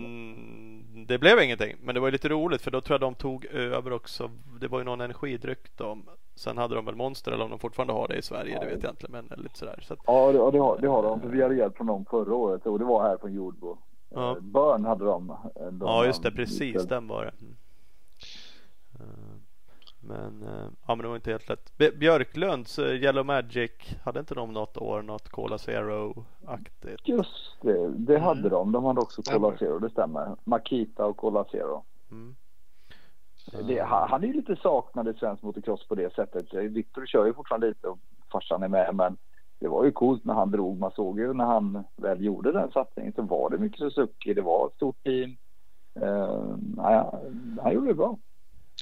det 1.06 1.18
blev 1.18 1.42
ingenting. 1.42 1.76
Men 1.82 1.94
det 1.94 2.00
var 2.00 2.10
lite 2.10 2.28
roligt 2.28 2.62
för 2.62 2.70
då 2.70 2.80
tror 2.80 2.94
jag 2.94 3.00
de 3.00 3.14
tog 3.14 3.44
över 3.46 3.92
också. 3.92 4.30
Det 4.60 4.68
var 4.68 4.78
ju 4.78 4.84
någon 4.84 5.00
energidryck 5.00 5.76
de. 5.76 6.08
Sen 6.34 6.58
hade 6.58 6.74
de 6.74 6.84
väl 6.84 6.96
Monster 6.96 7.32
eller 7.32 7.44
om 7.44 7.50
de 7.50 7.58
fortfarande 7.58 7.92
har 7.92 8.08
det 8.08 8.16
i 8.16 8.22
Sverige. 8.22 8.54
Ja. 8.54 8.60
Det 8.60 8.66
vet 8.66 8.82
jag 8.82 8.92
inte. 8.92 9.06
Men 9.08 9.32
lite 9.36 9.58
sådär. 9.58 9.80
Så 9.82 9.94
att... 9.94 10.00
Ja, 10.06 10.32
det, 10.32 10.38
det, 10.38 10.58
har, 10.58 10.78
det 10.78 10.88
har 10.88 11.02
de. 11.02 11.20
För 11.20 11.28
vi 11.28 11.42
hade 11.42 11.56
hjälp 11.56 11.76
från 11.76 11.86
dem 11.86 12.04
förra 12.10 12.34
året 12.34 12.66
och 12.66 12.78
det 12.78 12.84
var 12.84 13.02
här 13.02 13.16
från 13.16 13.32
Jordbro. 13.32 13.78
Ja. 14.10 14.34
Uh, 14.36 14.42
Börn 14.42 14.84
hade 14.84 15.04
de. 15.04 15.36
de 15.54 15.78
ja, 15.80 16.06
just 16.06 16.22
det. 16.22 16.30
Precis, 16.30 16.84
den 16.86 17.08
var 17.08 17.24
det. 17.24 17.32
Mm. 17.40 17.56
Men, 20.00 20.42
eh, 20.42 20.70
ja, 20.86 20.94
men 20.94 20.98
det 20.98 21.08
var 21.08 21.16
inte 21.16 21.30
helt 21.30 21.48
lätt. 21.48 21.78
Björklunds 21.98 22.78
eh, 22.78 23.02
Yellow 23.02 23.26
Magic, 23.26 23.70
hade 24.04 24.20
inte 24.20 24.34
de 24.34 24.52
något 24.52 24.76
år 24.76 25.02
något 25.02 25.28
Cola 25.28 25.58
Zero-aktigt? 25.58 27.08
Just 27.08 27.60
det, 27.62 27.88
det 27.88 28.14
mm. 28.14 28.22
hade 28.22 28.48
de. 28.48 28.72
De 28.72 28.84
hade 28.84 29.00
också 29.00 29.22
Cola 29.22 29.58
Zero, 29.58 29.78
det 29.78 29.90
stämmer. 29.90 30.36
Makita 30.44 31.06
och 31.06 31.16
Cola 31.16 31.44
Zero. 31.44 31.84
Mm. 32.10 32.36
Det, 33.68 33.82
han 33.82 34.22
är 34.22 34.26
ju 34.26 34.32
lite 34.32 34.56
saknad 34.56 35.08
i 35.08 35.14
svensk 35.14 35.42
motocross 35.42 35.88
på 35.88 35.94
det 35.94 36.14
sättet. 36.14 36.54
Viktor 36.54 37.06
kör 37.06 37.26
ju 37.26 37.34
fortfarande 37.34 37.68
lite 37.68 37.88
och 37.88 37.98
farsan 38.32 38.62
är 38.62 38.68
med 38.68 38.94
men 38.94 39.16
det 39.58 39.68
var 39.68 39.84
ju 39.84 39.92
coolt 39.92 40.24
när 40.24 40.34
han 40.34 40.50
drog. 40.50 40.78
Man 40.78 40.90
såg 40.90 41.18
ju 41.18 41.32
när 41.32 41.44
han 41.44 41.84
väl 41.96 42.24
gjorde 42.24 42.52
den 42.52 42.70
satsningen 42.70 43.12
så 43.12 43.22
var 43.22 43.50
det 43.50 43.58
mycket 43.58 43.78
Suzuki, 43.78 44.34
det 44.34 44.42
var 44.42 44.66
ett 44.66 44.74
stort 44.74 45.04
team. 45.04 45.36
Uh, 46.02 46.56
ja, 46.76 47.20
han 47.62 47.72
gjorde 47.72 47.86
det 47.86 47.94
bra. 47.94 48.18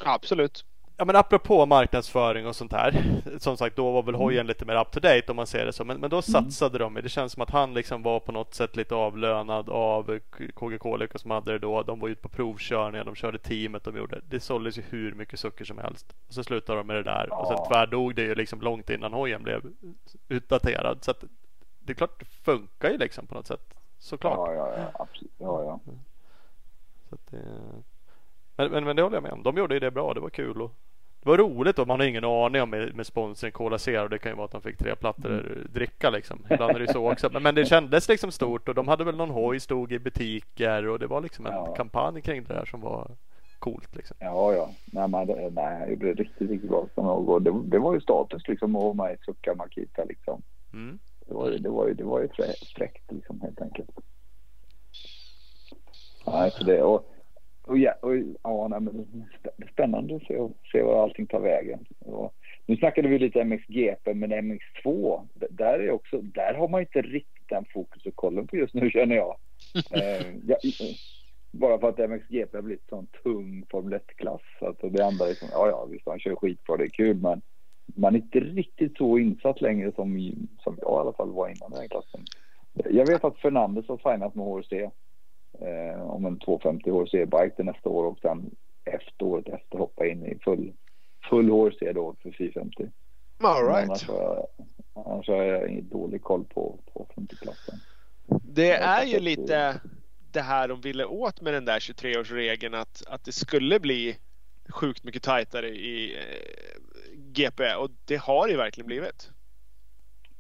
Absolut. 0.05 0.65
Ja 0.99 1.05
men 1.05 1.17
apropå 1.17 1.67
marknadsföring 1.67 2.47
och 2.47 2.57
sånt 2.57 2.73
här. 2.73 3.21
Som 3.39 3.57
sagt 3.57 3.77
då 3.77 3.93
var 3.93 4.03
väl 4.03 4.15
hojen 4.15 4.41
mm. 4.41 4.47
lite 4.47 4.65
mer 4.65 4.81
up 4.81 4.91
to 4.91 5.01
date 5.01 5.25
om 5.29 5.37
man 5.37 5.47
ser 5.47 5.67
det 5.67 5.73
så. 5.73 5.85
Men, 5.85 6.01
men 6.01 6.11
då 6.11 6.17
mm. 6.17 6.23
satsade 6.23 6.77
mm. 6.77 6.95
de. 6.95 7.03
Det 7.03 7.09
känns 7.09 7.33
som 7.33 7.43
att 7.43 7.51
han 7.51 7.75
liksom 7.75 8.03
var 8.03 8.21
på 8.21 8.33
något 8.33 8.55
sätt 8.55 8.77
lite 8.77 8.95
avlönad 8.95 9.69
av 9.69 10.19
KG 10.55 10.79
som 11.15 11.31
hade 11.31 11.53
det 11.53 11.59
då. 11.59 11.83
De 11.83 12.01
var 12.01 12.09
ute 12.09 12.23
på 12.23 12.29
provkörningar. 12.29 13.05
De 13.05 13.15
körde 13.15 13.39
teamet 13.39 13.85
de 13.85 13.97
gjorde. 13.97 14.21
Det 14.29 14.41
såldes 14.41 14.79
ju 14.79 14.83
hur 14.83 15.15
mycket 15.15 15.41
socker 15.41 15.65
som 15.65 15.79
helst. 15.79 16.15
Och 16.29 16.35
så 16.35 16.45
slutade 16.45 16.79
de 16.79 16.87
med 16.87 16.97
det 16.97 17.03
där. 17.03 17.33
Och 17.33 17.49
sen 17.49 17.69
tvärdog 17.69 18.15
det 18.15 18.23
ju 18.23 18.35
liksom 18.35 18.61
långt 18.61 18.91
innan 18.91 19.13
hojen 19.13 19.43
blev 19.43 19.73
utdaterad. 20.29 21.05
Så 21.05 21.11
att 21.11 21.25
det 21.81 21.93
är 21.93 21.95
klart 21.95 22.19
det 22.19 22.25
funkar 22.25 22.91
ju 22.91 22.99
liksom 22.99 23.27
på 23.27 23.35
något 23.35 23.47
sätt. 23.47 23.75
Såklart. 23.99 24.37
Ja, 24.37 24.55
ja, 24.55 24.75
ja. 24.77 24.91
Absolut. 24.95 25.33
Ja, 25.39 25.65
ja. 25.65 25.81
Så 27.09 27.15
att 27.15 27.27
det... 27.31 27.43
Men, 28.57 28.71
men, 28.71 28.85
men 28.85 28.97
det 28.97 29.03
håller 29.03 29.17
jag 29.17 29.23
med 29.23 29.33
om. 29.33 29.43
De 29.43 29.57
gjorde 29.57 29.75
ju 29.75 29.81
det 29.81 29.91
bra. 29.91 30.15
Det 30.15 30.21
var 30.21 30.31
kul. 30.31 30.63
Och 30.63 30.71
det 31.21 31.29
var 31.29 31.39
roligt 31.39 31.79
och 31.79 31.87
man 31.87 32.01
har 32.01 32.07
ingen 32.07 32.25
aning 32.25 32.63
om 32.63 32.71
med, 32.71 32.95
med 32.95 33.07
sponsring 33.07 33.53
Cola 33.53 33.79
Zero. 33.79 34.09
Det 34.09 34.19
kan 34.19 34.33
ju 34.33 34.37
vara 34.37 34.45
att 34.45 34.53
de 34.53 34.61
fick 34.61 34.79
tre 34.79 34.97
plattor 34.97 35.31
mm. 35.31 35.69
dricka 35.73 36.11
liksom. 36.11 36.47
Ibland 36.51 36.77
är 36.77 36.81
det 36.81 36.93
så 36.93 37.13
också. 37.13 37.31
Men, 37.33 37.43
men, 37.43 37.55
det 37.55 37.65
kändes 37.65 38.09
liksom 38.09 38.31
stort 38.31 38.69
och 38.69 38.75
de 38.75 38.89
hade 38.89 39.05
väl 39.05 39.17
någon 39.17 39.31
hoj 39.31 39.61
stod 39.61 39.93
i 39.93 39.99
butiker 39.99 40.87
och 40.87 40.99
det 40.99 41.07
var 41.07 41.21
liksom 41.21 41.47
en 41.47 41.53
ja. 41.53 41.75
kampanj 41.75 42.21
kring 42.21 42.45
det 42.45 42.55
där 42.55 42.65
som 42.65 42.81
var 42.81 43.11
coolt 43.59 43.97
liksom. 43.97 44.17
Ja, 44.21 44.53
ja. 44.53 44.71
Nej, 44.87 45.09
man, 45.09 45.27
nej, 45.51 45.87
det 45.91 45.97
blev 45.97 46.17
riktigt, 46.17 46.51
riktigt 46.51 46.71
bra. 46.71 46.87
Och 46.95 47.43
det, 47.43 47.63
det 47.65 47.79
var 47.79 47.95
ju 47.95 48.01
status 48.01 48.49
liksom 48.49 48.73
med 48.97 49.15
i 49.15 49.25
Succa 49.25 49.55
Makita 49.55 50.05
liksom. 50.05 50.43
Mm. 50.73 50.99
Det 51.27 51.35
var 51.35 51.51
ju, 51.51 51.59
det 51.59 51.69
var 51.69 51.89
ju, 51.89 51.95
det 51.95 52.05
var 52.05 52.21
ju 52.21 52.29
fräckt 52.77 53.13
liksom 53.13 53.41
helt 53.41 53.63
enkelt. 53.63 53.91
Nej, 56.27 56.51
så 56.51 56.65
det, 56.65 56.83
och, 56.83 57.13
och 57.67 57.79
ja, 57.79 57.93
och, 58.01 58.17
ja 58.43 58.69
nej, 58.69 58.81
men 58.81 59.07
spännande 59.73 60.17
att 60.17 60.23
se, 60.23 60.49
se 60.73 60.83
var 60.83 61.03
allting 61.03 61.27
tar 61.27 61.41
vägen. 61.41 61.87
Och, 61.99 62.35
nu 62.67 62.77
snackade 62.77 63.09
vi 63.09 63.19
lite 63.19 63.45
MXGP, 63.45 64.15
men 64.15 64.33
MX2, 64.33 65.21
där, 65.35 65.79
är 65.79 65.91
också, 65.91 66.21
där 66.21 66.55
har 66.55 66.69
man 66.69 66.81
inte 66.81 67.03
riktigt 67.03 67.49
den 67.49 67.65
fokus 67.73 68.07
och 68.07 68.17
kollen 68.17 68.47
på 68.47 68.57
just 68.57 68.75
nu 68.75 68.91
känner 68.91 69.17
jag. 69.17 69.37
eh, 69.93 70.27
ja 70.47 70.57
bara 71.51 71.79
för 71.79 71.89
att 71.89 72.11
MXGP 72.11 72.57
har 72.57 72.63
blivit 72.63 72.89
sån 72.89 73.07
tung 73.23 73.65
Formel 73.71 73.99
1-klass. 73.99 74.41
Alltså 74.61 74.89
det 74.89 75.07
andra 75.07 75.29
är 75.29 75.35
som, 75.35 75.49
ja 75.53 75.69
ja 75.69 75.87
visst 75.91 76.07
han 76.07 76.19
kör 76.19 76.37
skitbra, 76.37 76.77
det 76.77 76.85
är 76.85 76.89
kul 76.89 77.17
men 77.17 77.43
man 77.95 78.15
är 78.15 78.19
inte 78.19 78.41
riktigt 78.41 78.97
så 78.97 79.19
insatt 79.19 79.61
längre 79.61 79.93
som, 79.93 80.33
som 80.59 80.79
jag 80.81 80.91
i 80.91 81.01
alla 81.01 81.13
fall 81.13 81.33
var 81.33 81.49
innan 81.49 81.71
den 81.71 81.81
här 81.81 81.89
klassen. 81.89 82.21
Jag 82.91 83.07
vet 83.07 83.25
att 83.25 83.39
Fernandes 83.39 83.89
har 83.89 84.13
signat 84.13 84.35
med 84.35 84.47
HRC 84.47 84.91
eh, 85.61 86.11
om 86.11 86.27
en 86.27 86.39
250 86.39 86.91
HRC-bike 86.91 87.57
till 87.57 87.65
nästa 87.65 87.89
år 87.89 88.05
och 88.05 88.19
sen 88.19 88.51
efter 88.85 89.25
året 89.27 89.49
efter 89.49 89.79
hoppa 89.79 90.07
in 90.07 90.27
i 90.27 90.39
full, 90.45 90.73
full 91.31 91.51
HRC 91.51 91.93
då 91.93 92.15
för 92.23 92.31
450. 92.31 92.91
All 93.39 93.67
right. 93.67 93.85
Annars 93.85 94.09
har 94.09 94.23
jag, 94.23 94.47
annars 95.07 95.29
har 95.29 95.43
jag 95.43 95.85
dålig 95.85 96.23
koll 96.23 96.45
på 96.45 96.79
250-klassen. 96.95 97.75
Det 98.43 98.73
är 98.73 99.05
ju 99.05 99.21
lite 99.21 99.81
det 100.33 100.41
här 100.41 100.69
de 100.69 100.81
ville 100.81 101.05
åt 101.05 101.41
med 101.41 101.55
den 101.55 101.65
där 101.65 101.79
23-årsregeln 101.79 102.75
att, 102.75 103.03
att 103.07 103.25
det 103.25 103.33
skulle 103.33 103.81
bli 103.81 104.17
sjukt 104.69 105.05
mycket 105.05 105.23
tajtare 105.23 105.69
i 105.69 106.17
eh, 106.17 106.81
GP 107.15 107.75
och 107.75 107.91
det 108.05 108.17
har 108.17 108.49
det 108.49 108.57
verkligen 108.57 108.87
blivit. 108.87 109.31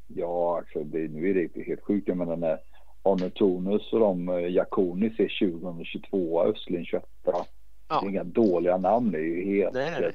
Ja, 0.06 0.58
alltså 0.58 0.84
det, 0.84 1.08
nu 1.08 1.30
är 1.30 1.34
det 1.34 1.62
helt 1.62 1.82
sjukt. 1.82 2.08
Jag 2.08 2.16
menar 2.16 2.36
när 2.36 2.58
Arne 3.06 3.30
Tonus 3.30 3.92
och 3.92 4.00
de, 4.00 4.28
eh, 4.28 4.48
Jakonis 4.48 5.20
är 5.20 5.50
2022, 5.50 6.42
Östlin 6.42 6.84
21. 6.84 7.04
Ja. 7.24 7.46
Det 7.88 8.06
är 8.06 8.10
inga 8.10 8.24
dåliga 8.24 8.76
namn, 8.76 9.10
det 9.10 9.18
är 9.18 9.22
ju 9.22 9.44
helt, 9.44 9.74
nej, 9.74 10.00
nej, 10.00 10.12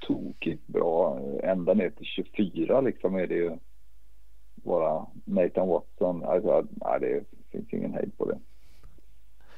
tokigt 0.00 0.66
bra. 0.66 1.20
Ända 1.42 1.74
ner 1.74 1.90
till 1.90 2.06
24 2.06 2.80
liksom 2.80 3.14
är 3.14 3.26
det 3.26 3.34
ju. 3.34 3.50
vara 4.54 5.06
Nathan 5.24 5.68
Watson. 5.68 6.24
Alltså, 6.24 6.66
nej, 6.70 7.00
det 7.00 7.24
finns 7.50 7.72
ingen 7.72 7.92
hejd 7.92 8.18
på 8.18 8.24
det. 8.24 8.38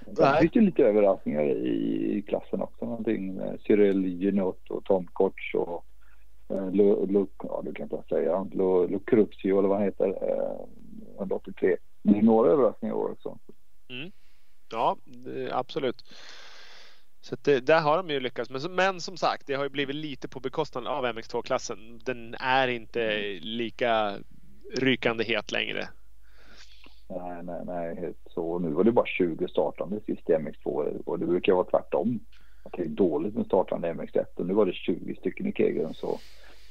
Det 0.06 0.38
finns 0.40 0.56
ju 0.56 0.60
lite 0.60 0.82
överraskningar 0.82 1.42
i 1.42 2.24
klassen 2.28 2.62
också. 2.62 2.84
Någonting 2.84 3.40
Cyril 3.66 4.22
Junot 4.22 4.70
och 4.70 4.84
Tom 4.84 5.06
Koch 5.06 5.54
och 5.54 5.84
eh, 6.48 6.70
Lu, 6.70 7.26
ja 7.42 7.62
du 7.64 7.72
kan 7.72 7.84
inte 7.84 8.02
säga, 8.08 8.46
Lu, 8.52 8.88
Lucruzio 8.88 9.58
eller 9.58 9.68
vad 9.68 9.78
han 9.78 9.86
heter, 9.86 10.08
eh, 10.08 10.66
183. 11.18 11.76
Det 12.02 12.18
är 12.18 12.22
några 12.22 12.50
överraskningar 12.50 12.94
i 12.94 12.98
år 12.98 13.10
också. 13.10 13.38
Mm. 13.88 14.12
Ja, 14.70 14.96
absolut. 15.50 16.04
Så 17.20 17.36
det, 17.42 17.60
där 17.60 17.80
har 17.80 17.96
de 17.96 18.10
ju 18.10 18.20
lyckats. 18.20 18.50
Men, 18.50 18.74
men 18.74 19.00
som 19.00 19.16
sagt, 19.16 19.46
det 19.46 19.54
har 19.54 19.64
ju 19.64 19.70
blivit 19.70 19.96
lite 19.96 20.28
på 20.28 20.40
bekostnad 20.40 20.86
av 20.86 21.06
MX2-klassen. 21.06 22.00
Den 22.04 22.34
är 22.40 22.68
inte 22.68 23.22
lika 23.40 24.18
rykande 24.76 25.24
het 25.24 25.52
längre. 25.52 25.88
Nej, 27.08 27.42
nej, 27.42 27.62
nej. 27.64 27.96
Helt 27.96 28.18
så. 28.30 28.58
Nu 28.58 28.70
var 28.70 28.84
det 28.84 28.92
bara 28.92 29.06
20 29.06 29.48
startande 29.48 30.00
sist 30.00 30.30
i 30.30 30.32
MX2 30.32 31.02
och 31.04 31.18
det 31.18 31.26
brukar 31.26 31.52
vara 31.52 31.64
tvärtom. 31.64 32.20
Det 32.72 32.82
är 32.82 32.88
dåligt 32.88 33.34
med 33.34 33.46
startande 33.46 33.92
MX1 33.92 34.26
och 34.34 34.46
nu 34.46 34.54
var 34.54 34.66
det 34.66 34.72
20 34.72 35.14
stycken 35.14 35.46
i 35.46 35.52
kegern 35.52 35.94
så 35.94 36.18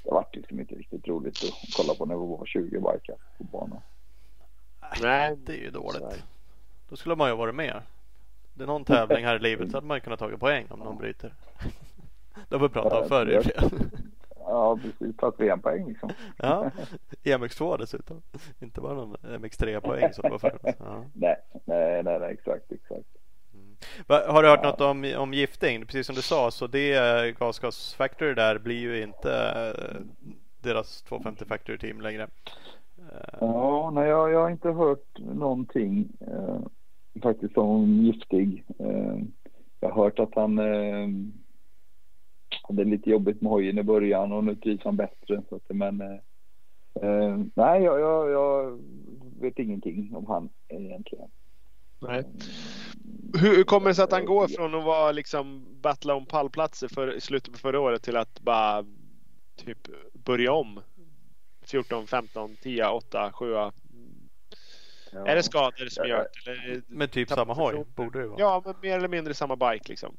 det 0.03 0.11
var 0.11 0.27
liksom 0.33 0.59
inte 0.59 0.75
riktigt 0.75 1.07
roligt 1.07 1.43
att 1.43 1.75
kolla 1.77 1.93
på 1.93 2.05
när 2.05 2.13
det 2.13 2.19
var 2.19 2.45
20 2.45 2.69
bikar 2.69 3.15
på 3.37 3.43
banan. 3.43 3.81
Nej, 5.01 5.35
det 5.45 5.53
är 5.53 5.57
ju 5.57 5.71
dåligt. 5.71 6.23
Då 6.89 6.95
skulle 6.95 7.15
man 7.15 7.29
ju 7.29 7.35
varit 7.35 7.55
med. 7.55 7.81
Det 8.53 8.63
är 8.63 8.67
någon 8.67 8.85
tävling 8.85 9.25
här 9.25 9.35
i 9.35 9.39
livet 9.39 9.71
så 9.71 9.77
hade 9.77 9.87
man 9.87 10.01
kunnat 10.01 10.19
ta 10.19 10.37
poäng 10.37 10.65
om 10.69 10.79
någon 10.79 10.97
bryter. 10.97 11.33
Det 12.49 12.55
har 12.55 12.67
vi 12.67 12.69
pratat 12.69 13.01
om 13.03 13.09
förr 13.09 13.43
Ja 14.45 14.79
precis, 14.81 15.17
ta 15.17 15.31
tre 15.31 15.57
poäng 15.57 15.87
liksom. 15.87 16.09
Ja, 16.37 16.71
MX2 17.23 17.77
dessutom. 17.77 18.21
Inte 18.59 18.81
bara 18.81 18.93
någon 18.93 19.15
MX3 19.15 19.79
poäng 19.79 20.13
som 20.13 20.21
det 20.21 20.29
var 20.29 20.39
förr. 20.39 20.59
Ja. 20.63 21.05
Nej, 21.13 21.35
nej, 21.65 22.03
nej, 22.03 22.19
nej, 22.19 22.33
exakt, 22.33 22.71
exakt. 22.71 23.07
Mm. 23.53 23.75
Har 24.07 24.43
du 24.43 24.49
hört 24.49 24.59
ja. 24.63 24.69
något 24.69 24.81
om, 24.81 25.13
om 25.17 25.33
gifting? 25.33 25.85
Precis 25.85 26.05
som 26.05 26.15
du 26.15 26.21
sa 26.21 26.51
så 26.51 26.67
det 26.67 26.99
uh, 27.27 27.35
Gasgas 27.39 27.93
Factory 27.93 28.33
där 28.33 28.57
blir 28.57 28.79
ju 28.79 29.03
inte 29.03 29.29
uh, 29.29 30.01
deras 30.59 31.01
250 31.01 31.45
Factory 31.45 31.77
team 31.77 32.01
längre. 32.01 32.27
Ja, 33.39 33.91
nej 33.93 34.09
jag, 34.09 34.31
jag 34.31 34.39
har 34.39 34.49
inte 34.49 34.71
hört 34.71 35.19
någonting 35.19 36.09
eh, 36.19 36.59
faktiskt 37.21 37.57
om 37.57 38.01
giftig. 38.01 38.65
Eh, 38.79 39.17
jag 39.79 39.89
har 39.89 40.03
hört 40.03 40.19
att 40.19 40.35
han 40.35 40.59
eh, 40.59 41.07
hade 42.63 42.83
lite 42.83 43.09
jobbigt 43.09 43.41
med 43.41 43.51
hojen 43.51 43.77
i 43.77 43.83
början 43.83 44.31
och 44.31 44.43
nu 44.43 44.55
trivs 44.55 44.83
han 44.83 44.95
bättre. 44.95 45.41
Så 45.49 45.55
att, 45.55 45.63
men 45.67 46.01
eh, 46.01 46.19
eh 47.01 47.37
nej, 47.53 47.83
jag, 47.83 47.99
jag, 47.99 48.29
jag, 48.29 48.79
vet 49.39 49.59
ingenting 49.59 50.15
om 50.15 50.25
han 50.25 50.49
egentligen. 50.69 51.29
Nej. 51.99 52.23
Hur 53.41 53.63
kommer 53.63 53.87
det 53.87 53.95
sig 53.95 54.03
att 54.03 54.11
han 54.11 54.25
går 54.25 54.47
från 54.47 54.75
att 54.75 54.85
vara 54.85 55.11
liksom 55.11 55.65
battla 55.81 56.15
om 56.15 56.25
pallplatser 56.25 56.87
för, 56.87 57.15
i 57.15 57.21
slutet 57.21 57.53
på 57.53 57.59
förra 57.59 57.79
året 57.79 58.03
till 58.03 58.17
att 58.17 58.39
bara 58.39 58.85
typ 59.55 59.87
börja 60.13 60.53
om? 60.53 60.79
14, 61.67 62.07
15, 62.07 62.55
10, 62.61 62.87
8, 62.87 63.31
7. 63.33 63.51
Ja. 63.51 63.71
Är 65.25 65.35
det 65.35 65.43
skador 65.43 65.89
som 65.89 66.07
gör 66.07 66.27
det? 66.45 66.81
Med 66.87 67.11
typ 67.11 67.29
samma 67.29 67.53
hoj 67.53 67.85
borde 67.95 68.19
det 68.19 68.27
vara. 68.27 68.39
Ja, 68.39 68.61
men 68.65 68.75
mer 68.81 68.97
eller 68.97 69.07
mindre 69.07 69.33
samma 69.33 69.55
bike 69.55 69.89
liksom. 69.89 70.17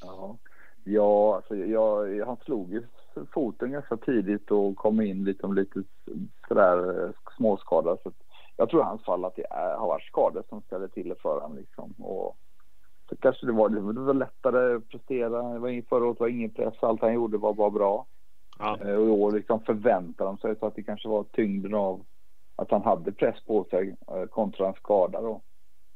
Ja. 0.00 0.36
Ja, 0.84 1.36
alltså 1.36 1.56
jag, 1.56 2.26
han 2.26 2.36
slog 2.36 2.72
ju 2.72 2.82
foten 3.32 3.72
ganska 3.72 3.96
tidigt 3.96 4.50
och 4.50 4.76
kom 4.76 5.00
in 5.00 5.24
liksom 5.24 5.54
lite 5.54 5.82
sådär 6.48 7.04
eh, 7.04 7.10
småskadad. 7.36 7.98
Så 8.02 8.12
jag 8.56 8.70
tror 8.70 8.82
i 8.82 8.84
hans 8.84 9.04
fall 9.04 9.24
att 9.24 9.36
det 9.36 9.46
är, 9.50 9.76
har 9.76 9.86
varit 9.86 10.04
skador 10.04 10.42
som 10.48 10.62
ställer 10.62 10.88
till 10.88 11.08
det 11.08 11.14
för 11.22 11.40
honom. 11.40 11.56
Liksom. 11.56 11.92
Och 11.92 12.36
så 13.08 13.16
kanske 13.16 13.46
det 13.46 13.52
var, 13.52 13.68
det 13.68 13.80
var 13.80 14.14
lättare 14.14 14.76
att 14.76 14.88
prestera. 14.88 15.52
Det 15.52 15.58
var 15.58 15.68
ingen, 15.68 15.84
förra 15.84 16.06
året 16.06 16.20
var 16.20 16.28
ingen 16.28 16.50
press. 16.50 16.74
Allt 16.80 17.00
han 17.00 17.14
gjorde 17.14 17.38
var 17.38 17.54
bara 17.54 17.70
bra. 17.70 18.06
Ja. 18.58 18.78
Eh, 18.84 18.94
och 18.94 19.06
i 19.06 19.10
år 19.10 19.32
liksom 19.32 19.60
förväntar 19.60 20.24
de 20.24 20.38
sig 20.38 20.56
så 20.56 20.66
att 20.66 20.74
det 20.74 20.82
kanske 20.82 21.08
var 21.08 21.24
tyngden 21.24 21.74
av 21.74 22.04
att 22.56 22.70
han 22.70 22.82
hade 22.82 23.12
press 23.12 23.40
på 23.46 23.64
sig 23.64 23.96
eh, 24.08 24.24
kontra 24.24 24.68
en 24.68 24.74
skada 24.74 25.20
då. 25.20 25.40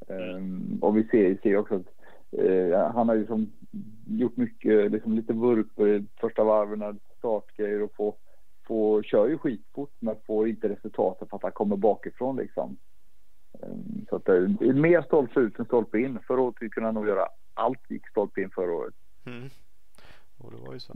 Mm. 0.08 0.34
Um, 0.36 0.78
och 0.82 0.96
vi 0.96 1.04
ser, 1.04 1.38
ser 1.42 1.56
också 1.56 1.74
att 1.74 1.86
uh, 2.40 2.76
han 2.76 3.08
har 3.08 3.14
ju 3.14 3.26
som 3.26 3.52
gjort 4.06 4.36
mycket, 4.36 4.92
liksom 4.92 5.12
lite 5.12 5.32
vurpor 5.32 5.88
i 5.88 6.06
första 6.20 6.44
varven, 6.44 7.00
startgrejer 7.18 7.82
och 7.82 7.94
få, 7.94 8.14
få, 8.66 9.02
kör 9.02 9.28
ju 9.28 9.38
skitfort 9.38 9.90
men 9.98 10.16
får 10.26 10.48
inte 10.48 10.68
resultatet 10.68 11.30
för 11.30 11.36
att 11.36 11.42
han 11.42 11.52
kommer 11.52 11.76
bakifrån 11.76 12.36
liksom. 12.36 12.76
Så 14.08 14.16
att 14.16 14.26
mer 14.74 15.02
stolpe 15.02 15.40
ut 15.40 15.58
än 15.58 15.64
stolpe 15.64 15.98
in. 15.98 16.18
Förra 16.26 16.40
året 16.40 16.70
kunde 16.70 16.88
han 16.88 16.94
nog 16.94 17.08
göra 17.08 17.28
allt 17.54 17.90
gick 17.90 18.08
stolpe 18.08 18.40
in 18.40 18.50
förra 18.50 18.72
året. 18.72 18.94
Mm. 19.26 19.48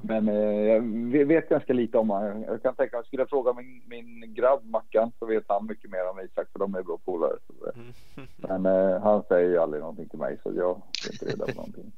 Men 0.02 0.28
eh, 0.28 1.14
jag 1.18 1.26
vet 1.26 1.48
ganska 1.48 1.72
lite 1.72 1.98
om 1.98 2.10
honom. 2.10 2.42
Jag 2.42 2.62
kan 2.62 2.74
tänka 2.74 2.96
mig, 2.96 3.06
skulle 3.06 3.22
jag 3.22 3.28
fråga 3.28 3.52
min, 3.52 3.82
min 3.86 4.34
grabb 4.34 4.64
Mackan 4.64 5.12
så 5.18 5.26
vet 5.26 5.44
han 5.48 5.66
mycket 5.66 5.90
mer 5.90 6.10
om 6.10 6.20
Isak 6.20 6.48
för 6.52 6.58
de 6.58 6.74
är 6.74 6.82
bra 6.82 6.98
polare. 7.04 7.38
Mm. 7.74 7.92
Men 8.36 8.66
eh, 8.66 9.02
han 9.02 9.22
säger 9.28 9.50
ju 9.50 9.58
aldrig 9.58 9.80
någonting 9.80 10.08
till 10.08 10.18
mig 10.18 10.38
så 10.42 10.52
jag 10.56 10.82
är 11.08 11.12
inte 11.12 11.24
reda 11.24 11.46
på 11.46 11.52
någonting. 11.56 11.92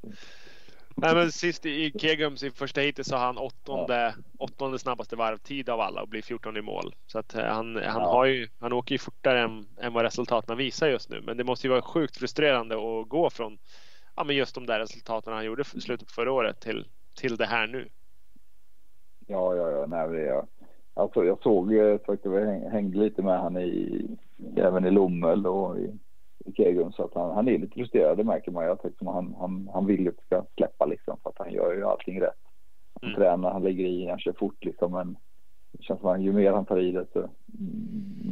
Nej, 1.01 1.14
men 1.14 1.32
sist 1.32 1.66
i 1.66 1.92
Kegums 1.99 2.42
i 2.42 2.51
första 2.51 2.80
heatet 2.80 3.07
så 3.07 3.16
har 3.16 3.26
han 3.26 3.38
åttonde, 3.38 4.14
åttonde 4.38 4.78
snabbaste 4.78 5.16
varvtid 5.16 5.68
av 5.68 5.80
alla 5.80 6.03
och 6.03 6.09
blir 6.09 6.22
14 6.22 6.57
i 6.57 6.62
mål. 6.62 6.94
Så 7.07 7.18
att 7.18 7.34
eh, 7.34 7.44
han, 7.44 7.76
han, 7.84 8.03
har 8.03 8.24
ju, 8.24 8.49
han 8.59 8.72
åker 8.72 8.94
ju 8.94 8.99
fortare 8.99 9.40
än, 9.40 9.66
än 9.80 9.92
vad 9.92 10.05
resultaten 10.05 10.57
visar 10.57 10.88
just 10.88 11.11
nu. 11.11 11.20
Men 11.20 11.36
det 11.36 11.44
måste 11.44 11.66
ju 11.66 11.70
vara 11.70 11.82
sjukt 11.82 12.16
frustrerande 12.16 12.74
att 12.74 13.09
gå 13.09 13.30
från 13.30 13.59
ja, 14.18 14.24
men 14.24 14.36
just 14.36 14.55
de 14.55 14.66
där 14.66 14.78
resultaten 14.78 15.32
han 15.32 15.44
gjorde 15.44 15.64
i 15.74 15.80
slutet 15.80 16.09
på 16.09 16.14
förra 16.14 16.32
året 16.32 16.61
till, 16.61 16.86
till 17.19 17.37
det 17.37 17.47
här 17.47 17.66
nu. 17.66 17.89
Ja, 19.27 19.55
ja, 19.55 19.71
ja. 19.71 19.87
Nej, 19.87 20.09
det 20.09 20.29
är, 20.29 20.45
alltså, 20.95 21.25
jag 21.25 21.43
såg 21.43 21.73
faktiskt, 22.07 22.35
jag 22.35 22.71
hängde 22.71 22.99
lite 22.99 23.23
med 23.23 23.41
han 23.41 23.57
i, 23.57 24.07
även 24.57 24.85
i 24.85 24.91
Lommel 24.91 25.47
och 25.47 25.79
i 25.79 26.53
Kegun 26.57 26.93
så 26.93 27.05
att 27.05 27.14
han, 27.14 27.35
han 27.35 27.49
är 27.49 27.59
lite 27.59 27.75
frustrerad, 27.75 28.16
det 28.16 28.25
märker 28.25 28.51
man 28.51 28.64
ju. 28.64 28.71
Att 28.71 28.85
liksom 28.85 29.07
han, 29.07 29.35
han, 29.39 29.71
han 29.75 29.87
vill 29.87 30.01
ju 30.01 30.12
ska 30.27 30.45
släppa 30.57 30.87
liksom 30.87 31.16
för 31.23 31.31
att 31.31 31.39
han 31.39 31.53
gör 31.53 31.75
ju 31.75 31.85
allting 31.85 32.21
rätt. 32.21 32.43
Han 33.01 33.11
mm. 33.11 33.21
tränar, 33.21 33.53
han 33.53 33.62
lägger 33.62 33.85
i, 33.85 34.09
han 34.09 34.19
kör 34.19 34.33
fort 34.33 34.64
liksom 34.64 34.93
men 34.93 35.16
det 35.73 35.83
känns 35.83 36.01
som 36.01 36.09
att 36.09 36.21
ju 36.21 36.33
mer 36.33 36.53
han 36.53 36.64
tar 36.64 36.79
i 36.79 36.93
det 36.93 37.07
så 37.12 37.31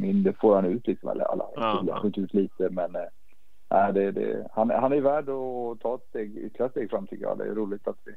mindre 0.01 0.33
får 0.33 0.55
han 0.55 0.65
ut 0.65 0.87
liksom. 0.87 1.09
Eller 1.09 1.23
alla 1.23 1.45
ja, 1.55 1.99
skjuter 2.01 2.21
ut 2.21 2.33
lite 2.33 2.69
men 2.69 2.95
äh, 2.95 3.93
det, 3.93 4.11
det, 4.11 4.47
han, 4.51 4.69
han 4.69 4.93
är 4.93 5.01
värd 5.01 5.29
att 5.29 5.79
ta 5.79 5.95
ett 5.95 6.09
steg, 6.09 6.37
ytterligare 6.37 6.71
steg 6.71 6.89
fram 6.89 7.07
tycker 7.07 7.25
jag. 7.25 7.37
Det 7.37 7.43
är 7.43 7.55
roligt 7.55 7.87
att 7.87 7.99
vi 8.05 8.11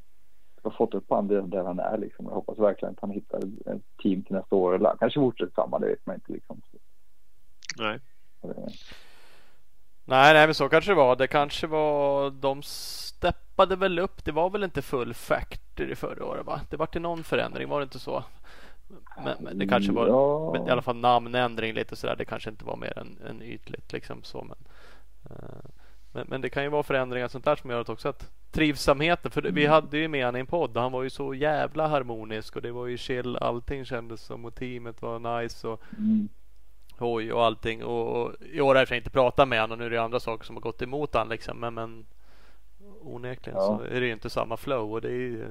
har 0.62 0.70
fått 0.70 0.94
upp 0.94 1.10
han 1.10 1.28
där 1.28 1.64
han 1.64 1.78
är 1.78 1.98
liksom. 1.98 2.26
Jag 2.26 2.34
hoppas 2.34 2.58
verkligen 2.58 2.94
att 2.94 3.00
han 3.00 3.10
hittar 3.10 3.38
ett 3.38 3.82
team 4.02 4.22
till 4.22 4.36
nästa 4.36 4.56
år 4.56 4.74
eller 4.74 4.96
kanske 4.98 5.20
fortsätter 5.20 5.54
samma, 5.54 5.78
det 5.78 5.86
vet 5.86 6.06
man 6.06 6.14
inte 6.14 6.32
liksom. 6.32 6.60
Nej. 7.78 7.98
Nej, 10.04 10.34
nej, 10.34 10.46
men 10.46 10.54
så 10.54 10.68
kanske 10.68 10.90
det 10.90 10.94
var. 10.94 11.16
Det 11.16 11.26
kanske 11.26 11.66
var 11.66 12.30
de 12.30 12.62
steppade 12.62 13.76
väl 13.76 13.98
upp. 13.98 14.24
Det 14.24 14.32
var 14.32 14.50
väl 14.50 14.64
inte 14.64 14.82
full 14.82 15.14
factory 15.14 15.94
förra 15.94 16.24
året, 16.24 16.46
va? 16.46 16.60
Det 16.70 16.76
var 16.76 16.86
till 16.86 17.00
någon 17.00 17.24
förändring, 17.24 17.68
var 17.68 17.80
det 17.80 17.84
inte 17.84 17.98
så? 17.98 18.24
Men, 19.24 19.36
men 19.40 19.58
det 19.58 19.66
kanske 19.66 19.92
var 19.92 20.06
ja. 20.06 20.66
i 20.68 20.70
alla 20.70 20.82
fall 20.82 20.96
namnändring 20.96 21.74
lite 21.74 21.96
sådär. 21.96 22.16
Det 22.16 22.24
kanske 22.24 22.50
inte 22.50 22.64
var 22.64 22.76
mer 22.76 22.98
än, 22.98 23.18
än 23.28 23.42
ytligt 23.42 23.92
liksom 23.92 24.22
så. 24.22 24.44
Men, 24.44 24.58
uh, 25.30 25.70
men, 26.12 26.26
men, 26.28 26.40
det 26.40 26.50
kan 26.50 26.62
ju 26.62 26.68
vara 26.68 26.82
förändringar 26.82 27.28
sånt 27.28 27.44
där 27.44 27.56
som 27.56 27.70
gör 27.70 27.80
att 27.80 27.88
också 27.88 28.08
att 28.08 28.30
trivsamheten. 28.50 29.30
För 29.30 29.40
mm. 29.40 29.54
vi 29.54 29.66
hade 29.66 29.98
ju 29.98 30.08
med 30.08 30.24
honom 30.24 30.36
i 30.36 30.40
en 30.40 30.46
podd. 30.46 30.76
Han 30.76 30.92
var 30.92 31.02
ju 31.02 31.10
så 31.10 31.34
jävla 31.34 31.86
harmonisk 31.86 32.56
och 32.56 32.62
det 32.62 32.72
var 32.72 32.86
ju 32.86 32.96
chill. 32.96 33.36
Allting 33.36 33.84
kändes 33.84 34.22
som 34.22 34.44
och 34.44 34.54
teamet 34.54 35.02
var 35.02 35.40
nice. 35.40 35.68
Och, 35.68 35.82
mm 35.98 36.28
hoj 37.00 37.32
och 37.32 37.44
allting. 37.44 37.84
Och, 37.84 38.34
i 38.40 38.60
år 38.60 38.74
har 38.74 38.86
jag 38.88 38.96
inte 38.96 39.10
pratat 39.10 39.48
med 39.48 39.60
honom 39.60 39.72
och 39.72 39.78
nu 39.78 39.86
är 39.86 39.90
det 39.90 40.02
andra 40.02 40.20
saker 40.20 40.44
som 40.44 40.56
har 40.56 40.60
gått 40.60 40.82
emot 40.82 41.14
honom 41.14 41.28
liksom. 41.28 41.60
Men, 41.60 41.74
men 41.74 42.06
onekligen 43.00 43.60
ja. 43.60 43.66
så 43.66 43.94
är 43.94 44.00
det 44.00 44.06
ju 44.06 44.12
inte 44.12 44.30
samma 44.30 44.56
flow 44.56 44.92
och 44.92 45.00
det 45.00 45.08
är 45.08 45.12
ju 45.12 45.46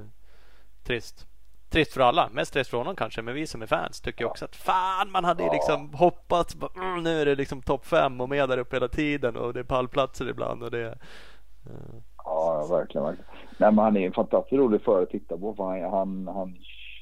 trist. 0.83 1.27
Trist 1.69 1.93
för 1.93 2.01
alla, 2.01 2.29
mest 2.29 2.53
trist 2.53 2.69
för 2.69 2.77
honom 2.77 2.95
kanske, 2.95 3.21
men 3.21 3.33
vi 3.33 3.47
som 3.47 3.61
är 3.61 3.65
fans 3.65 4.01
tycker 4.01 4.25
också 4.25 4.45
att 4.45 4.55
fan 4.55 5.11
man 5.11 5.25
hade 5.25 5.43
liksom 5.43 5.93
hoppats. 5.93 6.57
Mm, 6.75 7.03
nu 7.03 7.21
är 7.21 7.25
det 7.25 7.35
liksom 7.35 7.61
topp 7.61 7.85
fem 7.85 8.21
och 8.21 8.29
med 8.29 8.49
där 8.49 8.57
uppe 8.57 8.75
hela 8.75 8.87
tiden 8.87 9.37
och 9.37 9.53
det 9.53 9.59
är 9.59 9.63
pallplatser 9.63 10.29
ibland 10.29 10.63
och 10.63 10.71
det. 10.71 10.85
Uh, 10.85 11.99
ja, 12.17 12.67
verkligen, 12.69 13.05
verkligen. 13.05 13.29
Nej, 13.57 13.71
men 13.71 13.83
han 13.83 13.97
är 13.97 14.05
en 14.05 14.13
fantastiskt 14.13 14.59
rolig 14.59 14.81
förare 14.81 15.03
att 15.03 15.09
titta 15.09 15.37
på 15.37 15.53
för 15.53 15.63
han, 15.63 15.83
han, 15.83 16.27
han 16.35 16.57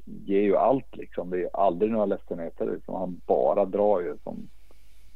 ger 0.05 0.41
ju 0.41 0.57
allt 0.57 0.95
liksom. 0.95 1.29
Det 1.29 1.43
är 1.43 1.49
aldrig 1.53 1.91
några 1.91 2.05
ledsenheter. 2.05 2.71
Liksom. 2.71 2.95
Han 2.95 3.21
bara 3.25 3.65
drar 3.65 3.99
ju 3.99 4.17
som, 4.23 4.49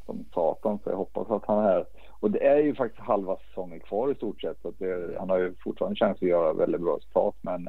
som 0.06 0.26
satan. 0.34 0.80
Så 0.84 0.90
jag 0.90 0.98
hoppas 0.98 1.30
att 1.30 1.46
han 1.46 1.66
är 1.66 1.86
Och 2.10 2.32
det 2.32 2.48
är 2.48 2.58
ju 2.58 2.76
faktiskt 2.76 3.08
halva 3.08 3.38
säsongen 3.48 3.80
kvar 3.80 4.12
i 4.12 4.16
stort 4.16 4.42
sett. 4.42 4.62
Så 4.62 4.74
det, 4.78 5.20
han 5.20 5.30
har 5.30 5.38
ju 5.38 5.56
fortfarande 5.64 5.96
chans 5.96 6.18
att 6.18 6.22
göra 6.22 6.54
väldigt 6.54 6.82
bra 6.82 6.96
resultat. 6.96 7.36
Men 7.42 7.68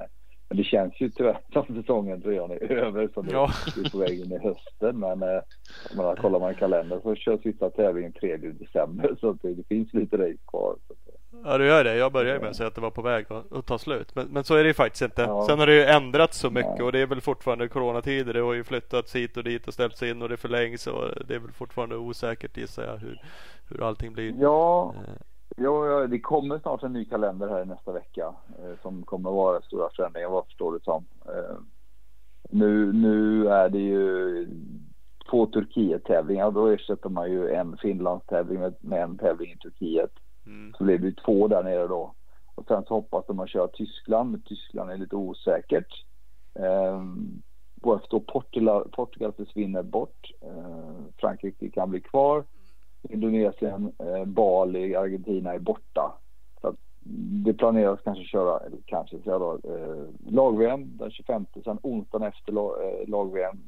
Men 0.52 0.56
det 0.56 0.64
känns 0.64 1.00
ju 1.00 1.08
tyvärr 1.10 1.38
som 1.52 1.66
säsongen 1.82 2.22
redan 2.22 2.50
är 2.50 2.72
över 2.72 3.08
så 3.14 3.22
det 3.22 3.32
Ja. 3.32 3.50
är 3.84 3.90
på 3.90 3.98
väg 3.98 4.20
in 4.20 4.32
i 4.32 4.38
hösten. 4.38 4.98
Men 5.00 5.22
eh, 5.22 5.42
menar, 5.96 6.16
kollar 6.16 6.40
man 6.40 6.54
kalendern 6.54 7.00
så 7.02 7.14
kör 7.14 7.38
sista 7.38 7.70
tävlingen 7.70 8.12
3 8.12 8.36
december 8.36 9.16
så 9.20 9.32
det, 9.32 9.54
det 9.54 9.62
finns 9.68 9.92
lite 9.94 10.16
race 10.16 10.38
kvar. 10.48 10.72
Att, 10.90 10.96
Ja 11.44 11.58
det 11.58 11.66
gör 11.66 11.84
det. 11.84 11.96
Jag 11.96 12.12
började 12.12 12.40
med 12.40 12.48
att 12.50 12.56
säga 12.56 12.66
att 12.66 12.74
det 12.74 12.80
var 12.80 12.90
på 12.90 13.02
väg 13.02 13.26
att, 13.28 13.52
att 13.52 13.66
ta 13.66 13.78
slut. 13.78 14.14
Men, 14.14 14.26
men 14.26 14.44
så 14.44 14.54
är 14.54 14.62
det 14.62 14.68
ju 14.68 14.74
faktiskt 14.74 15.02
inte. 15.02 15.22
Ja. 15.22 15.46
Sen 15.48 15.58
har 15.58 15.66
det 15.66 15.74
ju 15.74 15.82
ändrats 15.84 16.38
så 16.38 16.50
mycket 16.50 16.74
Ja. 16.78 16.84
och 16.84 16.92
det 16.92 16.98
är 16.98 17.06
väl 17.06 17.20
fortfarande 17.20 17.68
coronatider. 17.68 18.34
Det 18.34 18.40
har 18.40 18.52
ju 18.54 18.64
flyttats 18.64 19.16
hit 19.16 19.36
och 19.36 19.44
dit 19.44 19.68
och 19.68 19.74
ställts 19.74 20.02
in 20.02 20.22
och 20.22 20.28
det 20.28 20.36
förlängs 20.36 20.86
och 20.86 21.04
det 21.26 21.34
är 21.34 21.38
väl 21.38 21.52
fortfarande 21.52 21.96
osäkert 21.96 22.56
gissar 22.56 22.82
jag 22.84 22.96
hur, 22.96 23.20
hur 23.70 23.82
allting 23.88 24.12
blir. 24.12 24.34
ja, 24.40 24.94
Eh, 24.96 25.14
Ja, 25.62 25.86
ja, 25.86 26.06
det 26.06 26.20
kommer 26.20 26.58
snart 26.58 26.82
en 26.82 26.92
ny 26.92 27.04
kalender 27.04 27.48
här 27.48 27.64
nästa 27.64 27.92
vecka 27.92 28.34
eh, 28.58 28.80
som 28.82 29.02
kommer 29.02 29.30
att 29.30 29.36
vara 29.36 29.62
stora 29.62 29.90
förändringar 29.96 30.28
vad 30.28 30.46
förstår 30.46 30.72
det 30.72 30.84
som. 30.84 31.04
Eh, 31.26 31.56
nu, 32.50 32.92
nu 32.92 33.48
är 33.48 33.68
det 33.68 33.78
ju 33.78 34.46
två 35.30 35.46
Turkiet-tävlingar. 35.46 36.50
Då 36.50 36.66
ersätter 36.66 37.08
man 37.08 37.30
ju 37.30 37.50
en 37.50 37.76
Finlandstävling 37.76 38.60
med, 38.60 38.74
med 38.80 39.02
en 39.02 39.18
tävling 39.18 39.52
i 39.52 39.56
Turkiet. 39.56 40.10
Mm. 40.46 40.74
Så 40.78 40.84
blir 40.84 40.98
det 40.98 41.06
ju 41.06 41.14
två 41.14 41.48
där 41.48 41.62
nere 41.62 41.86
då. 41.86 42.14
Och 42.54 42.64
sen 42.68 42.84
så 42.84 42.94
hoppas 42.94 43.26
de 43.26 43.40
att 43.40 43.50
köra 43.50 43.68
Tyskland, 43.68 44.30
men 44.30 44.42
Tyskland 44.42 44.90
är 44.90 44.96
lite 44.96 45.16
osäkert. 45.16 46.04
Eh, 46.54 47.02
då 48.10 48.20
Portugal, 48.20 48.88
Portugal 48.92 49.32
försvinner 49.32 49.82
bort. 49.82 50.30
Eh, 50.40 50.94
Frankrike 51.16 51.70
kan 51.70 51.90
bli 51.90 52.00
kvar. 52.00 52.44
Indonesien, 53.10 53.92
eh, 53.98 54.24
Bali, 54.24 54.94
Argentina 54.94 55.52
är 55.54 55.58
borta. 55.58 56.12
Så 56.60 56.74
det 57.44 57.54
planeras 57.54 58.00
kanske 58.04 58.24
köra, 58.24 58.58
eller 58.58 58.78
kanske 58.86 59.18
säga 59.18 59.38
då, 59.38 59.52
eh, 59.64 60.32
lag-VM 60.32 60.96
den 60.98 61.10
25, 61.10 61.46
sen 61.64 61.78
onsdagen 61.82 62.28
efter 62.28 62.52
eh, 62.52 63.08
lag-VM, 63.08 63.58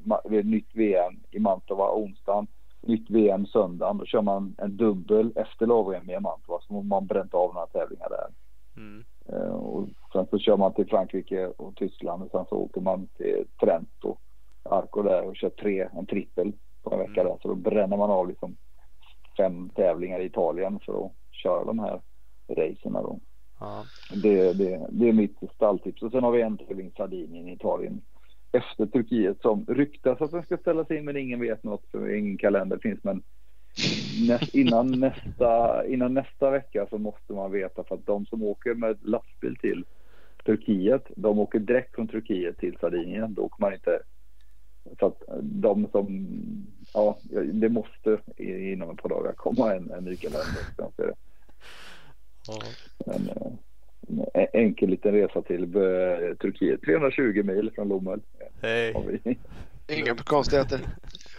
nytt 0.45 0.75
VM 0.75 1.15
i 1.31 1.39
Mantova 1.39 1.95
onsdagen, 1.95 2.47
nytt 2.81 3.11
VM 3.11 3.47
söndagen. 3.47 3.99
Då 3.99 4.05
kör 4.05 4.23
man 4.23 4.55
en 4.59 4.77
dubbel 4.77 5.33
efter 5.37 5.67
lag-VM 5.67 6.11
i 6.11 6.21
Mantova, 6.21 6.59
så 6.61 6.83
man 6.83 7.07
bränt 7.07 7.35
av 7.35 7.55
några 7.55 7.67
tävlingar 7.67 8.09
där. 8.09 8.27
Mm. 8.77 9.05
Eh, 9.29 9.55
och 9.55 9.89
sen 10.13 10.27
så 10.31 10.39
kör 10.39 10.57
man 10.57 10.75
till 10.75 10.87
Frankrike 10.87 11.47
och 11.47 11.77
Tyskland 11.77 12.23
och 12.23 12.31
sen 12.31 12.45
så 12.49 12.57
åker 12.57 12.81
man 12.81 13.07
till 13.17 13.45
Trento, 13.61 14.17
Arco 14.63 15.03
där 15.03 15.23
och 15.25 15.37
kör 15.37 15.51
tre, 15.51 15.89
en 15.99 16.07
trippel 16.07 16.53
på 16.83 16.93
en 16.93 16.99
vecka 16.99 17.21
Mm. 17.21 17.33
där. 17.33 17.39
Så 17.43 17.49
då 17.49 17.55
bränner 17.55 17.97
man 17.97 18.11
av 18.11 18.29
liksom 18.29 18.57
fem 19.37 19.69
tävlingar 19.69 20.21
i 20.21 20.25
Italien 20.25 20.81
för 20.87 21.07
att 21.07 21.13
köra 21.31 21.65
de 21.65 21.79
här 21.79 22.01
racerna 22.49 23.03
då. 23.03 23.21
Ja. 23.61 23.85
Det, 24.23 24.53
det, 24.53 24.87
det 24.91 25.09
är 25.09 25.13
mitt 25.13 25.39
stalltips. 25.55 26.03
Och 26.03 26.11
sen 26.11 26.25
har 26.25 26.33
vi 26.33 26.43
en 26.43 26.59
tävling 26.59 26.93
Sardinien 26.97 27.49
i 27.49 27.53
Italien 27.53 28.01
efter 28.53 28.87
Turkiet 28.87 29.41
som 29.41 29.65
ryktas 29.69 30.21
att 30.21 30.31
den 30.31 30.43
ska 30.43 30.57
ställas 30.57 30.91
in 30.91 31.05
men 31.05 31.17
ingen 31.17 31.41
vet 31.41 31.65
något 31.65 31.91
för 31.91 32.15
ingen 32.15 32.39
kalender 32.39 32.79
finns. 32.83 33.05
Men 33.05 33.23
näst, 34.29 34.55
innan, 34.55 34.87
nästa, 35.01 35.87
innan 35.87 36.15
nästa 36.15 36.51
vecka 36.51 36.87
så 36.91 36.99
måste 36.99 37.33
man 37.33 37.53
veta 37.53 37.85
för 37.85 37.95
att 37.95 38.07
de 38.07 38.27
som 38.27 38.43
åker 38.43 38.75
med 38.75 38.99
lastbil 39.03 39.57
till 39.57 39.85
Turkiet, 40.45 41.05
de 41.17 41.39
åker 41.39 41.59
direkt 41.59 41.95
från 41.95 42.09
Turkiet 42.09 42.59
till 42.59 42.77
Sardinien. 42.81 43.35
Då 43.35 43.43
åker 43.43 43.61
man 43.61 43.75
inte 43.75 44.03
så 44.99 45.07
att 45.07 45.23
de 45.43 45.89
som, 45.93 46.27
ja, 46.95 47.19
det 47.53 47.69
måste 47.69 48.19
inom 48.37 48.91
ett 48.91 49.03
par 49.03 49.09
dagar 49.09 49.33
komma 49.33 49.75
en, 49.75 49.91
en 49.91 50.05
ny 50.05 50.17
kalender. 50.17 50.65
Ja. 50.77 50.91
Eh, 53.07 53.15
en 54.35 54.47
enkel 54.53 54.91
liten 54.91 55.13
resa 55.13 55.43
till 55.43 55.63
eh, 55.63 56.37
Turkiet. 56.41 56.83
320 56.83 57.43
mil 57.43 57.71
från 57.75 57.89
Lommel. 57.89 58.21
Hej. 58.63 58.95
Inga 59.89 60.17
konstigheter. 60.17 60.81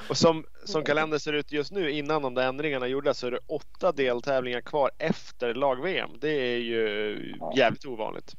Och 0.10 0.18
som, 0.18 0.46
som 0.64 0.84
kalendern 0.84 1.20
ser 1.20 1.34
ut 1.34 1.52
just 1.52 1.72
nu 1.72 1.92
innan 1.92 2.22
de 2.22 2.34
där 2.34 2.48
ändringarna 2.48 2.88
gjordes 2.88 3.18
så 3.18 3.28
är 3.28 3.32
det 3.32 3.40
åtta 3.48 3.92
deltävlingar 3.92 4.62
kvar 4.62 4.92
efter 4.98 5.54
lag-VM. 5.54 6.10
Det 6.20 6.30
är 6.30 6.58
ju 6.58 7.18
jävligt 7.56 7.86
ovanligt. 7.86 8.34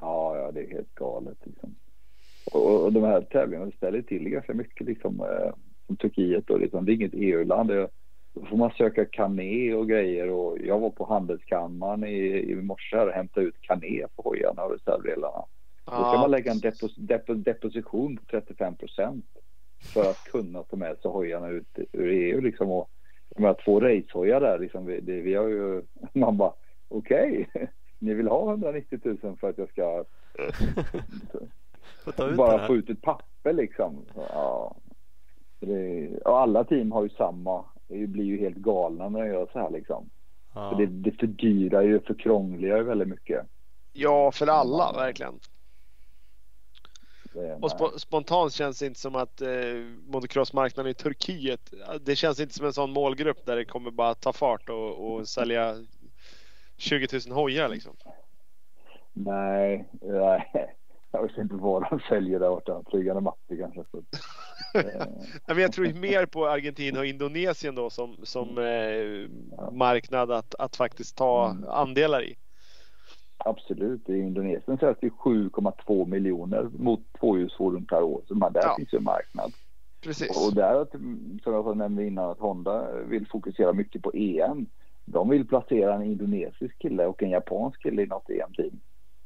Ja, 0.00 0.36
ja, 0.36 0.52
det 0.52 0.60
är 0.60 0.70
helt 0.70 0.94
galet. 0.94 1.38
Och, 2.52 2.84
och 2.84 2.92
de 2.92 3.02
här 3.02 3.20
tävlingarna 3.20 3.70
ställer 3.70 4.02
till 4.02 4.28
ganska 4.28 4.54
mycket. 4.54 4.86
Liksom, 4.86 5.20
eh, 5.20 5.52
som 5.86 5.96
Turkiet 5.96 6.50
och 6.50 6.60
liksom, 6.60 6.84
det 6.84 6.92
är 6.92 6.94
inget 6.94 7.14
EU-land. 7.14 7.70
Då 8.34 8.46
får 8.46 8.56
man 8.56 8.70
söka 8.70 9.04
kané 9.04 9.74
och 9.74 9.88
grejer. 9.88 10.30
Och 10.30 10.58
jag 10.58 10.78
var 10.78 10.90
på 10.90 11.04
handelskammaren 11.04 12.04
i, 12.04 12.50
i 12.50 12.54
morse 12.54 12.96
här 12.96 13.06
och 13.06 13.12
hämtade 13.12 13.46
ut 13.46 13.60
kané 13.60 14.06
på 14.16 14.22
hojarna 14.22 14.62
och 14.62 14.72
reservdelarna. 14.72 15.44
Då 15.84 15.92
ska 15.92 16.18
man 16.20 16.30
lägga 16.30 16.52
en 16.52 16.60
depos, 16.60 16.94
depo, 16.96 17.34
deposition 17.34 18.16
på 18.16 18.22
35 18.30 18.76
procent 18.76 19.24
för 19.94 20.10
att 20.10 20.24
kunna 20.24 20.62
ta 20.62 20.76
med 20.76 20.98
sig 20.98 21.10
hojarna 21.10 21.48
ut 21.48 21.78
ur 21.92 22.08
EU. 22.12 22.40
Liksom. 22.40 22.70
Och, 22.70 22.90
jag 23.28 23.40
menar, 23.40 23.56
två 23.64 23.80
racehojar 23.80 24.40
där, 24.40 24.58
liksom, 24.58 24.86
vi, 24.86 25.00
det, 25.00 25.20
vi 25.20 25.34
har 25.34 25.48
ju, 25.48 25.82
man 26.12 26.36
bara 26.36 26.52
okej, 26.88 27.48
ni 27.98 28.14
vill 28.14 28.28
ha 28.28 28.50
190 28.50 29.00
000 29.02 29.36
för 29.40 29.48
att 29.48 29.58
jag 29.58 29.68
ska 29.68 30.04
Bara 32.36 32.66
få 32.66 32.76
ut 32.76 32.90
ett 32.90 33.02
papper 33.02 33.52
liksom. 33.52 34.04
Ja. 34.16 34.76
Det, 35.60 36.08
och 36.24 36.40
alla 36.40 36.64
team 36.64 36.92
har 36.92 37.02
ju 37.02 37.08
samma, 37.08 37.64
det 37.88 38.06
blir 38.06 38.24
ju 38.24 38.38
helt 38.38 38.56
galna 38.56 39.08
när 39.08 39.18
jag 39.18 39.28
gör 39.28 39.48
så 39.52 39.58
här 39.58 39.70
liksom. 39.70 40.10
Ja. 40.54 40.70
För 40.70 40.76
det, 40.76 40.86
det 40.86 41.12
fördyrar 41.12 41.82
ju, 41.82 42.00
förkrångligar 42.00 42.76
ju 42.76 42.82
väldigt 42.82 43.08
mycket. 43.08 43.46
Ja, 43.92 44.32
för 44.32 44.46
alla 44.46 44.92
verkligen. 44.92 45.40
Det, 47.32 47.54
Och 47.54 47.70
spo 47.70 47.98
spontant 47.98 48.52
känns 48.52 48.78
det 48.78 48.86
inte 48.86 49.00
som 49.00 49.14
att 49.14 49.40
eh, 49.40 49.48
motocrossmarknaden 50.06 50.90
i 50.90 50.94
Turkiet, 50.94 51.60
det 52.00 52.16
känns 52.16 52.40
inte 52.40 52.54
som 52.54 52.66
en 52.66 52.72
sån 52.72 52.90
målgrupp 52.90 53.46
där 53.46 53.56
det 53.56 53.64
kommer 53.64 53.90
bara 53.90 54.14
ta 54.14 54.32
fart 54.32 54.68
och, 54.68 55.12
och 55.12 55.28
sälja 55.28 55.74
20 56.76 57.06
000 57.26 57.36
hojar 57.36 57.68
liksom. 57.68 57.96
Nej, 59.12 59.88
nej. 60.02 60.74
Jag 61.10 61.22
vet 61.22 61.38
inte 61.38 61.54
vad 61.54 61.82
de 61.90 62.00
säljer 62.08 62.40
där 62.40 62.48
borta. 62.50 62.82
Flygande 62.90 63.20
matte 63.20 63.56
kanske. 63.56 63.84
Så, 63.90 63.98
eh, 65.54 65.58
jag 65.58 65.72
tror 65.72 66.00
mer 66.00 66.26
på 66.26 66.46
Argentina 66.46 66.98
och 66.98 67.06
Indonesien 67.06 67.74
då 67.74 67.90
som, 67.90 68.16
som 68.22 68.58
eh, 68.58 69.30
marknad 69.72 70.30
att, 70.32 70.54
att 70.54 70.76
faktiskt 70.76 71.16
ta 71.16 71.50
Mm. 71.50 71.64
andelar 71.68 72.22
i. 72.22 72.36
absolut. 73.38 74.08
I 74.08 74.18
Indonesien 74.18 74.78
säljs 74.78 74.98
det 75.00 75.08
7,2 75.08 76.06
miljoner 76.06 76.62
mot 76.78 77.00
tvåhjulsfordon 77.20 77.84
per 77.86 78.02
år. 78.02 78.22
Så 78.28 78.34
där 78.34 78.50
Ja. 78.64 78.74
finns 78.76 78.92
ju 78.94 78.98
en 78.98 79.04
marknad. 79.04 79.52
Precis. 80.00 80.46
Och 80.46 80.54
där, 80.54 80.86
som 81.42 81.52
jag 81.52 81.76
nämnde 81.76 82.06
innan, 82.06 82.30
att 82.30 82.38
Honda 82.38 82.92
vill 83.06 83.26
fokusera 83.26 83.72
mycket 83.72 84.02
på 84.02 84.12
EM. 84.14 84.66
De 85.04 85.28
vill 85.28 85.46
placera 85.48 85.94
en 85.94 86.02
indonesisk 86.02 86.78
kille 86.78 87.06
och 87.06 87.22
en 87.22 87.30
japansk 87.30 87.82
kille 87.82 88.02
i 88.02 88.06
något 88.06 88.30
EM-team. 88.30 88.80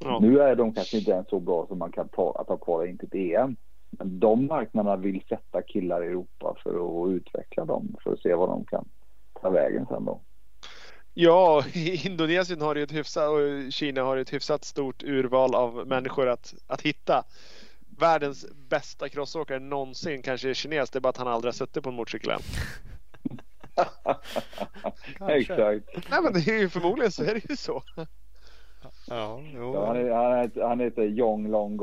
Ja. 0.04 0.18
Nu 0.22 0.40
är 0.40 0.56
de 0.56 0.74
kanske 0.74 0.98
inte 0.98 1.10
ens 1.10 1.28
så 1.28 1.40
bra 1.40 1.66
som 1.66 1.78
man 1.78 1.92
kan 1.92 2.08
ta, 2.08 2.36
att 2.38 2.48
ha 2.48 2.56
kvar 2.56 2.86
in 2.86 2.98
till 2.98 3.34
EM. 3.34 3.56
Men 3.90 4.20
de 4.20 4.46
marknaderna 4.46 4.96
vill 4.96 5.22
sätta 5.28 5.62
killar 5.62 6.04
i 6.04 6.06
Europa 6.06 6.56
för 6.62 6.70
att 6.70 7.10
utveckla 7.10 7.64
dem, 7.64 7.96
för 8.02 8.12
att 8.12 8.20
se 8.20 8.34
vad 8.34 8.48
de 8.48 8.64
kan 8.64 8.88
ta 9.40 9.50
vägen 9.50 9.86
sen 9.86 10.04
då. 10.04 10.20
Ja, 11.14 11.64
i 11.72 12.06
Indonesien 12.06 12.60
har 12.60 12.76
ju 12.76 12.82
ett 12.82 12.92
hyfsat 12.92 13.28
och 13.28 13.72
Kina 13.72 14.02
har 14.02 14.16
ett 14.16 14.32
hyfsat 14.32 14.64
stort 14.64 15.02
urval 15.02 15.54
av 15.54 15.86
människor 15.86 16.28
att, 16.28 16.54
att 16.66 16.82
hitta. 16.82 17.24
Världens 17.98 18.46
bästa 18.68 19.08
crossåkare 19.08 19.58
någonsin 19.58 20.22
kanske 20.22 20.50
är 20.50 20.54
kines. 20.54 20.90
Det 20.90 20.98
är 20.98 21.00
bara 21.00 21.08
att 21.08 21.16
han 21.16 21.28
aldrig 21.28 21.48
har 21.48 21.56
suttit 21.56 21.82
på 21.82 21.88
en 21.88 21.94
motorcykel 21.94 22.30
än. 22.30 22.40
Exakt. 25.28 26.10
Nej 26.10 26.22
men 26.22 26.32
det 26.32 26.48
är 26.48 26.58
ju 26.58 26.68
förmodligen 26.68 27.12
så 27.12 27.22
är 27.22 27.34
det 27.34 27.50
ju 27.50 27.56
så. 27.56 27.82
Ja, 29.14 29.40
jo. 29.54 29.74
Ja, 29.74 29.86
han, 29.86 29.96
är, 29.96 30.10
han, 30.10 30.50
han 30.68 30.80
heter 30.80 31.02
Jong 31.02 31.50
Long. 31.50 31.78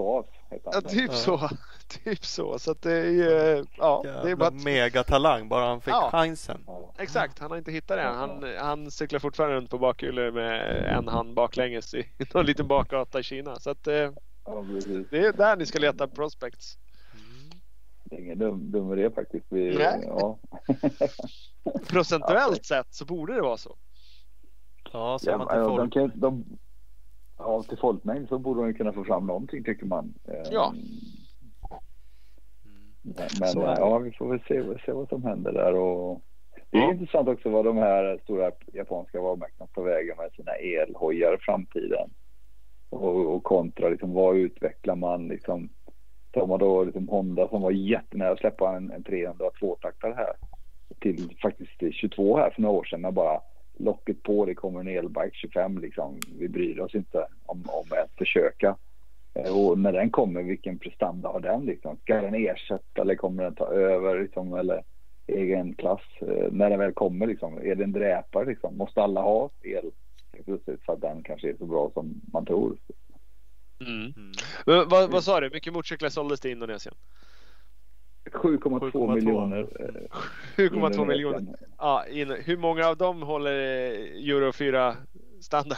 Heter 0.49 0.71
Ja, 0.73 0.81
typ 0.81 1.11
Ja. 1.11 1.17
så. 1.17 1.49
Typ 2.03 2.25
så. 2.25 2.59
Så 2.59 2.71
att 2.71 2.81
det 2.81 2.91
är 2.91 3.09
ju, 3.11 3.65
ja, 3.77 4.01
det 4.23 4.31
är 4.31 4.35
bara 4.35 4.47
att, 4.47 4.63
megatalang 4.63 5.49
bara 5.49 5.65
han 5.65 5.81
fick 5.81 5.93
Ja. 5.93 6.09
chansen. 6.11 6.63
Ja. 6.67 6.93
Exakt, 6.97 7.39
han 7.39 7.51
har 7.51 7.57
inte 7.57 7.71
hittat 7.71 7.97
det 7.97 8.03
än. 8.03 8.15
Han, 8.15 8.45
han 8.59 8.91
cyklar 8.91 9.19
fortfarande 9.19 9.55
runt 9.57 9.69
på 9.69 9.77
bakhjulet 9.77 10.33
med 10.33 10.83
en 10.97 11.07
hand 11.07 11.33
baklänges 11.33 11.93
i 11.93 12.05
någon 12.33 12.45
liten 12.45 12.67
bakgata 12.67 13.19
i 13.19 13.23
Kina. 13.23 13.55
Så 13.55 13.69
att 13.69 13.87
eh, 13.87 13.93
det 15.09 15.17
är 15.25 15.33
där 15.33 15.55
ni 15.57 15.65
ska 15.65 15.79
leta 15.79 16.07
prospects. 16.07 16.77
Det 18.03 18.15
är 18.15 18.19
ingen 18.19 18.39
dum, 18.39 18.71
dum 18.71 18.93
idé 18.93 19.09
faktiskt. 19.11 19.45
Vi, 19.49 19.77
Nej. 19.77 20.03
ja. 20.07 20.37
Procentuellt 21.87 22.65
sett 22.65 22.93
så 22.93 23.05
borde 23.05 23.33
det 23.33 23.41
vara 23.41 23.57
så. 23.57 23.75
Ja, 24.93 25.19
ser 25.19 25.31
Ja, 25.31 25.37
man 25.37 25.47
till 25.47 25.57
men 25.57 25.75
de, 25.77 25.89
kan, 25.91 26.11
de, 26.19 26.45
ja, 27.39 27.63
till 27.63 27.77
folkmängd 27.77 28.29
så 28.29 28.37
borde 28.39 28.61
de 28.61 28.67
ju 28.67 28.73
kunna 28.73 28.93
få 28.93 29.03
fram 29.03 29.27
någonting 29.27 29.63
tycker 29.63 29.85
man. 29.85 30.13
Eh, 30.27 30.51
Ja. 30.51 30.73
Men, 33.01 33.27
men 33.39 33.55
det. 33.55 33.75
ja, 33.79 33.97
vi 33.97 34.11
får 34.11 34.27
väl 34.29 34.39
se, 34.47 34.85
se 34.85 34.91
vad 34.91 35.09
som 35.09 35.23
händer 35.23 35.51
där. 35.53 35.73
Och 35.75 36.21
det 36.71 36.77
är 36.77 36.81
Ja. 36.81 36.91
intressant 36.93 37.27
också 37.27 37.49
vad 37.49 37.65
de 37.65 37.77
här 37.77 38.19
stora 38.23 38.51
japanska 38.73 39.21
varumärkena 39.21 39.67
tar 39.67 39.81
vägen 39.83 40.17
med 40.17 40.31
sina 40.31 40.51
elhojar 40.51 41.33
i 41.33 41.37
framtiden. 41.41 42.09
Och, 42.89 43.35
och 43.35 43.43
kontra 43.43 43.89
liksom 43.89 44.13
vad 44.13 44.35
utvecklar 44.35 44.95
man 44.95 45.27
liksom. 45.27 45.69
Tar 46.31 46.47
man 46.47 46.59
då 46.59 46.83
liksom 46.83 47.07
Honda 47.07 47.47
som 47.47 47.61
var 47.61 47.71
jättenära 47.71 48.31
att 48.31 48.39
släppa 48.39 48.75
en, 48.77 48.91
en 48.91 49.03
300 49.03 49.45
tvåtaktare 49.59 50.13
här. 50.17 50.33
Till 50.99 51.37
faktiskt 51.41 51.95
22 51.95 52.37
här 52.37 52.49
för 52.49 52.61
några 52.61 52.75
år 52.75 52.83
sedan 52.83 53.01
när 53.01 53.11
bara 53.11 53.41
locket 53.79 54.23
på, 54.23 54.45
det 54.45 54.55
kommer 54.55 54.79
en 54.79 54.87
elbike 54.87 55.31
25 55.33 55.77
liksom. 55.77 56.19
Vi 56.39 56.49
bryr 56.49 56.79
oss 56.79 56.95
inte 56.95 57.27
om, 57.45 57.63
om 57.67 57.85
att 57.91 58.17
försöka. 58.17 58.75
Eh, 59.33 59.57
och 59.57 59.79
när 59.79 59.93
den 59.93 60.09
kommer, 60.09 60.43
vilken 60.43 60.79
prestanda 60.79 61.29
har 61.29 61.39
den 61.39 61.65
liksom? 61.65 61.97
Ska 61.97 62.21
den 62.21 62.35
ersätta 62.35 63.01
eller 63.01 63.15
kommer 63.15 63.43
den 63.43 63.55
ta 63.55 63.67
över 63.67 64.21
liksom? 64.21 64.53
Eller 64.53 64.83
egen 65.27 65.73
klass? 65.73 66.01
Eh, 66.21 66.51
när 66.51 66.69
den 66.69 66.79
väl 66.79 66.93
kommer 66.93 67.27
liksom, 67.27 67.57
är 67.57 67.75
det 67.75 67.83
en 67.83 67.91
dräpare 67.91 68.45
liksom? 68.45 68.77
Måste 68.77 69.01
alla 69.01 69.21
ha 69.21 69.49
el? 69.61 69.91
För 70.85 70.93
att 70.93 71.01
den 71.01 71.23
kanske 71.23 71.49
är 71.49 71.55
så 71.57 71.65
bra 71.65 71.91
som 71.93 72.21
man 72.33 72.45
tror. 72.45 72.77
Mm. 73.79 74.13
Mm. 74.17 74.31
Men, 74.65 74.89
vad, 74.89 75.11
vad 75.11 75.23
sa 75.23 75.39
du, 75.39 75.49
mycket 75.49 75.73
motorcyklar 75.73 76.09
såldes 76.09 76.39
till 76.39 76.51
Indonesien? 76.51 76.95
7,2 78.33 79.15
miljoner. 79.15 79.63
7,2 80.55 81.05
miljoner. 81.05 81.55
Ja, 81.77 82.05
in, 82.05 82.31
hur 82.31 82.57
många 82.57 82.87
av 82.87 82.97
dem 82.97 83.21
håller 83.21 83.51
Euro 84.29 84.51
4 84.51 84.95
standard? 85.41 85.77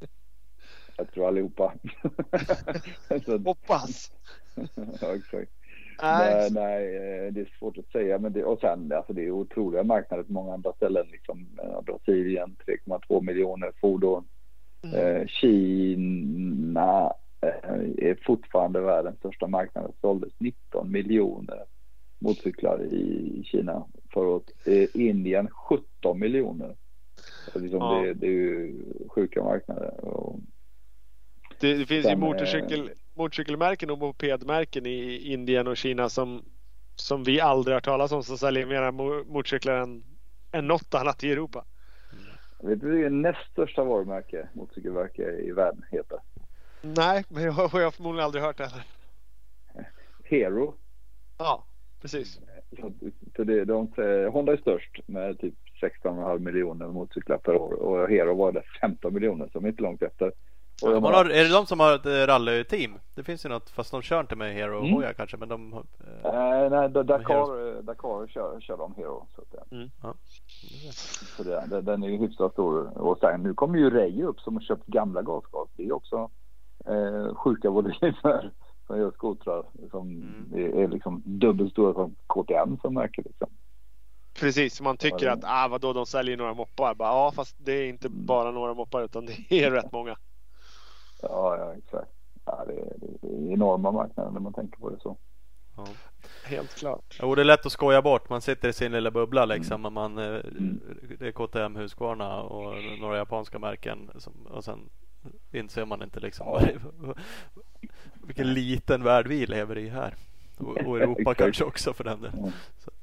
Jag 0.96 1.12
tror 1.12 1.28
allihopa. 1.28 1.72
Hoppas. 3.44 4.12
ja, 5.00 5.14
exakt. 5.14 5.50
Nej, 6.02 6.50
nej, 6.50 7.30
det 7.32 7.40
är 7.40 7.56
svårt 7.58 7.78
att 7.78 7.90
säga. 7.90 8.18
Men 8.18 8.32
det, 8.32 8.44
och 8.44 8.60
sen, 8.60 8.92
alltså 8.92 9.12
det 9.12 9.24
är 9.24 9.30
otroliga 9.30 9.82
marknader 9.82 10.22
på 10.22 10.32
många 10.32 10.54
andra 10.54 10.72
ställen. 10.72 11.06
Liksom, 11.10 11.48
Brasilien 11.86 12.56
3,2 12.88 13.22
miljoner 13.22 13.72
fordon. 13.80 14.24
Mm. 14.84 15.16
Eh, 15.16 15.26
Kina 15.26 17.00
eh, 17.00 17.12
är 17.98 18.24
fortfarande 18.26 18.80
världens 18.80 19.18
största 19.18 19.46
marknad. 19.46 19.84
Det 19.84 19.92
såldes 20.00 20.32
19 20.38 20.90
miljoner 20.90 21.64
motorcyklar 22.18 22.82
i 22.82 23.42
Kina 23.44 23.84
förra 24.12 24.28
året. 24.28 24.50
Indien 24.94 25.48
17 25.48 26.18
miljoner. 26.18 26.76
Liksom 27.54 27.78
ja. 27.78 28.00
det, 28.00 28.14
det, 28.14 28.26
är 28.26 28.30
ju 28.30 28.74
sjuka 29.08 29.42
marknader. 29.42 30.04
Och 30.04 30.40
det, 31.60 31.74
det 31.74 31.86
finns 31.86 32.06
ju 32.06 32.16
motorcykel, 32.16 32.90
motorcykelmärken 33.14 33.90
och 33.90 33.98
mopedmärken 33.98 34.86
i 34.86 35.16
Indien 35.32 35.66
och 35.66 35.76
Kina 35.76 36.08
som, 36.08 36.42
som 36.94 37.24
vi 37.24 37.40
aldrig 37.40 37.74
har 37.76 37.80
talat 37.80 38.12
om 38.12 38.22
som 38.22 38.38
säljer 38.38 38.66
mer 38.66 38.92
motorcyklar 39.32 39.74
än, 39.74 40.04
än 40.52 40.66
något 40.66 40.94
annat 40.94 41.24
i 41.24 41.32
Europa. 41.32 41.64
Vet 42.62 42.80
du 42.80 42.90
vilket 42.90 43.12
näst 43.12 43.50
största 43.50 43.84
varumärke 43.84 44.48
motorcykelmärke 44.52 45.22
i 45.22 45.52
världen 45.52 45.84
heter? 45.90 46.18
Nej, 46.84 47.24
men 47.28 47.42
jag 47.42 47.52
har 47.52 47.80
jag 47.80 47.94
förmodligen 47.94 48.24
aldrig 48.24 48.44
hört 48.44 48.56
det 48.56 48.66
heller. 48.66 48.84
Hero. 50.24 50.74
Ja, 51.38 51.64
precis. 52.02 52.40
Så 53.36 53.44
det, 53.44 53.64
de, 53.64 53.92
Honda 54.32 54.52
är 54.52 54.56
störst 54.56 55.00
med 55.06 55.38
typ 55.38 55.54
16,5 55.82 56.38
miljoner 56.38 56.86
motorcyklar 56.86 57.36
per 57.36 57.56
år 57.56 57.72
och 57.72 58.08
Hero 58.08 58.34
var 58.34 58.52
det 58.52 58.62
15 58.80 59.14
miljoner 59.14 59.48
som 59.52 59.64
är 59.64 59.68
inte 59.68 59.82
långt 59.82 60.02
efter. 60.02 60.32
Och 60.82 60.90
de 60.90 61.04
har, 61.04 61.24
är 61.24 61.44
det 61.44 61.52
de 61.52 61.66
som 61.66 61.80
har 61.80 61.94
ett 61.94 62.06
eh, 62.06 62.10
rallyteam? 62.10 62.98
Det 63.14 63.22
finns 63.22 63.44
ju 63.44 63.48
något, 63.48 63.70
fast 63.70 63.90
de 63.90 64.02
kör 64.02 64.20
inte 64.20 64.36
med 64.36 64.54
Hero 64.54 64.78
mm. 64.78 64.92
Hoja 64.92 65.12
kanske, 65.12 65.36
men 65.36 65.48
de... 65.48 65.72
Eh, 65.72 65.82
nej, 66.32 66.70
nej 66.70 66.88
Dakar, 66.88 67.82
Dakar 67.82 68.26
kör, 68.26 68.60
kör 68.60 68.76
de 68.76 68.94
Hero. 68.94 69.26
Så, 69.34 69.42
att, 69.42 69.72
mm. 69.72 69.90
ja. 70.02 70.14
så 71.36 71.42
det, 71.42 71.80
den 71.80 72.02
är 72.02 72.08
ju 72.08 72.16
hyfsat 72.16 72.52
stor. 72.52 72.98
Och 72.98 73.18
sen 73.18 73.42
nu 73.42 73.54
kommer 73.54 73.78
ju 73.78 73.90
Ray 73.90 74.22
upp 74.22 74.40
som 74.40 74.54
har 74.54 74.62
köpt 74.62 74.86
gamla 74.86 75.22
gasgas. 75.22 75.68
Det 75.76 75.84
är 75.84 75.92
också 75.92 76.30
eh, 76.88 77.34
sjuka 77.34 77.70
volymer 77.70 78.50
som 78.86 78.98
gör 78.98 79.10
skotrar 79.10 79.64
som 79.90 80.08
mm. 80.10 80.52
är, 80.54 80.82
är 80.82 80.88
liksom 80.88 81.22
dubbelt 81.24 81.72
stora 81.72 81.94
som 81.94 82.14
KTM 82.26 82.78
som 82.82 82.94
märke 82.94 83.22
liksom. 83.22 83.48
Precis, 84.34 84.80
man 84.80 84.96
tycker 84.96 85.28
att 85.28 85.40
ah, 85.42 85.68
vadå, 85.70 85.92
de 85.92 86.06
säljer 86.06 86.36
några 86.36 86.54
moppar. 86.54 86.94
Bara, 86.94 87.08
ja, 87.08 87.32
fast 87.32 87.56
det 87.58 87.72
är 87.72 87.88
inte 87.88 88.06
mm. 88.08 88.26
bara 88.26 88.50
några 88.50 88.74
moppar 88.74 89.02
utan 89.02 89.26
det 89.26 89.64
är 89.64 89.70
rätt 89.70 89.92
många. 89.92 90.16
Ja, 91.22 91.56
ja 91.58 91.74
exakt. 91.74 92.10
Ja, 92.44 92.64
det, 92.66 92.72
är, 92.72 92.94
det 92.98 93.28
är 93.28 93.52
enorma 93.52 93.90
marknader 93.90 94.30
när 94.30 94.40
man 94.40 94.52
tänker 94.52 94.78
på 94.78 94.90
det 94.90 95.00
så. 95.00 95.16
Ja. 95.76 95.86
Helt 96.44 96.74
klart. 96.74 97.18
Jo, 97.22 97.34
det 97.34 97.42
är 97.42 97.44
lätt 97.44 97.66
att 97.66 97.72
skoja 97.72 98.02
bort. 98.02 98.28
Man 98.28 98.40
sitter 98.40 98.68
i 98.68 98.72
sin 98.72 98.92
lilla 98.92 99.10
bubbla 99.10 99.44
liksom. 99.44 99.80
Mm. 99.80 99.94
Man, 99.94 100.18
eh, 100.18 100.24
mm. 100.26 100.80
Det 101.18 101.26
är 101.26 101.32
KTM, 101.32 101.76
Husqvarna 101.76 102.42
och 102.42 102.74
några 103.00 103.16
japanska 103.16 103.58
märken. 103.58 104.10
och 104.50 104.64
sen 104.64 104.90
inser 105.52 105.84
man 105.84 106.02
inte 106.02 106.20
liksom 106.20 106.46
ja. 106.46 107.14
vilken 108.26 108.54
liten 108.54 109.04
värld 109.04 109.26
vi 109.28 109.46
lever 109.46 109.78
i 109.78 109.88
här. 109.88 110.14
Och, 110.58 110.86
och 110.86 111.00
Europa 111.00 111.34
kanske 111.38 111.64
också 111.64 111.92
för 111.92 112.04
den 112.04 112.20
delen. 112.20 112.52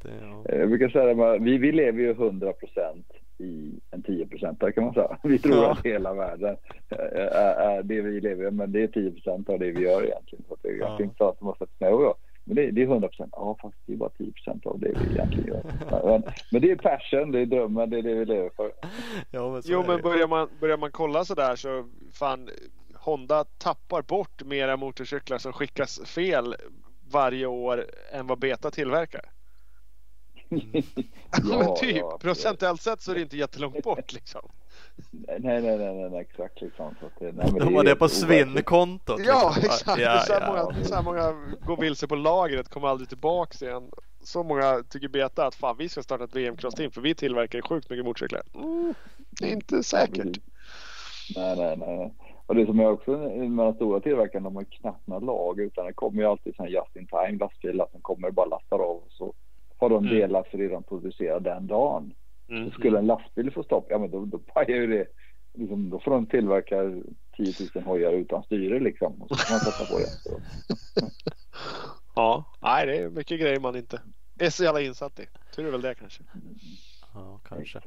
Ja. 0.04 0.10
ja. 0.48 0.56
Jag 0.56 0.70
brukar 0.70 0.90
säga 0.90 1.34
att 1.34 1.42
vi, 1.42 1.58
vi 1.58 1.72
lever 1.72 2.00
ju 2.00 2.12
100 2.12 2.54
procent 2.54 3.06
i 3.38 3.80
en 3.92 4.04
10 4.04 4.28
procentare 4.28 4.72
kan 4.72 4.84
man 4.84 4.94
säga. 4.94 5.18
Vi 5.24 5.40
tror 5.40 5.56
ja. 5.56 5.72
att 5.72 5.86
hela 5.86 6.14
världen 6.14 6.58
är, 6.90 6.98
är, 6.98 7.84
det 7.84 8.02
vi 8.02 8.22
lever 8.22 8.48
i, 8.48 8.52
men 8.52 8.72
det 8.72 8.84
är 8.84 8.88
10 8.88 9.12
procent 9.12 9.50
av 9.50 9.60
det 9.60 9.72
vi 9.72 9.84
gör 9.84 10.04
egentligen. 10.04 10.46
Så 10.50 10.58
det 10.62 10.70
är 10.70 10.74
ganska 10.74 11.04
intressant 11.04 11.36
att 11.36 11.42
man 11.42 11.54
sätter 11.54 11.78
sig 11.78 11.92
ner 11.92 12.14
men 12.44 12.56
det, 12.56 12.72
det 12.72 12.82
är 12.82 12.86
100 12.86 13.08
procent. 13.08 13.34
Ja, 13.36 13.58
fast 13.62 13.76
det 13.86 13.94
är 13.94 13.98
bara 13.98 14.10
10 14.10 14.32
procent 14.32 14.66
av 14.66 14.80
det 14.80 14.92
vi 15.00 15.14
egentligen 15.14 15.48
gör. 15.48 15.64
Men, 16.04 16.24
men, 16.52 16.62
det 16.62 16.72
är 16.72 16.76
passion, 16.76 17.32
det 17.32 17.40
är 17.40 17.46
drömmen, 17.46 17.90
det 17.90 17.98
är 17.98 18.02
det 18.04 18.14
vi 18.14 18.26
lever 18.26 18.50
för. 18.56 18.72
Ja, 19.32 19.52
men 19.52 19.62
jo, 19.66 19.84
men 19.88 20.02
börjar 20.02 20.28
man, 20.28 20.50
börjar 20.60 20.78
man 20.78 20.92
kolla 20.92 21.26
så 21.26 21.36
där 21.36 21.56
så 21.56 21.90
fan 22.14 22.50
Honda 22.94 23.44
tappar 23.44 24.02
bort 24.02 24.44
mera 24.44 24.78
motorcyklar 24.78 25.38
som 25.38 25.54
skickas 25.54 26.00
fel 26.06 26.56
varje 27.12 27.46
år 27.46 27.86
än 28.12 28.28
vad 28.28 28.40
Beta 28.40 28.72
tillverkar. 28.72 29.32
ja, 30.50 30.82
men 31.60 31.76
typ 31.76 31.98
ja, 31.98 32.18
procentuellt 32.22 32.82
sett 32.82 33.02
så 33.02 33.12
är 33.12 33.16
det 33.16 33.22
inte 33.22 33.38
jättelångt 33.38 33.84
bort 33.84 34.14
liksom. 34.14 34.50
Nej, 35.12 35.40
nej, 35.40 35.62
nej, 35.62 35.78
nej, 35.78 36.10
nej 36.10 36.20
exakt 36.20 36.62
liksom. 36.62 36.96
Så 37.00 37.06
att 37.06 37.20
det, 37.20 37.32
nej, 37.32 37.52
De 37.60 37.76
har 37.76 37.84
det, 37.84 37.90
det 37.90 37.96
på 37.96 38.10
svinnkontot. 38.10 39.18
Liksom. 39.18 39.36
Ja, 39.36 39.54
exakt. 39.58 40.02
Ja, 40.02 40.20
så, 40.20 40.34
här 40.34 40.42
ja. 40.42 40.48
Många, 40.48 40.84
så 40.84 40.96
här 40.96 41.04
många 41.04 41.34
går 41.66 41.78
vilse 41.78 42.08
på 42.08 42.16
lagret, 42.16 42.70
kommer 42.70 42.88
aldrig 42.88 43.10
tillbaks 43.10 43.62
igen. 43.62 43.92
Så 44.24 44.44
många 44.44 44.84
tycker 44.90 45.08
Beta 45.08 45.46
att 45.46 45.56
fan 45.56 45.76
vi 45.78 45.90
ska 45.90 46.04
starta 46.04 46.24
ett 46.24 46.36
VM-crossteam 46.36 46.92
för 46.92 47.02
vi 47.02 47.16
tillverkar 47.16 47.62
sjukt 47.62 47.90
mycket 47.90 48.06
motorcyklar. 48.06 48.42
Mm, 48.56 48.94
det 49.40 49.46
är 49.46 49.54
inte 49.54 49.84
säkert. 49.84 50.40
Nej, 51.36 51.58
nej, 51.58 51.78
nej. 51.78 52.14
Och 52.46 52.56
det 52.56 52.66
som 52.66 52.80
är 52.80 52.92
också 52.92 53.12
med 53.12 53.66
de 53.66 53.74
stora 53.74 54.00
tillverkarna, 54.00 54.44
de 54.44 54.56
har 54.56 54.64
knappt 54.64 55.08
några 55.08 55.26
lager 55.26 55.64
utan 55.64 55.86
det 55.86 55.94
kommer 55.94 56.22
ju 56.22 56.28
alltid 56.28 56.56
sådana 56.56 56.72
just 56.72 56.96
in 56.96 57.08
time 57.08 57.38
lastbilar 57.38 57.88
som 57.92 58.02
kommer 58.02 58.28
och 58.28 58.34
bara 58.34 58.46
lastar 58.46 58.80
av 58.80 58.96
och 58.96 59.08
så 59.10 59.34
har 59.78 59.90
de 59.90 60.06
mm. 60.06 60.16
delar 60.16 60.44
för 60.44 60.58
redan 60.58 60.84
producerade 60.84 61.50
den 61.50 61.68
dagen. 61.68 62.14
Mm. 62.52 62.72
Skulle 62.72 63.00
en 63.00 63.06
lastbil 63.06 63.52
få 63.52 63.64
stopp, 63.64 63.88
ja 63.90 63.98
men 63.98 64.12
då, 64.12 64.26
då 64.26 64.38
pajar 64.38 64.78
ju 64.78 64.88
det. 64.88 65.08
Liksom, 65.54 65.90
då 65.90 66.00
får 66.00 66.12
de 66.12 66.26
tillverka 66.26 66.76
10 67.38 67.54
000 67.76 67.84
hojar 67.84 68.12
utan 68.12 68.44
styre 68.44 68.80
liksom. 68.80 69.22
Och 69.22 69.30
så 69.30 69.46
kan 69.46 69.54
man 69.54 69.60
sätta 69.60 69.94
på 69.94 70.00
igen. 70.00 70.42
ja, 72.16 72.46
nej 72.62 72.86
det 72.86 72.98
är 72.98 73.10
mycket 73.10 73.40
grejer 73.40 73.60
man 73.60 73.76
inte 73.76 74.02
är 74.46 74.50
så 74.50 74.64
jävla 74.64 74.82
insatt 74.82 75.20
i. 75.20 75.26
Tur 75.56 75.68
är 75.68 75.72
väl 75.72 75.82
det 75.82 75.96
kanske. 75.96 76.24
Ja, 77.14 77.40
kanske. 77.50 77.82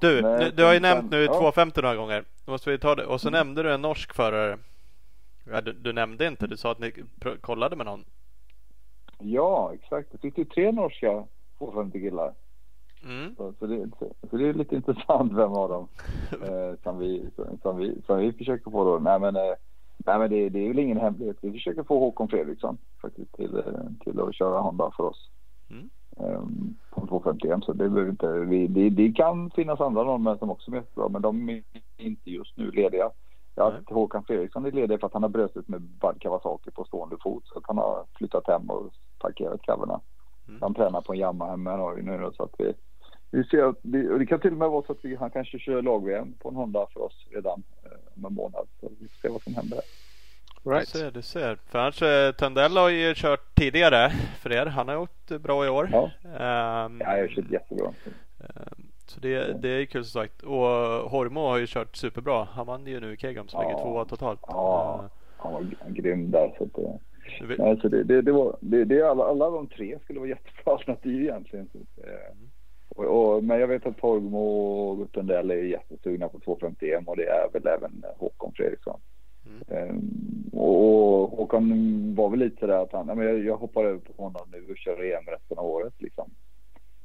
Du, 0.00 0.22
du, 0.22 0.50
du, 0.50 0.64
har 0.64 0.74
ju 0.74 0.80
nämnt 0.80 1.10
nu 1.10 1.24
ja. 1.24 1.32
250 1.32 1.82
några 1.82 1.96
gånger. 1.96 2.24
måste 2.44 2.70
vi 2.70 2.78
ta 2.78 2.94
det. 2.94 3.06
Och 3.06 3.20
så 3.20 3.28
mm. 3.28 3.38
nämnde 3.38 3.62
du 3.62 3.74
en 3.74 3.82
norsk 3.82 4.14
förare. 4.14 4.58
Ja, 5.50 5.60
du, 5.60 5.72
du, 5.72 5.92
nämnde 5.92 6.26
inte, 6.26 6.46
du 6.46 6.56
sa 6.56 6.72
att 6.72 6.78
ni 6.78 6.92
kollade 7.40 7.76
med 7.76 7.86
någon. 7.86 8.04
Ja, 9.18 9.74
exakt. 9.74 10.22
Det 10.22 10.38
ju 10.38 10.44
tre 10.44 10.72
norska 10.72 11.26
250 11.58 12.00
killar. 12.00 12.34
Mm. 13.04 13.34
Så, 13.36 13.52
så, 13.58 13.66
det, 13.66 13.90
så, 13.98 14.12
så, 14.30 14.36
det, 14.36 14.48
är 14.48 14.54
lite 14.54 14.76
intressant 14.76 15.32
vem 15.32 15.52
av 15.52 15.68
dem 15.68 15.88
eh, 16.48 16.74
som, 16.82 16.98
vi, 16.98 17.30
som, 17.62 17.76
vi, 17.76 18.02
som 18.06 18.18
vi 18.18 18.32
försöker 18.32 18.70
få 18.70 18.84
då. 18.84 18.98
Nej 18.98 19.20
men, 19.20 19.36
eh, 19.36 19.54
nej, 20.06 20.18
men 20.18 20.30
det, 20.30 20.48
det, 20.48 20.58
är 20.58 20.68
väl 20.68 20.78
ingen 20.78 21.00
hemlighet. 21.00 21.36
Vi 21.40 21.52
försöker 21.52 21.82
få 21.82 21.98
Håkon 21.98 22.28
Fredriksson 22.28 22.78
faktiskt 23.02 23.32
till, 23.32 23.56
eh, 23.56 23.64
till 24.04 24.20
att 24.20 24.34
köra 24.34 24.60
Honda 24.60 24.90
för 24.96 25.04
oss. 25.04 25.30
Mm. 25.70 25.90
Um, 26.18 26.76
på 26.90 27.06
250 27.06 27.66
så 27.66 27.72
det 27.72 27.88
behöver 27.88 28.10
inte 28.10 28.32
vi, 28.32 28.66
det, 28.66 28.90
det 28.90 29.12
kan 29.12 29.50
finnas 29.50 29.80
andra 29.80 30.02
norrmän 30.02 30.38
som 30.38 30.50
också 30.50 30.70
är 30.70 30.82
bra 30.94 31.08
men 31.08 31.22
de 31.22 31.48
är 31.48 31.62
inte 31.96 32.30
just 32.30 32.56
nu 32.56 32.70
lediga. 32.70 33.10
Ja, 33.54 33.72
Håkan 33.86 34.24
Fredriksson 34.24 34.64
är 34.66 34.72
ledig 34.72 35.00
för 35.00 35.06
att 35.06 35.12
han 35.12 35.22
har 35.22 35.30
bröstet 35.30 35.68
med 35.68 35.82
Kawasaki 36.20 36.70
på 36.70 36.84
stående 36.84 37.16
fot 37.22 37.46
så 37.46 37.58
att 37.58 37.64
han 37.66 37.78
har 37.78 38.04
flyttat 38.18 38.46
hem 38.46 38.70
och 38.70 38.90
parkerat 39.18 39.66
coverna. 39.66 40.00
Mm. 40.48 40.62
Han 40.62 40.74
tränar 40.74 41.00
på 41.00 41.12
en 41.12 41.18
Yamaha 41.18 41.50
hemma 41.50 41.94
nu 41.94 42.30
så 42.36 42.42
att 42.42 42.54
vi, 42.58 42.74
vi 43.30 43.44
ser 43.44 43.62
att 43.62 43.78
det, 43.82 44.08
och 44.08 44.18
det 44.18 44.26
kan 44.26 44.40
till 44.40 44.52
och 44.52 44.58
med 44.58 44.70
vara 44.70 44.86
så 44.86 44.92
att 44.92 45.04
vi, 45.04 45.16
han 45.16 45.30
kanske 45.30 45.58
kör 45.58 45.82
lag-VM 45.82 46.34
på 46.38 46.48
en 46.48 46.56
Honda 46.56 46.86
för 46.92 47.00
oss 47.00 47.26
redan 47.30 47.62
eh, 47.84 47.90
om 48.16 48.24
en 48.24 48.34
månad. 48.34 48.66
Så 48.80 48.90
vi 49.00 49.08
får 49.08 49.16
se 49.22 49.28
vad 49.28 49.42
som 49.42 49.54
händer. 49.54 49.80
Right. 50.64 50.92
Du 50.92 50.98
ser, 50.98 51.10
du 51.10 51.22
ser. 51.22 51.58
För 51.66 51.78
annars, 51.78 52.02
eh, 52.02 52.32
Tandell 52.32 52.76
har 52.76 52.88
ju 52.88 53.14
kört 53.16 53.54
tidigare 53.54 54.10
för 54.40 54.52
er. 54.52 54.66
Han 54.66 54.88
har 54.88 54.94
gjort 54.94 55.28
bra 55.40 55.66
i 55.66 55.68
år. 55.68 55.88
Ja, 55.92 56.10
um, 56.24 57.00
ja 57.00 57.16
jag 57.16 57.22
har 57.22 57.28
kört 57.28 57.50
jättebra. 57.50 57.86
Um, 58.38 58.86
Så 59.06 59.20
det, 59.20 59.62
det 59.62 59.68
är 59.68 59.84
kul 59.84 60.04
som 60.04 60.22
sagt. 60.22 60.42
Och 60.42 60.66
Hormo 61.10 61.40
har 61.40 61.58
ju 61.58 61.66
kört 61.66 61.96
superbra. 61.96 62.48
Han 62.52 62.66
vann 62.66 62.86
ju 62.86 63.00
nu 63.00 63.12
i 63.12 63.16
Kegum 63.16 63.48
som 63.48 63.62
ja. 63.62 63.68
ligger 63.68 63.82
tvåa 63.82 64.04
totalt. 64.04 64.40
Ja, 64.42 65.08
han 65.36 65.52
var 65.52 65.66
grym 65.88 66.30
där. 66.30 66.54
Så 66.58 66.64
det, 66.64 66.98
Nej, 67.58 67.78
så 67.80 67.88
det, 67.88 68.04
det, 68.04 68.22
det, 68.22 68.32
var, 68.32 68.56
det, 68.60 68.84
det 68.84 69.02
alla, 69.02 69.24
alla 69.24 69.50
de 69.50 69.66
tre 69.66 69.98
skulle 69.98 70.18
vara 70.18 70.28
jättebra 70.28 70.62
alternativ 70.72 71.22
egentligen. 71.22 71.68
Så, 71.72 71.78
mm. 72.02 72.50
och, 72.88 73.04
och, 73.04 73.44
men 73.44 73.60
jag 73.60 73.68
vet 73.68 73.86
att 73.86 73.98
Torgmo 73.98 74.38
och 74.38 74.98
Guttendell 74.98 75.50
är 75.50 75.56
jättesugna 75.56 76.28
på 76.28 76.40
250 76.40 76.92
EM 76.92 77.08
och 77.08 77.16
det 77.16 77.26
är 77.26 77.48
väl 77.52 77.66
även 77.66 78.04
Håkon 78.18 78.52
Fredriksson. 78.56 79.00
Mm. 79.46 79.88
Um, 79.90 80.50
och, 80.52 81.22
och 81.22 81.38
Håkan 81.38 82.14
var 82.14 82.30
väl 82.30 82.38
lite 82.38 82.60
sådär 82.60 82.82
att 82.82 82.92
han, 82.92 83.06
men 83.06 83.18
jag, 83.18 83.44
jag 83.44 83.56
hoppar 83.56 83.84
över 83.84 83.98
på 83.98 84.22
honom 84.22 84.42
nu 84.52 84.64
och 84.70 84.76
kör 84.76 85.04
EM 85.04 85.26
resten 85.26 85.58
av 85.58 85.66
året 85.66 85.94
liksom. 85.98 86.30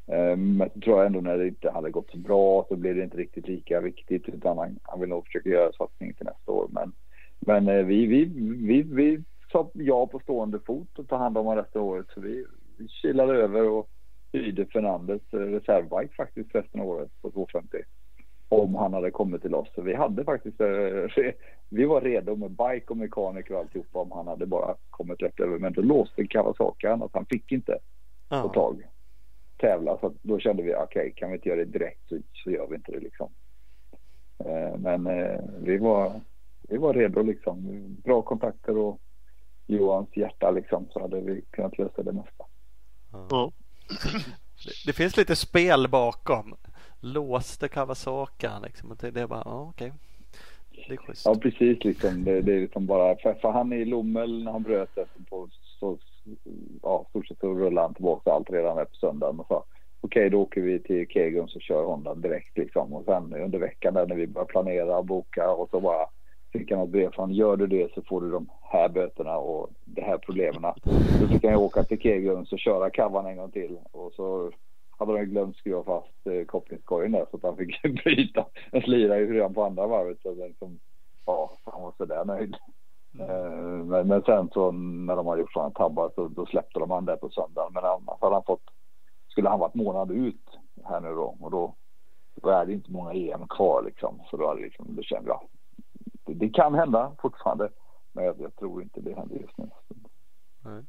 Um, 0.05 0.57
men 0.57 0.69
så 0.73 0.79
tror 0.79 0.97
jag 0.97 1.05
ändå 1.05 1.21
när 1.21 1.37
det 1.37 1.47
inte 1.47 1.71
hade 1.71 1.91
gått 1.91 2.11
så 2.11 2.17
bra 2.17 2.65
så 2.69 2.75
blev 2.75 2.95
det 2.95 3.03
inte 3.03 3.17
riktigt 3.17 3.47
lika 3.47 3.79
viktigt 3.79 4.29
utan 4.29 4.57
han, 4.57 4.79
han 4.83 4.99
vill 4.99 5.09
nog 5.09 5.25
försöka 5.25 5.49
göra 5.49 5.71
satsning 5.71 6.13
till 6.13 6.25
nästa 6.25 6.51
år. 6.51 6.67
Men, 6.71 6.91
men 7.39 7.69
uh, 7.69 7.85
vi, 7.85 8.05
vi, 8.05 8.25
vi, 8.67 8.81
vi 8.81 9.23
sa 9.51 9.69
ja 9.73 10.07
på 10.07 10.19
stående 10.19 10.59
fot 10.59 10.99
och 10.99 11.07
ta 11.07 11.17
hand 11.17 11.37
om 11.37 11.45
honom 11.45 11.63
resten 11.63 11.81
av 11.81 11.87
året 11.87 12.05
så 12.13 12.21
vi, 12.21 12.45
vi 12.77 12.87
kilade 12.87 13.33
över 13.33 13.69
och 13.69 13.89
hyrde 14.33 14.65
Fernandes 14.65 15.21
eh, 15.33 15.37
reservbike 15.37 16.15
faktiskt 16.15 16.55
resten 16.55 16.81
av 16.81 16.87
året 16.87 17.21
på 17.21 17.31
250 17.31 17.77
om 18.49 18.75
han 18.75 18.93
hade 18.93 19.11
kommit 19.11 19.41
till 19.41 19.55
oss. 19.55 19.67
Så 19.75 19.81
vi 19.81 19.93
hade 19.95 20.23
faktiskt, 20.23 20.61
eh, 20.61 21.33
vi 21.69 21.85
var 21.85 22.01
redo 22.01 22.35
med 22.35 22.51
bike 22.51 22.85
och 22.87 22.97
mekaniker 22.97 23.53
och 23.53 23.59
alltihopa 23.59 23.99
om 23.99 24.11
han 24.11 24.27
hade 24.27 24.45
bara 24.45 24.75
kommit 24.89 25.21
rätt 25.21 25.39
över. 25.39 25.59
Men 25.59 25.73
då 25.73 25.81
låste 25.81 26.27
Kawasaki 26.27 26.87
han 26.87 27.03
att 27.03 27.13
han 27.13 27.25
fick 27.25 27.51
inte 27.51 27.77
få 28.29 28.49
tag 28.49 28.83
tävla. 29.57 29.97
Så 29.97 30.13
då 30.21 30.39
kände 30.39 30.63
vi, 30.63 30.73
okej, 30.73 30.83
okay, 30.83 31.11
kan 31.11 31.29
vi 31.29 31.35
inte 31.35 31.49
göra 31.49 31.59
det 31.59 31.65
direkt 31.65 32.09
så, 32.09 32.17
så 32.33 32.51
gör 32.51 32.67
vi 32.67 32.75
inte 32.75 32.91
det 32.91 32.99
liksom. 32.99 33.29
Eh, 34.45 34.77
men 34.77 35.07
eh, 35.07 35.39
vi 35.61 35.77
var, 35.77 36.11
vi 36.69 36.77
var 36.77 36.93
redo 36.93 37.23
liksom. 37.23 37.85
Bra 38.03 38.21
kontakter 38.21 38.77
och 38.77 38.99
Johans 39.71 40.17
hjärta 40.17 40.51
liksom 40.51 40.87
så 40.89 41.01
hade 41.01 41.21
vi 41.21 41.41
kunnat 41.49 41.77
lösa 41.77 42.03
det 42.03 42.11
mesta. 42.11 42.45
Ja. 43.29 43.51
Det, 43.87 44.71
det 44.85 44.93
finns 44.93 45.17
lite 45.17 45.35
spel 45.35 45.87
bakom 45.87 46.55
låste 46.99 47.67
Kawasaki 47.67 48.47
liksom. 48.63 48.97
det 48.99 49.21
är 49.21 49.27
bara, 49.27 49.43
ja 49.45 49.69
okej. 49.69 49.93
Det 50.87 50.93
är 50.93 50.97
schysst. 50.97 51.25
Ja 51.25 51.35
precis 51.35 51.83
liksom. 51.83 52.23
Det, 52.23 52.41
det 52.41 52.53
är 52.53 52.59
liksom 52.59 52.85
bara, 52.85 53.15
för, 53.15 53.33
för 53.33 53.51
han 53.51 53.73
i 53.73 53.85
Lommel 53.85 54.43
när 54.43 54.51
han 54.51 54.63
bröt 54.63 54.95
det 54.95 55.07
på 55.29 55.49
så, 55.79 55.97
ja 56.81 57.05
stort 57.09 57.27
sett 57.27 57.39
så 57.39 57.53
rullade 57.53 57.87
han 57.87 57.93
tillbaka 57.93 58.31
allt 58.31 58.49
redan 58.49 58.77
där 58.77 58.85
på 58.85 58.95
söndagen 58.95 59.39
och 59.39 59.47
sa 59.47 59.63
okej 60.01 60.29
då 60.29 60.41
åker 60.41 60.61
vi 60.61 60.79
till 60.79 61.07
Kegum 61.07 61.47
så 61.47 61.59
kör 61.59 61.83
Honda 61.83 62.15
direkt 62.15 62.57
liksom. 62.57 62.93
Och 62.93 63.05
sen 63.05 63.33
under 63.33 63.59
veckan 63.59 63.93
där 63.93 64.07
när 64.07 64.15
vi 64.15 64.27
börjar 64.27 64.45
planera 64.45 64.97
och 64.97 65.05
boka 65.05 65.51
och 65.51 65.69
så 65.69 65.79
bara 65.79 66.07
fick 66.51 66.71
han 66.71 66.79
ett 66.81 66.89
brev 66.89 67.11
från 67.11 67.33
gör 67.33 67.57
du 67.57 67.67
det 67.67 67.93
så 67.93 68.01
får 68.01 68.21
du 68.21 68.31
de 68.31 68.49
här 68.61 68.89
böterna 68.89 69.37
och 69.37 69.69
de 69.85 70.01
här 70.01 70.17
problemen. 70.17 70.73
Då 71.21 71.27
fick 71.27 71.43
han 71.43 71.55
åka 71.55 71.83
till 71.83 71.99
Kegum 71.99 72.45
och 72.51 72.59
köra 72.59 72.89
kavan 72.89 73.25
en 73.25 73.37
gång 73.37 73.51
till 73.51 73.77
och 73.91 74.13
så 74.13 74.51
hade 75.05 75.13
de 75.13 75.25
glömt 75.25 75.57
skruva 75.57 75.83
fast 75.83 76.27
eh, 76.27 76.45
kopplingskorgen 76.45 77.11
där 77.11 77.25
så 77.31 77.37
att 77.37 77.43
han 77.43 77.57
fick 77.57 77.81
bryta 78.03 78.45
en 78.71 78.81
slira 78.81 79.15
redan 79.15 79.53
på 79.53 79.63
andra 79.63 79.87
varvet. 79.87 80.17
Så 80.21 80.33
liksom, 80.33 80.79
ja, 81.25 81.57
han 81.63 81.81
var 81.81 81.93
sådär 81.97 82.25
nöjd. 82.25 82.55
Mm. 83.19 83.29
Eh, 83.29 83.85
men, 83.85 84.07
men, 84.07 84.21
sen 84.21 84.49
så 84.53 84.71
när 84.71 85.15
de 85.15 85.27
hade 85.27 85.41
gjort 85.41 85.53
sådana 85.53 85.71
tabbar 85.71 86.11
så 86.15 86.27
då 86.27 86.45
släppte 86.45 86.79
de 86.79 86.91
han 86.91 87.05
där 87.05 87.15
på 87.15 87.29
söndagen. 87.29 87.73
Men 87.73 87.83
annars 87.85 88.21
hade 88.21 88.35
han 88.35 88.43
fått, 88.43 88.63
skulle 89.27 89.49
han 89.49 89.59
varit 89.59 89.75
månad 89.75 90.11
ut 90.11 90.59
här 90.83 90.99
nu 90.99 91.09
då 91.09 91.37
och 91.39 91.51
då, 91.51 91.75
då 92.35 92.49
är 92.49 92.65
det 92.65 92.73
inte 92.73 92.91
många 92.91 93.13
EM 93.13 93.47
kvar 93.47 93.83
liksom. 93.85 94.21
Så 94.29 94.37
då 94.37 94.47
hade 94.47 94.61
liksom, 94.61 94.95
det 94.95 95.03
kände 95.03 95.29
jag, 95.29 95.41
det, 96.25 96.49
kan 96.49 96.73
hända 96.75 97.11
fortfarande. 97.21 97.69
Men 98.11 98.25
jag, 98.25 98.55
tror 98.55 98.81
inte 98.81 99.01
det 99.01 99.15
händer 99.15 99.35
just 99.35 99.57
nu. 99.57 99.69
Mm. 100.65 100.85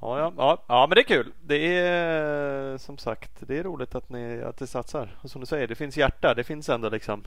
Ja, 0.00 0.18
ja, 0.18 0.32
ja, 0.36 0.58
ja, 0.68 0.86
men 0.88 0.94
det 0.94 1.00
är 1.00 1.22
kul. 1.22 1.32
Det 1.42 1.78
är 1.78 2.78
som 2.78 2.98
sagt, 2.98 3.48
det 3.48 3.58
är 3.58 3.62
roligt 3.62 3.94
att 3.94 4.08
ni, 4.08 4.42
att 4.42 4.60
ni 4.60 4.66
satsar. 4.66 5.18
Och 5.22 5.30
som 5.30 5.40
du 5.40 5.46
säger, 5.46 5.66
det 5.66 5.74
finns 5.74 5.96
hjärta. 5.96 6.34
Det 6.34 6.44
finns 6.44 6.68
ändå 6.68 6.88
liksom. 6.88 7.24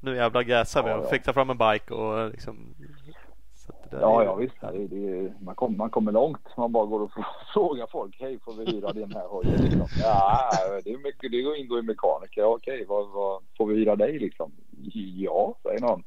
Nu 0.00 0.16
jävlar 0.16 0.42
gasar 0.42 0.82
vi 0.82 0.90
ja, 0.90 0.96
och 0.96 1.10
fick 1.10 1.22
ta 1.22 1.32
fram 1.32 1.50
en 1.50 1.58
bike 1.58 1.94
och 1.94 2.30
liksom. 2.30 2.74
Ja, 3.90 4.20
är... 4.20 4.24
ja 4.24 4.34
visst. 4.34 4.60
Det, 4.60 4.86
det, 4.86 5.32
man, 5.40 5.54
kom, 5.54 5.76
man 5.76 5.90
kommer 5.90 6.12
långt. 6.12 6.56
Man 6.56 6.72
bara 6.72 6.86
går 6.86 7.00
och 7.00 7.10
frågar 7.54 7.86
folk. 7.86 8.16
Hej, 8.20 8.38
får 8.44 8.52
vi 8.52 8.72
hyra 8.72 8.92
den 8.92 9.12
här 9.12 9.26
hojen? 9.26 9.62
Liksom. 9.62 9.86
Ja, 10.02 10.50
det, 10.84 10.92
är 10.92 10.98
mycket, 10.98 11.30
det 11.30 11.58
ingår 11.58 11.78
i 11.78 11.82
mekaniker. 11.82 12.44
Okej, 12.44 12.84
vad, 12.88 13.08
vad, 13.08 13.42
får 13.56 13.66
vi 13.66 13.74
hyra 13.74 13.96
dig 13.96 14.18
liksom? 14.18 14.52
Ja, 14.94 15.54
säger 15.62 15.80
någon 15.80 16.02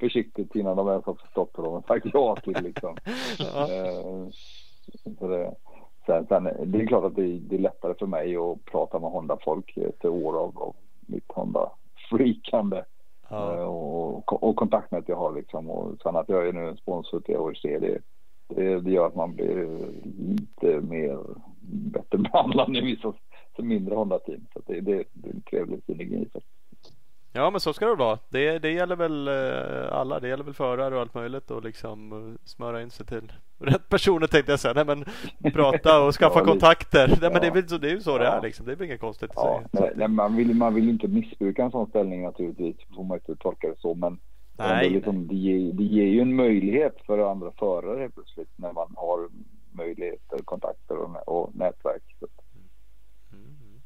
försiktigt 0.00 0.54
innan 0.54 0.76
de 0.76 0.88
ens 0.88 1.04
har 1.04 1.14
förstått 1.14 1.50
vad 1.56 1.72
de 1.72 1.82
sagt 1.82 2.06
ja 2.14 2.36
till 2.36 2.62
liksom. 2.62 2.96
ja. 3.38 3.68
Uh, 3.70 4.28
så 5.18 5.28
det, 5.28 5.54
sen, 6.06 6.26
sen, 6.26 6.44
det 6.64 6.78
är 6.78 6.86
klart 6.86 7.04
att 7.04 7.16
det, 7.16 7.38
det, 7.38 7.56
är 7.56 7.60
lättare 7.60 7.94
för 7.94 8.06
mig 8.06 8.36
att 8.36 8.64
prata 8.64 8.98
med 8.98 9.10
Honda-folk 9.10 9.76
efter 9.76 10.08
år 10.08 10.38
av, 10.38 10.58
av 10.58 10.76
mitt 11.06 11.32
Honda-freakande. 11.32 12.82
Ja. 13.28 13.54
Eh, 13.54 13.64
och, 13.64 14.42
och 14.42 14.56
kontaktnät 14.56 15.08
jag 15.08 15.16
har 15.16 15.32
liksom. 15.32 15.70
Och 15.70 16.02
sen 16.02 16.16
att 16.16 16.28
jag 16.28 16.48
är 16.48 16.52
nu 16.52 16.68
en 16.68 16.76
sponsor 16.76 17.20
till 17.20 17.36
ORC 17.36 17.62
det, 17.62 17.98
det, 18.48 18.80
det, 18.80 18.90
gör 18.90 19.06
att 19.06 19.14
man 19.14 19.34
blir 19.34 19.68
lite 20.18 20.80
mer 20.80 21.18
bättre 21.60 22.18
behandlad 22.32 22.76
i 22.76 22.80
vissa 22.80 23.12
mindre 23.58 23.94
Honda-team. 23.94 24.46
Så 24.52 24.60
det, 24.66 24.80
det, 24.80 25.04
det 25.12 25.28
är 25.28 25.34
en 25.34 25.42
trevlig 25.42 25.82
synergi. 25.86 26.28
Ja 27.32 27.50
men 27.50 27.60
så 27.60 27.72
ska 27.72 27.86
det 27.86 27.94
vara. 27.94 28.18
Det, 28.28 28.58
det 28.58 28.70
gäller 28.70 28.96
väl 28.96 29.28
eh, 29.28 29.98
alla. 29.98 30.20
Det 30.20 30.28
gäller 30.28 30.44
väl 30.44 30.54
förare 30.54 30.94
och 30.94 31.00
allt 31.00 31.14
möjligt 31.14 31.50
och 31.50 31.64
liksom 31.64 32.12
eh, 32.12 32.40
smöra 32.44 32.82
in 32.82 32.90
sig 32.90 33.06
till 33.06 33.32
rätt 33.58 33.88
personer 33.88 34.26
tänkte 34.26 34.52
jag 34.52 34.60
säga. 34.60 34.74
Nej 34.74 34.84
men 34.84 35.04
prata 35.52 36.02
och 36.02 36.14
skaffa 36.18 36.38
ja, 36.38 36.44
kontakter. 36.44 37.08
Nej, 37.08 37.18
ja. 37.22 37.30
men 37.30 37.40
det 37.40 37.46
är, 37.46 37.50
väl, 37.50 37.80
det 37.80 37.88
är 37.88 37.94
ju 37.94 38.00
så 38.00 38.18
det 38.18 38.26
är 38.26 38.42
liksom. 38.42 38.66
Det 38.66 38.72
är 38.72 38.76
väl 38.76 38.86
inget 38.86 39.00
konstigt 39.00 39.30
att 39.30 39.36
ja, 39.36 39.62
säga. 39.78 39.92
Nej, 39.96 40.08
man, 40.08 40.36
vill, 40.36 40.54
man 40.54 40.74
vill 40.74 40.88
inte 40.88 41.08
missbruka 41.08 41.64
en 41.64 41.70
sån 41.70 41.86
ställning 41.86 42.22
naturligtvis. 42.22 42.76
Får 42.96 43.04
man 43.04 43.18
inte 43.18 43.36
tolka 43.36 43.68
det 43.68 43.78
så. 43.78 43.94
Men 43.94 44.18
nej, 44.58 44.90
liksom, 44.90 45.26
det, 45.26 45.34
ger, 45.34 45.72
det 45.72 45.82
ger 45.82 46.06
ju 46.06 46.20
en 46.20 46.36
möjlighet 46.36 46.96
för 47.06 47.30
andra 47.30 47.52
förare 47.52 48.10
plötsligt 48.10 48.50
när 48.56 48.72
man 48.72 48.94
har 48.96 49.28
möjligheter, 49.72 50.38
kontakter 50.44 50.96
och, 50.96 51.28
och 51.28 51.56
nätverk. 51.56 52.02
Mm. 53.32 53.80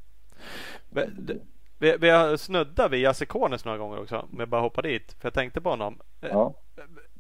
Men, 0.91 1.41
vi, 1.79 1.97
vi 2.01 2.11
har 2.11 2.37
snuddat 2.37 2.93
vid 2.93 3.01
Jesse 3.01 3.27
Kones 3.27 3.65
några 3.65 3.79
gånger 3.79 4.01
också. 4.01 4.19
Om 4.33 4.39
jag 4.39 4.49
bara 4.49 4.61
hoppar 4.61 4.83
dit. 4.83 5.13
För 5.13 5.27
jag 5.27 5.35
tänkte 5.35 5.61
på 5.61 5.71
honom. 5.71 5.99
Ja. 6.21 6.55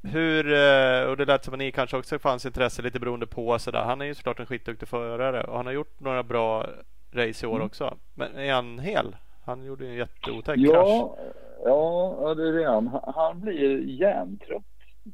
Hur, 0.02 0.52
eh, 0.52 1.10
och 1.10 1.16
det 1.16 1.24
lät 1.24 1.44
som 1.44 1.55
att 1.55 1.59
ni 1.59 1.72
kanske 1.72 1.97
också 1.97 2.18
fanns 2.18 2.47
intresse 2.47 2.82
lite 2.82 3.01
beroende 3.01 3.27
på 3.27 3.59
sådär. 3.59 3.82
Han 3.82 4.01
är 4.01 4.05
ju 4.05 4.14
såklart 4.14 4.40
en 4.40 4.47
skitduktig 4.47 4.89
förare 4.89 5.44
och 5.44 5.56
han 5.56 5.66
har 5.66 5.72
gjort 5.72 6.01
några 6.01 6.22
bra 6.22 6.66
race 7.12 7.47
i 7.47 7.48
år 7.48 7.55
mm. 7.56 7.66
också. 7.66 7.97
Men 8.14 8.36
är 8.36 8.52
han 8.52 8.78
hel? 8.78 9.16
Han 9.44 9.64
gjorde 9.64 9.85
ju 9.85 9.90
en 9.90 9.97
jätteotäck 9.97 10.59
ja, 10.59 10.72
krasch. 10.72 11.18
Ja, 11.64 12.35
det 12.35 12.48
är 12.48 12.52
det 12.52 12.70
han. 12.70 13.01
Han 13.14 13.40
blir 13.40 13.78
hjärntrött 13.78 14.64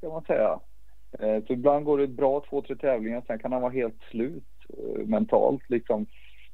kan 0.00 0.10
man 0.10 0.22
säga. 0.22 0.60
Eh, 1.18 1.44
så 1.46 1.52
ibland 1.52 1.84
går 1.84 1.98
det 1.98 2.06
bra 2.06 2.42
två, 2.50 2.62
tre 2.62 2.76
tävlingar. 2.76 3.22
Sen 3.26 3.38
kan 3.38 3.52
han 3.52 3.62
vara 3.62 3.72
helt 3.72 4.02
slut 4.10 4.44
eh, 4.68 5.06
mentalt 5.06 5.62
liksom 5.70 6.06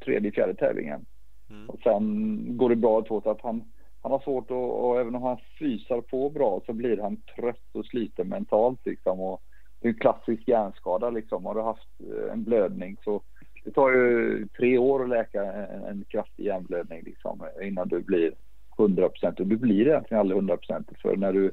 tredje, 0.05 0.33
fjärde 0.33 0.55
tävlingen. 0.55 1.07
Mm. 1.51 1.71
Och 1.71 1.81
sen 1.83 2.45
går 2.57 2.69
det 2.69 2.77
bra 2.77 3.05
så 3.09 3.31
att 3.31 3.41
han, 3.41 3.73
han 4.03 4.13
har 4.13 4.19
svårt 4.19 4.51
att, 4.51 4.57
och 4.57 5.01
även 5.01 5.15
om 5.15 5.23
han 5.23 5.39
fysar 5.59 6.01
på 6.01 6.31
bra 6.31 6.61
så 6.67 6.73
blir 6.73 6.97
han 6.97 7.17
trött 7.17 7.69
och 7.73 7.87
sliten 7.87 8.29
mentalt 8.29 8.81
liksom. 8.85 9.21
Och 9.21 9.43
det 9.81 9.89
är 9.89 9.93
en 9.93 9.99
klassisk 9.99 10.49
hjärnskada 10.49 11.11
liksom. 11.11 11.47
Har 11.47 11.55
du 11.55 11.63
haft 11.63 11.89
eh, 12.01 12.33
en 12.33 12.45
blödning 12.45 12.97
så 13.05 13.23
det 13.65 13.71
tar 13.71 13.91
ju 13.91 14.47
tre 14.59 14.79
år 14.79 15.03
att 15.03 15.09
läka 15.09 15.45
en, 15.53 15.85
en 15.85 16.05
kraftig 16.09 16.45
hjärnblödning 16.45 17.03
liksom 17.05 17.47
innan 17.63 17.89
du 17.89 18.01
blir 18.01 18.35
100 18.79 19.09
procent. 19.09 19.41
Och 19.41 19.47
du 19.47 19.57
blir 19.57 19.89
egentligen 19.89 20.21
aldrig 20.21 20.37
100 20.37 20.57
procent 20.57 20.91
för 21.03 21.17
när 21.17 21.33
du 21.33 21.53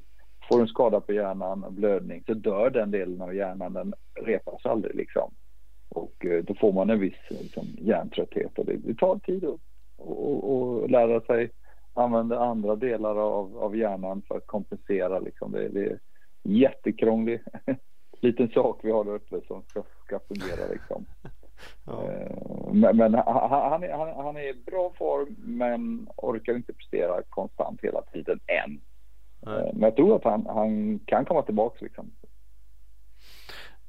får 0.49 0.61
en 0.61 0.67
skada 0.67 0.99
på 0.99 1.13
hjärnan, 1.13 1.63
en 1.63 1.75
blödning, 1.75 2.23
så 2.25 2.33
dör 2.33 2.69
den 2.69 2.91
delen 2.91 3.21
av 3.21 3.35
hjärnan. 3.35 3.73
Den 3.73 3.93
repas 4.25 4.65
aldrig 4.65 4.95
liksom. 4.95 5.31
Och 5.89 6.25
eh, 6.25 6.43
då 6.43 6.53
får 6.53 6.73
man 6.73 6.89
en 6.89 6.99
viss 6.99 7.29
liksom, 7.29 7.65
hjärntrötthet 7.77 8.59
och 8.59 8.65
det, 8.65 8.77
det 8.77 8.95
tar 8.95 9.19
tid 9.19 9.45
att 9.45 9.59
och, 9.97 10.53
och 10.53 10.89
lära 10.89 11.21
sig 11.21 11.49
använda 11.99 12.39
andra 12.39 12.75
delar 12.75 13.15
av, 13.15 13.57
av 13.57 13.77
hjärnan 13.77 14.21
för 14.27 14.37
att 14.37 14.47
kompensera. 14.47 15.19
Liksom. 15.19 15.51
Det, 15.51 15.67
det 15.69 15.85
är 15.85 15.99
en 16.43 16.55
jättekrånglig 16.55 17.41
liten 18.21 18.49
sak 18.49 18.79
vi 18.83 18.91
har 18.91 19.03
där 19.03 19.13
uppe 19.13 19.41
som 19.47 19.63
ska, 19.63 19.83
ska 20.05 20.19
fungera. 20.19 20.67
Liksom. 20.71 21.05
Ja. 21.85 22.11
Eh, 22.11 22.73
men, 22.73 22.97
men 22.97 23.13
han, 23.13 23.49
han, 23.51 23.83
är, 23.83 23.93
han, 23.93 24.25
han 24.25 24.37
är 24.37 24.49
i 24.49 24.53
bra 24.65 24.93
form 24.97 25.35
men 25.37 26.07
orkar 26.15 26.55
inte 26.55 26.73
prestera 26.73 27.21
konstant 27.29 27.79
hela 27.83 28.01
tiden 28.01 28.39
än. 28.47 28.81
Nej. 29.39 29.59
Eh, 29.59 29.73
men 29.73 29.81
jag 29.81 29.95
tror 29.95 30.15
att 30.15 30.23
han, 30.23 30.45
han 30.45 30.99
kan 30.99 31.25
komma 31.25 31.41
tillbaka. 31.41 31.77
Liksom. 31.79 32.11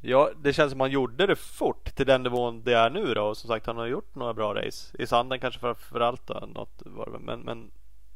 Ja, 0.03 0.31
det 0.43 0.53
känns 0.53 0.71
som 0.71 0.81
han 0.81 0.91
gjorde 0.91 1.27
det 1.27 1.37
fort 1.37 1.97
till 1.97 2.07
den 2.07 2.23
nivån 2.23 2.63
det 2.65 2.75
är 2.75 2.91
nu 2.91 3.15
då. 3.15 3.23
Och 3.23 3.37
som 3.37 3.49
sagt, 3.49 3.67
han 3.67 3.77
har 3.77 3.87
gjort 3.87 4.15
några 4.15 4.35
bra 4.35 4.55
race. 4.55 4.97
I 5.03 5.07
sanden 5.07 5.41
kanske 5.41 5.61
framför 5.61 6.01
allt 6.01 6.27
då, 6.27 6.49
något 6.55 6.83
var 6.87 7.07
det, 7.07 7.19
men, 7.19 7.41
men 7.41 7.71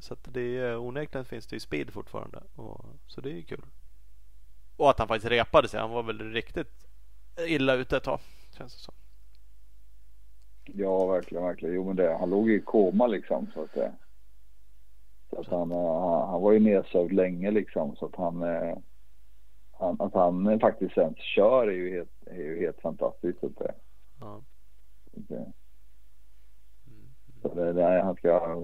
så 0.05 0.15
att 0.15 0.29
det 0.35 0.59
är 0.59 0.79
onekligen 0.79 1.25
finns 1.25 1.47
det 1.47 1.57
ju 1.57 1.61
speed 1.61 1.91
fortfarande. 1.91 2.43
Och, 2.55 2.85
så 3.07 3.21
det 3.21 3.31
är 3.31 3.35
ju 3.35 3.43
kul. 3.43 3.65
Och 4.77 4.91
att 4.91 4.99
han 4.99 5.09
faktiskt 5.09 5.33
repade 5.33 5.69
sig. 5.69 5.81
Han 5.81 5.91
var 5.91 6.03
väl 6.03 6.33
riktigt 6.33 6.87
illa 7.47 7.75
ute 7.75 7.97
ett 7.97 8.05
tag. 8.05 8.21
Känns 8.59 8.75
det 8.75 8.81
som. 8.81 8.95
Ja, 10.65 11.07
verkligen, 11.07 11.45
verkligen. 11.45 11.75
Jo, 11.75 11.85
men 11.85 11.97
det, 11.97 12.17
han 12.21 12.31
låg 12.31 12.51
i 12.51 12.61
koma 12.61 13.07
liksom. 13.07 13.51
Så 13.55 13.63
att, 13.63 13.75
så 15.31 15.41
att 15.41 15.47
han, 15.47 15.71
han, 15.71 16.29
han 16.29 16.43
var 16.43 16.53
ju 16.53 16.61
nedsövd 16.61 17.13
länge 17.13 17.51
liksom. 17.51 17.97
Så 17.97 18.07
att 18.07 18.17
han, 18.17 18.43
han, 19.73 20.01
att 20.01 20.15
han 20.15 20.61
faktiskt 20.61 20.99
ens 20.99 21.19
kör 21.19 21.67
är 21.67 21.73
ju 21.73 21.91
helt, 21.91 22.27
är 22.27 22.43
ju 22.43 22.61
helt 22.61 22.81
fantastiskt. 22.81 23.41
Så 23.41 23.49
det, 23.49 23.75
ja. 24.21 24.43
det, 25.13 25.53
så 27.49 27.73
det, 27.73 28.03
han 28.03 28.17
ska, 28.17 28.57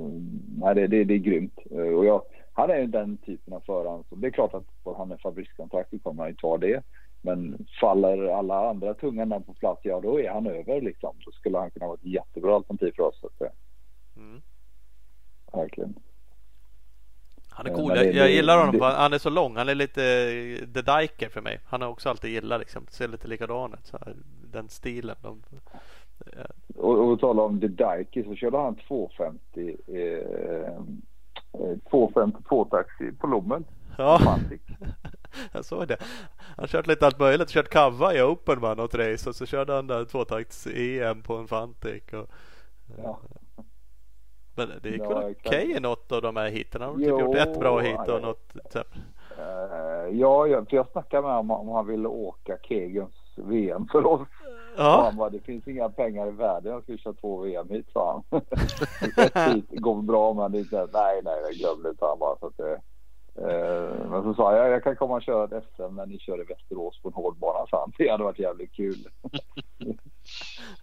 nej, 0.58 0.74
det, 0.74 0.86
det, 0.86 1.04
det 1.04 1.14
är 1.14 1.18
grymt. 1.18 1.58
Och 1.70 2.04
jag, 2.04 2.22
han 2.52 2.70
är 2.70 2.78
ju 2.78 2.86
den 2.86 3.16
typen 3.16 3.54
av 3.54 3.60
förare. 3.60 4.02
Så 4.08 4.14
det 4.14 4.26
är 4.26 4.30
klart 4.30 4.54
att 4.54 4.64
får 4.84 4.94
han 4.94 5.12
är 5.12 5.16
fabrikskontrakt 5.16 5.90
så 5.90 5.98
kommer 5.98 6.22
han 6.22 6.30
ju 6.30 6.36
ta 6.36 6.58
det. 6.58 6.82
Men 7.22 7.66
faller 7.80 8.38
alla 8.38 8.70
andra 8.70 8.94
tunga 8.94 9.24
namn 9.24 9.44
på 9.44 9.54
plats, 9.54 9.80
ja 9.84 10.00
då 10.00 10.20
är 10.20 10.30
han 10.30 10.46
över 10.46 10.80
liksom. 10.80 11.16
Då 11.24 11.32
skulle 11.32 11.58
han 11.58 11.70
kunna 11.70 11.86
vara 11.86 11.96
ett 11.96 12.06
jättebra 12.06 12.54
alternativ 12.54 12.92
för 12.96 13.02
oss. 13.02 13.20
Så 13.20 13.28
mm. 14.16 14.42
Verkligen. 15.52 15.94
Han 17.50 17.66
är 17.66 17.74
cool. 17.74 17.96
Jag, 17.96 18.14
jag 18.14 18.30
gillar 18.30 18.58
honom. 18.58 18.78
Det, 18.78 18.84
han 18.84 19.12
är 19.12 19.18
så 19.18 19.30
lång. 19.30 19.56
Han 19.56 19.68
är 19.68 19.74
lite 19.74 20.02
The 20.74 20.82
Diker 20.82 21.28
för 21.28 21.40
mig. 21.40 21.60
Han 21.66 21.82
har 21.82 21.88
också 21.88 22.08
alltid 22.08 22.30
gillat 22.30 22.60
liksom. 22.60 22.86
Ser 22.90 23.08
lite 23.08 23.28
likadan 23.28 23.72
ut. 23.74 23.92
Den 24.52 24.68
stilen. 24.68 25.16
De, 25.22 25.42
och, 26.76 26.98
och 26.98 27.20
tala 27.20 27.42
om 27.42 27.60
The 27.60 27.68
Diker 27.68 28.24
så 28.24 28.34
körde 28.34 28.58
han 28.58 28.74
250 28.74 29.76
eh, 29.86 30.82
250 31.90 32.42
tvåtaxi 32.48 33.12
på 33.12 33.26
Lommen. 33.26 33.64
Ja, 33.98 34.20
jag 35.52 35.64
såg 35.64 35.88
det. 35.88 35.96
Han 36.56 36.66
kört 36.66 36.86
lite 36.86 37.06
allt 37.06 37.18
möjligt. 37.18 37.48
Kört 37.48 37.68
kava 37.68 38.14
i 38.14 38.22
Open 38.22 38.60
var 38.60 38.76
något 38.76 38.94
race 38.94 39.28
och 39.28 39.34
så 39.34 39.46
körde 39.46 39.72
han 39.72 39.86
där 39.86 40.04
tvåtakts 40.04 40.66
EM 40.66 41.22
på 41.22 41.36
en 41.36 41.48
Fantic. 41.48 42.12
Och, 42.12 42.30
ja. 42.96 43.18
Men 44.54 44.68
det 44.82 44.88
gick 44.88 45.02
ja, 45.02 45.08
väl 45.08 45.34
okej 45.38 45.72
i 45.76 45.80
något 45.80 46.12
av 46.12 46.22
de 46.22 46.36
här 46.36 46.50
heaten? 46.50 46.80
Han 46.82 46.90
har 46.90 46.98
typ 46.98 47.08
gjort 47.08 47.36
ett 47.36 47.58
bra 47.58 47.80
hit 47.80 48.08
och 48.08 48.22
något 48.22 48.52
typ. 48.52 48.94
Uh, 49.38 50.18
ja, 50.18 50.46
för 50.46 50.76
jag 50.76 50.88
snackade 50.92 51.22
med 51.22 51.36
honom 51.36 51.50
om 51.50 51.68
han 51.68 51.86
ville 51.86 52.08
åka 52.08 52.58
Kegens 52.62 53.14
VM 53.36 53.88
för 53.92 54.06
oss. 54.06 54.28
Ja. 54.76 55.02
Han 55.04 55.16
bara, 55.16 55.30
det 55.30 55.40
finns 55.40 55.68
inga 55.68 55.88
pengar 55.88 56.28
i 56.28 56.30
världen. 56.30 56.72
Jag 56.72 56.82
ska 56.82 56.96
köra 56.96 57.14
två 57.14 57.36
VM 57.36 57.68
hit 57.68 57.86
sa 57.92 58.22
han. 58.30 58.42
Hit 59.54 59.66
går 59.70 60.02
bra 60.02 60.34
men 60.34 60.52
det 60.52 60.58
är 60.58 60.60
inte, 60.60 60.88
nej 60.92 61.20
nej 61.24 61.34
jag 61.42 61.52
glömde 61.52 61.92
det 61.92 62.06
han 62.06 62.18
bara. 62.18 62.38
Så 62.38 62.46
att 62.46 62.56
det, 62.56 62.72
eh, 63.34 64.10
men 64.10 64.22
så 64.22 64.34
sa 64.34 64.56
jag, 64.56 64.70
jag 64.70 64.84
kan 64.84 64.96
komma 64.96 65.14
och 65.14 65.22
köra 65.22 65.44
ett 65.44 65.64
SM 65.74 65.96
när 65.96 66.06
ni 66.06 66.18
kör 66.18 66.40
i 66.40 66.44
Västerås 66.44 67.00
på 67.02 67.08
en 67.08 67.14
hårdbana. 67.14 67.66
Så 67.70 67.76
han. 67.76 67.92
Det 67.98 68.08
hade 68.08 68.24
varit 68.24 68.38
jävligt 68.38 68.72
kul. 68.72 69.08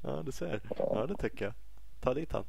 ja 0.03 0.21
du 0.25 0.31
ser. 0.31 0.61
Ja 0.77 1.05
det 1.07 1.15
tycker 1.15 1.45
jag. 1.45 1.53
Ta 1.99 2.13
dit 2.13 2.31
han. 2.31 2.43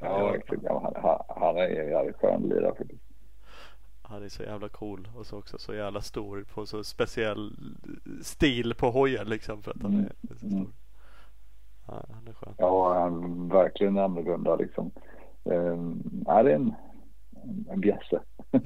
Ja. 0.00 0.36
Ja, 0.62 0.92
han, 1.02 1.36
han 1.42 1.56
är 1.56 1.80
en 1.80 1.90
jävligt 1.90 2.16
skön 2.16 2.42
lirare 2.42 2.74
faktiskt. 2.74 3.11
Han 4.12 4.22
är 4.22 4.28
så 4.28 4.42
jävla 4.42 4.68
cool 4.68 5.08
och 5.16 5.26
så 5.26 5.38
också 5.38 5.58
så 5.58 5.74
jävla 5.74 6.00
stor 6.00 6.44
på 6.54 6.66
så 6.66 6.84
speciell 6.84 7.52
stil 8.22 8.74
på 8.78 8.90
hojen 8.90 9.28
liksom 9.28 9.62
för 9.62 9.70
att 9.70 9.82
han 9.82 9.94
är, 9.94 10.32
är 10.32 10.34
så 10.34 10.48
stor. 10.48 10.72
Ja, 11.86 12.04
han 12.12 12.28
är 12.28 12.32
skön. 12.32 12.54
Ja, 12.58 12.94
han 12.94 13.24
är 13.24 13.54
verkligen 13.54 13.98
annorlunda 13.98 14.56
liksom. 14.56 14.90
Um, 15.44 16.24
är 16.28 16.44
det 16.44 16.54
en, 16.54 16.74
en 17.70 17.80
bjässe. 17.80 18.20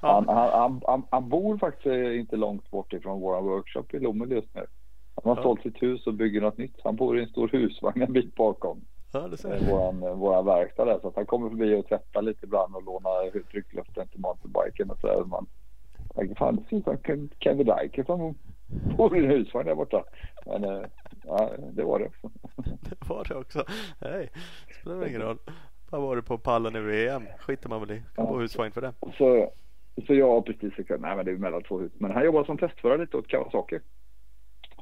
han, 0.00 0.28
han, 0.28 0.82
han, 0.86 1.02
han, 1.10 1.28
bor 1.28 1.58
faktiskt 1.58 2.14
inte 2.20 2.36
långt 2.36 2.70
bort 2.70 2.92
ifrån 2.92 3.20
vår 3.20 3.42
workshop 3.42 3.94
i 3.94 3.98
Lommel 3.98 4.30
just 4.30 4.54
nu. 4.54 4.66
Han 5.14 5.30
har 5.30 5.36
ja. 5.36 5.42
sålt 5.42 5.62
sitt 5.62 5.82
hus 5.82 6.06
och 6.06 6.14
bygger 6.14 6.40
något 6.40 6.58
nytt. 6.58 6.80
Han 6.84 6.96
bor 6.96 7.18
i 7.18 7.22
en 7.22 7.28
stor 7.28 7.48
husvagn 7.48 8.02
en 8.02 8.12
bit 8.12 8.34
bakom. 8.34 8.80
Ja, 9.12 9.20
det 9.20 9.36
ser 9.36 9.70
våran, 9.70 10.18
våran 10.18 10.44
verkstad 10.44 10.84
där. 10.84 10.98
Så 11.02 11.08
att 11.08 11.16
han 11.16 11.26
kommer 11.26 11.48
förbi 11.48 11.74
och 11.74 11.88
tvättar 11.88 12.22
lite 12.22 12.46
ibland 12.46 12.76
och 12.76 12.82
lånar 12.82 13.42
tryckluften 13.50 14.08
till 14.08 14.20
mountainbiken 14.20 14.90
och 14.90 14.98
så 15.00 15.06
där. 15.06 15.24
Man 15.24 15.46
tänker 16.14 16.34
fan 16.34 16.56
det 16.56 16.62
ser 16.68 16.76
ut 16.76 16.84
som 16.84 17.28
Kevin 17.40 17.66
Dyke 17.66 18.04
som 18.04 18.34
bor 18.96 19.16
i 19.16 19.24
en 19.24 19.30
husvagn 19.30 19.66
där 19.66 19.74
borta. 19.74 20.04
Men 20.46 20.64
eh, 20.64 20.82
ja, 21.24 21.50
det 21.72 21.84
var 21.84 21.98
det 21.98 22.06
också. 22.06 22.30
det 22.90 23.08
var 23.08 23.24
det 23.28 23.34
också. 23.34 23.64
Hej, 24.00 24.30
spelar 24.80 25.08
ingen 25.08 25.22
roll. 25.22 25.38
Bara 25.90 26.00
var 26.00 26.16
du 26.16 26.22
på 26.22 26.38
pallen 26.38 26.76
i 26.76 26.80
VM. 26.80 27.22
Skiter 27.38 27.68
man 27.68 27.80
väl 27.80 27.90
i. 27.90 28.02
Kan 28.14 28.24
ja. 28.24 28.32
bo 28.32 28.38
husvagn 28.38 28.72
för 28.72 28.80
det. 28.80 28.92
Så, 29.00 29.52
så 30.06 30.14
jag 30.14 30.46
precis. 30.46 30.72
Nej 30.88 31.16
men 31.16 31.24
det 31.24 31.30
är 31.30 31.36
mellan 31.36 31.62
två 31.62 31.78
hus. 31.78 31.92
Men 31.98 32.10
han 32.10 32.24
jobbar 32.24 32.44
som 32.44 32.58
testförare 32.58 32.98
lite 32.98 33.16
åt 33.16 33.28
Kawasaki. 33.28 33.78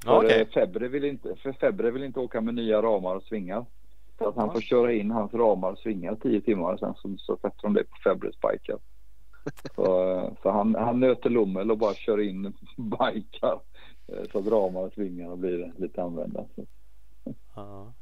För 0.04 0.24
okay. 0.24 0.46
Febre 0.46 0.88
vill 0.88 1.04
inte, 1.04 1.36
för 1.36 1.52
Febre 1.52 1.90
vill 1.90 2.04
inte 2.04 2.20
åka 2.20 2.40
med 2.40 2.54
nya 2.54 2.82
ramar 2.82 3.16
och 3.16 3.22
svingar. 3.22 3.66
Så 4.18 4.28
att 4.28 4.36
han 4.36 4.52
får 4.52 4.60
köra 4.60 4.92
in 4.92 5.10
hans 5.10 5.34
ramar 5.34 5.72
och 5.72 5.78
svingar 5.78 6.14
tio 6.14 6.40
timmar 6.40 6.76
sen 6.76 6.94
så, 6.94 7.14
så 7.18 7.36
sätter 7.36 7.62
de 7.62 7.74
det 7.74 7.84
på 7.84 7.96
Febbre-spikar. 8.04 8.78
Så, 9.76 9.84
så 10.42 10.50
han, 10.50 10.74
han 10.74 11.00
nöter 11.00 11.30
Lommel 11.30 11.70
och 11.70 11.78
bara 11.78 11.94
kör 11.94 12.20
in 12.20 12.42
bikar 12.76 13.60
eh, 14.06 14.30
så 14.32 14.38
att 14.38 14.46
ramar 14.46 14.80
och 14.80 14.92
svingar 14.92 15.36
blir 15.36 15.72
lite 15.78 16.02
använda. 16.02 16.44
Så. 16.54 16.64
Ja. 17.54 17.92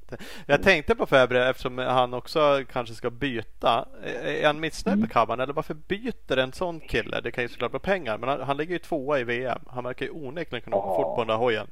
Jag 0.47 0.63
tänkte 0.63 0.95
på 0.95 1.07
Febre 1.07 1.49
eftersom 1.49 1.79
han 1.79 2.15
också 2.15 2.65
kanske 2.73 2.95
ska 2.95 3.11
byta. 3.11 3.89
Är 4.23 4.47
han 4.47 4.61
missnöjd 4.61 4.99
med 4.99 5.11
Kabban 5.11 5.41
eller 5.41 5.53
varför 5.53 5.75
byter 5.75 6.37
en 6.37 6.53
sån 6.53 6.81
kille? 6.81 7.21
Det 7.21 7.31
kan 7.31 7.45
ju 7.45 7.49
såklart 7.49 7.73
vara 7.73 7.81
pengar 7.81 8.19
men 8.19 8.29
han, 8.29 8.41
han 8.41 8.57
ligger 8.57 8.73
ju 8.73 8.79
tvåa 8.79 9.19
i 9.19 9.25
VM. 9.25 9.61
Han 9.67 9.85
verkar 9.85 10.07
ju 10.07 10.13
onekligen 10.13 10.63
kunna 10.63 10.77
åka 10.77 11.03
fort 11.03 11.17
på 11.17 11.21
den 11.21 11.29
där 11.29 11.37
hojen. 11.37 11.67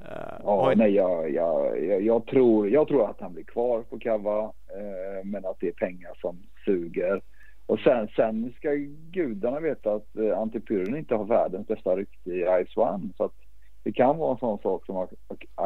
Uh, 0.00 0.40
ja, 0.44 0.72
nej, 0.76 0.94
jag, 0.94 1.30
jag, 1.30 2.02
jag, 2.02 2.26
tror, 2.26 2.68
jag 2.68 2.88
tror 2.88 3.10
att 3.10 3.20
han 3.20 3.34
blir 3.34 3.44
kvar 3.44 3.82
på 3.82 3.98
Kava, 3.98 4.44
uh, 4.44 5.24
men 5.24 5.44
att 5.44 5.56
det 5.60 5.68
är 5.68 5.72
pengar 5.72 6.12
som 6.20 6.38
suger. 6.64 7.20
Och 7.68 7.80
sen, 7.80 8.08
sen 8.16 8.54
ska 8.56 8.70
gudarna 9.10 9.60
veta 9.60 9.94
att 9.94 10.16
eh, 10.16 10.38
Antipyren 10.38 10.96
inte 10.96 11.14
har 11.14 11.24
världens 11.24 11.66
bästa 11.66 11.96
rykte 11.96 12.30
i 12.30 12.64
Ice 12.64 12.76
One. 12.76 13.08
Så 13.16 13.24
att 13.24 13.34
det 13.82 13.92
kan 13.92 14.18
vara 14.18 14.32
en 14.32 14.38
sån 14.38 14.58
sak 14.58 14.86
som 14.86 15.06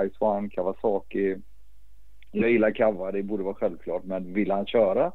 Ice 0.09 0.17
One, 0.19 0.49
Kawasaki. 0.49 1.37
Jag 2.31 2.51
gillar 2.51 2.71
Kava, 2.71 3.13
det 3.13 3.23
borde 3.23 3.43
vara 3.43 3.55
självklart. 3.55 4.05
Men 4.05 4.33
vill 4.33 4.51
han 4.51 4.67
köra 4.67 5.13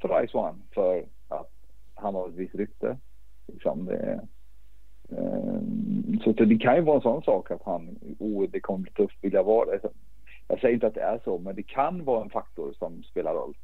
för 0.00 0.26
Ice 0.26 0.34
One 0.34 0.58
för 0.74 1.04
att 1.28 1.50
han 1.94 2.14
har 2.14 2.28
ett 2.28 2.34
visst 2.34 2.54
rykte? 2.54 2.96
Liksom 3.46 3.84
det, 3.84 4.20
så 6.24 6.32
det 6.32 6.58
kan 6.58 6.76
ju 6.76 6.80
vara 6.80 6.96
en 6.96 7.02
sån 7.02 7.22
sak 7.22 7.50
att 7.50 7.62
han, 7.62 7.98
oh 8.18 8.48
det 8.50 8.60
kommer 8.60 8.78
bli 8.78 8.92
tufft, 8.92 9.16
vill 9.20 9.32
jag 9.32 9.44
vara 9.44 9.70
det? 9.70 9.80
Jag 10.48 10.60
säger 10.60 10.74
inte 10.74 10.86
att 10.86 10.94
det 10.94 11.02
är 11.02 11.20
så, 11.24 11.38
men 11.38 11.56
det 11.56 11.62
kan 11.62 12.04
vara 12.04 12.22
en 12.22 12.30
faktor 12.30 12.72
som 12.78 13.02
spelar 13.02 13.34
roll. 13.34 13.54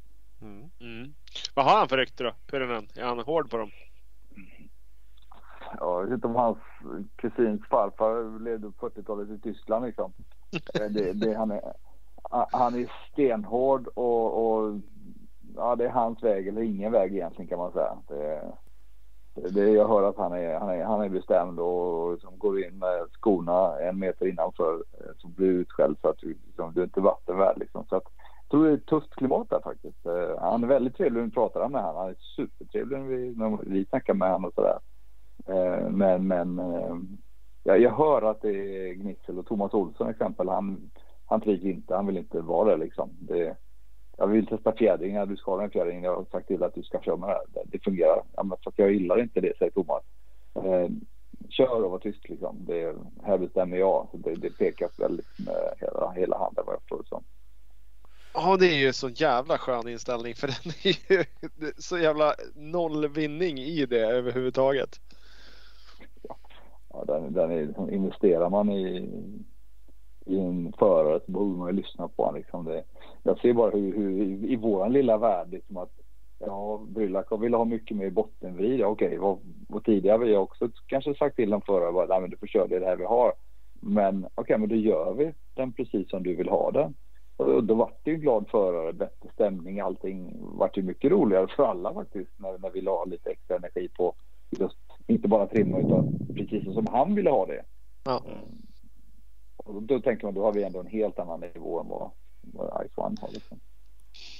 Mm. 0.41 0.69
Mm. 0.79 1.13
Vad 1.55 1.65
har 1.65 1.77
han 1.77 1.87
för 1.87 1.97
rykte 1.97 2.23
då, 2.23 2.31
Pyrenän? 2.51 2.87
Är 2.95 3.03
han 3.03 3.19
hård 3.19 3.49
på 3.49 3.57
dem? 3.57 3.71
Ja, 5.79 5.99
jag 5.99 6.03
vet 6.03 6.13
inte 6.13 6.27
om 6.27 6.35
hans 6.35 6.57
kusins 7.15 7.61
farfar 7.69 8.39
levde 8.39 8.71
på 8.71 8.89
40-talet 8.89 9.29
i 9.29 9.39
Tyskland 9.39 9.85
liksom. 9.85 10.13
det, 10.73 11.13
det, 11.13 11.33
han, 11.33 11.51
är, 11.51 11.61
han 12.51 12.75
är 12.75 12.91
stenhård 13.11 13.87
och, 13.87 14.47
och 14.47 14.79
ja, 15.55 15.75
det 15.75 15.85
är 15.85 15.89
hans 15.89 16.23
väg 16.23 16.47
eller 16.47 16.61
ingen 16.61 16.91
väg 16.91 17.15
egentligen 17.15 17.49
kan 17.49 17.59
man 17.59 17.71
säga. 17.71 17.97
Det, 18.07 18.51
det, 19.51 19.69
jag 19.69 19.87
hör 19.87 20.03
att 20.03 20.17
han 20.17 20.33
är, 20.33 20.59
han 20.59 20.69
är, 20.69 20.83
han 20.83 21.01
är 21.01 21.09
bestämd 21.09 21.59
och 21.59 22.11
liksom 22.11 22.37
går 22.37 22.63
in 22.63 22.79
med 22.79 23.07
skorna 23.11 23.79
en 23.79 23.99
meter 23.99 24.27
innanför 24.27 24.73
eh, 24.73 25.11
så 25.17 25.27
blir 25.27 25.47
utskälld 25.47 25.97
för 26.01 26.09
att 26.09 26.17
du, 26.17 26.37
liksom, 26.45 26.73
du 26.73 26.79
är 26.79 26.85
inte 26.85 27.01
vattenvärd 27.01 27.57
liksom. 27.57 27.85
Så 27.89 27.95
att, 27.95 28.03
jag 28.41 28.51
tror 28.51 28.65
det 28.65 28.71
är 28.71 28.77
ett 28.77 28.85
tufft 28.85 29.15
klimat 29.15 29.49
där 29.49 29.59
faktiskt. 29.63 30.05
Eh, 30.05 30.41
han 30.41 30.63
är 30.63 30.67
väldigt 30.67 30.95
trevlig 30.97 31.19
när 31.19 31.25
vi 31.25 31.33
pratar 31.33 31.69
med 31.69 31.81
honom. 31.81 31.97
Han 31.97 32.09
är 32.09 32.15
supertrevlig 32.35 32.99
när 32.99 33.07
vi, 33.07 33.35
när 33.35 33.57
vi 33.63 33.85
snackar 33.85 34.13
med 34.13 34.31
honom 34.31 34.45
och 34.45 34.53
sådär. 34.53 34.79
Eh, 35.47 35.89
men 35.89 36.27
men 36.27 36.61
jag, 37.63 37.81
jag 37.81 37.91
hör 37.91 38.21
att 38.21 38.41
det 38.41 38.49
är 38.49 38.93
gnissel 38.93 39.39
och 39.39 39.45
Thomas 39.45 39.73
Olsson 39.73 40.09
exempel. 40.09 40.49
Han, 40.49 40.91
han 41.25 41.41
trivs 41.41 41.63
inte. 41.63 41.95
Han 41.95 42.07
vill 42.07 42.17
inte 42.17 42.41
vara 42.41 42.69
där 42.69 42.77
liksom. 42.77 43.09
Det, 43.19 43.57
jag 44.17 44.27
vill 44.27 44.47
testa 44.47 44.73
fjädringar, 44.73 45.25
du 45.25 45.37
ska 45.37 45.55
ha 45.55 45.63
en 45.63 45.69
fjädring. 45.69 46.03
Jag 46.03 46.15
har 46.15 46.25
sagt 46.31 46.47
till 46.47 46.63
att 46.63 46.75
du 46.75 46.83
ska 46.83 47.01
köra 47.01 47.15
med 47.15 47.29
det 47.29 47.33
här. 47.33 47.65
Det 47.65 47.83
fungerar. 47.83 48.23
Ja, 48.35 48.43
men 48.43 48.57
för 48.63 48.73
jag 48.75 48.93
gillar 48.93 49.21
inte 49.21 49.41
det, 49.41 49.57
säger 49.57 49.71
Thomas. 49.71 50.03
Eh, 50.55 50.89
kör 51.49 51.83
och 51.83 51.91
var 51.91 51.99
tyst 51.99 52.29
liksom. 52.29 52.65
Det, 52.67 52.95
här 53.23 53.37
bestämmer 53.37 53.77
jag. 53.77 54.07
Så 54.11 54.17
det, 54.17 54.35
det 54.35 54.49
pekas 54.49 54.99
väldigt 54.99 55.39
med 55.45 55.73
hela, 55.79 56.11
hela 56.11 56.37
handen 56.37 56.63
vad 56.65 56.73
jag 56.73 56.81
förstår 56.81 56.97
det 56.97 57.07
som. 57.07 57.23
Ja, 58.33 58.57
det 58.57 58.67
är 58.67 58.77
ju 58.77 58.93
så 58.93 59.09
jävla 59.09 59.57
skön 59.57 59.87
inställning 59.87 60.35
för 60.35 60.47
den 60.63 60.73
är 60.83 61.17
ju 61.17 61.23
så 61.77 61.97
jävla 61.97 62.33
noll 62.55 63.07
vinning 63.07 63.57
i 63.57 63.85
det 63.85 64.01
överhuvudtaget. 64.01 64.99
ja, 66.89 67.03
den, 67.07 67.33
den 67.33 67.51
är, 67.51 67.65
liksom, 67.65 67.89
investerar 67.89 68.49
man 68.49 68.69
i, 68.69 69.09
i 70.27 70.39
en 70.39 70.73
förare 70.79 71.19
så 71.25 71.31
borde 71.31 71.57
man 71.57 71.69
ju 71.69 71.75
lyssna 71.75 72.07
på 72.07 72.23
honom. 72.23 72.35
Liksom 72.35 72.65
det, 72.65 72.83
jag 73.23 73.39
ser 73.39 73.53
bara 73.53 73.71
hur, 73.71 73.97
hur 73.97 74.21
i, 74.21 74.53
i 74.53 74.55
våran 74.55 74.93
lilla 74.93 75.17
värld 75.17 75.47
liksom 75.51 75.77
att 75.77 75.91
ja, 76.39 76.85
Bryllak 76.87 77.41
vill 77.41 77.53
ha 77.53 77.65
mycket 77.65 77.97
mer 77.97 78.09
bottenvrid. 78.09 78.83
Okej, 78.83 79.07
okay, 79.07 79.17
vad, 79.17 79.37
vad 79.69 79.83
tidigare 79.83 80.17
vi 80.17 80.35
också 80.35 80.69
kanske 80.87 81.15
sagt 81.15 81.35
till 81.35 81.53
en 81.53 81.61
förare 81.61 82.25
att 82.25 82.31
du 82.31 82.37
får 82.37 82.47
köra 82.47 82.67
det 82.67 82.85
här 82.85 82.95
vi 82.95 83.05
har. 83.05 83.33
Men 83.81 84.25
okej, 84.25 84.31
okay, 84.35 84.57
men 84.57 84.69
då 84.69 84.75
gör 84.75 85.13
vi 85.13 85.33
den 85.55 85.73
precis 85.73 86.09
som 86.09 86.23
du 86.23 86.35
vill 86.35 86.49
ha 86.49 86.71
den. 86.71 86.93
Och 87.37 87.63
då 87.63 87.73
vart 87.73 87.99
det 88.03 88.11
ju 88.11 88.17
glad 88.17 88.49
förare, 88.49 88.93
bättre 88.93 89.29
stämning, 89.33 89.79
allting 89.79 90.33
vart 90.39 90.77
ju 90.77 90.83
mycket 90.83 91.11
roligare 91.11 91.47
för 91.55 91.63
alla 91.63 91.93
faktiskt 91.93 92.31
när, 92.37 92.57
när 92.57 92.69
vi 92.69 92.81
la 92.81 93.05
lite 93.05 93.29
extra 93.29 93.55
energi 93.55 93.89
på 93.97 94.15
just, 94.49 94.77
inte 95.07 95.27
bara 95.27 95.47
trimma 95.47 95.79
utan 95.79 96.19
precis 96.35 96.73
som 96.73 96.87
han 96.91 97.15
ville 97.15 97.29
ha 97.29 97.45
det. 97.45 97.63
Ja. 98.03 98.21
Mm. 99.67 99.77
Och 99.77 99.83
då 99.83 99.99
tänker 99.99 100.25
man, 100.25 100.33
då 100.33 100.43
har 100.43 100.53
vi 100.53 100.63
ändå 100.63 100.79
en 100.79 100.87
helt 100.87 101.19
annan 101.19 101.39
nivå 101.39 101.79
än 101.79 101.87
vad, 101.87 102.11
vad 102.41 102.87
Ice 102.87 102.97
One 102.97 103.15
har. 103.21 103.29
Liksom. 103.31 103.59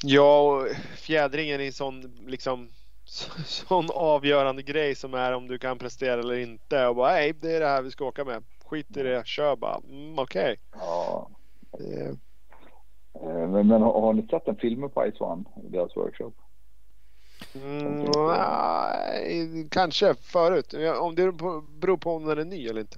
Ja, 0.03 0.41
och 0.41 0.67
fjädringen 0.95 1.61
är 1.61 1.65
en 1.65 1.73
sån, 1.73 2.01
liksom, 2.27 2.69
sån 3.45 3.85
avgörande 3.93 4.63
grej 4.63 4.95
som 4.95 5.13
är 5.13 5.31
om 5.31 5.47
du 5.47 5.57
kan 5.57 5.77
prestera 5.77 6.19
eller 6.19 6.37
inte. 6.37 6.87
Och 6.87 6.95
bara, 6.95 7.11
nej, 7.11 7.33
det 7.33 7.55
är 7.55 7.59
det 7.59 7.67
här 7.67 7.81
vi 7.81 7.91
ska 7.91 8.05
åka 8.05 8.25
med. 8.25 8.43
Skit 8.65 8.97
i 8.97 9.03
det, 9.03 9.27
kör 9.27 9.55
bara. 9.55 9.81
Mm, 9.89 10.19
Okej. 10.19 10.43
Okay. 10.43 10.57
Ja. 10.87 11.29
Det... 11.71 12.17
Eh, 13.21 13.49
men, 13.49 13.67
men 13.67 13.81
har, 13.81 14.01
har, 14.01 14.13
ni 14.13 14.27
sett 14.27 14.47
en 14.47 14.55
film 14.55 14.89
på 14.89 15.11
Ice 15.11 15.21
One, 15.21 15.43
deras 15.55 15.97
workshop? 15.97 16.33
Mm, 17.55 18.05
nej, 18.27 19.67
kanske 19.71 20.15
förut. 20.15 20.73
Om 20.99 21.15
det 21.15 21.31
beror 21.79 21.97
på 21.97 22.15
om 22.15 22.25
den 22.25 22.39
är 22.39 22.45
ny 22.45 22.67
eller 22.67 22.81
inte. 22.81 22.97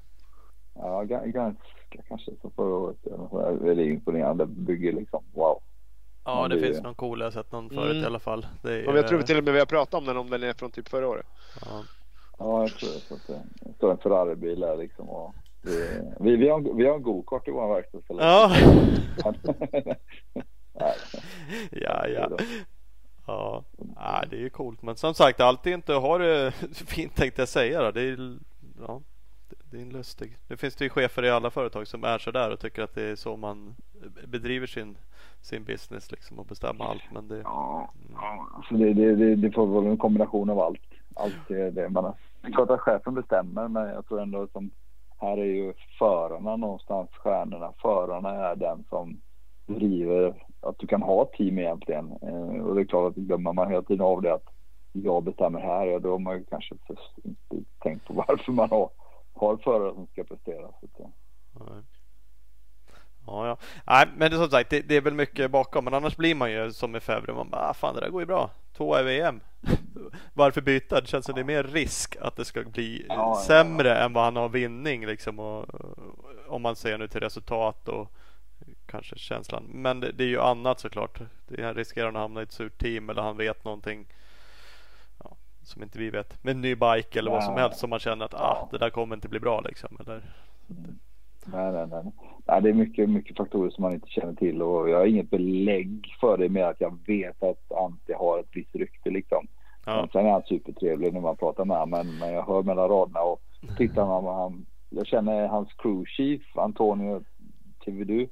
Ja, 0.73 1.03
ganska 1.03 1.55
kanske 1.89 2.31
som 2.41 2.51
förra 2.51 2.75
året. 2.75 2.97
Väldigt 3.61 3.87
imponerande 3.87 4.45
bygge 4.45 4.91
liksom. 4.91 5.23
Wow. 5.33 5.61
Ja, 6.23 6.47
det, 6.47 6.55
det 6.55 6.61
finns 6.61 6.83
någon 6.83 6.95
cool. 6.95 7.19
Jag 7.19 7.25
har 7.25 7.31
sett 7.31 7.51
någon 7.51 7.69
förut 7.69 7.91
mm. 7.91 8.03
i 8.03 8.05
alla 8.05 8.19
fall. 8.19 8.47
Det 8.61 8.73
är, 8.73 8.95
jag 8.95 9.07
tror 9.07 9.21
till 9.21 9.37
och 9.37 9.43
med 9.43 9.53
vi 9.53 9.59
har 9.59 9.65
pratat 9.65 9.93
om 9.93 10.05
den 10.05 10.17
om 10.17 10.29
den 10.29 10.43
är 10.43 10.53
från 10.53 10.71
typ 10.71 10.89
förra 10.89 11.07
året. 11.07 11.25
Ja, 11.61 11.83
ja 12.37 12.61
jag 12.61 12.69
tror 12.69 12.89
det. 13.27 13.41
Det 13.61 13.73
står 13.73 13.91
en 13.91 13.97
Ferrari-bil 13.97 14.59
där 14.59 14.77
liksom. 14.77 15.09
Och 15.09 15.35
det, 15.61 16.15
vi, 16.19 16.35
vi, 16.35 16.49
har, 16.49 16.75
vi 16.75 16.85
har 16.85 16.95
en 16.95 17.03
go-kart 17.03 17.47
i 17.47 17.51
vår 17.51 17.73
verkstad. 17.73 17.99
Ja. 20.71 20.95
ja, 21.71 22.07
ja. 22.07 22.29
Ja, 23.27 23.63
ja, 23.95 24.23
det 24.29 24.35
är 24.35 24.39
ju 24.39 24.49
coolt. 24.49 24.81
Men 24.81 24.95
som 24.95 25.13
sagt, 25.13 25.39
alltid 25.39 25.73
inte 25.73 25.93
har 25.93 26.19
det 26.19 26.51
fint 26.73 27.15
tänkte 27.15 27.41
jag 27.41 27.49
säga. 27.49 27.81
Då. 27.81 27.91
Det 27.91 28.01
är, 28.01 28.37
ja, 28.87 29.01
det 29.71 29.77
är 29.77 29.81
en 29.81 29.89
lustig. 29.89 30.37
Nu 30.47 30.57
finns 30.57 30.75
det 30.75 30.83
ju 30.83 30.89
chefer 30.89 31.25
i 31.25 31.29
alla 31.29 31.49
företag 31.49 31.87
som 31.87 32.03
är 32.03 32.17
så 32.17 32.31
där 32.31 32.51
och 32.51 32.59
tycker 32.59 32.83
att 32.83 32.95
det 32.95 33.03
är 33.03 33.15
så 33.15 33.37
man 33.37 33.75
bedriver 34.27 34.67
sin, 34.67 34.97
sin 35.41 35.63
business 35.63 36.11
liksom 36.11 36.39
och 36.39 36.45
bestämmer 36.45 36.85
allt. 36.85 37.03
Men 37.13 37.27
det, 37.27 37.37
ja, 37.37 37.93
mm. 37.95 38.17
ja 38.21 38.47
alltså 38.55 38.73
det, 38.73 38.93
det, 38.93 39.15
det, 39.15 39.35
det 39.35 39.51
får 39.51 39.67
vara 39.67 39.89
en 39.89 39.97
kombination 39.97 40.49
av 40.49 40.59
allt. 40.59 40.81
Allt 41.15 41.51
är 41.51 41.71
det 41.71 41.89
man 41.89 42.13
Det 42.41 42.47
är 42.47 42.51
klart 42.51 42.69
att 42.69 42.79
chefen 42.79 43.13
bestämmer, 43.13 43.67
men 43.67 43.87
jag 43.87 44.05
tror 44.05 44.21
ändå 44.21 44.47
som 44.47 44.71
här 45.17 45.37
är 45.37 45.45
ju 45.45 45.73
förarna 45.99 46.55
någonstans 46.55 47.09
stjärnorna. 47.11 47.73
Förarna 47.81 48.29
är 48.29 48.55
den 48.55 48.83
som 48.89 49.21
driver 49.67 50.45
att 50.61 50.79
du 50.79 50.87
kan 50.87 51.01
ha 51.01 51.23
ett 51.23 51.33
team 51.33 51.59
egentligen. 51.59 52.11
Eh, 52.21 52.65
och 52.65 52.75
det 52.75 52.81
är 52.81 52.85
klart 52.85 53.11
att 53.11 53.15
glömmer 53.15 53.53
man 53.53 53.69
hela 53.69 53.81
tiden 53.81 54.05
av 54.05 54.21
det 54.21 54.33
att 54.33 54.47
jag 54.91 55.23
bestämmer 55.23 55.59
här, 55.59 55.85
ja, 55.85 55.99
då 55.99 56.11
har 56.11 56.19
man 56.19 56.37
ju 56.37 56.43
kanske 56.43 56.75
inte 56.75 57.01
tänkt 57.79 58.07
på 58.07 58.13
varför 58.27 58.51
man 58.51 58.69
har 58.69 58.89
har 59.39 59.57
förare 59.57 59.93
som 59.93 60.07
ska 60.07 60.23
prestera. 60.23 60.67
Så 60.81 61.11
Ja, 63.29 63.47
ja. 63.47 63.57
Nej, 63.87 64.07
men 64.17 64.31
det, 64.31 64.37
som 64.37 64.49
sagt, 64.49 64.69
det, 64.69 64.81
det, 64.81 64.95
är 64.95 65.01
väl 65.01 65.13
mycket 65.13 65.51
bakom. 65.51 65.85
Men 65.85 65.93
annars 65.93 66.17
blir 66.17 66.35
man 66.35 66.51
ju 66.51 66.71
som 66.71 66.95
i 66.95 66.99
Februari. 66.99 67.37
Man 67.37 67.49
bara, 67.49 67.69
ah, 67.69 67.73
fan 67.73 67.95
det 67.95 68.01
där 68.01 68.09
går 68.09 68.21
ju 68.21 68.25
bra. 68.25 68.49
Två 68.77 68.99
i 68.99 69.03
VM. 69.03 69.39
Varför 70.33 70.61
byta? 70.61 71.01
Det 71.01 71.07
känns 71.07 71.25
som 71.25 71.35
det 71.35 71.41
är 71.41 71.45
mer 71.45 71.63
risk 71.63 72.15
att 72.21 72.35
det 72.35 72.45
ska 72.45 72.63
bli 72.63 73.05
ja, 73.09 73.43
sämre 73.47 73.87
ja, 73.87 73.95
ja. 73.95 74.05
än 74.05 74.13
vad 74.13 74.23
han 74.23 74.35
har 74.35 74.49
vinning. 74.49 75.05
Liksom, 75.05 75.39
och, 75.39 75.65
om 76.47 76.61
man 76.61 76.75
ser 76.75 76.97
nu 76.97 77.07
till 77.07 77.19
resultat 77.19 77.87
och 77.87 78.11
kanske 78.85 79.17
känslan. 79.17 79.63
Men 79.63 79.99
det, 79.99 80.11
det 80.11 80.23
är 80.23 80.27
ju 80.27 80.41
annat 80.41 80.79
såklart. 80.79 81.19
Det, 81.47 81.63
han 81.63 81.73
riskerar 81.73 82.07
att 82.07 82.13
hamna 82.13 82.39
i 82.39 82.43
ett 82.43 82.51
surt 82.51 82.77
team 82.77 83.09
eller 83.09 83.21
han 83.21 83.37
vet 83.37 83.63
någonting 83.63 84.07
som 85.69 85.83
inte 85.83 85.99
vi 85.99 86.09
vet. 86.09 86.43
Med 86.43 86.55
en 86.55 86.61
ny 86.61 86.75
bike 86.75 87.19
eller 87.19 87.31
vad 87.31 87.43
som 87.43 87.53
helst 87.53 87.79
som 87.79 87.89
man 87.89 87.99
känner 87.99 88.25
att 88.25 88.33
ah, 88.33 88.67
det 88.71 88.77
där 88.77 88.89
kommer 88.89 89.15
inte 89.15 89.29
bli 89.29 89.39
bra 89.39 89.61
liksom. 89.61 89.97
Eller... 89.99 90.21
Nej, 91.45 91.71
nej, 91.71 91.87
nej. 91.87 92.11
nej 92.47 92.61
det 92.61 92.69
är 92.69 92.73
mycket, 92.73 93.09
mycket 93.09 93.37
faktorer 93.37 93.69
som 93.69 93.81
man 93.81 93.93
inte 93.93 94.09
känner 94.09 94.33
till 94.33 94.61
och 94.61 94.89
jag 94.89 94.97
har 94.97 95.05
inget 95.05 95.29
belägg 95.29 96.15
för 96.21 96.37
det 96.37 96.49
med 96.49 96.67
att 96.67 96.81
jag 96.81 96.97
vet 97.07 97.43
att 97.43 97.71
Ante 97.71 98.15
har 98.15 98.39
ett 98.39 98.49
visst 98.51 98.75
rykte 98.75 99.09
liksom. 99.09 99.47
Ja. 99.85 100.07
Sen 100.11 100.25
är 100.25 100.31
han 100.31 100.43
supertrevlig 100.43 101.13
när 101.13 101.21
man 101.21 101.37
pratar 101.37 101.65
med 101.65 101.77
honom 101.77 101.89
men, 101.89 102.19
men 102.19 102.33
jag 102.33 102.45
hör 102.45 102.63
mellan 102.63 102.89
raderna 102.89 103.21
och 103.21 103.41
tittar 103.77 104.05
man 104.05 104.25
han. 104.25 104.65
Jag 104.89 105.07
känner 105.07 105.47
hans 105.47 105.73
crew 105.73 106.05
chief 106.05 106.41
Antonio 106.57 107.23
Tividu 107.85 108.27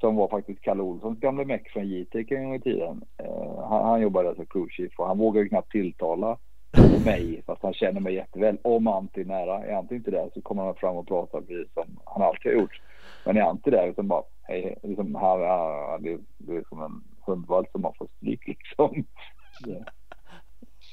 som 0.00 0.16
var 0.16 0.28
faktiskt 0.28 0.60
Kalle 0.60 0.82
Olssons 0.82 1.20
gamla 1.20 1.44
meck 1.44 1.68
från 1.68 1.88
JTEC 1.88 2.26
en 2.30 2.44
gång 2.44 2.54
i 2.54 2.60
tiden. 2.60 3.04
Uh, 3.22 3.64
han, 3.68 3.84
han 3.84 4.00
jobbade 4.00 4.34
som 4.34 4.46
crew 4.46 4.70
chief 4.70 4.92
och 4.98 5.06
han 5.06 5.18
vågar 5.18 5.42
ju 5.42 5.48
knappt 5.48 5.70
tilltala 5.70 6.38
mig, 7.04 7.42
fast 7.46 7.62
han 7.62 7.74
känner 7.74 8.00
mig 8.00 8.14
jätteväl. 8.14 8.58
Om 8.62 8.86
Antti 8.86 9.20
är 9.20 9.24
nära. 9.24 9.64
Är 9.64 9.74
Antti 9.74 9.94
inte 9.94 10.10
där 10.10 10.30
så 10.34 10.42
kommer 10.42 10.62
han 10.62 10.74
fram 10.74 10.96
och 10.96 11.08
pratar 11.08 11.40
precis 11.40 11.74
som 11.74 12.00
han 12.04 12.22
alltid 12.22 12.52
har 12.52 12.60
gjort. 12.60 12.80
Men 13.24 13.36
är 13.36 13.42
Antti 13.42 13.70
där, 13.70 13.86
liksom 13.86 14.08
bara, 14.08 14.22
hej, 14.42 14.78
liksom, 14.82 15.14
här, 15.14 15.38
här, 15.38 15.98
det, 15.98 16.18
det 16.38 16.56
är 16.56 16.64
som 16.68 16.82
en 16.82 17.04
hundvalp 17.26 17.70
som 17.72 17.84
har 17.84 17.92
fått 17.92 18.10
stryk 18.16 18.46
liksom. 18.46 19.04
Ja. 19.66 19.84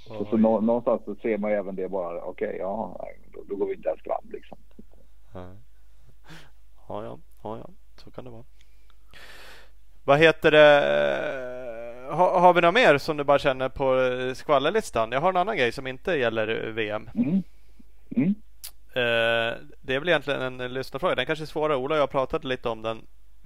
Så, 0.07 0.25
så 0.25 0.37
nå, 0.37 0.61
någonstans 0.61 1.01
så 1.05 1.15
ser 1.15 1.37
man 1.37 1.51
ju 1.51 1.57
även 1.57 1.75
det 1.75 1.89
bara, 1.89 2.21
okej, 2.21 2.47
okay, 2.47 2.59
ja, 2.59 3.05
då, 3.33 3.43
då, 3.49 3.55
går 3.55 3.67
vi 3.67 3.73
inte 3.73 3.89
ens 3.89 4.01
fram 4.01 4.29
liksom. 4.31 4.57
Ja, 5.33 7.03
ja, 7.03 7.19
ja, 7.43 7.57
ja, 7.57 7.69
så 7.95 8.11
kan 8.11 8.25
det 8.25 8.31
vara. 8.31 8.43
Vad 10.03 10.19
heter 10.19 10.51
det? 10.51 11.56
Ha, 12.09 12.39
har 12.39 12.53
vi 12.53 12.61
något 12.61 12.73
mer 12.73 12.97
som 12.97 13.17
du 13.17 13.23
bara 13.23 13.39
känner 13.39 13.69
på 13.69 14.11
skvallerlistan? 14.35 15.11
Jag 15.11 15.21
har 15.21 15.29
en 15.29 15.37
annan 15.37 15.57
grej 15.57 15.71
som 15.71 15.87
inte 15.87 16.11
gäller 16.11 16.71
VM. 16.71 17.09
Mm. 17.15 17.43
Mm. 18.15 18.35
Uh, 18.97 19.55
det 19.81 19.95
är 19.95 19.99
väl 19.99 20.09
egentligen 20.09 20.61
en 20.61 20.73
lyssnarfråga. 20.73 21.15
Den 21.15 21.25
kanske 21.25 21.43
är 21.43 21.47
svårare. 21.47 21.77
Ola 21.77 21.95
och 21.95 22.01
jag 22.01 22.09
pratade 22.09 22.47
lite 22.47 22.69
om 22.69 22.81
den 22.81 22.97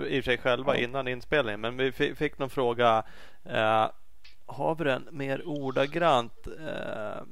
i 0.07 0.19
och 0.19 0.23
för 0.23 0.31
sig 0.31 0.37
själva 0.37 0.75
mm. 0.75 0.89
innan 0.89 1.07
inspelningen. 1.07 1.61
Men 1.61 1.77
vi 1.77 1.91
fick 1.91 2.37
någon 2.37 2.49
fråga. 2.49 3.03
Uh, 3.45 3.89
har 4.45 4.75
vi 4.75 4.83
den 4.83 5.07
mer 5.11 5.47
ordagrant? 5.47 6.47
Uh, 6.47 7.23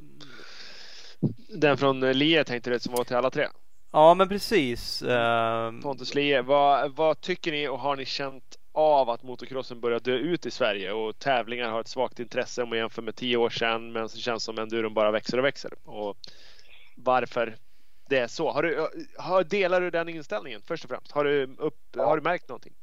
den 1.49 1.77
från 1.77 1.99
Lie 1.99 2.43
tänkte 2.43 2.69
du 2.69 2.79
som 2.79 2.93
var 2.93 3.03
till 3.03 3.15
alla 3.15 3.29
tre? 3.29 3.47
Ja 3.91 4.13
men 4.13 4.29
precis. 4.29 5.01
Uh, 5.01 5.81
Pontus 5.81 6.15
Lie. 6.15 6.41
Vad, 6.41 6.95
vad 6.95 7.21
tycker 7.21 7.51
ni 7.51 7.67
och 7.67 7.79
har 7.79 7.95
ni 7.95 8.05
känt 8.05 8.58
av 8.79 9.09
att 9.09 9.23
motocrossen 9.23 9.79
börjar 9.79 9.99
dö 9.99 10.15
ut 10.15 10.45
i 10.45 10.51
Sverige 10.51 10.91
och 10.91 11.19
tävlingar 11.19 11.69
har 11.69 11.81
ett 11.81 11.87
svagt 11.87 12.19
intresse 12.19 12.63
om 12.63 12.69
man 12.69 12.77
jämför 12.77 13.01
med 13.01 13.15
tio 13.15 13.37
år 13.37 13.49
sedan. 13.49 13.91
Men 13.91 14.03
det 14.03 14.09
känns 14.09 14.43
som 14.43 14.59
enduron 14.59 14.93
bara 14.93 15.11
växer 15.11 15.37
och 15.37 15.45
växer. 15.45 15.73
Och 15.85 16.17
varför 16.95 17.55
det 18.09 18.17
är 18.17 18.27
så. 18.27 18.51
Har 18.51 18.63
du, 18.63 18.87
har, 19.17 19.43
delar 19.43 19.81
du 19.81 19.89
den 19.89 20.09
inställningen 20.09 20.61
först 20.61 20.83
och 20.83 20.89
främst? 20.89 21.11
Har 21.11 21.23
du, 21.23 21.55
upp, 21.57 21.77
ja. 21.95 22.05
har 22.05 22.17
du 22.17 22.23
märkt 22.23 22.49
någonting? 22.49 22.73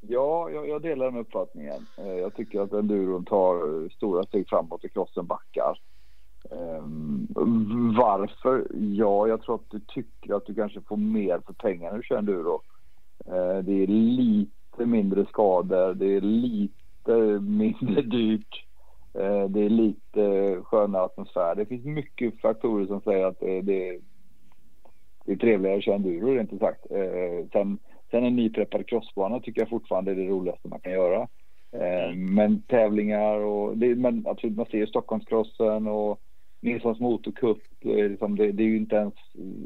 Ja, 0.00 0.50
jag, 0.50 0.68
jag, 0.68 0.82
delar 0.82 1.06
den 1.06 1.20
uppfattningen. 1.20 1.86
Eh, 1.96 2.12
jag 2.12 2.34
tycker 2.34 2.60
att 2.60 2.72
enduron 2.72 3.24
tar 3.24 3.88
stora 3.88 4.24
steg 4.24 4.48
framåt 4.48 4.84
och 4.84 4.92
crossen 4.92 5.26
backar. 5.26 5.80
Um, 6.50 7.26
varför? 7.98 8.66
Ja, 8.74 9.28
jag 9.28 9.42
tror 9.42 9.54
att 9.54 9.70
du 9.70 9.80
tycker 9.80 10.34
att 10.34 10.46
du 10.46 10.54
kanske 10.54 10.80
får 10.80 10.96
mer 10.96 11.40
för 11.46 11.52
pengarna 11.52 11.90
när 11.90 11.96
du 11.96 12.02
kör 12.02 12.16
enduro. 12.16 12.62
Uh, 13.28 13.58
det 13.58 13.82
är 13.82 13.86
lite 13.86 14.57
lite 14.78 14.90
mindre 14.90 15.26
skador, 15.26 15.94
det 15.94 16.06
är 16.06 16.20
lite 16.20 17.40
mindre 17.40 18.02
dyrt. 18.02 18.64
Eh, 19.14 19.44
det 19.48 19.60
är 19.60 19.68
lite 19.68 20.56
skönare 20.62 21.02
atmosfär. 21.02 21.54
Det 21.54 21.66
finns 21.66 21.84
mycket 21.84 22.40
faktorer 22.40 22.86
som 22.86 23.00
säger 23.00 23.26
att 23.26 23.40
det, 23.40 23.60
det, 23.60 24.00
det 25.24 25.32
är 25.32 25.36
trevligare 25.36 25.76
att 25.76 25.84
köra 25.84 25.94
enduro 25.94 26.34
rent 26.34 26.52
ut 26.52 26.60
sagt. 26.60 26.90
Eh, 26.90 27.46
sen, 27.52 27.78
sen 28.10 28.24
en 28.24 28.36
nypreppad 28.36 28.86
crossbana 28.86 29.40
tycker 29.40 29.60
jag 29.60 29.68
fortfarande 29.68 30.10
är 30.10 30.14
det 30.14 30.28
roligaste 30.28 30.68
man 30.68 30.80
kan 30.80 30.92
göra. 30.92 31.28
Eh, 31.72 32.14
men 32.16 32.62
tävlingar 32.62 33.36
och 33.36 33.78
det, 33.78 33.94
men 33.94 34.26
absolut, 34.26 34.56
man 34.56 34.66
ser 34.66 34.86
Stockholmscrossen 34.86 35.86
och 35.86 36.20
Nilssons 36.60 37.00
motorcup. 37.00 37.58
Liksom, 37.80 38.36
det, 38.36 38.52
det, 38.52 38.62
är 38.62 38.68
ju 38.68 38.76
inte 38.76 38.96
ens 38.96 39.14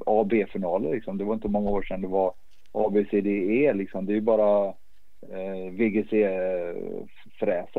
A 0.06 0.12
och 0.12 0.26
B-finaler 0.26 0.90
liksom. 0.90 1.18
Det 1.18 1.24
var 1.24 1.34
inte 1.34 1.48
många 1.48 1.70
år 1.70 1.82
sedan 1.82 2.00
det 2.00 2.08
var 2.08 2.34
A, 2.72 2.90
B, 2.92 3.04
C, 3.10 3.20
D, 3.20 3.30
E 3.30 3.72
liksom. 3.72 4.06
Det 4.06 4.12
är 4.12 4.14
ju 4.14 4.20
bara 4.20 4.74
eh, 5.30 5.72
VGC-fräsen 5.72 6.28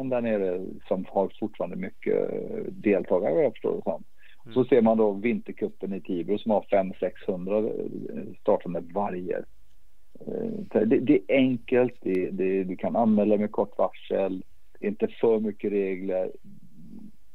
där 0.10 0.22
nere 0.22 0.66
som 0.88 1.06
har 1.10 1.32
fortfarande 1.40 1.76
mycket 1.76 2.30
deltagare 2.70 3.42
jag 3.42 3.52
förstår 3.52 3.76
det 3.76 3.82
som. 3.84 4.04
Mm. 4.46 4.54
Så 4.54 4.66
ser 4.66 4.82
man 4.82 4.98
då 4.98 5.12
Vintercupen 5.12 5.94
i 5.94 6.02
Tibro 6.02 6.38
som 6.38 6.52
har 6.52 6.62
500-600 6.62 8.36
startande 8.42 8.84
varje. 8.94 9.38
Eh, 10.28 10.86
det, 10.86 11.00
det, 11.00 11.14
är 11.14 11.22
enkelt, 11.28 11.94
det, 12.02 12.30
det, 12.32 12.64
du 12.64 12.76
kan 12.76 12.96
anmäla 12.96 13.38
med 13.38 13.52
kort 13.52 13.78
varsel, 13.78 14.44
inte 14.80 15.08
för 15.08 15.40
mycket 15.40 15.72
regler. 15.72 16.32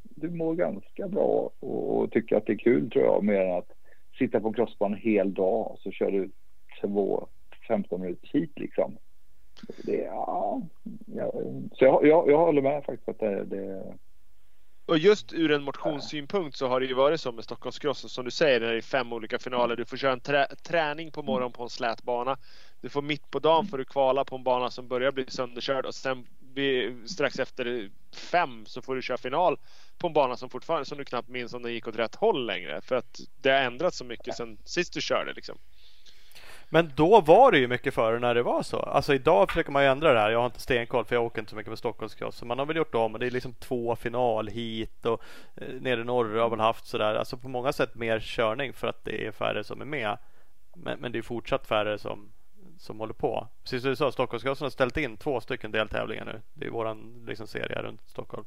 Du 0.01 0.29
mår 0.29 0.55
ganska 0.55 1.07
bra 1.07 1.49
och 1.59 2.11
tycker 2.11 2.35
att 2.35 2.45
det 2.45 2.53
är 2.53 2.57
kul 2.57 2.89
tror 2.89 3.05
jag, 3.05 3.23
mer 3.23 3.41
än 3.41 3.57
att 3.57 3.71
sitta 4.17 4.39
på 4.39 4.53
crossbanan 4.53 4.93
en 4.97 5.01
hel 5.01 5.33
dag 5.33 5.71
och 5.71 5.79
så 5.79 5.91
kör 5.91 6.11
du 6.11 6.29
två 6.81 7.27
15 7.67 8.01
minuter 8.01 8.29
hit 8.33 8.59
liksom. 8.59 8.97
Det, 9.77 9.97
ja, 9.97 10.61
jag, 11.05 11.31
så 11.73 11.85
jag, 11.85 12.07
jag, 12.07 12.29
jag 12.31 12.37
håller 12.37 12.61
med 12.61 12.83
faktiskt 12.85 13.09
att 13.09 13.19
det, 13.19 13.45
det 13.45 13.97
och 14.89 14.97
just 14.97 15.33
ur 15.33 15.51
en 15.51 15.63
motionssynpunkt 15.63 16.57
så 16.57 16.67
har 16.67 16.79
det 16.79 16.85
ju 16.85 16.93
varit 16.93 17.21
så 17.21 17.31
med 17.31 17.43
Stockholmscross 17.43 18.11
som 18.11 18.25
du 18.25 18.31
säger, 18.31 18.59
när 18.59 18.71
det 18.71 18.77
är 18.77 18.81
fem 18.81 19.13
olika 19.13 19.39
finaler. 19.39 19.75
Du 19.75 19.85
får 19.85 19.97
köra 19.97 20.13
en 20.13 20.19
trä 20.19 20.47
träning 20.63 21.11
på 21.11 21.23
morgonen 21.23 21.51
på 21.51 21.63
en 21.63 21.69
slät 21.69 22.03
bana. 22.03 22.37
Du 22.81 22.89
får 22.89 23.01
mitt 23.01 23.31
på 23.31 23.39
dagen 23.39 23.67
får 23.67 23.77
du 23.77 23.85
kvala 23.85 24.25
på 24.25 24.35
en 24.35 24.43
bana 24.43 24.69
som 24.69 24.87
börjar 24.87 25.11
bli 25.11 25.25
sönderkörd 25.27 25.85
och 25.85 25.95
sen 25.95 26.27
strax 27.05 27.39
efter 27.39 27.89
fem 28.15 28.65
så 28.65 28.81
får 28.81 28.95
du 28.95 29.01
köra 29.01 29.17
final 29.17 29.57
på 29.97 30.07
en 30.07 30.13
bana 30.13 30.37
som 30.37 30.49
fortfarande, 30.49 30.85
som 30.85 30.97
du 30.97 31.05
knappt 31.05 31.29
minns 31.29 31.53
om 31.53 31.63
den 31.63 31.73
gick 31.73 31.87
åt 31.87 31.95
rätt 31.95 32.15
håll 32.15 32.45
längre. 32.45 32.81
För 32.81 32.95
att 32.95 33.19
det 33.41 33.49
har 33.49 33.57
ändrats 33.57 33.97
så 33.97 34.05
mycket 34.05 34.35
sen 34.35 34.57
sist 34.65 34.93
du 34.93 35.01
körde 35.01 35.33
liksom. 35.33 35.57
Men 36.71 36.91
då 36.95 37.21
var 37.21 37.51
det 37.51 37.57
ju 37.57 37.67
mycket 37.67 37.93
före 37.93 38.19
när 38.19 38.35
det 38.35 38.43
var 38.43 38.63
så. 38.63 38.79
Alltså 38.79 39.13
idag 39.13 39.49
försöker 39.49 39.71
man 39.71 39.83
ju 39.83 39.89
ändra 39.89 40.13
det 40.13 40.19
här. 40.19 40.31
Jag 40.31 40.39
har 40.39 40.45
inte 40.45 40.61
stenkoll 40.61 41.05
för 41.05 41.15
jag 41.15 41.25
åker 41.25 41.39
inte 41.39 41.49
så 41.49 41.55
mycket 41.55 41.69
med 41.71 41.77
Stockholmscross. 41.79 42.35
Så 42.35 42.45
man 42.45 42.59
har 42.59 42.65
väl 42.65 42.77
gjort 42.77 42.95
om 42.95 43.13
och 43.13 43.19
det 43.19 43.25
är 43.25 43.31
liksom 43.31 43.53
två 43.53 43.95
final 43.95 44.47
hit 44.47 45.05
och 45.05 45.21
eh, 45.55 45.73
nere 45.81 46.01
i 46.01 46.03
norr 46.03 46.39
har 46.39 46.49
väl 46.49 46.59
haft 46.59 46.87
sådär. 46.87 47.15
Alltså 47.15 47.37
på 47.37 47.49
många 47.49 47.73
sätt 47.73 47.95
mer 47.95 48.19
körning 48.19 48.73
för 48.73 48.87
att 48.87 49.05
det 49.05 49.27
är 49.27 49.31
färre 49.31 49.63
som 49.63 49.81
är 49.81 49.85
med. 49.85 50.17
Men, 50.75 50.99
men 50.99 51.11
det 51.11 51.17
är 51.17 51.21
fortsatt 51.21 51.67
färre 51.67 51.97
som 51.97 52.31
som 52.79 52.99
håller 52.99 53.13
på. 53.13 53.47
Precis 53.63 53.81
som 53.81 53.89
du 53.89 53.95
sa, 53.95 54.11
Stockholmsgasen 54.11 54.65
har 54.65 54.69
ställt 54.69 54.97
in 54.97 55.17
två 55.17 55.41
stycken 55.41 55.71
deltävlingar 55.71 56.25
nu. 56.25 56.41
Det 56.53 56.65
är 56.65 56.69
våran 56.69 57.25
liksom, 57.27 57.47
serie 57.47 57.81
runt 57.81 58.01
Stockholm. 58.05 58.45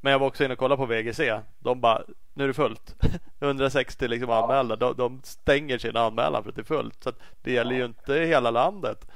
Men 0.00 0.12
jag 0.12 0.18
var 0.18 0.26
också 0.26 0.44
inne 0.44 0.52
och 0.52 0.58
kollade 0.58 0.76
på 0.76 0.86
VGC. 0.86 1.20
De 1.58 1.80
bara, 1.80 2.02
nu 2.34 2.44
är 2.44 2.48
det 2.48 2.54
fullt. 2.54 2.96
160 3.40 4.08
liksom 4.08 4.30
anmälda. 4.30 4.76
De, 4.76 4.96
de 4.96 5.20
stänger 5.24 5.78
sin 5.78 5.96
anmälan 5.96 6.42
för 6.42 6.50
att 6.50 6.56
det 6.56 6.62
är 6.62 6.64
fullt. 6.64 7.02
Så 7.02 7.12
det 7.42 7.52
gäller 7.52 7.74
ju 7.74 7.84
inte 7.84 8.14
hela 8.14 8.50
landet. 8.50 9.06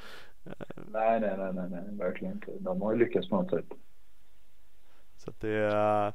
Nej, 0.75 1.21
nej, 1.21 1.35
nej, 1.39 1.53
nej, 1.53 1.69
nej, 1.71 1.83
verkligen 1.91 2.35
inte. 2.35 2.51
De 2.59 2.83
har 2.83 2.93
ju 2.93 2.99
lyckats 2.99 3.29
på 3.29 3.43
något 3.43 3.51
sätt. 3.51 3.73
Så 5.17 5.33
det 5.39 5.57
är 5.57 6.13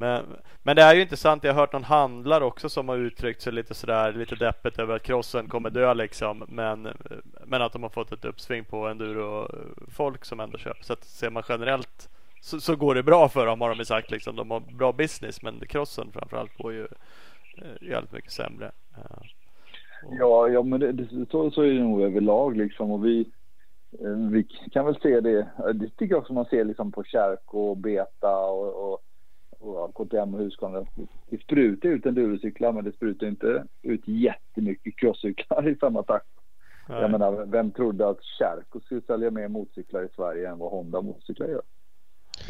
men, 0.00 0.24
men 0.62 0.76
det 0.76 0.82
är 0.82 0.94
ju 0.94 1.02
intressant. 1.02 1.44
Jag 1.44 1.52
har 1.52 1.60
hört 1.60 1.72
någon 1.72 1.84
handlare 1.84 2.44
också 2.44 2.68
som 2.68 2.88
har 2.88 2.96
uttryckt 2.96 3.42
sig 3.42 3.52
lite 3.52 3.74
sådär 3.74 4.12
lite 4.12 4.34
deppigt 4.34 4.78
över 4.78 4.96
att 4.96 5.02
crossen 5.02 5.48
kommer 5.48 5.70
dö 5.70 5.94
liksom. 5.94 6.44
Men, 6.48 6.88
men 7.46 7.62
att 7.62 7.72
de 7.72 7.82
har 7.82 7.90
fått 7.90 8.12
ett 8.12 8.24
uppsving 8.24 8.64
på 8.64 8.88
enduro-folk 8.88 10.24
som 10.24 10.40
ändå 10.40 10.58
köper. 10.58 10.84
Så 10.84 10.92
att 10.92 11.04
ser 11.04 11.30
man 11.30 11.42
generellt 11.48 12.08
så, 12.40 12.60
så, 12.60 12.76
går 12.76 12.94
det 12.94 13.02
bra 13.02 13.28
för 13.28 13.46
dem 13.46 13.60
har 13.60 13.74
de 13.74 13.84
sagt 13.84 14.10
liksom. 14.10 14.36
De 14.36 14.50
har 14.50 14.60
bra 14.60 14.92
business 14.92 15.42
men 15.42 15.60
crossen 15.68 16.12
framförallt 16.12 16.58
går 16.58 16.72
ju 16.72 16.82
eh, 17.56 17.88
jävligt 17.88 18.12
mycket 18.12 18.32
sämre. 18.32 18.70
Uh, 18.98 19.26
ja, 20.18 20.48
ja, 20.48 20.62
men 20.62 20.80
det, 20.80 20.92
det, 20.92 21.26
så, 21.30 21.50
så 21.50 21.62
är 21.62 21.72
det 21.72 21.82
nog 21.82 22.02
överlag 22.02 22.56
liksom. 22.56 22.90
Och 22.90 23.04
vi, 23.04 23.20
eh, 24.00 24.30
vi 24.30 24.42
kan 24.72 24.86
väl 24.86 25.00
se 25.02 25.20
det. 25.20 25.46
Det 25.74 25.88
tycker 25.88 26.14
jag 26.14 26.20
också 26.20 26.32
man 26.32 26.44
ser 26.44 26.64
liksom 26.64 26.92
på 26.92 27.04
kärk 27.04 27.54
och 27.54 27.76
beta 27.76 28.36
och, 28.36 28.92
och 28.92 29.00
och 29.60 29.94
KTM 29.94 30.34
och 30.34 30.40
Husqvarna. 30.40 30.86
Det 31.30 31.42
sprutar 31.42 31.88
ut 31.88 32.06
endurocyklar 32.06 32.72
men 32.72 32.84
det 32.84 32.92
sprutar 32.92 33.26
inte 33.26 33.64
ut 33.82 34.08
jättemycket 34.08 34.96
crosscyklar 34.96 35.68
i 35.72 35.76
samma 35.76 36.02
takt. 36.02 36.26
Nej. 36.88 37.00
Jag 37.00 37.10
menar, 37.10 37.46
vem 37.46 37.70
trodde 37.70 38.08
att 38.08 38.24
Kärko 38.38 38.80
skulle 38.80 39.00
sälja 39.00 39.30
mer 39.30 39.48
motorcyklar 39.48 40.02
i 40.02 40.08
Sverige 40.16 40.50
än 40.50 40.58
vad 40.58 40.70
Honda 40.70 41.02
motorcyklar 41.02 41.48
gör? 41.48 41.62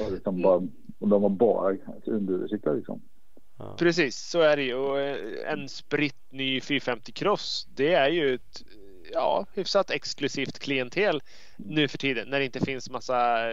Och 0.01 0.13
liksom 0.13 0.43
bara, 0.43 0.57
och 0.99 1.09
de 1.09 1.23
har 1.23 1.31
bara 1.31 1.77
endurocyklar 2.07 2.75
liksom. 2.75 3.01
Ja. 3.59 3.75
Precis, 3.79 4.17
så 4.17 4.41
är 4.41 4.57
det 4.57 4.63
ju. 4.63 4.75
Och 4.75 5.01
eh, 5.01 5.53
en 5.53 5.69
spritt 5.69 6.33
ny 6.33 6.61
450 6.61 7.13
Cross, 7.13 7.69
det 7.75 7.95
är 7.95 8.09
ju 8.09 8.35
ett 8.35 8.63
ja, 9.13 9.47
hyfsat 9.55 9.91
exklusivt 9.91 10.59
klientel 10.59 11.23
nu 11.57 11.89
för 11.89 11.99
tiden 11.99 12.29
när 12.29 12.39
det 12.39 12.45
inte 12.45 12.61
finns 12.61 12.91
massa 12.91 13.47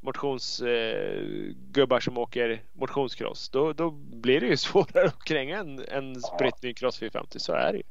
motionsgubbar 0.00 1.96
eh, 1.96 2.00
som 2.00 2.18
åker 2.18 2.62
motionscross. 2.72 3.48
Då, 3.48 3.72
då 3.72 3.90
blir 3.90 4.40
det 4.40 4.46
ju 4.46 4.56
svårare 4.66 5.06
att 5.06 5.24
kränga 5.24 5.58
en, 5.58 5.80
en 5.88 6.20
spritt 6.20 6.62
ny 6.62 6.74
cross 6.74 6.98
450. 6.98 7.38
Så 7.38 7.52
är 7.52 7.72
det 7.72 7.78
ju. 7.78 7.84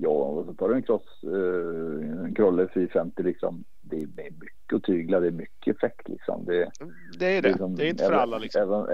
Ja, 0.00 0.08
och 0.10 0.44
så 0.46 0.54
tar 0.54 0.68
du 0.68 0.74
en 0.74 0.82
cross, 0.82 1.24
eh, 1.24 2.24
en 2.24 2.34
Krolle 2.34 2.68
450 2.74 3.22
liksom. 3.22 3.64
Det 3.80 3.96
är 3.96 4.30
mycket 4.30 4.74
att 4.74 4.82
tygla, 4.82 5.20
det 5.20 5.26
är 5.26 5.30
mycket 5.30 5.76
effekt 5.76 6.08
liksom. 6.08 6.44
Det, 6.44 6.70
det 7.18 7.26
är 7.26 7.42
det. 7.42 7.48
Liksom, 7.48 7.76
det 7.76 7.86
är 7.86 7.90
inte 7.90 8.04
för 8.04 8.12
även, 8.12 8.20
alla 8.20 8.38
liksom. 8.38 8.62
Även, 8.62 8.86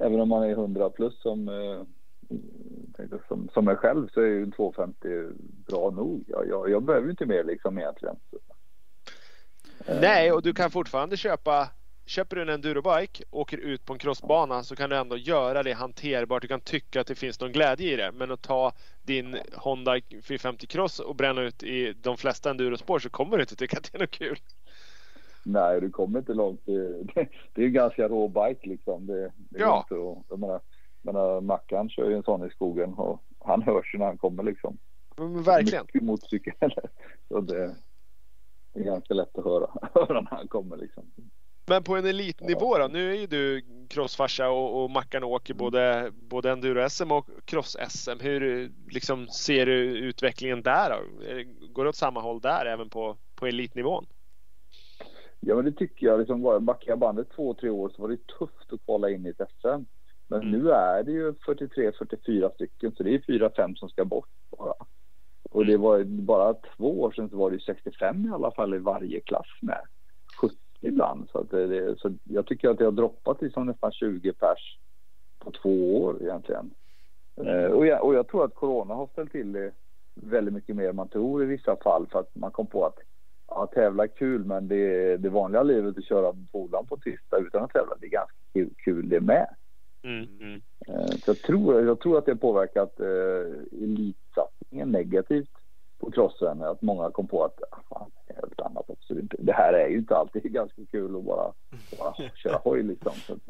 även 0.00 0.20
om 0.20 0.28
man 0.28 0.42
är 0.42 0.50
100 0.50 0.90
plus 0.90 1.20
som, 1.20 1.48
eh, 1.48 1.82
som, 3.28 3.48
som 3.54 3.64
mig 3.64 3.76
själv 3.76 4.08
så 4.14 4.20
är 4.20 4.26
ju 4.26 4.42
en 4.42 4.52
250 4.52 5.08
bra 5.66 5.90
nog. 5.90 6.24
Jag, 6.26 6.48
jag, 6.48 6.70
jag 6.70 6.82
behöver 6.82 7.10
inte 7.10 7.26
mer 7.26 7.44
liksom 7.44 7.78
egentligen. 7.78 8.16
Nej, 10.00 10.32
och 10.32 10.42
du 10.42 10.52
kan 10.52 10.70
fortfarande 10.70 11.16
köpa 11.16 11.68
Köper 12.08 12.36
du 12.36 12.42
en 12.42 12.48
endurobike 12.48 13.24
och 13.30 13.40
åker 13.40 13.58
ut 13.58 13.84
på 13.84 13.92
en 13.92 13.98
crossbana 13.98 14.62
så 14.62 14.76
kan 14.76 14.90
du 14.90 14.96
ändå 14.96 15.16
göra 15.16 15.62
det 15.62 15.72
hanterbart. 15.72 16.42
Du 16.42 16.48
kan 16.48 16.60
tycka 16.60 17.00
att 17.00 17.06
det 17.06 17.14
finns 17.14 17.40
någon 17.40 17.52
glädje 17.52 17.92
i 17.92 17.96
det. 17.96 18.12
Men 18.12 18.30
att 18.30 18.42
ta 18.42 18.72
din 19.02 19.36
Honda 19.54 20.00
450 20.22 20.66
Cross 20.66 20.98
och 20.98 21.16
bränna 21.16 21.42
ut 21.42 21.62
i 21.62 21.92
de 21.92 22.16
flesta 22.16 22.50
endurospår 22.50 22.98
så 22.98 23.10
kommer 23.10 23.36
du 23.36 23.42
inte 23.42 23.56
tycka 23.56 23.78
att 23.78 23.92
det 23.92 23.98
är 23.98 24.00
något 24.00 24.10
kul. 24.10 24.38
Nej, 25.42 25.80
du 25.80 25.90
kommer 25.90 26.18
inte 26.18 26.34
långt. 26.34 26.60
Det, 27.54 27.62
är 27.62 27.66
en 27.66 27.72
ganska 27.72 28.08
rå 28.08 28.28
bike 28.28 28.68
liksom. 28.68 29.06
Det, 29.06 29.32
det 29.36 29.58
ja. 29.58 29.86
Inte, 29.90 30.22
jag 30.28 30.38
menar, 30.38 30.60
menar, 31.02 31.40
Mackan 31.40 31.90
kör 31.90 32.10
ju 32.10 32.16
en 32.16 32.22
sån 32.22 32.46
i 32.46 32.50
skogen 32.50 32.94
och 32.94 33.22
han 33.44 33.62
hörs 33.62 33.94
ju 33.94 33.98
när 33.98 34.06
han 34.06 34.18
kommer 34.18 34.42
liksom. 34.42 34.78
Men, 35.16 35.42
verkligen. 35.42 35.84
Mycket 35.84 36.02
motorcykel. 36.02 36.54
Så 37.28 37.40
det, 37.40 37.76
det 38.76 38.82
är 38.82 38.84
ganska 38.84 39.14
lätt 39.14 39.38
att 39.38 39.44
höra, 39.44 39.70
höra 39.94 40.20
när 40.20 40.30
han 40.30 40.48
kommer 40.48 40.76
liksom. 40.76 41.04
Men 41.68 41.82
på 41.82 41.96
en 41.96 42.06
elitnivå 42.06 42.78
då? 42.78 42.86
Nu 42.86 43.10
är 43.10 43.14
ju 43.14 43.26
du 43.26 43.62
crossfarsa 43.88 44.50
och, 44.50 44.82
och 44.82 44.90
Mackan 44.90 45.24
åker 45.24 45.54
mm. 45.54 45.58
både, 45.58 46.12
både 46.12 46.50
enduro-SM 46.50 47.12
och 47.12 47.28
cross-SM. 47.44 48.20
Hur 48.20 48.70
liksom, 48.88 49.28
ser 49.28 49.66
du 49.66 49.98
utvecklingen 49.98 50.62
där 50.62 50.90
då? 50.90 50.96
Går 51.72 51.84
det 51.84 51.88
åt 51.88 51.96
samma 51.96 52.20
håll 52.20 52.40
där 52.40 52.66
även 52.66 52.88
på, 52.88 53.16
på 53.34 53.46
elitnivån? 53.46 54.06
Ja 55.40 55.56
men 55.56 55.64
det 55.64 55.72
tycker 55.72 56.06
jag. 56.06 56.18
Liksom, 56.18 56.64
backar 56.64 56.90
jag 56.90 56.98
bandet 56.98 57.30
två, 57.36 57.54
tre 57.54 57.70
år 57.70 57.92
så 57.96 58.02
var 58.02 58.08
det 58.08 58.26
tufft 58.38 58.72
att 58.72 58.84
kvala 58.84 59.10
in 59.10 59.26
i 59.26 59.28
ett 59.28 59.50
SM. 59.60 59.84
Men 60.28 60.40
mm. 60.40 60.50
nu 60.50 60.70
är 60.70 61.02
det 61.02 61.12
ju 61.12 61.32
43-44 61.32 62.54
stycken 62.54 62.92
så 62.96 63.02
det 63.02 63.14
är 63.14 63.18
4-5 63.18 63.74
som 63.74 63.88
ska 63.88 64.04
bort 64.04 64.28
bara. 64.58 64.74
Och 65.56 65.66
det 65.66 65.76
var 65.76 66.04
bara 66.04 66.54
två 66.54 67.00
år 67.00 67.12
sedan 67.12 67.28
så 67.28 67.36
var 67.36 67.50
det 67.50 67.60
65 67.60 68.26
i 68.26 68.30
alla 68.30 68.50
fall 68.50 68.74
i 68.74 68.78
varje 68.78 69.20
klass 69.20 69.46
med. 69.62 69.80
70 70.40 70.56
ibland. 70.80 71.28
Så, 71.32 71.38
att 71.38 71.50
det, 71.50 71.98
så 71.98 72.14
jag 72.24 72.46
tycker 72.46 72.68
att 72.68 72.78
det 72.78 72.84
har 72.84 72.92
droppat 72.92 73.42
liksom 73.42 73.66
nästan 73.66 73.92
20 73.92 74.32
pers 74.32 74.78
på 75.38 75.50
två 75.50 76.02
år 76.02 76.22
egentligen. 76.22 76.70
Eh, 77.36 77.70
och, 77.70 77.86
jag, 77.86 78.04
och 78.04 78.14
jag 78.14 78.28
tror 78.28 78.44
att 78.44 78.54
corona 78.54 78.94
har 78.94 79.06
ställt 79.06 79.32
till 79.32 79.52
det 79.52 79.72
väldigt 80.14 80.54
mycket 80.54 80.76
mer 80.76 80.88
än 80.88 80.96
man 80.96 81.08
tror 81.08 81.42
i 81.42 81.46
vissa 81.46 81.76
fall 81.76 82.06
för 82.06 82.20
att 82.20 82.34
man 82.34 82.50
kom 82.50 82.66
på 82.66 82.86
att 82.86 82.98
ja, 83.48 83.66
tävla 83.66 84.02
är 84.02 84.08
kul 84.08 84.44
men 84.44 84.68
det, 84.68 85.16
det 85.16 85.28
vanliga 85.28 85.62
livet 85.62 85.98
att 85.98 86.04
köra 86.04 86.36
skolan 86.48 86.86
på 86.86 86.96
tisdag 86.96 87.38
utan 87.38 87.64
att 87.64 87.72
tävla 87.72 87.96
det 88.00 88.06
är 88.06 88.10
ganska 88.10 88.36
kul, 88.52 88.70
kul 88.76 89.08
det 89.08 89.20
med. 89.20 89.46
Mm, 90.02 90.26
mm. 90.40 90.60
Eh, 90.88 91.06
så 91.06 91.30
jag 91.30 91.38
tror, 91.38 91.84
jag 91.84 92.00
tror 92.00 92.18
att 92.18 92.26
det 92.26 92.32
har 92.32 92.36
påverkat 92.36 93.00
eh, 93.00 93.78
negativt 94.70 95.50
på 95.98 96.10
crossen. 96.10 96.62
Att 96.62 96.82
många 96.82 97.10
kom 97.10 97.26
på 97.26 97.44
att 97.44 97.60
ah, 97.70 97.78
fan, 97.88 98.10
något 98.42 98.60
annat 98.60 98.90
också. 98.90 99.14
Det 99.38 99.52
här 99.52 99.72
är 99.72 99.88
ju 99.88 99.98
inte 99.98 100.16
alltid 100.16 100.42
ganska 100.52 100.82
kul 100.90 101.16
att 101.16 101.24
bara, 101.24 101.52
bara 101.98 102.14
köra 102.34 102.60
hoj 102.64 102.82
liksom. 102.82 103.12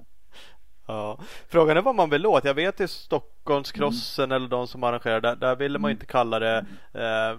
Ja. 0.88 1.18
Frågan 1.48 1.76
är 1.76 1.82
vad 1.82 1.94
man 1.94 2.10
vill 2.10 2.26
åt. 2.26 2.44
Jag 2.44 2.54
vet 2.54 2.80
i 2.80 2.88
Stockholmskrossen 2.88 4.24
mm. 4.24 4.36
eller 4.36 4.48
de 4.48 4.66
som 4.66 4.84
arrangerar 4.84 5.20
där, 5.20 5.36
där 5.36 5.56
ville 5.56 5.78
man 5.78 5.90
mm. 5.90 5.96
inte 5.96 6.06
kalla 6.06 6.38
det 6.38 6.66
eh, 6.92 7.38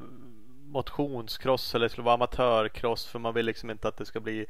motionscross 0.68 1.76
eller 1.76 1.86
det 1.86 1.90
skulle 1.90 2.06
vara 2.06 2.16
amatörcross 2.16 3.08
för 3.08 3.20
man 3.20 3.34
vill 3.34 3.46
liksom 3.46 3.70
inte 3.70 3.88
att 3.88 3.98
det 3.98 4.06
ska 4.06 4.20
bli 4.20 4.46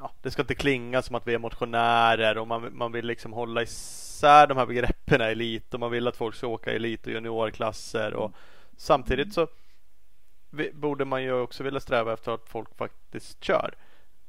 ja, 0.00 0.10
Det 0.22 0.30
ska 0.30 0.42
inte 0.42 0.54
klinga 0.54 1.02
som 1.02 1.16
att 1.16 1.26
vi 1.26 1.34
är 1.34 1.38
motionärer 1.38 2.38
och 2.38 2.46
man, 2.46 2.76
man 2.76 2.92
vill 2.92 3.06
liksom 3.06 3.32
hålla 3.32 3.62
isär 3.62 4.46
de 4.46 4.56
här 4.56 4.66
begreppen 4.66 5.20
elit 5.20 5.74
och 5.74 5.80
man 5.80 5.90
vill 5.90 6.08
att 6.08 6.16
folk 6.16 6.34
ska 6.34 6.46
åka 6.46 6.72
elit 6.72 7.06
och 7.06 7.12
juniorklasser 7.12 8.14
och 8.14 8.32
samtidigt 8.76 9.34
så 9.34 9.46
borde 10.72 11.04
man 11.04 11.22
ju 11.22 11.32
också 11.32 11.62
vilja 11.62 11.80
sträva 11.80 12.12
efter 12.12 12.32
att 12.32 12.48
folk 12.48 12.76
faktiskt 12.76 13.44
kör. 13.44 13.74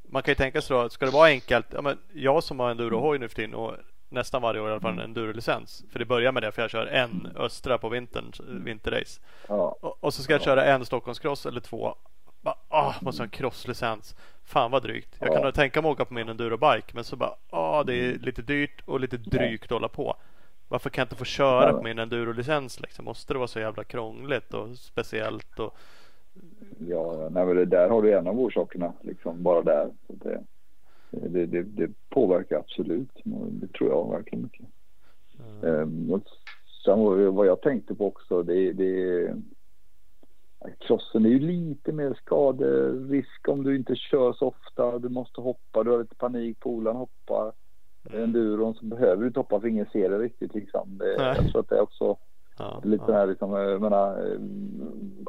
Man 0.10 0.24
kan 0.24 0.32
ju 0.32 0.36
tänka 0.36 0.62
sig 0.62 0.78
då, 0.78 0.90
ska 0.90 1.06
det 1.06 1.12
vara 1.12 1.28
enkelt? 1.28 1.66
Ja, 1.74 1.82
men 1.82 1.98
jag 2.14 2.44
som 2.44 2.60
har 2.60 2.72
endurohoj 2.72 3.20
nu 3.20 3.28
för 3.28 3.36
tiden 3.36 3.56
och 3.56 3.76
nästan 4.10 4.42
varje 4.42 4.62
år 4.62 4.70
i 4.70 4.72
alla 4.72 4.82
fall 4.82 4.94
en 4.94 5.00
endurolicens. 5.00 5.84
För 5.92 6.00
det 6.00 6.06
börjar 6.06 6.32
med 6.32 6.44
det 6.44 6.52
för 6.52 6.62
jag 6.62 6.72
kör 6.72 6.86
en 6.86 7.32
östra 7.36 7.78
på 7.78 7.90
vintern, 7.90 8.32
vinterrace. 8.66 9.22
Ja. 9.48 9.78
Och, 9.82 10.04
och 10.04 10.14
så 10.14 10.24
ska 10.24 10.34
jag 10.34 10.42
köra 10.42 10.66
en 10.66 10.86
Stockholmscross 10.86 11.46
eller 11.46 11.62
två. 11.62 11.96
Bara, 12.41 12.56
åh, 12.70 12.95
måste 13.02 13.22
ha 13.22 13.26
en 13.26 13.30
crosslicens. 13.30 14.16
Fan 14.44 14.72
vad 14.72 14.84
drygt. 14.84 15.18
Jag 15.20 15.34
kan 15.34 15.44
nog 15.44 15.53
tänka 15.53 15.82
mig 15.82 15.90
att 15.90 15.95
åka 15.95 16.06
på 16.06 16.14
min 16.14 16.30
endurobike 16.30 16.91
men 16.94 17.03
så 17.03 17.16
bara, 17.16 17.34
åh 17.52 17.86
det 17.86 17.94
är 17.94 18.20
lite 18.20 18.41
dyrt 18.41 18.82
och 18.86 18.99
lite 18.99 19.18
drygt 19.18 19.64
att 19.64 19.72
hålla 19.72 19.88
på. 19.88 20.16
Varför 20.68 20.90
kan 20.90 21.02
jag 21.02 21.06
inte 21.06 21.16
få 21.16 21.26
köra 21.26 21.74
på 21.74 21.84
min 21.84 21.99
endurolicens 21.99 22.80
liksom? 22.80 23.06
Måste 23.06 23.34
det 23.34 23.38
vara 23.38 23.48
så 23.48 23.60
jävla 23.60 23.84
krångligt 23.84 24.53
och 24.53 24.78
speciellt? 24.78 25.60
Och... 25.60 25.78
Ja, 26.80 27.30
nej, 27.32 27.45
men 27.45 27.56
det 27.56 27.66
där 27.66 27.90
har 27.90 28.02
du 28.02 28.14
en 28.14 28.28
av 28.28 28.40
orsakerna, 28.40 28.94
liksom 29.02 29.44
bara 29.44 29.61
där. 29.61 29.90
Det, 30.07 30.44
det, 31.10 31.45
det, 31.45 31.64
det 31.64 31.91
påverkar 32.10 32.57
absolut. 32.57 33.22
Det 33.24 33.68
tror 33.68 33.90
jag 33.90 34.11
verkligen 34.11 34.44
mycket. 34.44 34.66
Ehm, 35.64 36.11
och 36.14 36.22
sen 36.86 37.36
vad 37.36 37.48
jag 37.48 37.61
tänkte 37.61 37.95
på 37.95 38.07
också, 38.07 38.44
det, 38.44 38.74
det 38.74 39.34
Crossen 40.80 41.26
är 41.26 41.30
ju 41.30 41.40
lite 41.40 41.91
mer 41.91 42.14
skaderisk 42.26 43.48
om 43.48 43.64
du 43.64 43.76
inte 43.76 43.95
kör 43.95 44.34
så 44.34 44.48
ofta. 44.48 44.99
Du 44.99 45.10
måste 45.10 45.41
hoppa, 45.41 45.84
du 45.84 45.91
har 45.91 45.99
lite 45.99 46.15
panik, 46.15 46.60
polaren 46.60 46.98
hoppar. 46.98 47.52
Enduron 48.14 48.76
så 48.76 48.86
behöver 48.86 49.22
du 49.22 49.27
inte 49.27 49.40
hoppa 49.40 49.60
för 49.60 49.68
ingen 49.68 49.86
ser 49.86 50.10
det 50.10 50.19
riktigt 50.19 50.53
liksom. 50.53 50.98
Det, 50.98 51.14
jag 51.14 51.52
tror 51.52 51.60
att 51.60 51.69
det 51.69 51.76
är 51.77 51.81
också 51.81 52.18
Ja, 52.60 52.81
Lite 52.84 53.03
ja. 53.07 53.14
här 53.14 53.27
liksom, 53.27 53.52
jag 53.53 53.81
menar, 53.81 54.31
eh, 54.31 54.40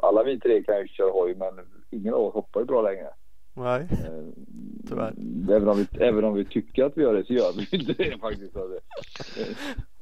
alla 0.03 0.23
vi 0.23 0.39
tre 0.39 0.63
kan 0.63 0.79
ju 0.79 0.87
köra 0.87 1.11
hoj 1.11 1.35
men 1.35 1.59
ingen 1.89 2.13
av 2.13 2.19
oss 2.21 2.33
hoppar 2.33 2.59
ju 2.59 2.65
bra 2.65 2.81
längre. 2.81 3.09
Nej, 3.53 3.87
Eh, 3.91 4.23
Tyvärr. 4.89 5.13
Även 5.51 5.67
om, 5.69 5.77
vi, 5.77 5.87
även 5.99 6.23
om 6.23 6.33
vi 6.33 6.45
tycker 6.45 6.85
att 6.85 6.97
vi 6.97 7.01
gör 7.01 7.13
det 7.13 7.25
så 7.25 7.33
gör 7.33 7.51
vi 7.57 7.77
inte 7.77 7.93
det 8.03 8.17
faktiskt. 8.19 8.55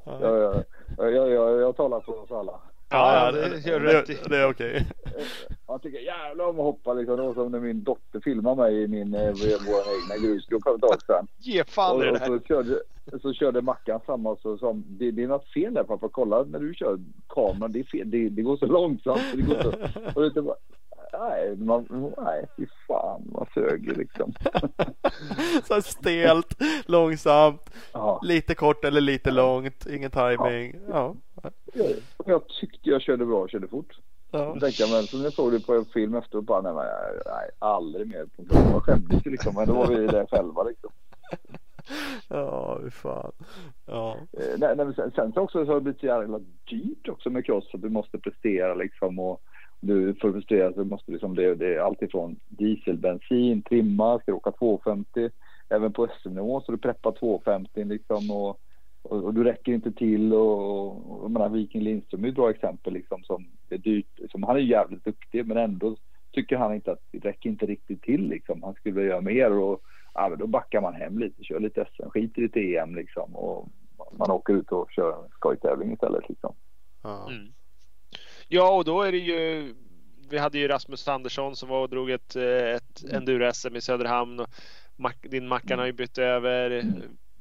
Jag, 0.04 0.38
jag, 0.38 1.14
jag, 1.14 1.30
jag, 1.32 1.62
jag 1.62 1.76
talar 1.76 2.02
för 2.02 2.24
oss 2.24 2.32
alla. 2.32 2.62
Ja, 2.90 3.32
det 3.32 3.66
gör 3.66 3.80
du 3.80 3.86
rätt 3.86 4.10
i. 4.10 4.14
det, 4.14 4.30
det 4.30 4.38
är 4.38 4.50
okej. 4.50 4.88
Man 5.68 5.80
tycker 5.80 6.00
jävlar 6.00 6.46
om 6.46 6.60
att 6.60 6.66
hoppa 6.66 6.94
liksom. 6.94 7.16
Det 7.18 7.22
var 7.24 7.34
som 7.34 7.52
när 7.52 7.60
min 7.60 7.84
dotter 7.84 8.20
filmade 8.20 8.56
mig 8.56 8.84
i 8.84 8.88
min, 8.88 9.14
eh, 9.14 9.22
vår 9.68 9.82
egna 10.04 10.28
grusgrupp 10.28 10.64
för 10.64 10.76
ett 10.76 10.82
tag 10.82 11.02
sedan. 11.02 11.28
Ge 11.38 11.64
fan 11.64 11.96
Och, 11.96 12.02
det 12.04 12.12
och 12.12 12.20
där. 12.20 12.26
så, 12.26 12.40
körde, 12.40 12.80
så 13.22 13.34
körde 13.34 13.62
Mackan 13.62 14.00
samma 14.06 14.36
så 14.36 14.58
som 14.58 14.84
det, 14.88 15.12
det 15.12 15.24
är 15.24 15.28
något 15.28 15.50
fel 15.54 15.74
där 15.74 15.84
pappa. 15.84 16.10
Kolla 16.12 16.44
när 16.44 16.60
du 16.60 16.74
kör 16.74 17.00
kameran. 17.30 17.72
Det 17.72 17.80
är 17.80 17.84
fel. 17.84 18.12
Det, 18.12 18.30
det 18.30 18.42
går 18.42 18.58
så 18.58 18.66
långsamt. 18.66 19.22
Det 19.36 19.42
går 19.42 19.62
så, 19.62 19.70
och 20.16 20.22
det 20.22 20.40
är 20.40 20.42
bara, 20.42 20.56
nej, 21.20 21.56
man, 21.58 22.14
nej, 22.18 22.46
fy 22.58 22.66
fan 22.88 23.22
vad 23.26 23.48
sög 23.54 23.98
liksom. 23.98 24.34
Så 25.64 25.82
stelt, 25.82 26.62
långsamt, 26.86 27.70
Ja, 27.94 28.20
lite 28.24 28.56
kort 28.56 28.86
eller 28.86 29.02
lite 29.02 29.32
långt, 29.32 29.86
ingen 29.88 30.12
timing. 30.12 30.76
Ja. 30.90 31.16
Jag, 32.26 32.48
tyckte 32.48 32.90
jag 32.90 33.02
körde 33.02 33.26
bra 33.26 33.42
och 33.42 33.50
körde 33.50 33.68
fort. 33.68 34.00
Ja. 34.32 34.54
Så 34.54 34.60
tänkte 34.60 34.84
jag, 34.84 34.92
men 34.92 35.04
så 35.04 35.18
när 35.18 35.24
jag 35.24 35.34
såg 35.34 35.52
det 35.52 35.66
på 35.66 35.74
en 35.74 35.86
film 35.86 36.16
efteråt 36.16 36.46
bara, 36.46 36.62
nej, 36.62 36.74
nej, 36.74 37.22
nej 37.26 37.50
aldrig 37.60 38.08
mer. 38.08 38.28
Jag 38.52 38.84
skämdes 38.84 39.26
ju 39.26 39.32
liksom, 39.32 39.56
men 39.56 39.68
då 39.68 39.74
var 39.74 39.88
vi 39.88 40.08
där 40.08 40.26
själva 40.26 40.64
liksom. 40.64 40.90
Ja, 42.28 42.80
fy 42.84 42.90
fan. 42.90 43.32
Ja. 43.86 44.18
Eh, 44.32 44.58
nej, 44.58 44.76
nej, 44.76 44.94
sen, 44.96 45.12
sen 45.16 45.34
så 45.34 45.42
också 45.42 45.66
så 45.66 45.72
har 45.72 45.76
det 45.76 45.82
blivit 45.82 46.00
så 46.00 46.06
jävla 46.06 46.40
dyrt 46.70 47.10
också 47.10 47.30
med 47.30 47.46
cross. 47.46 47.70
Att 47.74 47.82
du 47.82 47.90
måste 47.90 48.18
prestera 48.18 48.74
liksom 48.74 49.20
och 49.20 49.42
du 49.80 50.16
för 50.16 50.28
att 50.28 50.34
prestera 50.34 50.74
så 50.74 50.84
måste 50.84 51.12
liksom 51.12 51.36
det, 51.36 51.56
det 51.56 51.76
är 51.76 51.80
allt 51.80 52.02
ifrån 52.02 52.40
diesel, 52.48 52.98
bensin, 52.98 53.62
trimma, 53.62 54.20
ska 54.20 54.32
du 54.32 54.38
åka 54.38 54.52
250 54.52 55.30
även 55.70 55.94
på 55.94 56.08
SM-nivå 56.22 56.62
så 56.62 56.72
du 56.72 56.78
preppar 56.78 57.12
250 57.12 57.84
liksom 57.84 58.32
och, 58.32 58.60
och, 59.10 59.24
och 59.24 59.34
du 59.34 59.44
räcker 59.44 59.72
inte 59.72 59.92
till 59.92 60.34
och, 60.34 60.90
och 61.12 61.24
jag 61.24 61.32
menar 61.32 61.50
Viking 61.50 61.84
Lindström 61.84 62.24
är 62.24 62.30
ett 62.30 62.36
bra 62.36 62.50
exempel 62.50 62.94
liksom 62.94 63.24
som 63.24 63.48
är 63.70 63.78
dyrt, 63.78 64.20
som 64.32 64.44
han 64.44 64.56
är 64.56 64.60
jävligt 64.60 65.06
duktig 65.06 65.46
men 65.46 65.58
ändå 65.58 65.96
tycker 66.32 66.58
han 66.58 66.76
inte 66.76 66.92
att 66.92 67.04
det 67.12 67.20
räcker 67.20 67.50
inte 67.50 67.66
riktigt 67.66 68.02
till 68.02 68.30
liksom. 68.30 68.64
Han 68.64 68.74
skulle 68.74 68.96
vilja 68.96 69.10
göra 69.10 69.22
mer 69.22 69.52
och 69.52 69.82
ja, 70.14 70.30
men 70.30 70.40
då 70.40 70.48
backar 70.48 70.82
man 70.82 70.94
hem 70.94 71.20
lite, 71.20 71.44
kör 71.44 71.60
lite 71.60 71.86
SM, 71.96 72.10
skiter 72.10 72.42
i 72.42 72.44
lite 72.44 72.60
EM 72.60 72.96
liksom 72.96 73.36
och 73.36 73.68
man 74.12 74.32
åker 74.32 74.54
ut 74.54 74.72
och 74.72 74.92
kör 74.92 75.24
en 75.24 75.30
skojtävling 75.30 75.94
istället 75.94 76.30
liksom. 76.30 76.56
Ja. 77.02 77.30
Mm. 77.30 77.52
Ja, 78.48 78.76
och 78.76 78.86
då 78.86 79.02
är 79.02 79.12
det 79.12 79.18
ju. 79.18 79.74
Vi 80.30 80.38
hade 80.38 80.58
ju 80.58 80.68
Rasmus 80.68 81.08
Andersson 81.08 81.56
som 81.56 81.70
var 81.70 81.82
och 81.82 81.90
drog 81.90 82.10
ett, 82.10 82.36
eh, 82.36 82.76
ett 82.76 83.04
enduro-SM 83.14 83.76
i 83.76 83.82
Söderhamn. 83.82 84.40
Och 84.40 84.48
din 85.22 85.48
Mackan 85.48 85.80
har 85.80 85.86
ju 85.86 85.92
bytt 85.92 86.18
över. 86.18 86.84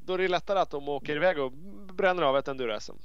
Då 0.08 0.14
är 0.14 0.18
det 0.18 0.28
lättare 0.28 0.58
att 0.58 0.70
de 0.70 0.88
åker 0.88 1.16
iväg 1.16 1.38
och 1.38 1.52
bränner 1.94 2.22
av 2.22 2.36
ett 2.36 2.48
enduro-SM. 2.48 2.96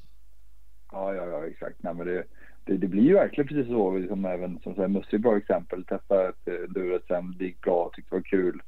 Ja, 0.91 1.13
ja, 1.15 1.25
ja, 1.27 1.45
exakt. 1.47 1.83
Nej, 1.83 1.93
men 1.93 2.07
det, 2.07 2.23
det, 2.63 2.77
det 2.77 2.87
blir 2.87 3.03
ju 3.03 3.13
verkligen 3.13 3.47
precis 3.47 3.67
så. 3.67 3.97
Liksom 3.97 4.25
även 4.25 4.59
som 4.59 4.75
säger, 4.75 4.87
Musse 4.87 5.09
är 5.11 5.15
ett 5.15 5.21
bra 5.21 5.37
exempel. 5.37 5.85
Testa 5.85 6.29
ett 6.29 6.47
eh, 6.47 6.53
enduro-SM, 6.53 7.37
det 7.37 7.45
gick 7.45 7.61
bra, 7.61 7.91
tyckte 7.93 8.15
det 8.15 8.19
var 8.19 8.23
kul. 8.23 8.61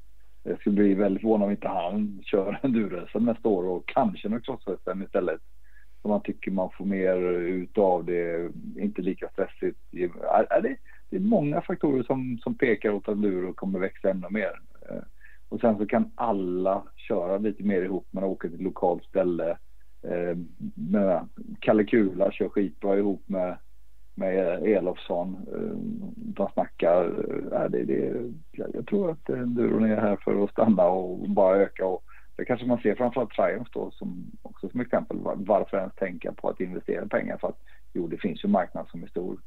Jag 0.43 0.59
skulle 0.59 0.75
bli 0.75 0.93
väldigt 0.93 1.21
förvånad 1.21 1.45
om 1.45 1.51
inte 1.51 1.67
han 1.67 2.21
kör 2.25 2.59
enduro-SM 2.63 3.25
nästa 3.25 3.49
år 3.49 3.63
och 3.63 3.83
kanske 3.85 4.29
något 4.29 4.45
cross-SM 4.45 5.03
istället. 5.03 5.41
Så 6.01 6.07
man 6.07 6.21
tycker 6.21 6.51
man 6.51 6.69
får 6.77 6.85
mer 6.85 7.17
ut 7.31 7.77
av 7.77 8.05
det, 8.05 8.51
inte 8.75 9.01
lika 9.01 9.29
stressigt. 9.29 9.79
Är, 9.91 10.53
är 10.53 10.61
det, 10.61 10.77
det 11.09 11.15
är 11.15 11.19
många 11.19 11.61
faktorer 11.61 12.03
som, 12.03 12.39
som 12.43 12.55
pekar 12.55 12.89
åt 12.89 13.07
att 13.07 13.15
enduro 13.15 13.53
kommer 13.53 13.79
växa 13.79 14.09
ännu 14.09 14.27
mer. 14.29 14.59
Och 15.49 15.59
sen 15.59 15.77
så 15.77 15.85
kan 15.85 16.11
alla 16.15 16.83
köra 16.95 17.37
lite 17.37 17.63
mer 17.63 17.81
ihop. 17.81 18.07
Man 18.11 18.23
åker 18.23 18.47
till 18.47 18.57
ett 18.57 18.63
lokalt 18.63 19.03
ställe. 19.03 19.57
Eh, 20.03 20.37
med 20.75 21.29
Kalle 21.59 21.83
Kula 21.83 22.31
kör 22.31 22.49
skitbra 22.49 22.97
ihop 22.97 23.23
med, 23.25 23.57
med 24.15 24.63
Elofsson. 24.63 25.35
Eh, 25.53 25.77
de 26.15 26.49
snackar. 26.53 27.05
Eh, 27.05 27.61
äh, 27.61 27.69
det, 27.69 27.83
det, 27.83 28.31
jag, 28.51 28.69
jag 28.73 28.87
tror 28.87 29.11
att 29.11 29.29
eh, 29.29 29.39
enduron 29.39 29.91
är 29.91 30.01
här 30.01 30.17
för 30.23 30.43
att 30.43 30.51
stanna 30.51 30.83
och 30.85 31.29
bara 31.29 31.57
öka. 31.57 31.85
Och 31.85 32.03
det 32.35 32.45
kanske 32.45 32.67
man 32.67 32.81
ser 32.81 32.95
framförallt 32.95 33.31
Triumph 33.31 33.69
då 33.73 33.91
som 33.91 34.31
också 34.41 34.69
som 34.69 34.79
exempel. 34.79 35.17
Varför 35.35 35.77
ens 35.77 35.95
tänka 35.95 36.31
på 36.31 36.49
att 36.49 36.59
investera 36.59 37.07
pengar? 37.07 37.37
För 37.37 37.47
att 37.47 37.59
jo, 37.93 38.07
det 38.07 38.17
finns 38.17 38.43
ju 38.43 38.47
en 38.47 38.51
marknad 38.51 38.87
som 38.89 39.03
är 39.03 39.07
stor. 39.07 39.39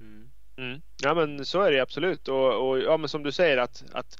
Mm. 0.00 0.30
Mm. 0.56 0.80
Ja 1.02 1.14
men 1.14 1.44
så 1.44 1.62
är 1.62 1.72
det 1.72 1.80
absolut. 1.80 2.28
Och, 2.28 2.68
och 2.68 2.78
ja, 2.78 2.96
men 2.96 3.08
som 3.08 3.22
du 3.22 3.32
säger 3.32 3.58
att, 3.58 3.84
att 3.92 4.16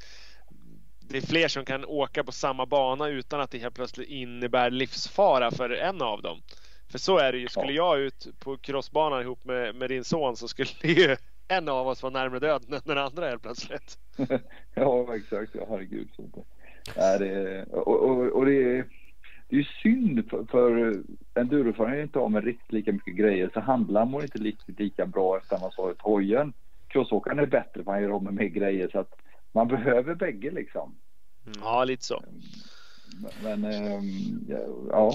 det 1.11 1.19
är 1.19 1.27
fler 1.27 1.49
som 1.49 1.65
kan 1.65 1.85
åka 1.85 2.24
på 2.24 2.32
samma 2.32 2.66
bana 2.66 3.09
utan 3.09 3.41
att 3.41 3.51
det 3.51 3.59
helt 3.59 3.74
plötsligt 3.74 4.09
innebär 4.09 4.70
livsfara 4.70 5.51
för 5.51 5.70
en 5.70 6.03
av 6.03 6.23
dem. 6.23 6.39
För 6.91 6.99
så 6.99 7.19
är 7.19 7.32
det 7.32 7.39
ju. 7.39 7.49
Skulle 7.49 7.73
jag 7.73 8.01
ut 8.01 8.27
på 8.39 8.57
crossbanan 8.57 9.23
ihop 9.23 9.45
med, 9.45 9.74
med 9.74 9.91
din 9.91 10.05
son 10.05 10.37
så 10.37 10.49
skulle 10.49 10.69
ju 10.82 11.16
en 11.49 11.69
av 11.69 11.89
oss 11.89 12.03
vara 12.03 12.12
närmare 12.12 12.41
döden 12.41 12.73
än 12.73 12.81
den 12.85 12.99
andra 12.99 13.28
helt 13.28 13.43
plötsligt. 13.43 13.99
ja, 14.74 15.16
exakt. 15.16 15.55
Ja, 15.55 15.66
herregud. 15.69 16.09
Så 16.16 16.23
det, 17.19 17.65
och, 17.70 18.11
och, 18.11 18.27
och 18.27 18.47
det, 18.47 18.62
är, 18.62 18.85
det 19.49 19.57
är 19.57 19.78
synd 19.82 20.31
för, 20.31 20.45
för 20.45 20.95
enduroföraren 21.35 21.99
är 21.99 22.03
inte 22.03 22.19
av 22.19 22.31
med 22.31 22.45
riktigt 22.45 22.73
lika 22.73 22.93
mycket 22.93 23.15
grejer 23.15 23.51
så 23.55 23.61
handlaren 23.61 24.11
mår 24.11 24.23
inte 24.23 24.39
riktigt 24.39 24.81
lika 24.81 25.07
bra 25.07 25.37
efter 25.37 25.59
man 25.59 25.73
sa 25.73 25.91
ut 25.91 26.01
hojen. 26.01 26.53
Crossåkaren 26.89 27.39
är 27.39 27.47
bättre 27.47 27.85
för 27.85 27.93
han 27.93 28.03
gör 28.03 28.11
av 28.11 28.23
med 28.23 28.35
mer 28.35 28.49
grejer 28.49 28.89
så 28.93 28.99
att 28.99 29.15
man 29.52 29.68
behöver 29.68 30.14
bägge 30.14 30.51
liksom. 30.51 30.97
Ja, 31.60 31.85
lite 31.85 32.05
så. 32.05 32.22
Men 33.43 33.64
ehm, 33.64 34.47
ja, 34.90 35.12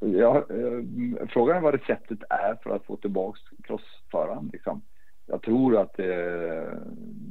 ja, 0.00 0.46
ehm, 0.50 1.18
frågan 1.28 1.56
är 1.56 1.60
vad 1.60 1.74
receptet 1.74 2.18
är 2.30 2.58
för 2.62 2.70
att 2.70 2.84
få 2.84 2.96
tillbaks 2.96 3.40
crossföraren. 3.64 4.50
Liksom. 4.52 4.82
Jag 5.26 5.42
tror 5.42 5.80
att 5.80 5.98
eh, 5.98 6.06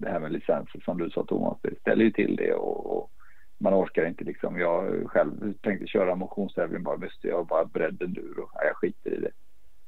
det 0.02 0.10
här 0.10 0.20
med 0.20 0.32
licenser 0.32 0.82
som 0.86 0.98
du 0.98 1.10
sa 1.10 1.26
Thomas, 1.26 1.58
det 1.62 1.80
ställer 1.80 2.04
ju 2.06 2.12
till 2.12 2.36
det 2.36 2.54
och, 2.54 2.98
och 2.98 3.12
man 3.58 3.74
orkar 3.74 4.06
inte 4.06 4.24
liksom. 4.24 4.60
Jag 4.60 5.10
själv 5.12 5.54
tänkte 5.62 5.88
köra 5.88 6.16
motionstävling 6.16 6.84
bara, 6.84 6.98
visst 6.98 7.24
jag 7.24 7.48
bara 7.48 7.66
bredd 7.66 8.02
enduro. 8.02 8.50
Nej, 8.56 8.68
jag 8.68 8.76
skiter 8.76 9.14
i 9.14 9.22
det. 9.22 9.32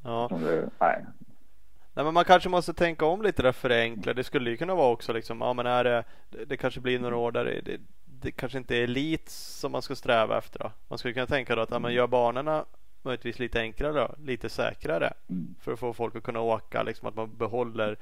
Ja. 0.04 0.30
Det 0.32 0.70
nej. 0.80 1.06
Nej, 1.98 2.06
men 2.06 2.14
man 2.14 2.26
kanske 2.26 2.50
måste 2.50 2.74
tänka 2.74 3.06
om 3.06 3.22
lite 3.22 3.42
där 3.42 3.52
förenkla. 3.52 4.14
Det 4.14 4.24
skulle 4.24 4.50
ju 4.50 4.58
kunna 4.58 4.76
vara 4.76 4.92
också 4.92 5.14
liksom, 5.14 5.42
ja 5.42 5.54
men 5.54 5.66
är 5.66 5.84
det, 5.84 6.04
det, 6.46 6.58
kanske 6.58 6.80
blir 6.80 7.00
några 7.00 7.18
år 7.18 7.32
där 7.32 7.46
det, 7.46 7.62
det, 7.62 7.80
det 8.06 8.32
kanske 8.32 8.58
inte 8.58 8.76
är 8.76 8.84
elit 8.84 9.30
som 9.30 9.72
man 9.72 9.82
ska 9.82 9.96
sträva 9.96 10.38
efter 10.38 10.60
då. 10.60 10.72
Man 10.88 10.98
skulle 11.00 11.14
kunna 11.14 11.28
tänka 11.28 11.56
då 11.56 11.62
att 11.62 11.72
ja, 11.72 11.80
men 11.80 11.94
gör 11.94 12.08
banorna 12.08 12.66
möjligtvis 13.02 13.40
lite 13.40 13.60
enklare 13.60 13.94
då, 13.94 14.16
lite 14.24 14.50
säkrare 14.50 15.14
Mm. 15.30 15.56
för 15.62 15.74
att 15.74 15.80
få 15.80 15.94
folk 15.94 16.16
att 16.16 16.24
kunna 16.24 16.42
åka 16.42 16.84
liksom 16.84 17.08
att 17.08 17.16
man 17.16 17.38
behåller 17.38 17.98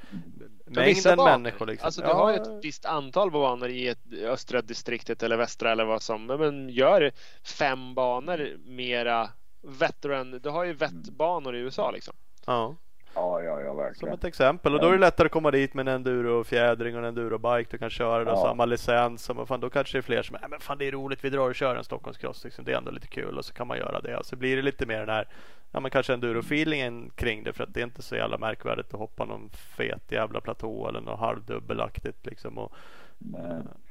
mängden 0.66 1.18
människor 1.18 1.66
liksom. 1.66 1.86
Alltså 1.86 2.02
du 2.02 2.08
Ja, 2.08 2.14
har 2.14 2.32
ju 2.32 2.38
ett 2.38 2.66
visst 2.66 2.86
antal 2.86 3.32
banor 3.32 3.70
i 3.70 3.88
ett 3.88 4.14
östra 4.24 4.62
distriktet 4.62 5.24
eller 5.24 5.38
västra 5.38 5.72
eller 5.72 5.86
vad 5.86 6.02
som. 6.02 6.26
Men 6.26 6.70
gör 6.70 7.12
fem 7.44 7.94
banor 7.96 8.58
mera 8.66 9.30
veteran. 9.62 10.40
Du 10.44 10.50
har 10.50 10.64
ju 10.64 10.74
vettbanor 10.74 11.56
i 11.56 11.60
USA 11.60 11.92
liksom. 11.92 12.14
ja. 12.46 12.76
Ja, 13.16 13.42
ja, 13.42 13.62
ja, 13.62 13.74
verkligen. 13.74 13.96
Som 13.96 14.10
ett 14.10 14.24
exempel. 14.24 14.74
Och 14.74 14.80
då 14.82 14.88
är 14.88 14.92
det 14.92 14.98
lättare 14.98 15.26
att 15.26 15.32
komma 15.32 15.52
dit 15.52 15.74
med 15.74 15.88
en 15.88 15.96
enduro-fjädring 15.96 16.96
och 16.96 17.00
en 17.00 17.06
enduro-bike. 17.06 17.72
Du 17.72 17.78
kan 17.78 17.90
köra 17.90 18.30
ja. 18.30 18.36
samma 18.36 18.66
licens. 18.66 19.30
Och 19.30 19.48
fan, 19.48 19.60
då 19.60 19.70
kanske 19.70 19.98
det 19.98 20.00
är 20.00 20.02
fler 20.02 20.22
som 20.22 20.36
är 20.36 20.48
men 20.48 20.60
fan 20.60 20.78
det 20.78 20.88
är 20.88 20.92
roligt, 20.92 21.24
vi 21.24 21.30
drar 21.30 21.50
och 21.50 21.56
kör 21.56 21.76
en 21.76 21.84
Stockholmscross. 21.84 22.44
Liksom. 22.44 22.66
Det 22.66 22.74
är 22.74 22.78
ändå 22.78 22.92
lite 22.92 23.08
kul 23.08 23.38
och 23.38 23.46
så 23.46 23.54
kan 23.54 23.68
man 23.68 23.78
göra 23.78 24.02
det. 24.02 24.18
Och 24.18 24.26
så 24.26 24.36
blir 24.36 24.56
det 24.56 24.62
lite 24.62 24.86
mer 24.86 25.00
den 25.00 25.10
här 25.10 25.28
ja, 25.72 25.80
men 25.80 25.92
kanske 25.92 26.14
enduro-feelingen 26.14 27.12
kring 27.16 27.44
det. 27.44 27.54
För 27.54 27.64
att 27.64 27.74
det 27.74 27.80
är 27.80 27.86
inte 27.86 28.02
så 28.02 28.16
jävla 28.16 28.38
märkvärdigt 28.38 28.94
att 28.94 29.00
hoppa 29.00 29.26
någon 29.26 29.50
fet 29.50 30.12
jävla 30.12 30.42
platå 30.42 30.88
eller 30.88 31.02
något 31.02 31.20
halvdubbelaktigt. 31.20 32.26
Liksom. 32.26 32.58
Och, 32.58 32.74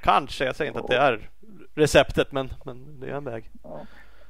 kanske, 0.01 0.45
jag 0.45 0.57
säger 0.57 0.71
inte 0.71 0.81
att 0.81 0.89
det 0.89 0.97
är 0.97 1.31
receptet 1.75 2.33
men, 2.33 2.51
men 2.65 3.01
det 3.01 3.07
är 3.07 3.15
en 3.15 3.25
väg. 3.25 3.51
Ja. 3.63 3.87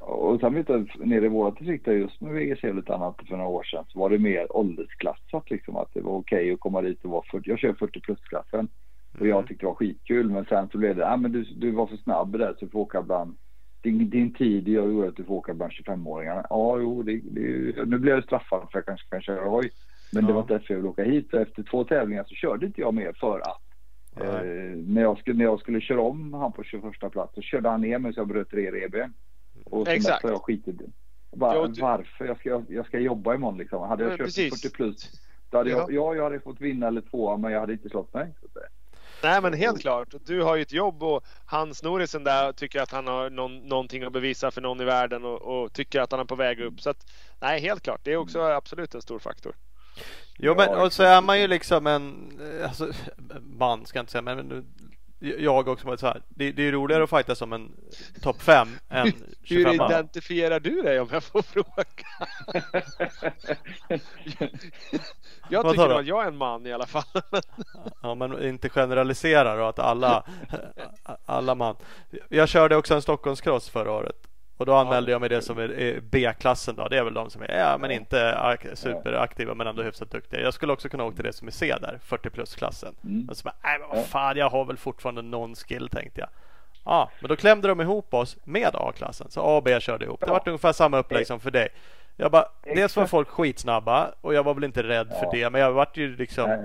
Och 0.06 0.40
sen 0.40 0.54
vet 0.54 0.68
jag, 0.68 0.90
nere 0.98 1.24
i 1.24 1.28
våra 1.28 1.50
distrikt 1.50 1.86
just 1.86 2.20
med 2.20 2.34
VGC 2.34 2.62
lite 2.62 2.94
annat 2.94 3.20
för 3.28 3.36
några 3.36 3.50
år 3.50 3.62
sedan 3.62 3.84
så 3.88 3.98
var 3.98 4.10
det 4.10 4.18
mer 4.18 4.56
åldersklassat 4.56 5.50
liksom 5.50 5.76
att 5.76 5.94
det 5.94 6.00
var 6.00 6.12
okej 6.12 6.38
okay 6.38 6.52
att 6.52 6.60
komma 6.60 6.82
dit 6.82 7.04
och 7.04 7.10
vara 7.10 7.24
40. 7.30 7.50
Jag 7.50 7.58
kör 7.58 7.72
40 7.72 8.00
plus-klassen 8.00 8.68
och 9.20 9.26
jag 9.26 9.36
mm. 9.36 9.46
tyckte 9.46 9.62
det 9.62 9.68
var 9.68 9.74
skitkul 9.74 10.30
men 10.30 10.44
sen 10.44 10.68
så 10.68 10.78
blev 10.78 10.96
det, 10.96 11.02
ja 11.02 11.16
men 11.16 11.32
du, 11.32 11.42
du 11.42 11.70
var 11.70 11.86
för 11.86 11.96
snabb 11.96 12.38
där 12.38 12.54
så 12.58 12.64
du 12.64 12.70
får 12.70 12.80
åka 12.80 13.02
bland 13.02 13.36
din, 13.84 14.10
din 14.10 14.32
tid 14.32 14.68
gör 14.68 15.08
att 15.08 15.16
du 15.16 15.24
får 15.24 15.34
åka 15.34 15.54
bland 15.54 15.72
25-åringarna. 15.72 16.46
Ja, 16.50 16.78
jo, 16.78 17.02
det, 17.02 17.20
det, 17.24 17.84
nu 17.86 17.98
blir 17.98 18.12
jag 18.12 18.24
straffad 18.24 18.60
för 18.60 18.66
att 18.66 18.74
jag 18.74 18.86
kanske 18.86 19.08
kan 19.08 19.22
köra 19.22 19.48
hoj. 19.48 19.70
Men 20.12 20.22
ja. 20.22 20.28
det 20.28 20.32
var 20.32 20.40
inte 20.40 20.54
därför 20.54 20.74
jag 20.74 20.78
ville 20.78 20.88
åka 20.88 21.04
hit. 21.04 21.34
Och 21.34 21.40
efter 21.40 21.62
två 21.62 21.84
tävlingar 21.84 22.24
så 22.24 22.34
körde 22.34 22.66
inte 22.66 22.80
jag 22.80 22.94
mer 22.94 23.12
för 23.20 23.38
att 23.38 23.62
eh, 24.20 24.42
när, 24.76 25.02
jag 25.02 25.18
skulle, 25.18 25.38
när 25.38 25.44
jag 25.44 25.60
skulle 25.60 25.80
köra 25.80 26.00
om 26.00 26.34
han 26.34 26.52
på 26.52 26.62
21 26.62 27.12
plats 27.12 27.34
så 27.34 27.40
körde 27.40 27.68
han 27.68 27.80
ner 27.80 27.98
mig 27.98 28.14
så 28.14 28.20
jag 28.20 28.28
bröt 28.28 28.50
tre 28.50 28.70
revben. 28.70 29.12
Och 29.74 29.88
Exakt. 29.88 30.24
jag 30.24 30.42
skitit 30.42 30.76
Var, 31.30 31.54
ja, 31.54 31.66
du... 31.66 31.80
Varför? 31.80 32.24
Jag 32.24 32.38
ska, 32.38 32.62
jag 32.68 32.86
ska 32.86 32.98
jobba 32.98 33.34
imorgon 33.34 33.58
liksom. 33.58 33.88
Hade 33.88 34.02
jag 34.02 34.12
ja, 34.12 34.16
kört 34.16 34.26
precis. 34.26 34.62
40 34.62 34.74
plus, 34.74 35.10
då 35.50 35.58
hade 35.58 35.70
jag, 35.70 35.92
ja, 35.92 36.14
jag 36.14 36.24
hade 36.24 36.40
fått 36.40 36.60
vinna 36.60 36.86
eller 36.86 37.00
två, 37.00 37.36
men 37.36 37.52
jag 37.52 37.60
hade 37.60 37.72
inte 37.72 37.88
slått 37.88 38.14
mig. 38.14 38.34
Nej 39.22 39.42
men 39.42 39.52
helt 39.52 39.80
klart. 39.80 40.14
Du 40.26 40.42
har 40.42 40.56
ju 40.56 40.62
ett 40.62 40.72
jobb 40.72 41.02
och 41.02 41.24
han 41.46 41.74
snorisen 41.74 42.24
där 42.24 42.52
tycker 42.52 42.80
att 42.80 42.90
han 42.90 43.06
har 43.06 43.30
någon, 43.30 43.58
någonting 43.58 44.02
att 44.02 44.12
bevisa 44.12 44.50
för 44.50 44.60
någon 44.60 44.80
i 44.80 44.84
världen 44.84 45.24
och, 45.24 45.42
och, 45.42 45.72
tycker 45.72 46.00
att 46.00 46.10
han 46.10 46.20
är 46.20 46.24
på 46.24 46.34
väg 46.34 46.60
upp. 46.60 46.80
Så 46.80 46.90
att, 46.90 47.06
nej 47.40 47.60
helt 47.60 47.82
klart. 47.82 48.00
Det 48.04 48.12
är 48.12 48.16
också 48.16 48.40
mm. 48.40 48.56
absolut 48.56 48.94
en 48.94 49.02
stor 49.02 49.18
faktor. 49.18 49.54
Jo 50.38 50.54
men 50.54 50.68
och 50.68 50.92
så 50.92 51.02
är 51.02 51.22
man 51.22 51.40
ju 51.40 51.46
liksom 51.46 51.86
en, 51.86 52.38
alltså, 52.64 52.92
man 53.42 53.86
ska 53.86 53.98
jag 53.98 54.02
inte 54.02 54.12
säga 54.12 54.22
men 54.22 54.64
jag 55.38 55.68
också 55.68 55.86
varit 55.86 56.00
så 56.00 56.06
här. 56.06 56.22
Det, 56.28 56.52
det 56.52 56.68
är 56.68 56.72
roligare 56.72 57.04
att 57.04 57.10
fighta 57.10 57.34
som 57.34 57.52
en 57.52 57.72
topp 58.22 58.42
5 58.42 58.68
än 58.88 59.12
25 59.42 59.44
Hur 59.66 59.74
identifierar 59.74 60.60
du 60.60 60.82
dig 60.82 61.00
om 61.00 61.08
jag 61.12 61.24
får 61.24 61.42
fråga? 61.42 61.66
jag 65.48 65.70
tycker 65.70 65.98
att 65.98 66.06
jag 66.06 66.24
är 66.24 66.28
en 66.28 66.36
man 66.36 66.66
i 66.66 66.72
alla 66.72 66.86
fall. 66.86 67.22
ja 68.02 68.14
men 68.14 68.48
inte 68.48 68.68
generalisera 68.68 69.56
då 69.56 69.64
att 69.64 69.78
alla, 69.78 70.24
alla 71.24 71.54
man. 71.54 71.76
Jag 72.28 72.48
körde 72.48 72.76
också 72.76 72.94
en 72.94 73.02
Stockholmscross 73.02 73.68
förra 73.68 73.92
året. 73.92 74.33
Och 74.56 74.66
då 74.66 74.74
anmälde 74.74 75.12
jag 75.12 75.20
mig 75.20 75.28
det 75.28 75.42
som 75.42 75.58
är 75.58 76.00
B-klassen 76.00 76.76
då. 76.76 76.88
Det 76.88 76.98
är 76.98 77.04
väl 77.04 77.14
de 77.14 77.30
som 77.30 77.42
är, 77.42 77.58
ja 77.58 77.78
men 77.78 77.90
inte 77.90 78.58
superaktiva 78.74 79.54
men 79.54 79.66
ändå 79.66 79.82
hyfsat 79.82 80.10
duktiga. 80.10 80.40
Jag 80.40 80.54
skulle 80.54 80.72
också 80.72 80.88
kunna 80.88 81.04
åka 81.04 81.16
till 81.16 81.24
det 81.24 81.32
som 81.32 81.48
är 81.48 81.52
C 81.52 81.74
där, 81.80 81.98
40 82.02 82.30
plus-klassen. 82.30 82.94
Mm. 83.04 83.24
Men 83.26 83.34
så 83.34 83.44
bara, 83.44 83.54
nej 83.62 83.78
men 83.78 83.88
vad 83.88 84.06
fan, 84.06 84.36
jag 84.36 84.50
har 84.50 84.64
väl 84.64 84.76
fortfarande 84.76 85.22
någon 85.22 85.54
skill 85.54 85.88
tänkte 85.88 86.20
jag. 86.20 86.28
Ja, 86.84 87.10
men 87.20 87.28
då 87.28 87.36
klämde 87.36 87.68
de 87.68 87.80
ihop 87.80 88.14
oss 88.14 88.36
med 88.44 88.70
A-klassen. 88.74 89.30
Så 89.30 89.40
A 89.40 89.56
och 89.56 89.62
B 89.62 89.80
körde 89.80 90.04
ihop. 90.04 90.20
Det 90.20 90.30
var 90.30 90.42
ungefär 90.46 90.72
samma 90.72 90.98
upplägg 90.98 91.26
som 91.26 91.40
för 91.40 91.50
dig. 91.50 91.68
Jag 92.16 92.30
bara, 92.30 92.44
dels 92.62 92.96
var 92.96 93.06
folk 93.06 93.28
skitsnabba 93.28 94.10
och 94.20 94.34
jag 94.34 94.42
var 94.42 94.54
väl 94.54 94.64
inte 94.64 94.82
rädd 94.82 95.08
för 95.20 95.32
det. 95.32 95.50
Men 95.50 95.60
jag 95.60 95.72
vart 95.72 95.96
ju 95.96 96.16
liksom 96.16 96.58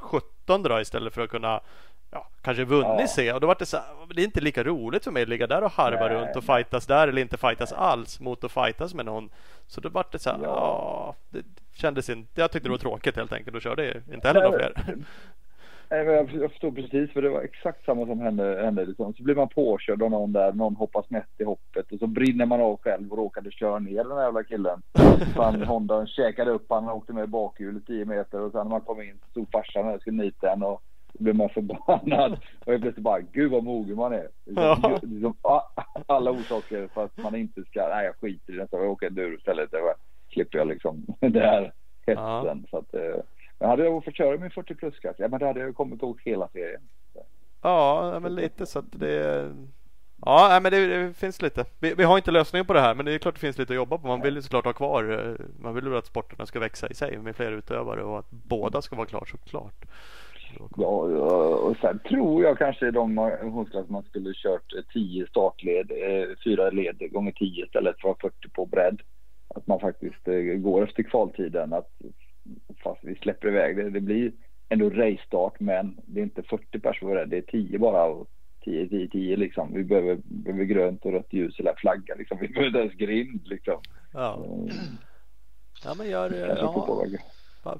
17 0.00 0.62
då 0.62 0.80
istället 0.80 1.14
för 1.14 1.22
att 1.22 1.30
kunna 1.30 1.60
ja, 2.10 2.28
kanske 2.42 2.64
vunnit 2.64 3.18
ja. 3.18 3.34
Och 3.34 3.40
då 3.40 3.46
var 3.46 3.56
det 3.58 3.66
så 3.66 3.78
det 4.14 4.22
är 4.22 4.24
inte 4.24 4.40
lika 4.40 4.64
roligt 4.64 5.04
för 5.04 5.10
mig 5.10 5.22
att 5.22 5.28
ligga 5.28 5.46
där 5.46 5.62
och 5.62 5.72
harva 5.72 6.08
Nej. 6.08 6.16
runt 6.16 6.36
och 6.36 6.44
fightas 6.44 6.86
där 6.86 7.08
eller 7.08 7.22
inte 7.22 7.36
fightas 7.36 7.72
alls 7.72 8.20
mot 8.20 8.44
att 8.44 8.52
fightas 8.52 8.94
med 8.94 9.06
någon. 9.06 9.30
Så 9.66 9.80
då 9.80 9.88
var 9.88 10.06
det 10.10 10.18
så 10.18 10.30
här, 10.30 10.38
ja. 10.42 10.48
ja. 10.48 11.14
det 11.30 11.44
kändes 11.72 12.10
inte, 12.10 12.40
jag 12.40 12.50
tyckte 12.50 12.68
det 12.68 12.72
var 12.72 12.78
tråkigt 12.78 13.16
helt 13.16 13.32
enkelt 13.32 13.56
och 13.56 13.62
körde 13.62 14.02
inte 14.12 14.28
heller 14.28 14.42
några 14.42 14.58
fler. 14.58 14.72
Nej, 15.90 16.04
men 16.04 16.14
jag, 16.14 16.50
förstår 16.50 16.70
precis 16.70 17.12
för 17.12 17.22
det 17.22 17.28
var 17.28 17.42
exakt 17.42 17.84
samma 17.84 18.06
som 18.06 18.20
hände. 18.20 18.60
hände 18.64 18.84
liksom. 18.84 19.14
Så 19.14 19.22
blir 19.22 19.34
man 19.34 19.48
påkörd 19.48 20.02
av 20.02 20.10
någon 20.10 20.32
där, 20.32 20.52
någon 20.52 20.76
hoppar 20.76 21.02
snett 21.02 21.28
i 21.38 21.44
hoppet 21.44 21.92
och 21.92 21.98
så 21.98 22.06
brinner 22.06 22.46
man 22.46 22.60
av 22.60 22.76
själv 22.76 23.12
och 23.12 23.18
råkade 23.18 23.50
köra 23.50 23.78
ner 23.78 24.04
den 24.04 24.16
här 24.16 24.24
jävla 24.24 24.44
killen. 24.44 24.82
Fan, 25.34 26.06
käkade 26.06 26.50
upp 26.50 26.66
han 26.68 26.88
åkte 26.88 27.12
med 27.12 27.28
bakhjulet 27.28 27.86
10 27.86 28.04
meter 28.04 28.40
och 28.40 28.52
sen 28.52 28.60
när 28.62 28.70
man 28.70 28.80
kom 28.80 29.02
in 29.02 29.18
så 29.24 29.30
stod 29.30 29.50
farsan 29.52 29.86
där 29.86 29.94
och 29.94 30.00
skulle 30.00 30.22
nita 30.22 30.52
en 30.52 30.62
och 30.62 30.82
blir 31.18 31.32
man 31.32 31.48
förbannad. 31.48 32.32
Och 32.64 32.72
jag 32.72 32.80
plötsligt 32.80 33.04
bara, 33.04 33.20
gud 33.20 33.50
vad 33.50 33.64
mogen 33.64 33.96
man 33.96 34.12
är. 34.12 34.28
Liksom, 34.44 34.98
liksom, 35.02 35.34
alla 36.06 36.30
orsaker 36.30 36.88
för 36.94 37.04
att 37.04 37.16
man 37.16 37.34
inte 37.34 37.64
ska, 37.64 37.88
nej 37.88 38.04
jag 38.06 38.16
skiter 38.16 38.52
i 38.52 38.56
detta, 38.56 38.76
jag 38.76 38.90
åker 38.90 39.06
enduro 39.06 39.34
istället. 39.34 39.70
Då 39.70 39.94
slipper 40.32 40.58
jag 40.58 40.68
liksom 40.68 41.06
det 41.20 41.40
här 41.40 41.72
hetsen. 42.06 42.64
Ja. 42.64 42.68
Så 42.70 42.78
att, 42.78 42.94
eh, 42.94 43.22
men 43.58 43.68
hade 43.68 43.84
jag 43.84 44.04
fått 44.04 44.16
köra 44.16 44.38
min 44.38 44.50
40 44.50 44.74
plus-klass, 44.74 45.16
ja 45.18 45.28
men 45.28 45.40
då 45.40 45.46
hade 45.46 45.60
jag 45.60 45.74
kommit 45.74 46.02
åt 46.02 46.20
hela 46.20 46.48
serien. 46.48 46.80
Ja, 47.62 48.18
men 48.22 48.34
lite 48.34 48.66
så 48.66 48.78
att 48.78 48.92
det 48.92 49.52
Ja, 50.24 50.60
men 50.62 50.72
det, 50.72 50.86
det 50.86 51.14
finns 51.14 51.42
lite. 51.42 51.64
Vi, 51.78 51.94
vi, 51.94 52.04
har 52.04 52.16
inte 52.16 52.30
lösningen 52.30 52.66
på 52.66 52.72
det 52.72 52.80
här, 52.80 52.94
men 52.94 53.06
det 53.06 53.12
är 53.12 53.18
klart 53.18 53.34
det 53.34 53.40
finns 53.40 53.58
lite 53.58 53.72
att 53.72 53.76
jobba 53.76 53.98
på. 53.98 54.06
Man 54.06 54.20
vill 54.20 54.34
ju 54.34 54.42
såklart 54.42 54.64
ha 54.64 54.72
kvar. 54.72 55.04
Eh, 55.12 55.46
man 55.58 55.74
vill 55.74 55.84
ju 55.84 55.96
att 55.96 56.06
sporterna 56.06 56.46
ska 56.46 56.60
växa 56.60 56.88
i 56.88 56.94
sig 56.94 57.18
med 57.18 57.36
fler 57.36 57.52
utövare 57.52 58.02
och 58.02 58.18
att 58.18 58.30
båda 58.30 58.82
ska 58.82 58.96
vara 58.96 59.06
klara 59.06 59.24
såklart. 59.24 59.84
Ja, 60.76 60.88
och 61.56 61.76
sen 61.76 61.98
tror 61.98 62.42
jag 62.42 62.58
kanske 62.58 62.88
i 62.88 62.90
de 62.90 63.18
att 63.18 63.90
man 63.90 64.02
skulle 64.02 64.32
kört 64.34 64.72
10 64.92 65.26
startled, 65.26 65.90
eh, 65.90 66.36
fyra 66.44 66.70
led 66.70 67.12
gånger 67.12 67.32
10 67.32 67.64
istället 67.64 68.00
för 68.00 68.16
40 68.20 68.48
på 68.48 68.66
bredd. 68.66 69.00
Att 69.54 69.66
man 69.66 69.80
faktiskt 69.80 70.28
eh, 70.28 70.34
går 70.38 70.84
efter 70.84 71.02
kvaltiden. 71.02 71.72
Att, 71.72 71.90
fast 72.82 73.00
vi 73.04 73.14
släpper 73.14 73.48
iväg 73.48 73.76
det. 73.76 73.90
Det 73.90 74.00
blir 74.00 74.32
ändå 74.68 74.90
race-start 74.90 75.60
men 75.60 75.96
det 76.06 76.20
är 76.20 76.24
inte 76.24 76.42
40 76.42 76.80
personer 76.80 77.26
det 77.26 77.36
är 77.36 77.42
10 77.42 77.78
bara. 77.78 78.04
Och 78.04 78.28
10, 78.64 78.88
10, 78.88 79.08
10 79.08 79.36
liksom. 79.36 79.74
Vi 79.74 79.84
behöver, 79.84 80.18
behöver 80.24 80.64
grönt 80.64 81.04
och 81.04 81.12
rött 81.12 81.32
ljus 81.32 81.60
eller 81.60 81.74
flagga 81.76 82.14
liksom. 82.14 82.38
Vi 82.40 82.48
behöver 82.48 82.66
inte 82.66 82.78
ens 82.78 82.94
grind 82.94 83.40
liksom. 83.44 83.80
Ja. 84.12 84.44
Mm. 84.44 84.68
Ja 85.84 85.94
men 85.98 86.10
gör 86.10 86.30
det. 86.30 86.38
Ja. 86.38 87.08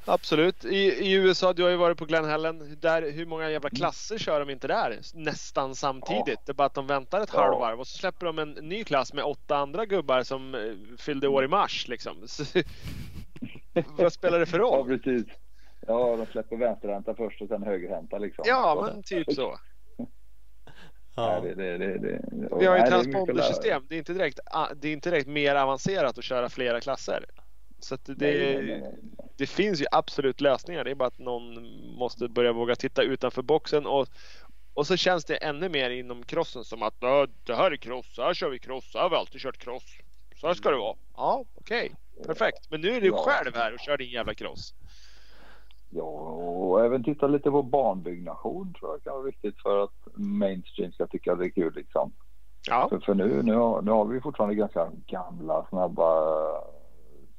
Absolut. 0.05 0.65
I, 0.65 0.77
I, 0.77 1.13
USA, 1.13 1.53
du 1.53 1.63
har 1.63 1.71
ju 1.71 1.77
varit 1.77 1.99
på 1.99 2.05
Glen 2.05 2.25
Helen. 2.25 2.77
Där, 2.81 3.11
hur 3.13 3.27
många 3.27 3.51
jävla 3.51 3.69
mm. 3.69 3.77
klasser 3.77 4.19
kör 4.19 4.41
de 4.41 4.51
inte 4.51 4.69
där? 4.69 4.99
Nästan 5.15 5.75
samtidigt. 5.75 6.27
Ja. 6.27 6.43
Det 6.47 6.53
är 6.53 6.55
bara 6.55 6.67
att 6.67 6.75
de 6.75 6.87
väntar 6.87 7.21
ett 7.21 7.31
ja. 7.33 7.41
halvvarv 7.41 7.81
och 7.81 7.87
så 7.87 7.99
släpper 7.99 8.27
de 8.27 8.39
en 8.39 8.51
ny 8.51 8.85
klass 8.85 9.13
med 9.13 9.25
åtta 9.25 9.57
andra 9.57 9.87
gubbar 9.87 10.23
som 10.23 10.55
eh, 10.55 10.61
fyllde 10.99 11.29
år 11.29 11.45
i 11.45 11.49
mars. 11.49 11.89
Liksom. 11.89 12.17
vad 13.97 14.13
spelar 14.13 14.39
det 14.39 14.47
för 14.47 14.59
roll? 14.59 14.91
Ja, 14.91 14.97
precis. 14.97 15.27
Ja, 15.87 16.17
de 16.17 16.27
släpper 16.27 16.57
vänsterhänta 16.57 17.15
först 17.15 17.43
och 17.43 17.49
sen 17.49 17.63
högerhänta 17.63 18.19
liksom. 18.19 18.45
Ja, 18.49 18.91
men 18.93 19.03
typ 19.03 19.33
så. 19.33 19.59
Ja. 21.17 21.41
Det, 21.41 21.55
det, 21.55 21.99
det, 21.99 22.21
Vi 22.59 22.67
har 22.67 22.77
ju 22.77 22.83
transpondersystem. 22.83 23.83
Det 23.89 23.95
är, 23.95 23.99
inte 23.99 24.13
direkt, 24.13 24.41
det 24.77 24.89
är 24.89 24.93
inte 24.93 25.11
direkt 25.11 25.29
mer 25.29 25.55
avancerat 25.55 26.19
att 26.19 26.25
köra 26.25 26.49
flera 26.49 26.81
klasser. 26.81 27.25
Så 27.87 27.97
det, 28.05 28.15
nej, 28.17 28.63
nej, 28.63 28.81
nej, 28.81 28.95
det 29.37 29.47
finns 29.47 29.81
ju 29.81 29.87
absolut 29.91 30.41
lösningar. 30.41 30.85
Det 30.85 30.91
är 30.91 30.95
bara 30.95 31.09
att 31.09 31.19
någon 31.19 31.67
måste 31.99 32.29
börja 32.29 32.53
våga 32.53 32.77
titta 32.77 33.03
utanför 33.03 33.43
boxen. 33.43 33.87
Och, 33.87 34.09
och 34.75 34.87
så 34.87 34.97
känns 34.97 35.25
det 35.25 35.37
ännu 35.37 35.69
mer 35.69 35.91
inom 35.91 36.23
crossen 36.23 36.65
som 36.65 36.83
att 36.83 37.01
det 37.45 37.55
här 37.55 37.71
är 37.71 37.77
cross, 37.77 38.15
så 38.15 38.23
här 38.23 38.35
kör 38.35 38.51
vi 38.51 38.59
cross, 38.59 38.93
så 38.93 38.99
här 38.99 39.03
har 39.03 39.11
vi 39.11 39.17
alltid 39.17 39.41
kört 39.41 39.59
cross. 39.59 39.85
Så 40.41 40.47
här 40.47 40.55
ska 40.55 40.71
det 40.71 40.77
vara. 40.77 40.97
Ja, 41.17 41.45
okej, 41.55 41.93
okay. 42.15 42.27
perfekt. 42.27 42.71
Men 42.71 42.81
nu 42.81 42.89
är 42.89 43.01
du 43.01 43.07
ja. 43.07 43.17
själv 43.17 43.55
här 43.55 43.75
och 43.75 43.81
kör 43.81 43.97
din 43.97 44.11
jävla 44.11 44.35
cross. 44.35 44.75
Ja, 45.91 46.03
och 46.03 46.85
även 46.85 47.05
titta 47.05 47.27
lite 47.27 47.51
på 47.51 47.63
banbyggnation 47.63 48.75
tror 48.75 48.91
jag 48.93 49.03
kan 49.03 49.13
vara 49.13 49.23
viktigt 49.23 49.63
för 49.63 49.85
att 49.85 49.95
mainstream 50.15 50.93
ska 50.93 51.07
tycka 51.07 51.35
det 51.35 51.45
är 51.45 51.51
kul 51.51 51.75
liksom. 51.75 52.13
Ja. 52.69 52.89
För, 52.89 52.99
för 52.99 53.15
nu, 53.15 53.43
nu, 53.43 53.55
har, 53.55 53.83
nu 53.83 53.91
har 53.91 54.05
vi 54.05 54.21
fortfarande 54.21 54.55
ganska 54.55 54.91
gamla, 55.07 55.67
snabba 55.69 56.13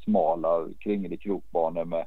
smala 0.08 0.68
kringlig 0.80 1.22
krokbanor 1.22 1.86
med 1.86 2.06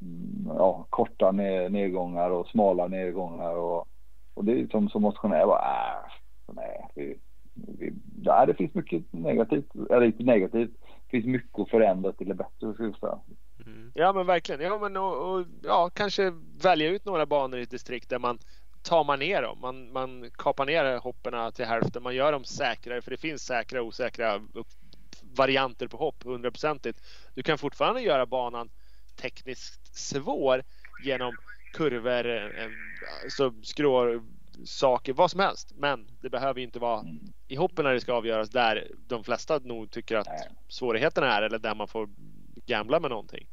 mm, 0.00 0.56
ja, 0.58 0.86
korta 0.90 1.32
nedgångar 1.32 2.30
och 2.30 2.46
smala 2.46 2.88
nedgångar. 2.88 3.56
Och, 3.56 3.88
och 4.34 4.44
det 4.44 4.60
är 4.60 4.66
som, 4.66 4.88
som 4.88 5.02
motionär 5.02 5.46
bara, 5.46 5.60
äh, 5.60 6.12
nej, 6.52 6.88
vi, 6.94 7.18
vi, 7.54 7.92
ja, 8.22 8.46
det 8.46 8.54
finns 8.54 8.74
mycket 8.74 9.12
negativt, 9.12 9.74
eller 9.90 10.02
inte 10.02 10.22
negativt, 10.22 10.70
det 10.80 11.10
finns 11.10 11.26
mycket 11.26 11.60
att 11.60 11.70
förändra 11.70 12.12
till 12.12 12.28
det 12.28 12.34
bättre 12.34 12.74
jag 12.78 12.98
säga. 12.98 13.18
Mm. 13.66 13.92
Ja 13.94 14.12
men 14.12 14.26
verkligen. 14.26 14.60
Ja, 14.60 14.78
men, 14.78 14.96
och, 14.96 15.30
och, 15.30 15.46
ja, 15.62 15.90
kanske 15.94 16.32
välja 16.62 16.90
ut 16.90 17.04
några 17.04 17.26
banor 17.26 17.58
i 17.58 17.62
ett 17.62 17.70
distrikt 17.70 18.10
där 18.10 18.18
man 18.18 18.38
tar 18.82 19.04
man 19.04 19.18
ner 19.18 19.42
dem. 19.42 19.58
Man, 19.60 19.92
man 19.92 20.30
kapar 20.38 20.66
ner 20.66 20.98
hopperna 20.98 21.50
till 21.50 21.64
hälften. 21.64 22.02
Man 22.02 22.14
gör 22.14 22.32
dem 22.32 22.44
säkrare 22.44 23.02
för 23.02 23.10
det 23.10 23.16
finns 23.16 23.42
säkra 23.42 23.80
och 23.80 23.86
osäkra 23.86 24.40
varianter 25.34 25.86
på 25.88 25.96
hopp 25.96 26.22
hundraprocentigt. 26.24 27.00
Du 27.34 27.42
kan 27.42 27.58
fortfarande 27.58 28.00
göra 28.00 28.26
banan 28.26 28.70
tekniskt 29.16 29.96
svår 29.96 30.62
genom 30.96 31.36
kurvor, 31.72 32.26
eh, 32.58 32.70
så 33.28 33.54
skrår 33.62 34.22
saker, 34.64 35.12
vad 35.12 35.30
som 35.30 35.40
helst. 35.40 35.72
Men 35.74 36.06
det 36.20 36.30
behöver 36.30 36.60
ju 36.60 36.66
inte 36.66 36.78
vara 36.78 37.00
Mm. 37.00 37.18
i 37.48 37.56
hoppen 37.56 37.84
när 37.84 37.92
det 37.92 38.00
ska 38.00 38.12
avgöras 38.12 38.50
där 38.50 38.88
de 39.06 39.24
flesta 39.24 39.58
nog 39.58 39.90
tycker 39.90 40.16
att 40.16 40.28
svårigheterna 40.68 41.32
är 41.32 41.42
eller 41.42 41.58
där 41.58 41.74
man 41.74 41.88
får 41.88 42.08
gambla 42.66 43.00
med 43.00 43.10
någonting. 43.10 43.48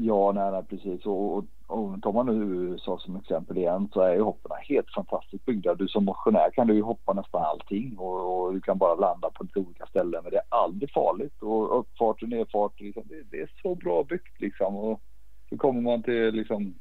Ja, 0.00 0.32
nej, 0.32 0.52
nej 0.52 0.62
precis. 0.68 1.06
Och, 1.06 1.36
och, 1.36 1.44
och 1.66 2.02
tar 2.02 2.12
man 2.12 2.26
nu 2.26 2.56
USA 2.72 2.98
som 2.98 3.16
exempel 3.16 3.58
igen 3.58 3.88
så 3.92 4.00
är 4.00 4.14
ju 4.14 4.20
hoppen 4.20 4.52
helt 4.68 4.94
fantastiskt 4.94 5.44
byggda. 5.44 5.74
Du 5.74 5.88
som 5.88 6.04
motionär 6.04 6.50
kan 6.50 6.66
du 6.66 6.74
ju 6.74 6.82
hoppa 6.82 7.12
nästan 7.12 7.42
allting 7.42 7.98
och, 7.98 8.44
och 8.46 8.54
du 8.54 8.60
kan 8.60 8.78
bara 8.78 8.94
landa 8.94 9.30
på 9.30 9.44
lite 9.44 9.58
olika 9.58 9.86
ställen. 9.86 10.20
Men 10.22 10.32
det 10.32 10.36
är 10.36 10.44
aldrig 10.48 10.92
farligt 10.92 11.42
och 11.42 11.78
uppfart 11.80 12.22
och 12.22 12.28
nedfart, 12.28 12.80
liksom, 12.80 13.02
det, 13.06 13.22
det 13.30 13.40
är 13.40 13.50
så 13.62 13.74
bra 13.74 14.04
byggt 14.04 14.40
liksom. 14.40 14.76
Och 14.76 15.00
så 15.48 15.56
kommer 15.56 15.80
man 15.80 16.02
till 16.02 16.34
liksom, 16.34 16.74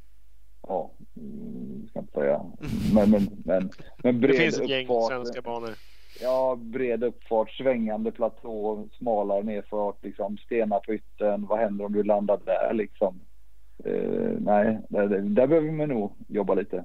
ja, 0.67 0.91
mm, 1.15 1.87
ska 1.89 1.99
inte 1.99 2.13
säga, 2.13 2.41
men, 2.93 3.11
men, 3.11 3.29
men, 3.45 3.69
men 4.03 4.21
Det 4.21 4.27
bred 4.27 4.37
finns 4.37 4.59
ett 4.59 4.69
gäng 4.69 4.85
uppfart. 4.85 5.07
svenska 5.07 5.41
banor. 5.41 5.69
Ja, 6.21 6.55
bred 6.55 7.03
uppfart, 7.03 7.51
svängande 7.51 8.11
platå, 8.11 8.87
smalare 8.97 9.43
nedfart, 9.43 10.03
liksom, 10.03 10.37
stenar 10.37 10.79
på 10.79 10.93
yttern. 10.93 11.45
Vad 11.45 11.59
händer 11.59 11.85
om 11.85 11.93
du 11.93 12.03
landar 12.03 12.39
där 12.45 12.73
liksom? 12.73 13.19
Eh, 13.83 14.31
nej, 14.39 14.79
där, 14.89 15.07
där, 15.07 15.47
behöver 15.47 15.71
man 15.71 15.89
nog 15.89 16.11
jobba 16.27 16.53
lite. 16.53 16.83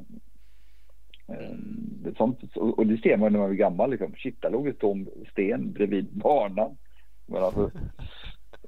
Är 1.29 2.15
sånt, 2.17 2.57
och 2.57 2.87
det 2.87 3.03
ser 3.03 3.17
man 3.17 3.33
när 3.33 3.39
man 3.39 3.49
blir 3.49 3.59
gammal. 3.59 3.91
Liksom. 3.91 4.15
Shit, 4.17 4.43
där 4.43 4.51
låg 4.51 4.67
en 4.67 4.75
tom 4.75 5.09
sten 5.31 5.73
bredvid 5.73 6.09
banan. 6.13 6.77
Men 7.27 7.43
alltså, 7.43 7.71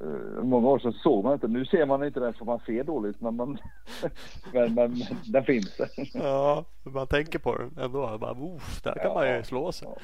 eh, 0.01 0.43
många 0.43 0.69
år 0.69 0.78
så 0.78 0.93
såg 0.93 1.24
man 1.24 1.32
inte. 1.32 1.49
Nu 1.49 1.65
ser 1.65 1.86
man 1.86 2.05
inte 2.05 2.20
den 2.20 2.35
för 2.35 2.45
man 2.45 2.61
ser 2.66 2.85
dåligt. 2.85 3.20
Men, 3.20 3.36
man, 3.36 3.59
men, 4.53 4.74
men, 4.74 4.95
den 5.24 5.45
finns. 5.45 5.81
Ja, 6.15 6.65
man 6.82 7.07
tänker 7.07 7.39
på 7.39 7.57
den 7.57 7.78
ändå. 7.85 8.19
Bara, 8.19 8.35
där 8.82 9.03
kan 9.03 9.15
man 9.15 9.36
ju 9.36 9.43
slå 9.43 9.73
sig. 9.73 9.89
Ja. 9.89 10.01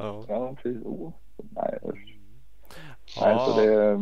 Ja. 0.00 0.24
Ja, 0.28 0.54
precis. 0.54 0.82
Oh. 0.84 1.12
Nej, 1.38 1.78
usch. 1.82 2.16
Nej, 3.20 3.32
Ja. 3.32 3.38
så 3.46 3.60
det... 3.60 3.98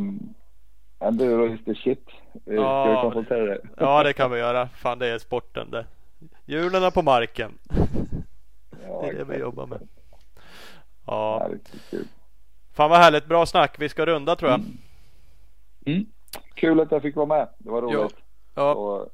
Enduro 1.00 1.46
is 1.54 1.64
the 1.64 1.74
shit. 1.74 2.04
Ska 2.42 2.52
Ja. 2.54 2.90
vi 2.90 3.10
konstatera 3.10 3.44
det? 3.44 3.60
ja, 3.76 4.02
det 4.02 4.12
kan 4.12 4.30
vi 4.30 4.38
göra. 4.38 4.68
Fan, 4.68 4.98
det 4.98 5.06
är 5.06 5.18
sporten 5.18 5.70
det. 5.70 5.86
Hjulen 6.46 6.92
på 6.92 7.02
marken. 7.02 7.58
Ja, 8.88 9.00
Det 9.02 9.08
är 9.08 9.14
det 9.14 9.24
vi 9.24 9.36
jobbar 9.38 9.66
med. 9.66 9.88
Ja, 11.06 11.50
fan 12.72 12.90
vad 12.90 12.98
härligt. 12.98 13.26
Bra 13.26 13.46
snack. 13.46 13.76
Vi 13.78 13.88
ska 13.88 14.06
runda 14.06 14.36
tror 14.36 14.50
jag. 14.50 14.60
Mm. 15.86 16.06
Kul 16.54 16.80
att 16.80 16.90
jag 16.92 17.02
fick 17.02 17.16
vara 17.16 17.26
med. 17.26 17.48
Det 17.58 17.70
var 17.70 17.82
roligt. 17.82 18.16
Ja, 18.54 18.74
Och, 18.74 19.08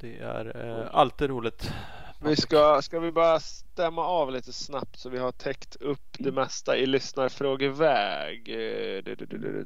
det 0.00 0.18
är 0.18 0.56
eh, 0.80 0.86
alltid 0.92 1.30
roligt. 1.30 1.72
Vi 2.20 2.36
ska, 2.36 2.82
ska 2.82 3.00
vi 3.00 3.12
bara 3.12 3.40
stämma 3.40 4.04
av 4.04 4.32
lite 4.32 4.52
snabbt 4.52 4.98
så 4.98 5.08
vi 5.08 5.18
har 5.18 5.32
täckt 5.32 5.76
upp 5.76 6.16
det 6.18 6.32
mesta 6.32 6.76
i 6.76 6.86
lyssnarfrågeväg. 6.86 8.48
Eh, 8.48 9.02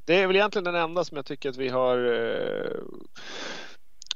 det, 0.04 0.14
är 0.14 0.26
väl 0.26 0.36
egentligen 0.36 0.64
den 0.64 0.74
enda 0.74 1.04
som 1.04 1.16
jag 1.16 1.26
tycker 1.26 1.48
att 1.48 1.56
vi 1.56 1.68
har. 1.68 1.98
Eh, 1.98 2.80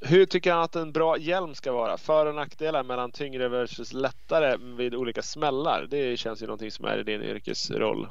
hur 0.02 0.26
tycker 0.26 0.52
han 0.52 0.62
att 0.62 0.76
en 0.76 0.92
bra 0.92 1.18
hjälm 1.18 1.54
ska 1.54 1.72
vara? 1.72 1.96
För 1.96 2.26
och 2.26 2.34
nackdelar 2.34 2.82
mellan 2.82 3.12
tyngre 3.12 3.48
versus 3.48 3.92
lättare 3.92 4.56
vid 4.76 4.94
olika 4.94 5.22
smällar. 5.22 5.86
Det 5.90 6.16
känns 6.16 6.42
ju 6.42 6.46
någonting 6.46 6.70
som 6.70 6.84
är 6.84 6.98
i 6.98 7.02
din 7.02 7.22
yrkesroll. 7.22 8.08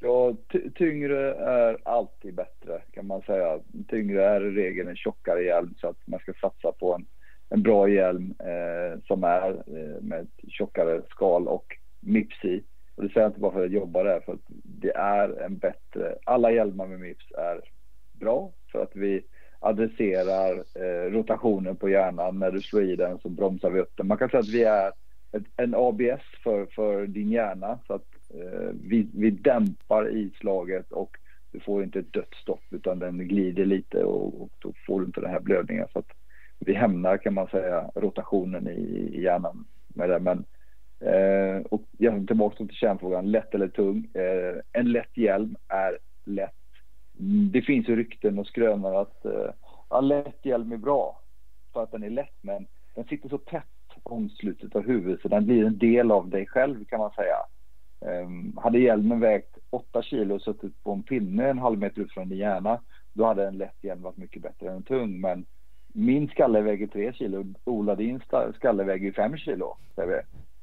ja, 0.00 0.36
tyngre 0.74 1.34
är 1.34 1.78
alltid 1.84 2.34
bättre 2.34 2.82
kan 2.92 3.06
man 3.06 3.22
säga. 3.22 3.60
Tyngre 3.88 4.24
är 4.24 4.44
i 4.44 4.50
regel 4.50 4.88
en 4.88 4.96
tjockare 4.96 5.42
hjälm 5.44 5.74
så 5.80 5.88
att 5.88 6.06
man 6.06 6.20
ska 6.20 6.32
satsa 6.40 6.72
på 6.72 6.94
en, 6.94 7.06
en 7.48 7.62
bra 7.62 7.88
hjälm 7.88 8.34
eh, 8.38 9.00
som 9.06 9.24
är 9.24 9.50
eh, 9.50 10.02
med 10.02 10.20
ett 10.20 10.50
tjockare 10.50 11.02
skal 11.10 11.48
och 11.48 11.76
mips 12.00 12.44
i. 12.44 12.62
Och 12.94 13.02
det 13.02 13.08
säger 13.08 13.20
jag 13.20 13.30
inte 13.30 13.40
bara 13.40 13.52
för 13.52 13.64
att 13.64 13.72
jag 13.72 13.80
jobbar 13.80 14.04
där 14.04 14.20
för 14.20 14.32
att 14.32 14.46
det 14.64 14.96
är 14.96 15.42
en 15.42 15.58
bättre, 15.58 16.16
alla 16.24 16.50
hjälmar 16.50 16.86
med 16.86 17.00
mips 17.00 17.32
är 17.38 17.60
bra 18.12 18.52
för 18.72 18.82
att 18.82 18.96
vi 18.96 19.24
adresserar 19.58 20.64
eh, 20.74 21.10
rotationen 21.10 21.76
på 21.76 21.88
hjärnan. 21.88 22.38
När 22.38 22.50
du 22.50 22.60
slår 22.60 22.82
i 22.82 22.96
den 22.96 23.18
så 23.18 23.28
bromsar 23.28 23.70
vi 23.70 23.80
upp 23.80 23.96
den. 23.96 24.06
Man 24.06 24.18
kan 24.18 24.28
säga 24.28 24.40
att 24.40 24.48
vi 24.48 24.64
är 24.64 24.92
ett, 25.32 25.44
en 25.56 25.74
ABS 25.74 26.22
för, 26.42 26.66
för 26.66 27.06
din 27.06 27.30
hjärna 27.30 27.78
så 27.86 27.92
att 27.94 28.06
eh, 28.34 28.70
vi, 28.82 29.08
vi 29.14 29.30
dämpar 29.30 30.16
islaget 30.16 30.92
och 30.92 31.16
du 31.52 31.60
får 31.60 31.82
inte 31.82 31.98
ett 31.98 32.12
dött 32.12 32.34
stopp 32.34 32.64
utan 32.70 32.98
den 32.98 33.28
glider 33.28 33.64
lite 33.64 34.04
och, 34.04 34.42
och 34.42 34.50
då 34.58 34.72
får 34.86 35.00
du 35.00 35.06
inte 35.06 35.20
den 35.20 35.30
här 35.30 35.40
blödningen. 35.40 35.86
Så 35.92 35.98
att 35.98 36.12
vi 36.58 36.74
hämnar 36.74 37.16
kan 37.16 37.34
man 37.34 37.46
säga 37.46 37.90
rotationen 37.94 38.68
i, 38.68 39.10
i 39.14 39.22
hjärnan 39.22 39.64
med 39.88 40.10
det. 40.10 40.18
Men, 40.18 40.44
eh, 41.00 41.62
och 41.70 41.82
jag 41.98 42.26
tillbaka 42.26 42.56
till 42.56 42.70
kärnfrågan, 42.70 43.30
lätt 43.30 43.54
eller 43.54 43.68
tung? 43.68 44.08
Eh, 44.14 44.62
en 44.72 44.92
lätt 44.92 45.16
hjälm 45.16 45.56
är 45.68 45.98
lätt. 46.24 46.52
Det 47.52 47.62
finns 47.62 47.88
ju 47.88 47.96
rykten 47.96 48.38
och 48.38 48.46
skrönor 48.46 49.00
att 49.00 49.24
eh, 49.24 49.50
ja, 49.90 50.00
lätt 50.00 50.44
hjälm 50.44 50.72
är 50.72 50.76
bra 50.76 51.20
för 51.72 51.82
att 51.82 51.90
den 51.90 52.02
är 52.02 52.10
lätt 52.10 52.36
men 52.40 52.66
den 52.94 53.04
sitter 53.04 53.28
så 53.28 53.38
tätt 53.38 53.64
om 54.02 54.28
slutet 54.28 54.76
av 54.76 54.86
huvudet 54.86 55.20
så 55.20 55.28
den 55.28 55.46
blir 55.46 55.64
en 55.64 55.78
del 55.78 56.10
av 56.10 56.28
dig 56.28 56.46
själv 56.46 56.84
kan 56.84 56.98
man 56.98 57.10
säga. 57.10 57.36
Eh, 58.00 58.28
hade 58.62 58.78
hjälmen 58.78 59.20
vägt 59.20 59.58
8 59.70 60.02
kilo 60.02 60.34
och 60.34 60.42
suttit 60.42 60.82
på 60.82 60.92
en 60.92 61.02
pinne 61.02 61.50
en 61.50 61.58
halv 61.58 61.78
meter 61.78 62.00
ut 62.00 62.12
från 62.12 62.28
din 62.28 62.38
hjärna 62.38 62.80
då 63.12 63.24
hade 63.24 63.48
en 63.48 63.58
lätt 63.58 63.84
hjälm 63.84 64.02
varit 64.02 64.16
mycket 64.16 64.42
bättre 64.42 64.68
än 64.68 64.76
en 64.76 64.82
tung. 64.82 65.20
Men 65.20 65.46
min 65.96 66.28
skalle 66.28 66.60
väger 66.60 66.86
3 66.86 67.12
kilo, 67.12 67.44
Ola 67.64 67.94
din 67.94 68.20
skalle 68.54 68.84
väger 68.84 69.12
5 69.12 69.36
kilo. 69.36 69.76
Säger 69.94 70.08
vi. 70.08 70.20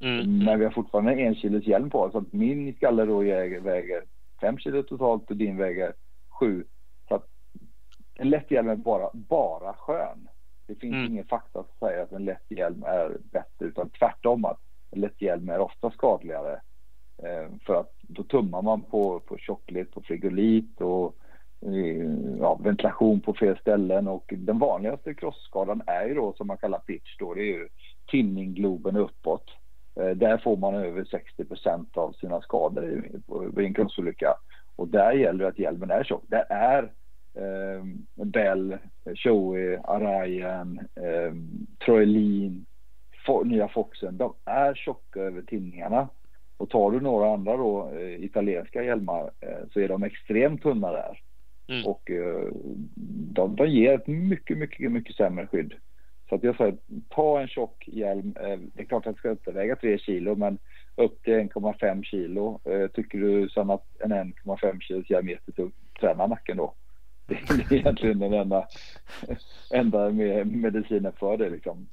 Mm. 0.08 0.44
Men 0.44 0.58
vi 0.58 0.64
har 0.64 0.72
fortfarande 0.72 1.12
en 1.12 1.34
kilos 1.34 1.66
hjälm 1.66 1.90
på 1.90 2.10
så 2.10 2.18
att 2.18 2.32
min 2.32 2.74
skalle 2.74 3.04
då 3.04 3.18
väger, 3.18 3.60
väger 3.60 4.02
5 4.40 4.58
kilo 4.58 4.82
totalt 4.82 5.30
och 5.30 5.36
din 5.36 5.56
väger 5.56 5.92
7. 6.28 6.64
Så 7.08 7.14
att 7.14 7.26
en 8.14 8.30
lätt 8.30 8.50
hjälm 8.50 8.68
är 8.68 8.76
bara, 8.76 9.10
bara 9.12 9.72
skön. 9.72 10.28
Det 10.66 10.74
finns 10.74 10.94
Mm. 10.94 11.12
ingen 11.12 11.24
fakta 11.24 11.62
som 11.62 11.88
säger 11.88 12.02
att 12.02 12.12
en 12.12 12.24
lätt 12.24 12.50
hjälm 12.50 12.82
är 12.82 13.16
bättre 13.32 13.66
utan 13.66 13.90
tvärtom 13.90 14.44
att 14.44 14.60
en 14.90 15.00
lätt 15.00 15.22
hjälm 15.22 15.48
är 15.48 15.58
ofta 15.58 15.90
skadligare. 15.90 16.60
Eh, 17.22 17.48
för 17.66 17.80
att 17.80 17.92
då 18.02 18.22
tummar 18.22 18.62
man 18.62 18.82
på, 18.82 19.20
på 19.20 19.38
tjocklek, 19.38 19.90
på 19.90 20.00
frigolit 20.00 20.80
och 20.80 21.16
Eh, 21.64 22.38
ja, 22.40 22.60
ventilation 22.64 23.20
på 23.20 23.34
fel 23.34 23.58
ställen 23.58 24.08
och 24.08 24.34
den 24.36 24.58
vanligaste 24.58 25.14
krossskadan 25.14 25.82
är 25.86 26.06
ju 26.06 26.14
då 26.14 26.32
som 26.32 26.46
man 26.46 26.56
kallar 26.56 26.78
pitch 26.78 27.16
då, 27.18 27.34
det 27.34 27.40
är 27.40 27.58
ju 27.58 27.68
tinninggloben 28.10 28.96
uppåt. 28.96 29.50
Eh, 30.00 30.10
där 30.10 30.38
får 30.38 30.56
man 30.56 30.74
över 30.74 31.04
60% 31.04 31.98
av 31.98 32.12
sina 32.12 32.40
skador 32.40 33.04
vid 33.56 33.66
en 33.66 33.74
crossolycka. 33.74 34.34
Och 34.76 34.88
där 34.88 35.12
gäller 35.12 35.44
det 35.44 35.48
att 35.48 35.58
hjälmen 35.58 35.90
är 35.90 36.04
tjock. 36.04 36.24
Det 36.28 36.46
är 36.48 36.82
eh, 37.34 37.84
Bell, 38.24 38.78
Shoei, 39.14 39.78
Arayan, 39.84 40.78
eh, 40.78 41.34
Troelin, 41.84 42.66
nya 43.44 43.68
Foxen. 43.68 44.16
De 44.16 44.34
är 44.44 44.74
tjocka 44.74 45.20
över 45.20 45.42
tinningarna. 45.42 46.08
Och 46.56 46.70
tar 46.70 46.90
du 46.90 47.00
några 47.00 47.32
andra 47.32 47.56
då, 47.56 47.90
eh, 47.92 48.24
italienska 48.24 48.82
hjälmar 48.82 49.30
eh, 49.40 49.68
så 49.72 49.80
är 49.80 49.88
de 49.88 50.02
extremt 50.02 50.62
tunna 50.62 50.92
där. 50.92 51.20
Mm. 51.66 51.86
Och 51.86 52.10
eh, 52.10 52.48
de, 53.34 53.56
de 53.56 53.66
ger 53.66 53.94
ett 53.94 54.06
mycket, 54.06 54.58
mycket, 54.58 54.92
mycket 54.92 55.16
sämre 55.16 55.46
skydd. 55.46 55.74
Så 56.28 56.34
att 56.34 56.44
jag 56.44 56.56
säger, 56.56 56.76
ta 57.08 57.40
en 57.40 57.48
tjock 57.48 57.88
hjälm. 57.88 58.36
Eh, 58.40 58.58
det 58.74 58.82
är 58.82 58.84
klart 58.84 59.06
att 59.06 59.14
den 59.14 59.14
ska 59.14 59.30
inte 59.30 59.52
väga 59.52 59.76
3 59.76 59.98
kilo, 59.98 60.34
men 60.34 60.58
upp 60.96 61.22
till 61.22 61.34
1,5 61.34 62.02
kilo. 62.02 62.60
Eh, 62.64 62.88
tycker 62.88 63.18
du 63.18 63.48
sen 63.48 63.70
att 63.70 63.86
en 64.00 64.12
1,5 64.12 64.80
kilos 64.80 65.10
hjälm 65.10 65.28
är 65.28 65.32
jättetung, 65.32 65.72
träna 66.00 66.26
nacken 66.26 66.56
då. 66.56 66.74
Det 67.26 67.34
är 67.34 67.72
egentligen 67.72 68.18
den 68.18 68.32
enda, 68.32 68.66
enda 69.70 70.10
med 70.10 70.46
medicinen 70.46 71.12
för 71.12 71.36
det 71.36 71.50
liksom. 71.50 71.86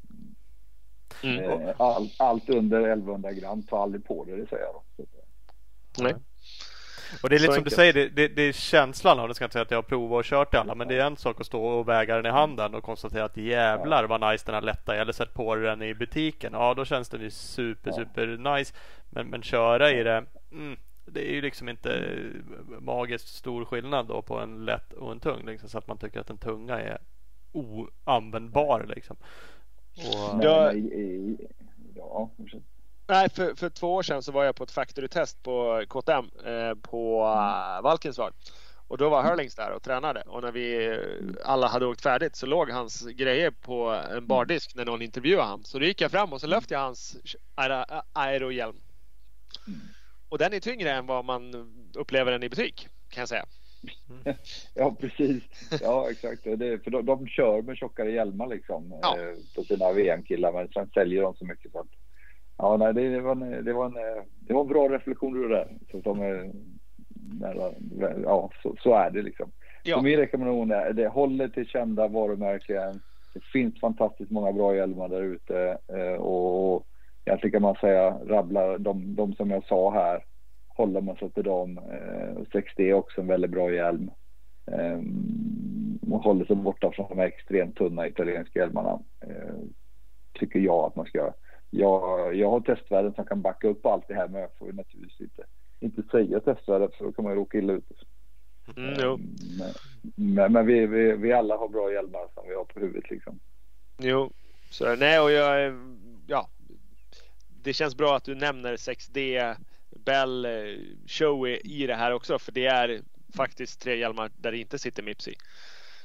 Mm. 1.23 1.73
All, 1.77 2.10
allt 2.19 2.49
under 2.49 2.81
1100 2.81 3.31
gram, 3.31 3.64
ta 3.64 3.77
aldrig 3.77 4.06
på 4.06 4.26
det, 4.26 4.35
det 4.35 4.48
säger 4.48 4.64
jag 4.64 4.73
då. 4.73 5.06
Nej. 6.03 6.14
Och 7.24 7.30
det 7.30 7.36
är 7.36 7.40
lite 7.40 7.54
som 7.54 7.64
du 7.64 7.70
säger, 7.70 7.94
det, 7.94 8.10
det, 8.10 8.28
det 8.28 8.42
är 8.42 8.52
känslan 8.54 9.20
av 9.20 9.28
det. 9.28 9.36
ska 9.36 9.44
jag 9.44 9.48
inte 9.48 9.54
säga 9.54 9.64
att 9.64 9.72
jag 9.72 9.78
har 9.78 9.84
provat 9.84 10.20
och 10.20 10.26
kört 10.26 10.54
i 10.54 10.58
alla. 10.58 10.76
Men 10.76 10.88
det 10.88 10.96
är 10.96 11.06
en 11.06 11.18
sak 11.18 11.40
att 11.42 11.46
stå 11.46 11.66
och 11.66 11.88
väga 11.88 12.16
den 12.16 12.26
i 12.26 12.30
handen 12.30 12.76
och 12.76 12.84
konstatera 12.84 13.26
att 13.26 13.38
jävlar 13.38 14.04
vad 14.04 14.32
nice 14.32 14.46
den 14.46 14.56
här 14.56 14.62
lätta. 14.62 14.96
Eller 14.96 15.14
sett 15.14 15.34
på 15.34 15.56
den 15.56 15.82
i 15.82 15.94
butiken. 15.94 16.54
Ja, 16.54 16.74
då 16.74 16.86
känns 16.86 17.10
den 17.10 17.22
ju 17.22 17.30
super, 17.30 17.92
super 17.92 18.56
nice. 18.58 18.74
Men, 19.10 19.28
men 19.28 19.42
köra 19.42 19.92
i 19.92 20.04
det. 20.04 20.26
Mm, 20.52 20.78
det 21.06 21.30
är 21.32 21.34
ju 21.34 21.42
liksom 21.42 21.70
inte 21.70 22.18
magiskt 22.80 23.28
stor 23.28 23.66
skillnad 23.66 24.08
då 24.08 24.22
på 24.22 24.40
en 24.40 24.66
lätt 24.66 24.94
och 24.94 25.12
en 25.12 25.20
tung. 25.20 25.46
Liksom, 25.46 25.70
så 25.70 25.78
att 25.78 25.88
man 25.88 25.98
tycker 25.98 26.20
att 26.20 26.28
den 26.28 26.38
tunga 26.38 26.80
är 26.80 26.98
oanvändbar 27.52 28.86
liksom. 28.96 29.18
Och, 29.96 30.44
Ja. 30.44 30.74
ja. 31.96 32.30
Nej, 33.12 33.30
för, 33.30 33.56
för 33.56 33.70
två 33.70 33.94
år 33.94 34.04
sedan 34.04 34.24
så 34.24 34.32
var 34.32 34.44
jag 34.44 34.56
på 34.56 34.64
ett 34.64 34.72
factory-test 34.72 35.44
på 35.44 35.84
KTM 35.88 36.30
eh, 36.46 36.76
på 36.82 37.24
uh, 37.24 37.84
Valkensvall. 37.84 38.32
Och 38.88 38.98
då 38.98 39.10
var 39.10 39.24
Hurlings 39.24 39.56
där 39.56 39.72
och 39.72 39.84
tränade 39.84 40.22
och 40.22 40.42
när 40.42 40.52
vi 40.52 41.00
alla 41.44 41.68
hade 41.68 41.86
åkt 41.86 42.02
färdigt 42.02 42.36
så 42.36 42.46
låg 42.46 42.70
hans 42.70 43.08
grejer 43.08 43.52
på 43.52 44.02
en 44.12 44.28
bardisk 44.28 44.76
när 44.76 44.86
någon 44.86 45.02
intervjuade 45.02 45.44
honom. 45.44 45.64
Så 45.64 45.80
då 45.80 45.86
gick 45.86 46.02
jag 46.02 46.12
fram 46.12 46.34
och 46.34 46.42
så 46.42 46.48
lyfte 46.48 46.74
jag 46.74 46.82
hans 46.82 47.18
aerohjälm. 48.14 48.76
Och 50.30 50.38
den 50.38 50.54
är 50.54 50.60
tyngre 50.60 50.92
än 50.92 51.06
vad 51.06 51.26
man 51.26 51.54
upplever 51.94 52.32
den 52.32 52.44
i 52.44 52.50
butik 52.50 52.88
kan 53.10 53.22
jag 53.22 53.30
säga. 53.30 53.46
ja 54.74 54.96
precis. 55.00 55.44
Ja 55.82 56.12
exakt. 56.12 56.44
Det, 56.44 56.84
för 56.84 56.92
de, 56.92 57.06
de 57.06 57.28
kör 57.28 57.62
med 57.62 57.78
tjockare 57.78 58.12
hjälmar 58.12 58.48
liksom 58.48 59.00
ja. 59.02 59.18
eh, 59.20 59.36
på 59.56 59.64
sina 59.64 59.92
VM-killar 59.92 60.54
men 60.54 60.68
sen 60.68 60.90
säljer 60.94 61.22
de 61.22 61.36
så 61.36 61.46
mycket. 61.46 61.72
Så 61.72 61.80
att, 61.80 61.88
ja, 62.62 62.78
nej, 62.78 62.94
det, 62.94 63.22
var 63.22 63.32
en, 63.32 63.66
det, 63.66 63.74
var 63.74 63.86
en, 63.86 64.26
det 64.40 64.54
var 64.54 64.62
en 64.62 64.68
bra 64.68 64.90
reflektion 64.90 65.42
det 65.42 65.56
där. 65.56 65.68
Så 65.92 66.02
de, 66.02 66.52
ja, 68.24 68.50
så, 68.64 68.76
så 68.80 68.94
är 68.94 69.12
det 69.12 69.22
liksom. 69.22 69.52
Ja. 69.84 69.98
Så 69.98 70.04
min 70.04 70.18
rekommendation 70.18 70.72
är 70.72 70.94
det 70.94 71.08
håller 71.08 71.48
till 71.48 71.68
kända 71.68 72.08
varumärken. 72.08 73.02
Det 73.34 73.44
finns 73.54 73.80
fantastiskt 73.80 74.32
många 74.32 74.52
bra 74.52 74.76
hjälmar 74.76 75.08
där 75.08 75.22
ute 75.22 75.78
eh, 75.88 76.22
och, 76.22 76.76
och 76.76 76.88
egentligen 77.26 77.52
kan 77.52 77.62
man 77.62 77.76
säga 77.76 78.10
rabbla 78.10 78.78
de, 78.78 79.16
de 79.16 79.34
som 79.34 79.52
jag 79.52 79.64
sa 79.64 79.92
här 79.94 80.24
håller 80.68 81.02
man 81.02 81.16
sig 81.16 81.32
till 81.32 81.44
dem. 81.44 81.78
Eh, 81.78 82.38
6D 82.54 82.82
är 82.82 82.94
också 82.94 83.22
en 83.22 83.28
väldigt 83.28 83.52
bra 83.52 83.72
hjälm. 83.72 84.12
Eh, 84.72 85.00
man 86.02 86.20
håller 86.20 86.46
sig 86.46 86.56
borta 86.56 86.92
från 86.92 87.10
de 87.10 87.18
här 87.18 87.28
extremt 87.28 87.76
tunna 87.76 88.08
italienska 88.08 88.60
hjälmarna. 88.60 89.00
Eh, 89.22 89.56
tycker 90.40 90.60
jag 90.60 90.86
att 90.86 90.96
man 90.96 91.06
ska 91.06 91.18
göra. 91.18 91.34
Jag, 91.72 92.35
jag 92.35 92.49
har 92.49 92.61
testvärden 92.61 93.14
som 93.14 93.26
kan 93.26 93.41
backa 93.41 93.68
upp 93.68 93.85
allt 93.85 94.07
det 94.07 94.14
här 94.14 94.27
men 94.27 94.41
jag 94.41 94.49
får 94.57 94.68
ju 94.68 94.73
naturligtvis 94.73 95.22
inte, 95.22 95.43
inte 95.80 96.03
säga 96.11 96.39
testvärdet 96.39 96.95
för 96.95 97.06
då 97.06 97.11
kan 97.11 97.23
man 97.23 97.34
ju 97.34 97.39
råka 97.39 97.57
illa 97.57 97.73
ut. 97.73 97.85
Mm, 98.77 98.93
jo. 98.99 99.19
Men, 99.57 99.73
men, 100.15 100.53
men 100.53 100.65
vi, 100.65 100.85
vi, 100.85 101.11
vi, 101.11 101.34
alla 101.34 101.57
har 101.57 101.69
bra 101.69 101.93
hjälmar 101.93 102.27
som 102.34 102.43
vi 102.48 102.56
har 102.56 102.65
på 102.65 102.80
huvudet 102.80 103.10
liksom. 103.10 103.39
Jo, 103.98 104.31
så 104.69 104.95
nej 104.95 105.19
och 105.19 105.31
jag, 105.31 105.73
ja. 106.27 106.49
Det 107.64 107.73
känns 107.73 107.95
bra 107.95 108.15
att 108.15 108.23
du 108.23 108.35
nämner 108.35 108.76
6D 108.76 109.56
Bell 110.06 110.45
eh, 110.45 110.52
Show 111.07 111.48
i 111.48 111.88
det 111.88 111.95
här 111.95 112.11
också 112.11 112.39
för 112.39 112.52
det 112.52 112.65
är 112.65 113.02
faktiskt 113.35 113.81
tre 113.81 113.98
hjälmar 113.98 114.31
där 114.38 114.52
det 114.52 114.57
inte 114.57 114.80
sitter 114.80 115.03
Mips 115.03 115.27
i. 115.27 115.35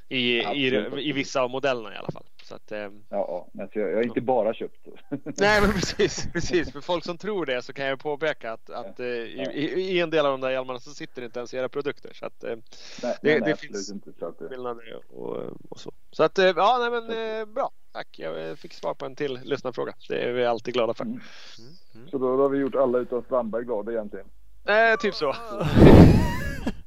I, 0.08 0.38
i, 0.38 0.66
i, 0.98 1.12
vissa 1.12 1.42
av 1.42 1.50
modellerna 1.50 1.94
i 1.94 1.96
alla 1.98 2.10
fall. 2.10 2.26
Så 2.46 2.54
att, 2.54 2.72
eh, 2.72 2.90
ja, 3.08 3.48
alltså 3.60 3.78
jag, 3.78 3.90
jag 3.90 3.96
har 3.96 4.02
inte 4.02 4.20
bara 4.20 4.54
köpt. 4.54 4.86
Nej 5.24 5.60
men 5.60 5.72
precis, 5.72 6.28
precis. 6.32 6.72
För 6.72 6.80
folk 6.80 7.04
som 7.04 7.18
tror 7.18 7.46
det 7.46 7.62
så 7.62 7.72
kan 7.72 7.86
jag 7.86 7.98
påpeka 7.98 8.52
att, 8.52 8.70
att 8.70 9.00
eh, 9.00 9.06
i, 9.06 9.74
i, 9.76 10.00
en 10.00 10.10
del 10.10 10.26
av 10.26 10.32
de 10.32 10.40
där 10.40 10.50
hjälmarna 10.50 10.78
så 10.78 10.90
sitter 10.90 11.22
inte 11.22 11.40
ens 11.40 11.54
era 11.54 11.68
produkter. 11.68 12.10
Så 12.14 12.26
att, 12.26 12.44
eh, 12.44 12.56
nej, 13.02 13.16
det, 13.22 13.40
nej, 13.40 13.40
det 13.40 13.56
finns 13.56 13.90
inte, 13.90 14.12
så 14.18 14.26
att, 14.26 14.38
skillnader 14.38 15.02
och, 15.08 15.36
och, 15.68 15.80
så. 15.80 15.92
Så 16.10 16.22
att 16.22 16.38
ja, 16.38 16.78
nej 16.80 16.90
men 16.90 17.40
eh, 17.40 17.46
bra. 17.46 17.70
Tack, 17.92 18.18
jag 18.18 18.58
fick 18.58 18.72
svar 18.72 18.94
på 18.94 19.06
en 19.06 19.16
till 19.16 19.40
lyssnarfråga. 19.42 19.94
Det 20.08 20.18
är 20.18 20.32
vi 20.32 20.44
alltid 20.44 20.74
glada 20.74 20.94
för. 20.94 21.04
Mm. 21.04 21.20
Mm. 21.58 21.72
Mm. 21.94 22.08
Så 22.08 22.18
då 22.18 22.36
har 22.36 22.48
vi 22.48 22.58
gjort 22.58 22.74
alla 22.74 22.98
utom 22.98 23.22
Strandberg 23.22 23.64
glada 23.64 23.92
egentligen. 23.92 24.26
Eh, 24.66 24.96
typ 25.00 25.14
så. 25.14 25.24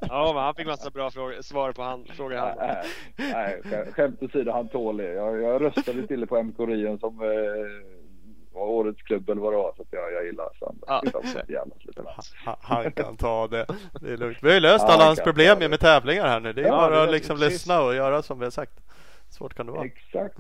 ja, 0.02 0.32
men 0.34 0.44
han 0.44 0.56
fick 0.56 0.68
massa 0.68 0.90
bra 0.90 1.12
frågor, 1.12 1.42
svar 1.42 1.72
på 1.72 1.82
han, 1.82 2.06
frågor 2.06 2.36
han. 2.36 2.58
Nej, 2.58 3.62
nej, 3.64 3.92
skämt 3.94 4.24
åsido, 4.24 4.52
han 4.52 4.68
tål 4.68 4.98
det. 4.98 5.14
Jag, 5.14 5.42
jag 5.42 5.62
röstade 5.62 6.08
till 6.08 6.20
det 6.20 6.28
på 6.28 6.44
MK 6.44 6.60
Rion 6.60 7.00
som 7.00 7.22
eh, 7.22 7.30
var 8.54 8.68
årets 8.68 9.02
klubb 9.02 9.30
eller 9.30 9.42
vad 9.42 9.54
det 9.54 9.58
var. 9.58 9.74
Så 9.78 9.84
jag, 9.92 10.14
jag 10.14 10.26
gillar 10.26 10.50
Strandberg. 10.56 11.12
Ja, 12.06 12.22
han, 12.46 12.56
han 12.62 12.92
kan 12.92 13.18
ta 13.18 13.48
det. 13.48 13.66
Det 14.02 14.14
är 14.14 14.18
lugnt. 14.18 14.38
Vi 14.42 14.48
har 14.48 14.56
ju 14.56 14.60
löst 14.60 14.86
alla 14.86 15.06
hans 15.06 15.22
problem 15.22 15.60
med, 15.60 15.70
med 15.70 15.80
tävlingar 15.80 16.28
här 16.28 16.40
nu. 16.40 16.54
Det 16.54 16.62
är 16.62 16.66
ja, 16.66 16.72
bara 16.72 17.04
att 17.04 17.12
liksom 17.12 17.38
lyssna 17.38 17.82
och 17.82 17.96
göra 17.96 18.22
som 18.22 18.40
vi 18.40 18.46
har 18.46 18.52
sagt. 18.52 18.80
Svårt 19.30 19.54
kan 19.54 19.66
det 19.66 19.72
vara. 19.72 19.86
Exakt. 19.86 20.38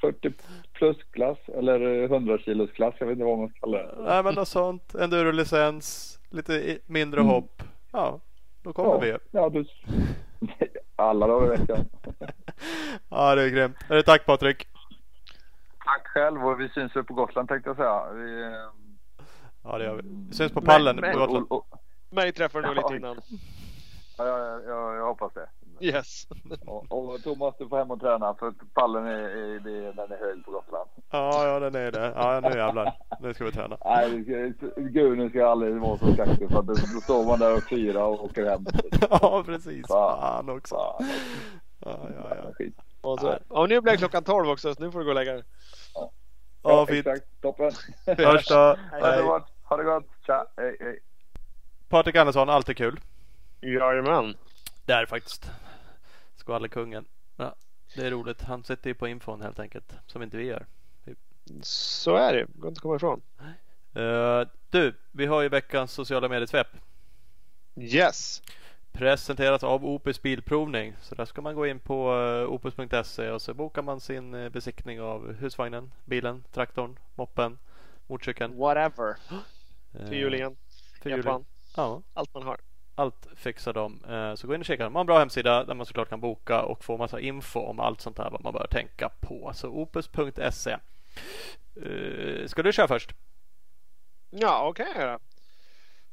40 0.00 0.32
plus 0.72 0.96
klass 1.12 1.38
eller 1.58 2.02
100 2.04 2.38
kilos 2.38 2.70
klass. 2.70 2.94
Jag 2.98 3.06
vet 3.06 3.12
inte 3.12 3.24
vad 3.24 3.38
man 3.38 3.48
ska 3.48 3.60
kalla 3.60 3.78
det. 3.78 3.94
Nej 3.98 4.22
men 4.22 4.34
något 4.34 4.48
sånt. 4.48 4.94
Enduro-licens, 4.94 6.17
lite 6.30 6.78
mindre 6.86 7.20
mm. 7.20 7.32
hopp. 7.32 7.62
Ja, 7.92 8.20
då 8.62 8.72
kommer 8.72 8.90
ja, 8.90 8.98
vi. 8.98 9.38
Ja, 9.38 9.48
du... 9.48 9.64
Alla 10.96 11.26
dagar 11.26 11.54
i 11.54 11.58
veckan. 11.58 11.84
ja, 13.08 13.34
det 13.34 13.42
är 13.42 13.48
grymt. 13.48 13.76
Är 13.88 14.02
tack 14.02 14.26
Patrik. 14.26 14.68
Tack 15.84 16.06
själv 16.06 16.46
och 16.46 16.60
vi 16.60 16.68
syns 16.68 16.92
på 16.92 17.14
Gotland 17.14 17.48
tänkte 17.48 17.70
jag 17.70 17.76
säga. 17.76 18.12
Vi... 18.12 18.56
Ja, 19.62 19.78
det 19.78 19.84
gör 19.84 19.94
vi. 19.94 20.02
Vi 20.28 20.34
syns 20.34 20.52
på 20.52 20.60
pallen 20.60 20.96
men, 20.96 21.12
på 21.12 21.18
Gotland. 21.18 21.46
Och, 21.50 21.72
och... 21.72 21.82
Mig 22.10 22.32
träffar 22.32 22.62
du 22.62 22.66
nog 22.66 22.76
lite 22.76 22.96
innan. 22.96 23.20
Ja, 24.18 24.26
jag, 24.26 24.64
jag, 24.64 24.96
jag 24.96 25.06
hoppas 25.06 25.32
det. 25.32 25.48
Yes. 25.80 26.26
och, 26.66 26.92
och 26.92 27.22
Thomas, 27.22 27.54
du 27.58 27.68
får 27.68 27.78
hem 27.78 27.90
och 27.90 28.00
träna 28.00 28.34
för 28.34 28.54
pallen 28.74 29.06
är, 29.06 29.12
är, 29.12 29.92
den 29.92 30.12
är 30.12 30.18
hög 30.18 30.44
på 30.44 30.50
Gotland. 30.50 30.90
Ja, 31.10 31.46
ja 31.46 31.60
den 31.60 31.74
är 31.74 31.92
det. 31.92 32.12
Ja, 32.16 32.40
nu 32.40 32.58
jävlar. 32.58 32.96
Nu 33.20 33.34
ska 33.34 33.44
vi 33.44 33.52
träna. 33.52 33.76
Nej, 33.84 34.24
gud 34.76 35.18
nu 35.18 35.28
ska 35.28 35.38
jag 35.38 35.48
aldrig 35.48 35.80
vara 35.80 35.98
så 35.98 36.16
kaxig 36.16 36.48
för 36.50 36.62
då 36.62 36.74
står 36.74 37.24
man 37.24 37.38
där 37.38 37.56
och 37.56 37.68
fyra 37.68 38.04
och 38.04 38.24
åker 38.24 38.50
hem. 38.50 38.66
ja, 39.10 39.42
precis. 39.46 39.86
Fan 39.86 40.50
också. 40.50 40.74
Fan. 40.74 41.06
Ja, 41.80 42.08
ja, 42.16 42.36
ja. 42.58 42.66
Och, 43.00 43.20
så, 43.20 43.38
och 43.48 43.68
nu 43.68 43.80
blir 43.80 43.96
klockan 43.96 44.24
12 44.24 44.50
också 44.50 44.74
så 44.74 44.82
nu 44.82 44.90
får 44.90 44.98
du 44.98 45.04
gå 45.04 45.10
och 45.10 45.14
lägga 45.14 45.32
dig. 45.32 45.44
Ja, 45.94 46.10
ja 46.62 46.86
fint. 46.86 47.06
Exakt. 47.06 47.40
Toppen. 47.42 47.72
Hörs 48.06 48.48
då. 48.48 48.76
Hej. 48.92 49.22
Ha 49.64 49.76
det 49.76 49.84
gott. 49.84 50.06
Tja. 50.26 50.46
Hej, 50.56 50.76
hej. 50.80 50.98
Patrik 51.88 52.16
Andersson, 52.16 52.48
alltid 52.48 52.76
kul. 52.76 53.00
Jajamän. 53.60 54.34
Det 54.86 54.92
är 54.92 55.06
faktiskt. 55.06 55.50
Skvallerkungen. 56.48 57.04
Ja, 57.36 57.54
det 57.96 58.06
är 58.06 58.10
roligt. 58.10 58.42
Han 58.42 58.64
sitter 58.64 58.90
ju 58.90 58.94
på 58.94 59.08
infon 59.08 59.40
helt 59.40 59.58
enkelt. 59.58 59.92
Som 60.06 60.22
inte 60.22 60.36
vi 60.36 60.44
gör. 60.44 60.66
Så 61.62 62.16
är 62.16 62.32
det. 62.32 62.46
Går 62.54 62.68
inte 62.68 62.78
att 62.78 62.82
komma 62.82 62.96
ifrån. 62.96 63.22
Uh, 63.96 64.48
du, 64.70 64.94
vi 65.12 65.26
har 65.26 65.42
ju 65.42 65.48
veckans 65.48 65.92
sociala 65.92 66.28
medier-svep. 66.28 66.66
Yes. 67.76 68.42
Presenteras 68.92 69.64
av 69.64 69.86
Opus 69.86 70.22
Bilprovning. 70.22 70.94
Så 71.02 71.14
där 71.14 71.24
ska 71.24 71.42
man 71.42 71.54
gå 71.54 71.66
in 71.66 71.80
på 71.80 72.14
uh, 72.14 72.48
opus.se 72.48 73.30
och 73.30 73.42
så 73.42 73.54
bokar 73.54 73.82
man 73.82 74.00
sin 74.00 74.34
uh, 74.34 74.48
besiktning 74.48 75.00
av 75.00 75.32
husvagnen, 75.32 75.92
bilen, 76.04 76.44
traktorn, 76.52 76.98
moppen, 77.14 77.58
motorcykeln. 78.06 78.56
Whatever. 78.56 79.16
Fyrhjulingen, 79.92 80.56
Japan. 81.04 81.44
Ja. 81.76 82.02
Allt 82.14 82.34
man 82.34 82.42
har 82.42 82.60
allt 82.98 83.26
fixar 83.34 83.72
de. 83.72 84.04
Eh, 84.04 84.34
så 84.34 84.46
gå 84.46 84.54
in 84.54 84.60
och 84.60 84.66
kika. 84.66 84.84
De 84.84 84.94
har 84.94 85.00
en 85.00 85.06
bra 85.06 85.18
hemsida 85.18 85.64
där 85.64 85.74
man 85.74 85.86
såklart 85.86 86.08
kan 86.08 86.20
boka 86.20 86.62
och 86.62 86.84
få 86.84 86.96
massa 86.96 87.20
info 87.20 87.60
om 87.60 87.80
allt 87.80 88.00
sånt 88.00 88.18
här 88.18 88.30
vad 88.30 88.44
man 88.44 88.52
bör 88.52 88.66
tänka 88.70 89.10
på. 89.20 89.52
Så 89.54 89.68
opus.se. 89.68 90.70
Eh, 90.70 92.46
ska 92.46 92.62
du 92.62 92.72
köra 92.72 92.88
först? 92.88 93.14
Ja, 94.30 94.68
okej 94.68 94.86
okay, 94.90 95.02
göra. 95.02 95.18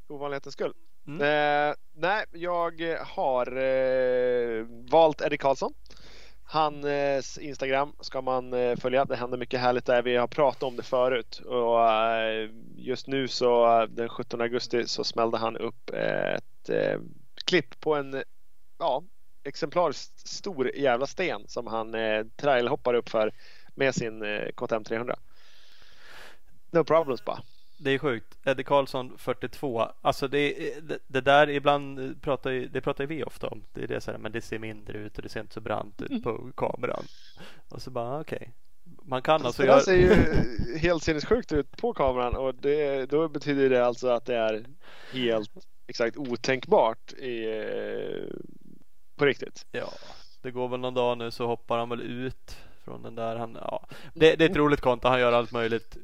Ovanlighetens 0.08 0.54
skull. 0.54 0.74
Mm. 1.08 1.22
Eh, 1.22 1.76
nej, 1.94 2.26
jag 2.32 2.98
har 3.00 3.58
eh, 3.58 4.66
valt 4.70 5.22
Eddie 5.22 5.38
Karlsson. 5.38 5.74
Hans 6.48 6.86
eh, 6.86 7.48
Instagram 7.48 7.94
ska 8.00 8.22
man 8.22 8.54
eh, 8.54 8.76
följa. 8.76 9.06
Det 9.06 9.16
händer 9.16 9.38
mycket 9.38 9.60
härligt 9.60 9.86
där. 9.86 10.02
Vi 10.02 10.16
har 10.16 10.28
pratat 10.28 10.64
om 10.64 10.76
det 10.76 10.84
förut 10.84 11.40
och 11.46 11.90
eh, 11.92 12.50
just 12.76 13.08
nu 13.08 13.28
så 13.28 13.86
den 13.90 14.10
17 14.10 14.42
augusti 14.42 14.88
så 14.88 15.04
smällde 15.04 15.38
han 15.38 15.58
upp 15.58 15.90
ett 15.90 16.70
klipp 17.46 17.80
på 17.80 17.96
en 17.96 18.24
ja, 18.80 19.04
exemplariskt 19.44 20.28
stor 20.28 20.76
jävla 20.76 21.08
sten 21.08 21.48
som 21.48 21.68
han 21.68 21.96
trailhoppar 22.36 22.94
upp 22.94 23.10
för 23.10 23.32
med 23.76 23.96
sin 23.96 24.24
KTM 24.56 24.84
300. 24.84 25.16
No 26.72 26.84
problems 26.84 27.26
bara. 27.26 27.42
Det 27.78 27.92
är 27.92 27.98
sjukt. 27.98 28.38
Eddie 28.44 28.64
Karlsson 28.64 29.18
42. 29.18 29.88
Alltså 30.02 30.28
det, 30.28 30.54
det, 30.82 31.00
det 31.08 31.22
där 31.22 31.50
ibland 31.50 32.22
pratar, 32.22 32.52
det 32.52 32.82
pratar 32.82 33.06
vi 33.06 33.24
ofta 33.24 33.48
om. 33.48 33.64
Det 33.74 33.84
är 33.84 33.88
det 33.88 34.02
så 34.02 34.12
här, 34.12 34.18
men 34.18 34.32
det 34.32 34.42
ser 34.42 34.60
mindre 34.60 34.98
ut 34.98 35.18
och 35.18 35.24
det 35.24 35.30
ser 35.30 35.40
inte 35.40 35.54
så 35.54 35.62
brant 35.62 36.02
ut 36.02 36.24
på 36.24 36.52
kameran. 36.58 37.04
Och 37.70 37.82
så 37.82 37.92
bara 37.92 38.20
okej. 38.20 38.38
Okay. 38.38 38.50
Man 39.04 39.22
kan 39.22 39.46
alltså 39.46 39.62
det 39.62 39.68
göra... 39.68 39.80
ser 39.80 39.96
ju 39.96 40.78
helt 40.78 41.04
sinnessjukt 41.04 41.52
ut 41.52 41.78
på 41.78 41.94
kameran 41.94 42.36
och 42.36 42.56
det, 42.56 43.06
då 43.06 43.28
betyder 43.28 43.70
det 43.70 43.86
alltså 43.86 44.08
att 44.08 44.26
det 44.26 44.36
är 44.36 44.66
helt 45.12 45.52
exakt 45.88 46.18
otänkbart 46.18 47.14
i, 47.14 47.46
på 49.16 49.26
riktigt. 49.26 49.66
Ja, 49.72 49.90
det 50.42 50.52
går 50.52 50.68
väl 50.68 50.80
någon 50.80 50.94
dag 50.94 51.18
nu 51.18 51.32
så 51.32 51.48
hoppar 51.48 51.78
han 51.78 51.90
väl 51.90 52.02
ut 52.02 52.58
från 52.84 53.04
den 53.04 53.16
där. 53.16 53.36
Han, 53.36 53.58
ja. 53.62 53.88
det, 54.14 54.36
det 54.36 54.46
är 54.46 54.50
ett 54.50 54.58
roligt 54.58 54.82
konto. 54.82 55.08
Han 55.08 55.20
gör 55.20 55.34
allt 55.34 55.52
möjligt. 55.52 55.98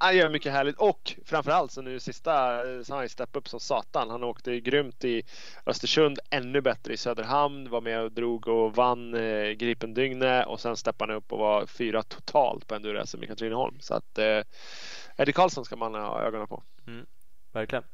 Han 0.00 0.16
gör 0.16 0.28
mycket 0.28 0.52
härligt 0.52 0.76
och 0.76 1.14
framförallt 1.24 1.72
så 1.72 1.82
nu 1.82 2.00
sista 2.00 2.62
så 2.84 2.92
har 2.92 2.98
han 2.98 3.08
steppat 3.08 3.36
upp 3.36 3.48
som 3.48 3.60
satan. 3.60 4.10
Han 4.10 4.24
åkte 4.24 4.60
grymt 4.60 5.04
i 5.04 5.22
Östersund, 5.66 6.18
ännu 6.30 6.60
bättre 6.60 6.92
i 6.92 6.96
Söderhamn, 6.96 7.70
var 7.70 7.80
med 7.80 8.00
och 8.00 8.12
drog 8.12 8.48
och 8.48 8.76
vann 8.76 9.14
eh, 9.14 9.50
Gripendygnet 9.50 10.46
och 10.46 10.60
sen 10.60 10.76
steppade 10.76 11.12
han 11.12 11.18
upp 11.18 11.32
och 11.32 11.38
var 11.38 11.66
fyra 11.66 12.02
totalt 12.02 12.66
på 12.66 12.74
enduro-SM 12.74 13.22
i 13.22 13.26
Katrineholm. 13.26 13.80
Så 13.80 13.94
att 13.94 14.18
eh, 14.18 14.40
Eddie 15.16 15.32
Karlsson 15.32 15.64
ska 15.64 15.76
man 15.76 15.94
ha 15.94 16.22
ögonen 16.22 16.46
på. 16.46 16.62
Mm, 16.86 17.06
verkligen. 17.52 17.84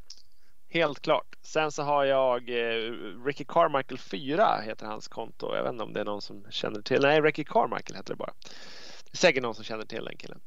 Helt 0.68 1.01
klart. 1.01 1.36
Sen 1.43 1.72
så 1.72 1.82
har 1.82 2.05
jag 2.05 2.48
eh, 2.48 2.93
Ricky 3.27 3.44
Carmichael 3.44 3.98
4 3.98 4.60
heter 4.60 4.86
hans 4.86 5.09
konto. 5.09 5.55
Jag 5.55 5.62
vet 5.62 5.72
inte 5.72 5.85
om 5.85 5.93
det 5.93 6.01
är 6.01 6.05
någon 6.05 6.22
som 6.22 6.47
känner 6.51 6.82
till. 6.82 7.02
Nej, 7.02 7.20
Ricky 7.20 7.44
Carmichael 7.44 7.97
heter 7.97 8.12
det 8.12 8.18
bara. 8.18 8.32
Det 9.05 9.12
är 9.12 9.16
säkert 9.16 9.43
någon 9.43 9.55
som 9.55 9.64
känner 9.64 9.85
till 9.85 10.05
den 10.05 10.16
killen. 10.16 10.40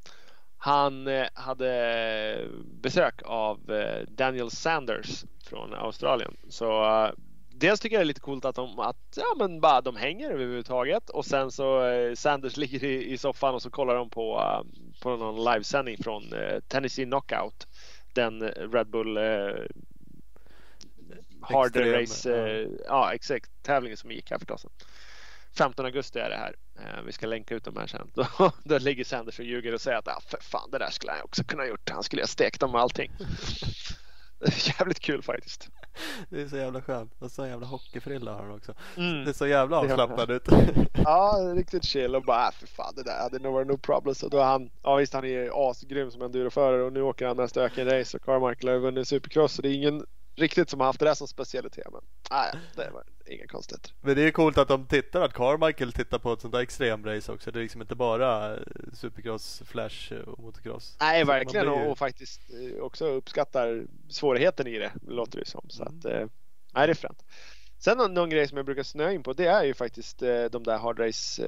Han 0.65 1.07
eh, 1.07 1.27
hade 1.33 2.47
besök 2.81 3.21
av 3.25 3.71
eh, 3.71 4.07
Daniel 4.07 4.51
Sanders 4.51 5.25
från 5.45 5.73
Australien. 5.73 6.37
Så 6.49 6.83
eh, 6.83 7.11
dels 7.51 7.79
tycker 7.79 7.95
jag 7.95 8.01
det 8.01 8.03
är 8.03 8.07
lite 8.07 8.19
coolt 8.19 8.45
att 8.45 8.55
de, 8.55 8.79
att, 8.79 8.97
ja, 9.15 9.35
men 9.37 9.61
bara, 9.61 9.81
de 9.81 9.95
hänger 9.95 10.31
överhuvudtaget 10.31 11.09
och 11.09 11.25
sen 11.25 11.51
så 11.51 11.85
eh, 11.87 12.13
Sanders 12.13 12.57
ligger 12.63 12.83
i, 12.83 13.11
i 13.11 13.17
soffan 13.17 13.55
och 13.55 13.61
så 13.61 13.69
kollar 13.69 13.95
de 13.95 14.09
på, 14.09 14.43
på 15.01 15.15
någon 15.15 15.53
livesändning 15.53 15.97
från 16.03 16.23
Tennessee 16.67 17.05
Knockout. 17.05 17.67
Den 18.13 18.41
Red 18.43 18.87
Bull 18.87 19.17
uh, 19.17 19.65
Hard 21.41 21.75
Race, 21.75 22.29
ja. 22.29 22.67
ja 22.87 23.13
exakt, 23.13 23.63
tävlingen 23.63 23.97
som 23.97 24.11
gick 24.11 24.31
här 24.31 24.37
för 24.37 24.43
ett 24.43 24.49
tag 24.49 24.59
sedan. 24.59 24.71
15 25.57 25.85
augusti 25.85 26.19
är 26.19 26.29
det 26.29 26.35
här. 26.35 26.55
Vi 27.05 27.11
ska 27.11 27.27
länka 27.27 27.55
ut 27.55 27.63
de 27.63 27.77
här 27.77 27.87
sen. 27.87 28.11
Då, 28.15 28.51
då 28.63 28.77
ligger 28.77 29.03
Sanders 29.03 29.39
och 29.39 29.45
ljuger 29.45 29.73
och 29.73 29.81
säger 29.81 29.97
att 29.97 30.07
ah, 30.07 30.21
för 30.27 30.37
fan 30.41 30.71
det 30.71 30.77
där 30.77 30.89
skulle 30.89 31.11
han 31.11 31.21
också 31.23 31.43
kunna 31.43 31.65
gjort. 31.65 31.89
Han 31.89 32.03
skulle 32.03 32.21
ha 32.21 32.27
stekt 32.27 32.59
dem 32.59 32.75
och 32.75 32.81
allting. 32.81 33.11
Jävligt 34.79 34.99
kul 34.99 35.21
faktiskt. 35.21 35.69
Det 36.29 36.41
är 36.41 36.47
så 36.47 36.57
jävla 36.57 36.81
skönt. 36.81 37.11
Och 37.19 37.31
så 37.31 37.45
jävla 37.45 37.67
hockeyfrilla 37.67 38.33
har 38.33 38.41
han 38.41 38.51
också. 38.51 38.73
Mm. 38.97 39.25
Det 39.25 39.31
är 39.31 39.33
så 39.33 39.47
jävla 39.47 39.77
avslappnad 39.77 40.31
ut. 40.31 40.47
ja, 40.93 41.53
riktigt 41.55 41.83
chill 41.83 42.15
och 42.15 42.23
bara, 42.23 42.47
äh, 42.47 42.51
för 42.51 42.67
fan 42.67 42.93
det 42.95 43.03
där 43.03 43.19
hade 43.19 43.39
nog 43.39 43.53
varit 43.53 43.67
no 43.67 43.77
problem. 43.77 44.15
Så 44.15 44.27
då 44.27 44.41
han, 44.41 44.69
ja 44.83 44.95
visst 44.95 45.13
han 45.13 45.25
är 45.25 45.69
asgrym 45.69 46.11
som 46.11 46.21
enduroförare 46.21 46.83
och 46.83 46.93
nu 46.93 47.01
åker 47.01 47.27
han 47.27 47.37
mest 47.37 47.57
ökenrace 47.57 48.17
och 48.17 48.23
Carmichael 48.23 48.73
har 48.73 48.79
vunnit 48.79 49.07
supercross. 49.07 49.53
Så 49.53 49.61
det 49.61 49.69
är 49.69 49.73
ingen 49.73 50.05
riktigt 50.35 50.69
som 50.69 50.79
har 50.79 50.87
haft 50.87 50.99
det 50.99 51.05
där 51.05 51.13
som 51.13 51.27
specialitet. 51.27 51.87
Men 51.91 52.01
nej, 52.31 52.53
det 52.75 52.89
var 52.89 53.03
inget 53.25 53.51
konstigt. 53.51 53.93
Men 54.01 54.15
det 54.15 54.21
är 54.21 54.31
coolt 54.31 54.57
att 54.57 54.67
de 54.67 54.85
tittar, 54.85 55.21
att 55.21 55.33
Carmichael 55.33 55.93
tittar 55.93 56.19
på 56.19 56.33
ett 56.33 56.41
sånt 56.41 56.53
där 56.53 56.59
extremrace 56.59 57.31
också. 57.31 57.51
Det 57.51 57.59
är 57.59 57.61
liksom 57.63 57.81
inte 57.81 57.95
bara 57.95 58.53
eh, 58.53 58.61
supercross, 58.93 59.61
flash 59.65 60.13
och 60.13 60.43
motocross. 60.43 60.97
Nej, 60.99 61.23
verkligen 61.23 61.65
ju... 61.65 61.71
och, 61.71 61.97
faktiskt 61.97 62.41
eh, 62.53 62.83
också 62.83 63.05
uppskattar 63.05 63.85
svårigheten 64.09 64.67
i 64.67 64.77
det, 64.77 64.91
låter 65.07 65.39
det 65.39 65.45
som. 65.45 65.69
Så 65.69 65.83
mm. 65.83 65.97
att, 65.97 66.05
eh, 66.05 66.27
nej, 66.73 66.87
det 66.87 66.93
är 66.93 66.93
fränt. 66.93 67.25
Sen 67.79 67.97
någon, 67.97 68.13
någon 68.13 68.29
grej 68.29 68.47
som 68.47 68.57
jag 68.57 68.65
brukar 68.65 68.83
snöa 68.83 69.11
in 69.11 69.23
på, 69.23 69.33
det 69.33 69.45
är 69.45 69.63
ju 69.63 69.73
faktiskt 69.73 70.19
de 70.49 70.63
där 70.63 70.77
hardrace 70.77 71.43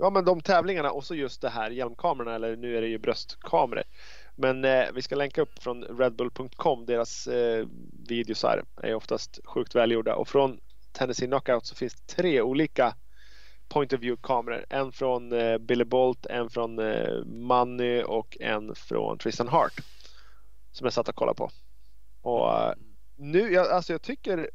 Ja 0.00 0.10
men 0.10 0.24
de 0.24 0.40
tävlingarna 0.40 0.90
och 0.90 1.04
så 1.04 1.14
just 1.14 1.40
det 1.40 1.48
här 1.48 1.70
hjälmkamerorna 1.70 2.34
eller 2.34 2.56
nu 2.56 2.76
är 2.76 2.80
det 2.80 2.86
ju 2.86 2.98
bröstkameror. 2.98 3.82
Men 4.40 4.64
eh, 4.64 4.84
vi 4.94 5.02
ska 5.02 5.14
länka 5.14 5.42
upp 5.42 5.62
från 5.62 5.82
redbull.com. 5.84 6.86
Deras 6.86 7.26
eh, 7.26 7.66
videosar 8.08 8.64
är 8.82 8.94
oftast 8.94 9.40
sjukt 9.44 9.74
välgjorda 9.74 10.14
och 10.16 10.28
från 10.28 10.60
Tennessee 10.92 11.26
Knockout 11.26 11.66
så 11.66 11.74
finns 11.74 11.94
det 11.94 12.14
tre 12.14 12.40
olika 12.40 12.94
point 13.68 13.92
of 13.92 14.00
view 14.00 14.20
kameror. 14.22 14.66
En 14.68 14.92
från 14.92 15.32
eh, 15.32 15.58
Billy 15.58 15.84
Bolt, 15.84 16.26
en 16.26 16.50
från 16.50 16.78
eh, 16.78 17.24
Money 17.24 18.02
och 18.02 18.36
en 18.40 18.74
från 18.74 19.18
Tristan 19.18 19.48
Hart. 19.48 19.80
Som 20.72 20.84
jag 20.84 20.92
satt 20.92 21.08
och 21.08 21.14
kollade 21.14 21.36
på. 21.36 21.50
Och 22.22 22.52
eh, 22.52 22.74
nu, 23.16 23.52
jag, 23.52 23.68
alltså 23.68 23.92
jag 23.92 24.02
tycker 24.02 24.50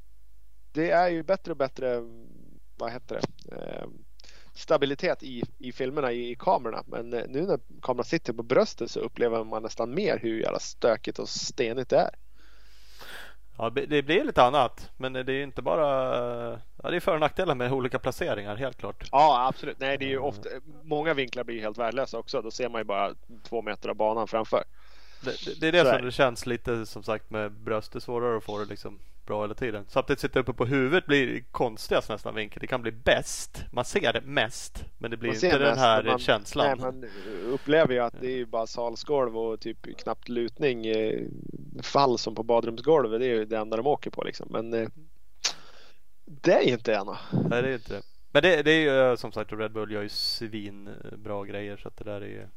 det 0.71 0.91
är 0.91 1.09
ju 1.09 1.23
bättre 1.23 1.51
och 1.51 1.57
bättre, 1.57 2.01
vad 2.77 2.91
heter 2.91 3.21
det? 3.21 3.55
Eh, 3.55 3.87
Eh, 4.55 4.59
stabilitet 4.59 5.23
i, 5.23 5.43
i 5.57 5.71
filmerna, 5.71 6.11
i, 6.11 6.31
i 6.31 6.35
kamerorna. 6.35 6.83
Men 6.87 7.13
eh, 7.13 7.23
nu 7.27 7.41
när 7.41 7.59
kameran 7.81 8.05
sitter 8.05 8.33
på 8.33 8.43
bröstet 8.43 8.91
så 8.91 8.99
upplever 8.99 9.43
man 9.43 9.63
nästan 9.63 9.93
mer 9.93 10.19
hur 10.21 10.39
jävla 10.39 10.59
stökigt 10.59 11.19
och 11.19 11.29
stenigt 11.29 11.89
det 11.89 11.97
är. 11.97 12.09
Ja, 13.57 13.69
det 13.69 14.01
blir 14.01 14.23
lite 14.23 14.43
annat. 14.43 14.89
Men 14.97 15.13
det 15.13 15.33
är 15.33 15.43
inte 15.43 15.61
bara... 15.61 15.87
Ja, 16.83 16.89
det 16.89 16.95
är 16.95 16.99
för 16.99 17.13
och 17.13 17.19
nackdelar 17.19 17.55
med 17.55 17.71
olika 17.71 17.99
placeringar, 17.99 18.55
helt 18.55 18.77
klart. 18.77 19.09
Ja, 19.11 19.47
absolut. 19.47 19.79
Nej, 19.79 19.97
det 19.97 20.05
är 20.05 20.09
ju 20.09 20.19
ofta... 20.19 20.49
Många 20.83 21.13
vinklar 21.13 21.43
blir 21.43 21.61
helt 21.61 21.77
värdelösa 21.77 22.17
också. 22.17 22.41
Då 22.41 22.51
ser 22.51 22.69
man 22.69 22.81
ju 22.81 22.85
bara 22.85 23.13
två 23.43 23.61
meter 23.61 23.89
av 23.89 23.95
banan 23.95 24.27
framför. 24.27 24.63
Det, 25.21 25.45
det, 25.45 25.59
det 25.59 25.67
är 25.67 25.71
det 25.71 25.79
så 25.79 25.85
som 25.85 25.97
är. 25.97 26.01
det 26.01 26.11
känns 26.11 26.45
lite 26.45 26.85
som 26.85 27.03
sagt 27.03 27.29
med 27.29 27.51
bröst. 27.51 27.91
Det 27.91 27.97
är 27.97 28.01
svårare 28.01 28.37
att 28.37 28.43
få 28.43 28.59
det 28.59 28.65
liksom 28.65 28.99
bra 29.25 29.41
hela 29.41 29.53
tiden. 29.53 29.85
Samtidigt 29.87 30.19
sitta 30.19 30.39
uppe 30.39 30.53
på 30.53 30.65
huvudet 30.65 31.05
blir 31.05 31.43
konstigast 31.51 32.09
nästan 32.09 32.35
vinkel. 32.35 32.59
Det 32.61 32.67
kan 32.67 32.81
bli 32.81 32.91
bäst. 32.91 33.65
Man 33.71 33.85
ser 33.85 34.13
det 34.13 34.21
mest. 34.21 34.85
Men 34.97 35.11
det 35.11 35.17
blir 35.17 35.33
inte 35.33 35.47
mest, 35.47 35.59
den 35.59 35.77
här 35.77 36.03
man, 36.03 36.19
känslan. 36.19 36.65
Nej, 36.67 36.77
man 36.77 37.09
upplever 37.53 37.93
ju 37.93 37.99
att 37.99 38.21
det 38.21 38.41
är 38.41 38.45
bara 38.45 38.67
salsgolv 38.67 39.37
och 39.37 39.59
typ 39.59 39.97
knappt 39.97 40.29
lutning. 40.29 40.85
Eh, 40.85 41.21
fall 41.81 42.17
som 42.17 42.35
på 42.35 42.43
badrumsgolvet. 42.43 43.19
Det 43.19 43.25
är 43.25 43.33
ju 43.33 43.45
det 43.45 43.57
enda 43.57 43.77
de 43.77 43.87
åker 43.87 44.09
på 44.11 44.23
liksom. 44.23 44.47
Men 44.51 44.73
eh, 44.73 44.89
det 46.25 46.53
är 46.53 46.73
inte 46.73 46.91
ena. 46.91 47.17
Nej, 47.49 47.61
det 47.61 47.69
är 47.69 47.73
inte 47.73 47.93
det. 47.93 48.01
Men 48.31 48.43
det, 48.43 48.63
det 48.63 48.71
är 48.71 48.79
ju 48.79 49.11
eh, 49.11 49.15
som 49.15 49.31
sagt 49.31 49.53
Red 49.53 49.71
Bull 49.71 49.91
gör 49.91 50.01
ju 50.01 50.09
svinbra 50.09 51.45
grejer 51.45 51.77
så 51.77 51.87
att 51.87 51.97
det 51.97 52.03
där 52.03 52.21
är 52.21 52.49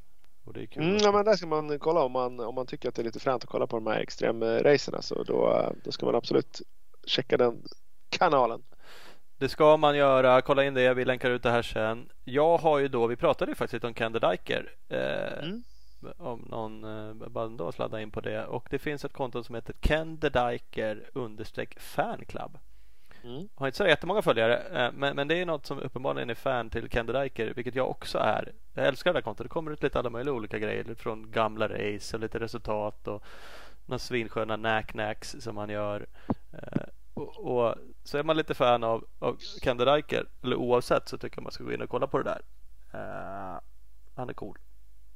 och 0.48 0.54
det 0.54 0.62
är 0.62 0.66
kul. 0.66 0.82
Mm, 0.82 0.96
ja, 0.96 1.12
men 1.12 1.24
där 1.24 1.36
ska 1.36 1.46
man 1.46 1.78
kolla 1.78 2.00
om 2.00 2.12
man, 2.12 2.40
om 2.40 2.54
man 2.54 2.66
tycker 2.66 2.88
att 2.88 2.94
det 2.94 3.02
är 3.02 3.04
lite 3.04 3.20
fränt 3.20 3.44
att 3.44 3.50
kolla 3.50 3.66
på 3.66 3.76
de 3.76 3.86
här 3.86 4.00
extremracerna 4.00 5.02
så 5.02 5.22
då, 5.22 5.72
då 5.84 5.92
ska 5.92 6.06
man 6.06 6.14
absolut 6.14 6.62
checka 7.06 7.36
den 7.36 7.62
kanalen. 8.08 8.62
Det 9.38 9.48
ska 9.48 9.76
man 9.76 9.96
göra. 9.96 10.42
Kolla 10.42 10.64
in 10.64 10.74
det. 10.74 10.94
Vi 10.94 11.04
länkar 11.04 11.30
ut 11.30 11.42
det 11.42 11.50
här 11.50 11.62
sen. 11.62 12.08
Jag 12.24 12.58
har 12.58 12.78
ju 12.78 12.88
då, 12.88 13.06
vi 13.06 13.16
pratade 13.16 13.50
ju 13.50 13.54
faktiskt 13.54 13.72
lite 13.72 13.86
om 13.86 13.94
Candy 13.94 14.18
Diker. 14.18 14.74
Eh, 14.88 15.44
mm. 15.44 15.62
Om 16.16 16.40
någon 16.40 16.84
eh, 16.84 17.28
bara 17.28 17.48
då 17.48 17.72
sladda 17.72 18.00
in 18.00 18.10
på 18.10 18.20
det. 18.20 18.46
Och 18.46 18.66
det 18.70 18.78
finns 18.78 19.04
ett 19.04 19.12
konto 19.12 19.44
som 19.44 19.54
heter 19.54 19.74
Candy 19.80 20.28
Diker 20.28 21.10
understreck 21.12 21.80
fanclub. 21.80 22.58
Mm. 23.28 23.48
Har 23.54 23.66
inte 23.66 23.76
så 23.76 23.86
jättemånga 23.86 24.22
följare 24.22 24.56
eh, 24.56 24.92
men, 24.92 25.16
men 25.16 25.28
det 25.28 25.40
är 25.40 25.46
något 25.46 25.66
som 25.66 25.78
uppenbarligen 25.78 26.30
är 26.30 26.34
fan 26.34 26.70
till 26.70 26.88
Candy 26.88 27.12
Diker 27.12 27.52
vilket 27.56 27.74
jag 27.74 27.90
också 27.90 28.18
är. 28.18 28.52
Jag 28.74 28.86
älskar 28.86 29.12
det 29.12 29.16
här 29.16 29.22
kontot. 29.22 29.44
Det 29.44 29.48
kommer 29.48 29.70
ut 29.70 29.82
lite 29.82 29.98
alla 29.98 30.10
möjliga 30.10 30.34
olika 30.34 30.58
grejer 30.58 30.94
från 30.94 31.30
gamla 31.30 31.68
race 31.68 32.16
och 32.16 32.20
lite 32.20 32.38
resultat 32.38 33.08
och 33.08 33.24
några 33.86 33.98
svinsköna 33.98 34.56
knack-knacks 34.56 35.40
som 35.40 35.56
han 35.56 35.70
gör. 35.70 36.06
Eh, 36.52 36.82
och, 37.14 37.38
och, 37.38 37.74
så 38.04 38.18
är 38.18 38.22
man 38.22 38.36
lite 38.36 38.54
fan 38.54 38.84
av, 38.84 39.04
av 39.18 39.38
Diker 39.62 40.26
eller 40.42 40.56
oavsett 40.56 41.08
så 41.08 41.18
tycker 41.18 41.38
jag 41.38 41.42
man 41.42 41.52
ska 41.52 41.64
gå 41.64 41.72
in 41.72 41.82
och 41.82 41.90
kolla 41.90 42.06
på 42.06 42.18
det 42.18 42.24
där. 42.24 42.42
Uh, 42.94 43.60
han 44.14 44.28
är 44.28 44.34
cool 44.34 44.58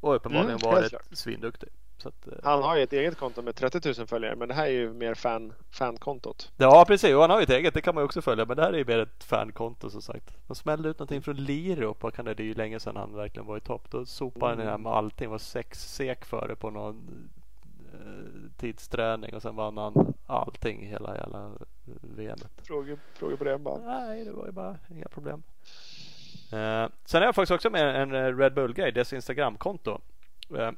och 0.01 0.15
uppenbarligen 0.15 0.59
mm, 0.63 0.75
varit 0.75 0.95
svinduktig. 1.13 1.69
Att, 2.07 2.27
eh, 2.27 2.33
han 2.43 2.63
har 2.63 2.77
ju 2.77 2.83
ett 2.83 2.93
eget 2.93 3.19
konto 3.19 3.43
med 3.43 3.55
30 3.55 3.99
000 3.99 4.07
följare 4.07 4.37
men 4.37 4.49
det 4.49 4.55
här 4.55 4.67
är 4.67 4.71
ju 4.71 4.93
mer 4.93 5.15
fan, 5.15 5.53
fankontot. 5.71 6.53
Ja 6.57 6.85
precis 6.89 7.15
och 7.15 7.21
han 7.21 7.31
har 7.31 7.39
ju 7.39 7.43
ett 7.43 7.51
eget, 7.51 7.75
det 7.75 7.81
kan 7.81 7.95
man 7.95 8.03
ju 8.03 8.05
också 8.05 8.23
följa 8.23 8.45
men 8.45 8.57
det 8.57 8.63
här 8.63 8.73
är 8.73 8.79
ju 8.79 8.85
mer 8.85 8.99
ett 8.99 9.25
fankonto 9.25 9.91
som 9.91 10.03
sagt. 10.03 10.35
De 10.47 10.55
smällde 10.55 10.89
ut 10.89 10.99
någonting 10.99 11.23
från 11.23 11.37
Liro 11.37 11.95
på, 11.95 12.11
kan 12.11 12.25
det, 12.25 12.35
det 12.35 12.43
är 12.43 12.45
ju 12.45 12.55
länge 12.55 12.81
sedan 12.81 12.97
han 12.97 13.15
verkligen 13.15 13.47
var 13.47 13.57
i 13.57 13.61
topp. 13.61 13.91
Då 13.91 14.07
sopade 14.07 14.53
mm. 14.53 14.69
han 14.69 14.83
med 14.83 14.93
allting, 14.93 15.31
var 15.31 15.39
sex 15.39 15.95
sek 15.95 16.25
före 16.25 16.57
på 16.57 16.71
någon 16.71 17.31
eh, 17.93 18.59
tidsträning 18.61 19.35
och 19.35 19.43
sen 19.43 19.57
vann 19.57 19.77
han 19.77 20.15
allting 20.27 20.87
hela 20.87 21.17
jävla 21.17 21.51
VMet. 21.85 22.47
Frågor, 22.63 22.99
frågor 23.15 23.37
på 23.37 23.45
det 23.45 23.59
bara? 23.59 23.79
Nej 23.79 24.25
det 24.25 24.33
var 24.33 24.47
ju 24.47 24.53
bara 24.53 24.77
inga 24.91 25.09
problem. 25.09 25.43
Eh, 26.53 26.89
sen 27.05 27.23
är 27.23 27.27
jag 27.27 27.35
faktiskt 27.35 27.51
också 27.51 27.71
med 27.71 28.03
en 28.03 28.15
eh, 28.15 28.37
Red 28.37 28.55
Bull-grej, 28.55 28.93
deras 28.93 29.13
Instagramkonto. 29.13 30.01
Eh, 30.57 30.71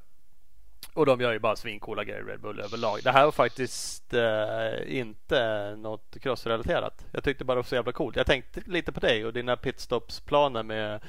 och 0.94 1.06
de 1.06 1.20
gör 1.20 1.32
ju 1.32 1.38
bara 1.38 1.56
svincoola 1.56 2.04
grejer 2.04 2.24
Red 2.24 2.40
Bull 2.40 2.60
överlag. 2.60 3.00
Det 3.02 3.10
här 3.10 3.24
var 3.24 3.32
faktiskt 3.32 4.14
eh, 4.14 4.98
inte 4.98 5.76
något 5.76 6.16
crossrelaterat. 6.20 7.06
Jag 7.12 7.24
tyckte 7.24 7.44
bara 7.44 7.54
det 7.54 7.58
var 7.58 7.62
så 7.62 7.74
jävla 7.74 7.92
coolt. 7.92 8.16
Jag 8.16 8.26
tänkte 8.26 8.62
lite 8.66 8.92
på 8.92 9.00
dig 9.00 9.24
och 9.24 9.32
dina 9.32 9.56
pitstopsplaner 9.56 10.62
med 10.62 11.00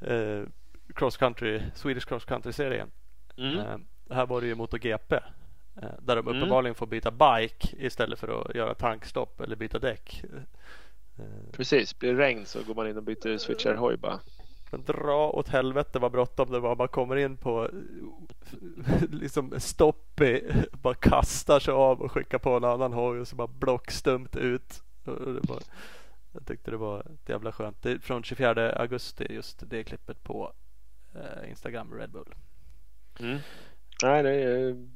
eh, 0.00 0.48
cross 0.94 1.16
country, 1.16 1.62
Swedish 1.74 2.08
cross 2.08 2.24
country 2.24 2.52
serien. 2.52 2.90
Mm. 3.36 3.58
Eh, 3.58 3.76
här 4.10 4.26
var 4.26 4.40
det 4.40 4.46
ju 4.46 4.54
MotoGP. 4.54 5.14
Eh, 5.14 5.88
där 5.98 6.16
de 6.16 6.28
mm. 6.28 6.36
uppenbarligen 6.36 6.74
får 6.74 6.86
byta 6.86 7.10
bike 7.10 7.68
istället 7.78 8.18
för 8.18 8.40
att 8.40 8.54
göra 8.54 8.74
tankstopp 8.74 9.40
eller 9.40 9.56
byta 9.56 9.78
däck. 9.78 10.24
Eh, 11.18 11.24
Precis, 11.52 11.98
blir 11.98 12.12
det 12.12 12.18
regn 12.18 12.46
så 12.46 12.62
går 12.62 12.74
man 12.74 12.88
in 12.88 12.96
och 12.96 13.02
byter 13.02 13.38
switchar 13.38 13.74
hoj 13.74 13.96
bara. 13.96 14.20
Men 14.74 14.84
dra 14.84 15.30
åt 15.30 15.48
helvete 15.48 15.98
vad 15.98 16.12
bråttom 16.12 16.50
det 16.50 16.60
var. 16.60 16.76
Man 16.76 16.88
kommer 16.88 17.16
in 17.16 17.36
på 17.36 17.70
liksom 19.10 19.60
stopp 19.60 20.20
i, 20.20 20.52
bara 20.72 20.94
kastar 20.94 21.60
sig 21.60 21.74
av 21.74 22.02
och 22.02 22.12
skickar 22.12 22.38
på 22.38 22.50
en 22.50 22.64
annan 22.64 22.92
hoj 22.92 23.20
och 23.20 23.28
så 23.28 23.36
bara 23.36 23.46
blockstumt 23.46 24.36
ut. 24.36 24.82
Var, 25.04 25.62
jag 26.32 26.46
tyckte 26.46 26.70
det 26.70 26.76
var 26.76 27.00
ett 27.00 27.28
jävla 27.28 27.52
skönt. 27.52 27.82
Det 27.82 27.90
är 27.90 27.98
från 27.98 28.22
24 28.22 28.72
augusti 28.72 29.26
just 29.30 29.70
det 29.70 29.84
klippet 29.84 30.24
på 30.24 30.52
eh, 31.14 31.50
Instagram 31.50 31.94
Red 31.94 32.10
Bull. 32.10 32.34
Mm. 33.20 33.38
Nej, 34.02 34.22
det 34.22 34.30
är, 34.30 34.86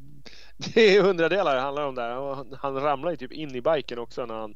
det 0.75 0.97
är 0.97 1.03
hundradelar 1.03 1.55
det 1.55 1.61
handlar 1.61 1.87
om 1.87 1.95
där. 1.95 2.57
Han 2.57 2.75
ramlar 2.75 3.11
ju 3.11 3.17
typ 3.17 3.33
in 3.33 3.55
i 3.55 3.61
biken 3.61 3.99
också 3.99 4.27
när 4.27 4.35
han 4.35 4.55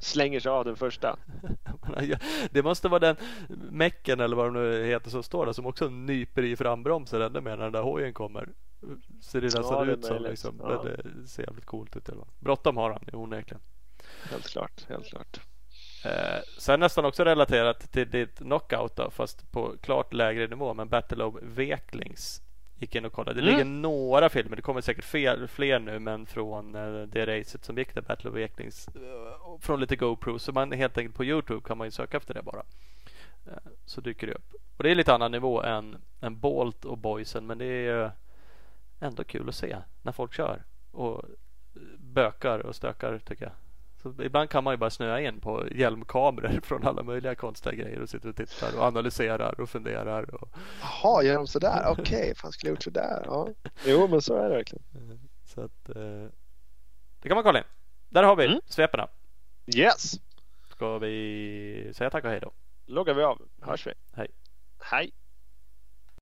slänger 0.00 0.40
sig 0.40 0.50
av 0.50 0.64
den 0.64 0.76
första. 0.76 1.16
det 2.50 2.62
måste 2.62 2.88
vara 2.88 3.00
den 3.00 3.16
mecken 3.70 4.20
eller 4.20 4.36
vad 4.36 4.46
det 4.46 4.60
nu 4.60 4.84
heter 4.84 5.10
som 5.10 5.22
står 5.22 5.46
där 5.46 5.52
som 5.52 5.66
också 5.66 5.88
nyper 5.88 6.42
i 6.42 6.56
frambromsen 6.56 7.22
ännu 7.22 7.40
mer 7.40 7.56
när 7.56 7.64
den 7.64 7.72
där 7.72 7.82
hojen 7.82 8.12
kommer. 8.12 8.48
ser 9.22 9.40
det 9.40 9.46
nästan 9.46 9.88
Ja, 9.88 9.94
ut 9.94 10.04
som. 10.04 10.22
Liksom. 10.22 10.60
Ja. 10.62 10.84
Det 10.84 11.28
ser 11.28 11.42
jävligt 11.42 11.66
coolt 11.66 11.96
ut. 11.96 12.08
Bråttom 12.38 12.76
har 12.76 12.90
han 12.90 13.02
onekligen. 13.12 13.60
Helt 14.30 14.48
klart, 14.48 14.86
helt 14.88 15.06
klart. 15.06 15.40
Eh, 16.04 16.40
sen 16.58 16.80
nästan 16.80 17.04
också 17.04 17.24
relaterat 17.24 17.92
till 17.92 18.10
ditt 18.10 18.38
knockout 18.38 18.96
då, 18.96 19.10
fast 19.10 19.52
på 19.52 19.74
klart 19.82 20.12
lägre 20.12 20.46
nivå. 20.46 20.74
Men 20.74 20.88
Battle 20.88 21.24
of 21.24 21.34
Veklings 21.42 22.42
gick 22.80 22.94
in 22.94 23.04
och 23.04 23.12
kollade. 23.12 23.40
Det 23.40 23.46
Mm. 23.50 23.52
ligger 23.52 23.70
några 23.80 24.28
filmer. 24.28 24.56
Det 24.56 24.62
kommer 24.62 24.80
säkert 24.80 25.04
fel, 25.04 25.48
fler 25.48 25.78
nu, 25.78 25.98
men 25.98 26.26
från 26.26 26.74
eh, 26.74 27.02
det 27.02 27.26
racet 27.26 27.64
som 27.64 27.78
gick 27.78 27.94
där, 27.94 28.02
Battle 28.02 28.30
of 28.30 28.36
Veklings. 28.36 28.88
Eh, 28.88 29.58
från 29.60 29.80
lite 29.80 29.96
GoPro. 29.96 30.38
Så 30.38 30.52
man 30.52 30.72
helt 30.72 30.98
enkelt 30.98 31.16
på 31.16 31.24
Youtube 31.24 31.60
kan 31.68 31.78
man 31.78 31.86
ju 31.86 31.90
söka 31.90 32.16
efter 32.16 32.34
det 32.34 32.42
bara. 32.42 32.62
Eh, 33.46 33.52
så 33.84 34.00
dyker 34.00 34.26
det 34.26 34.32
upp. 34.34 34.54
Och 34.76 34.82
det 34.82 34.90
är 34.90 34.94
lite 34.94 35.14
annan 35.14 35.32
nivå 35.32 35.62
än, 35.62 35.96
än 36.20 36.38
Bolt 36.40 36.84
och 36.84 36.98
Boysen. 36.98 37.46
Men 37.46 37.58
det 37.58 37.64
är 37.66 38.10
ändå 39.00 39.24
kul 39.24 39.48
att 39.48 39.54
se 39.54 39.76
när 40.02 40.12
folk 40.12 40.34
kör. 40.34 40.62
Och 40.90 41.22
bökar 41.98 42.58
och 42.58 42.76
stökar 42.76 43.18
tycker 43.18 43.44
jag. 43.44 43.52
Så 44.02 44.14
ibland 44.22 44.50
kan 44.50 44.64
man 44.64 44.72
ju 44.74 44.78
bara 44.78 44.90
snöa 44.90 45.20
in 45.20 45.40
på 45.40 45.66
hjälmkameror 45.70 46.60
från 46.64 46.86
alla 46.86 47.02
möjliga 47.02 47.34
konstiga 47.34 47.74
grejer 47.74 48.00
och 48.02 48.08
sitter 48.08 48.28
och 48.28 48.36
tittar 48.36 48.76
och 48.78 48.84
analyserar 48.84 49.60
och 49.60 49.70
funderar. 49.70 50.34
Och, 50.34 50.48
Jaha, 50.80 51.22
gör 51.22 51.34
de 51.34 51.46
sådär? 51.46 51.84
Okej, 51.98 52.34
fan 52.36 52.52
skulle 52.52 52.68
jag 52.70 52.74
gjort 52.74 52.82
sådär? 52.82 53.22
Ja. 53.26 53.48
Jo, 53.84 54.08
men 54.08 54.22
så 54.22 54.34
är 54.36 54.48
det 54.48 54.54
verkligen. 54.56 54.84
så 55.44 55.60
att 55.60 55.88
eh, 55.88 56.26
det 57.20 57.28
kan 57.28 57.34
man 57.34 57.44
kolla 57.44 57.58
in. 57.58 57.64
Där 58.08 58.22
har 58.22 58.36
vi 58.36 58.46
Mm. 58.46 58.60
sveperna. 58.66 59.08
Yes, 59.76 60.12
Ska 60.70 60.98
vi 60.98 61.90
säga 61.94 62.10
tack 62.10 62.24
och 62.24 62.30
hej 62.30 62.40
då? 62.40 62.52
loggar 62.86 63.14
vi 63.14 63.22
av. 63.22 63.42
Hörs 63.62 63.86
vi. 63.86 63.92
Hej. 64.16 64.28
Hej. 64.82 65.12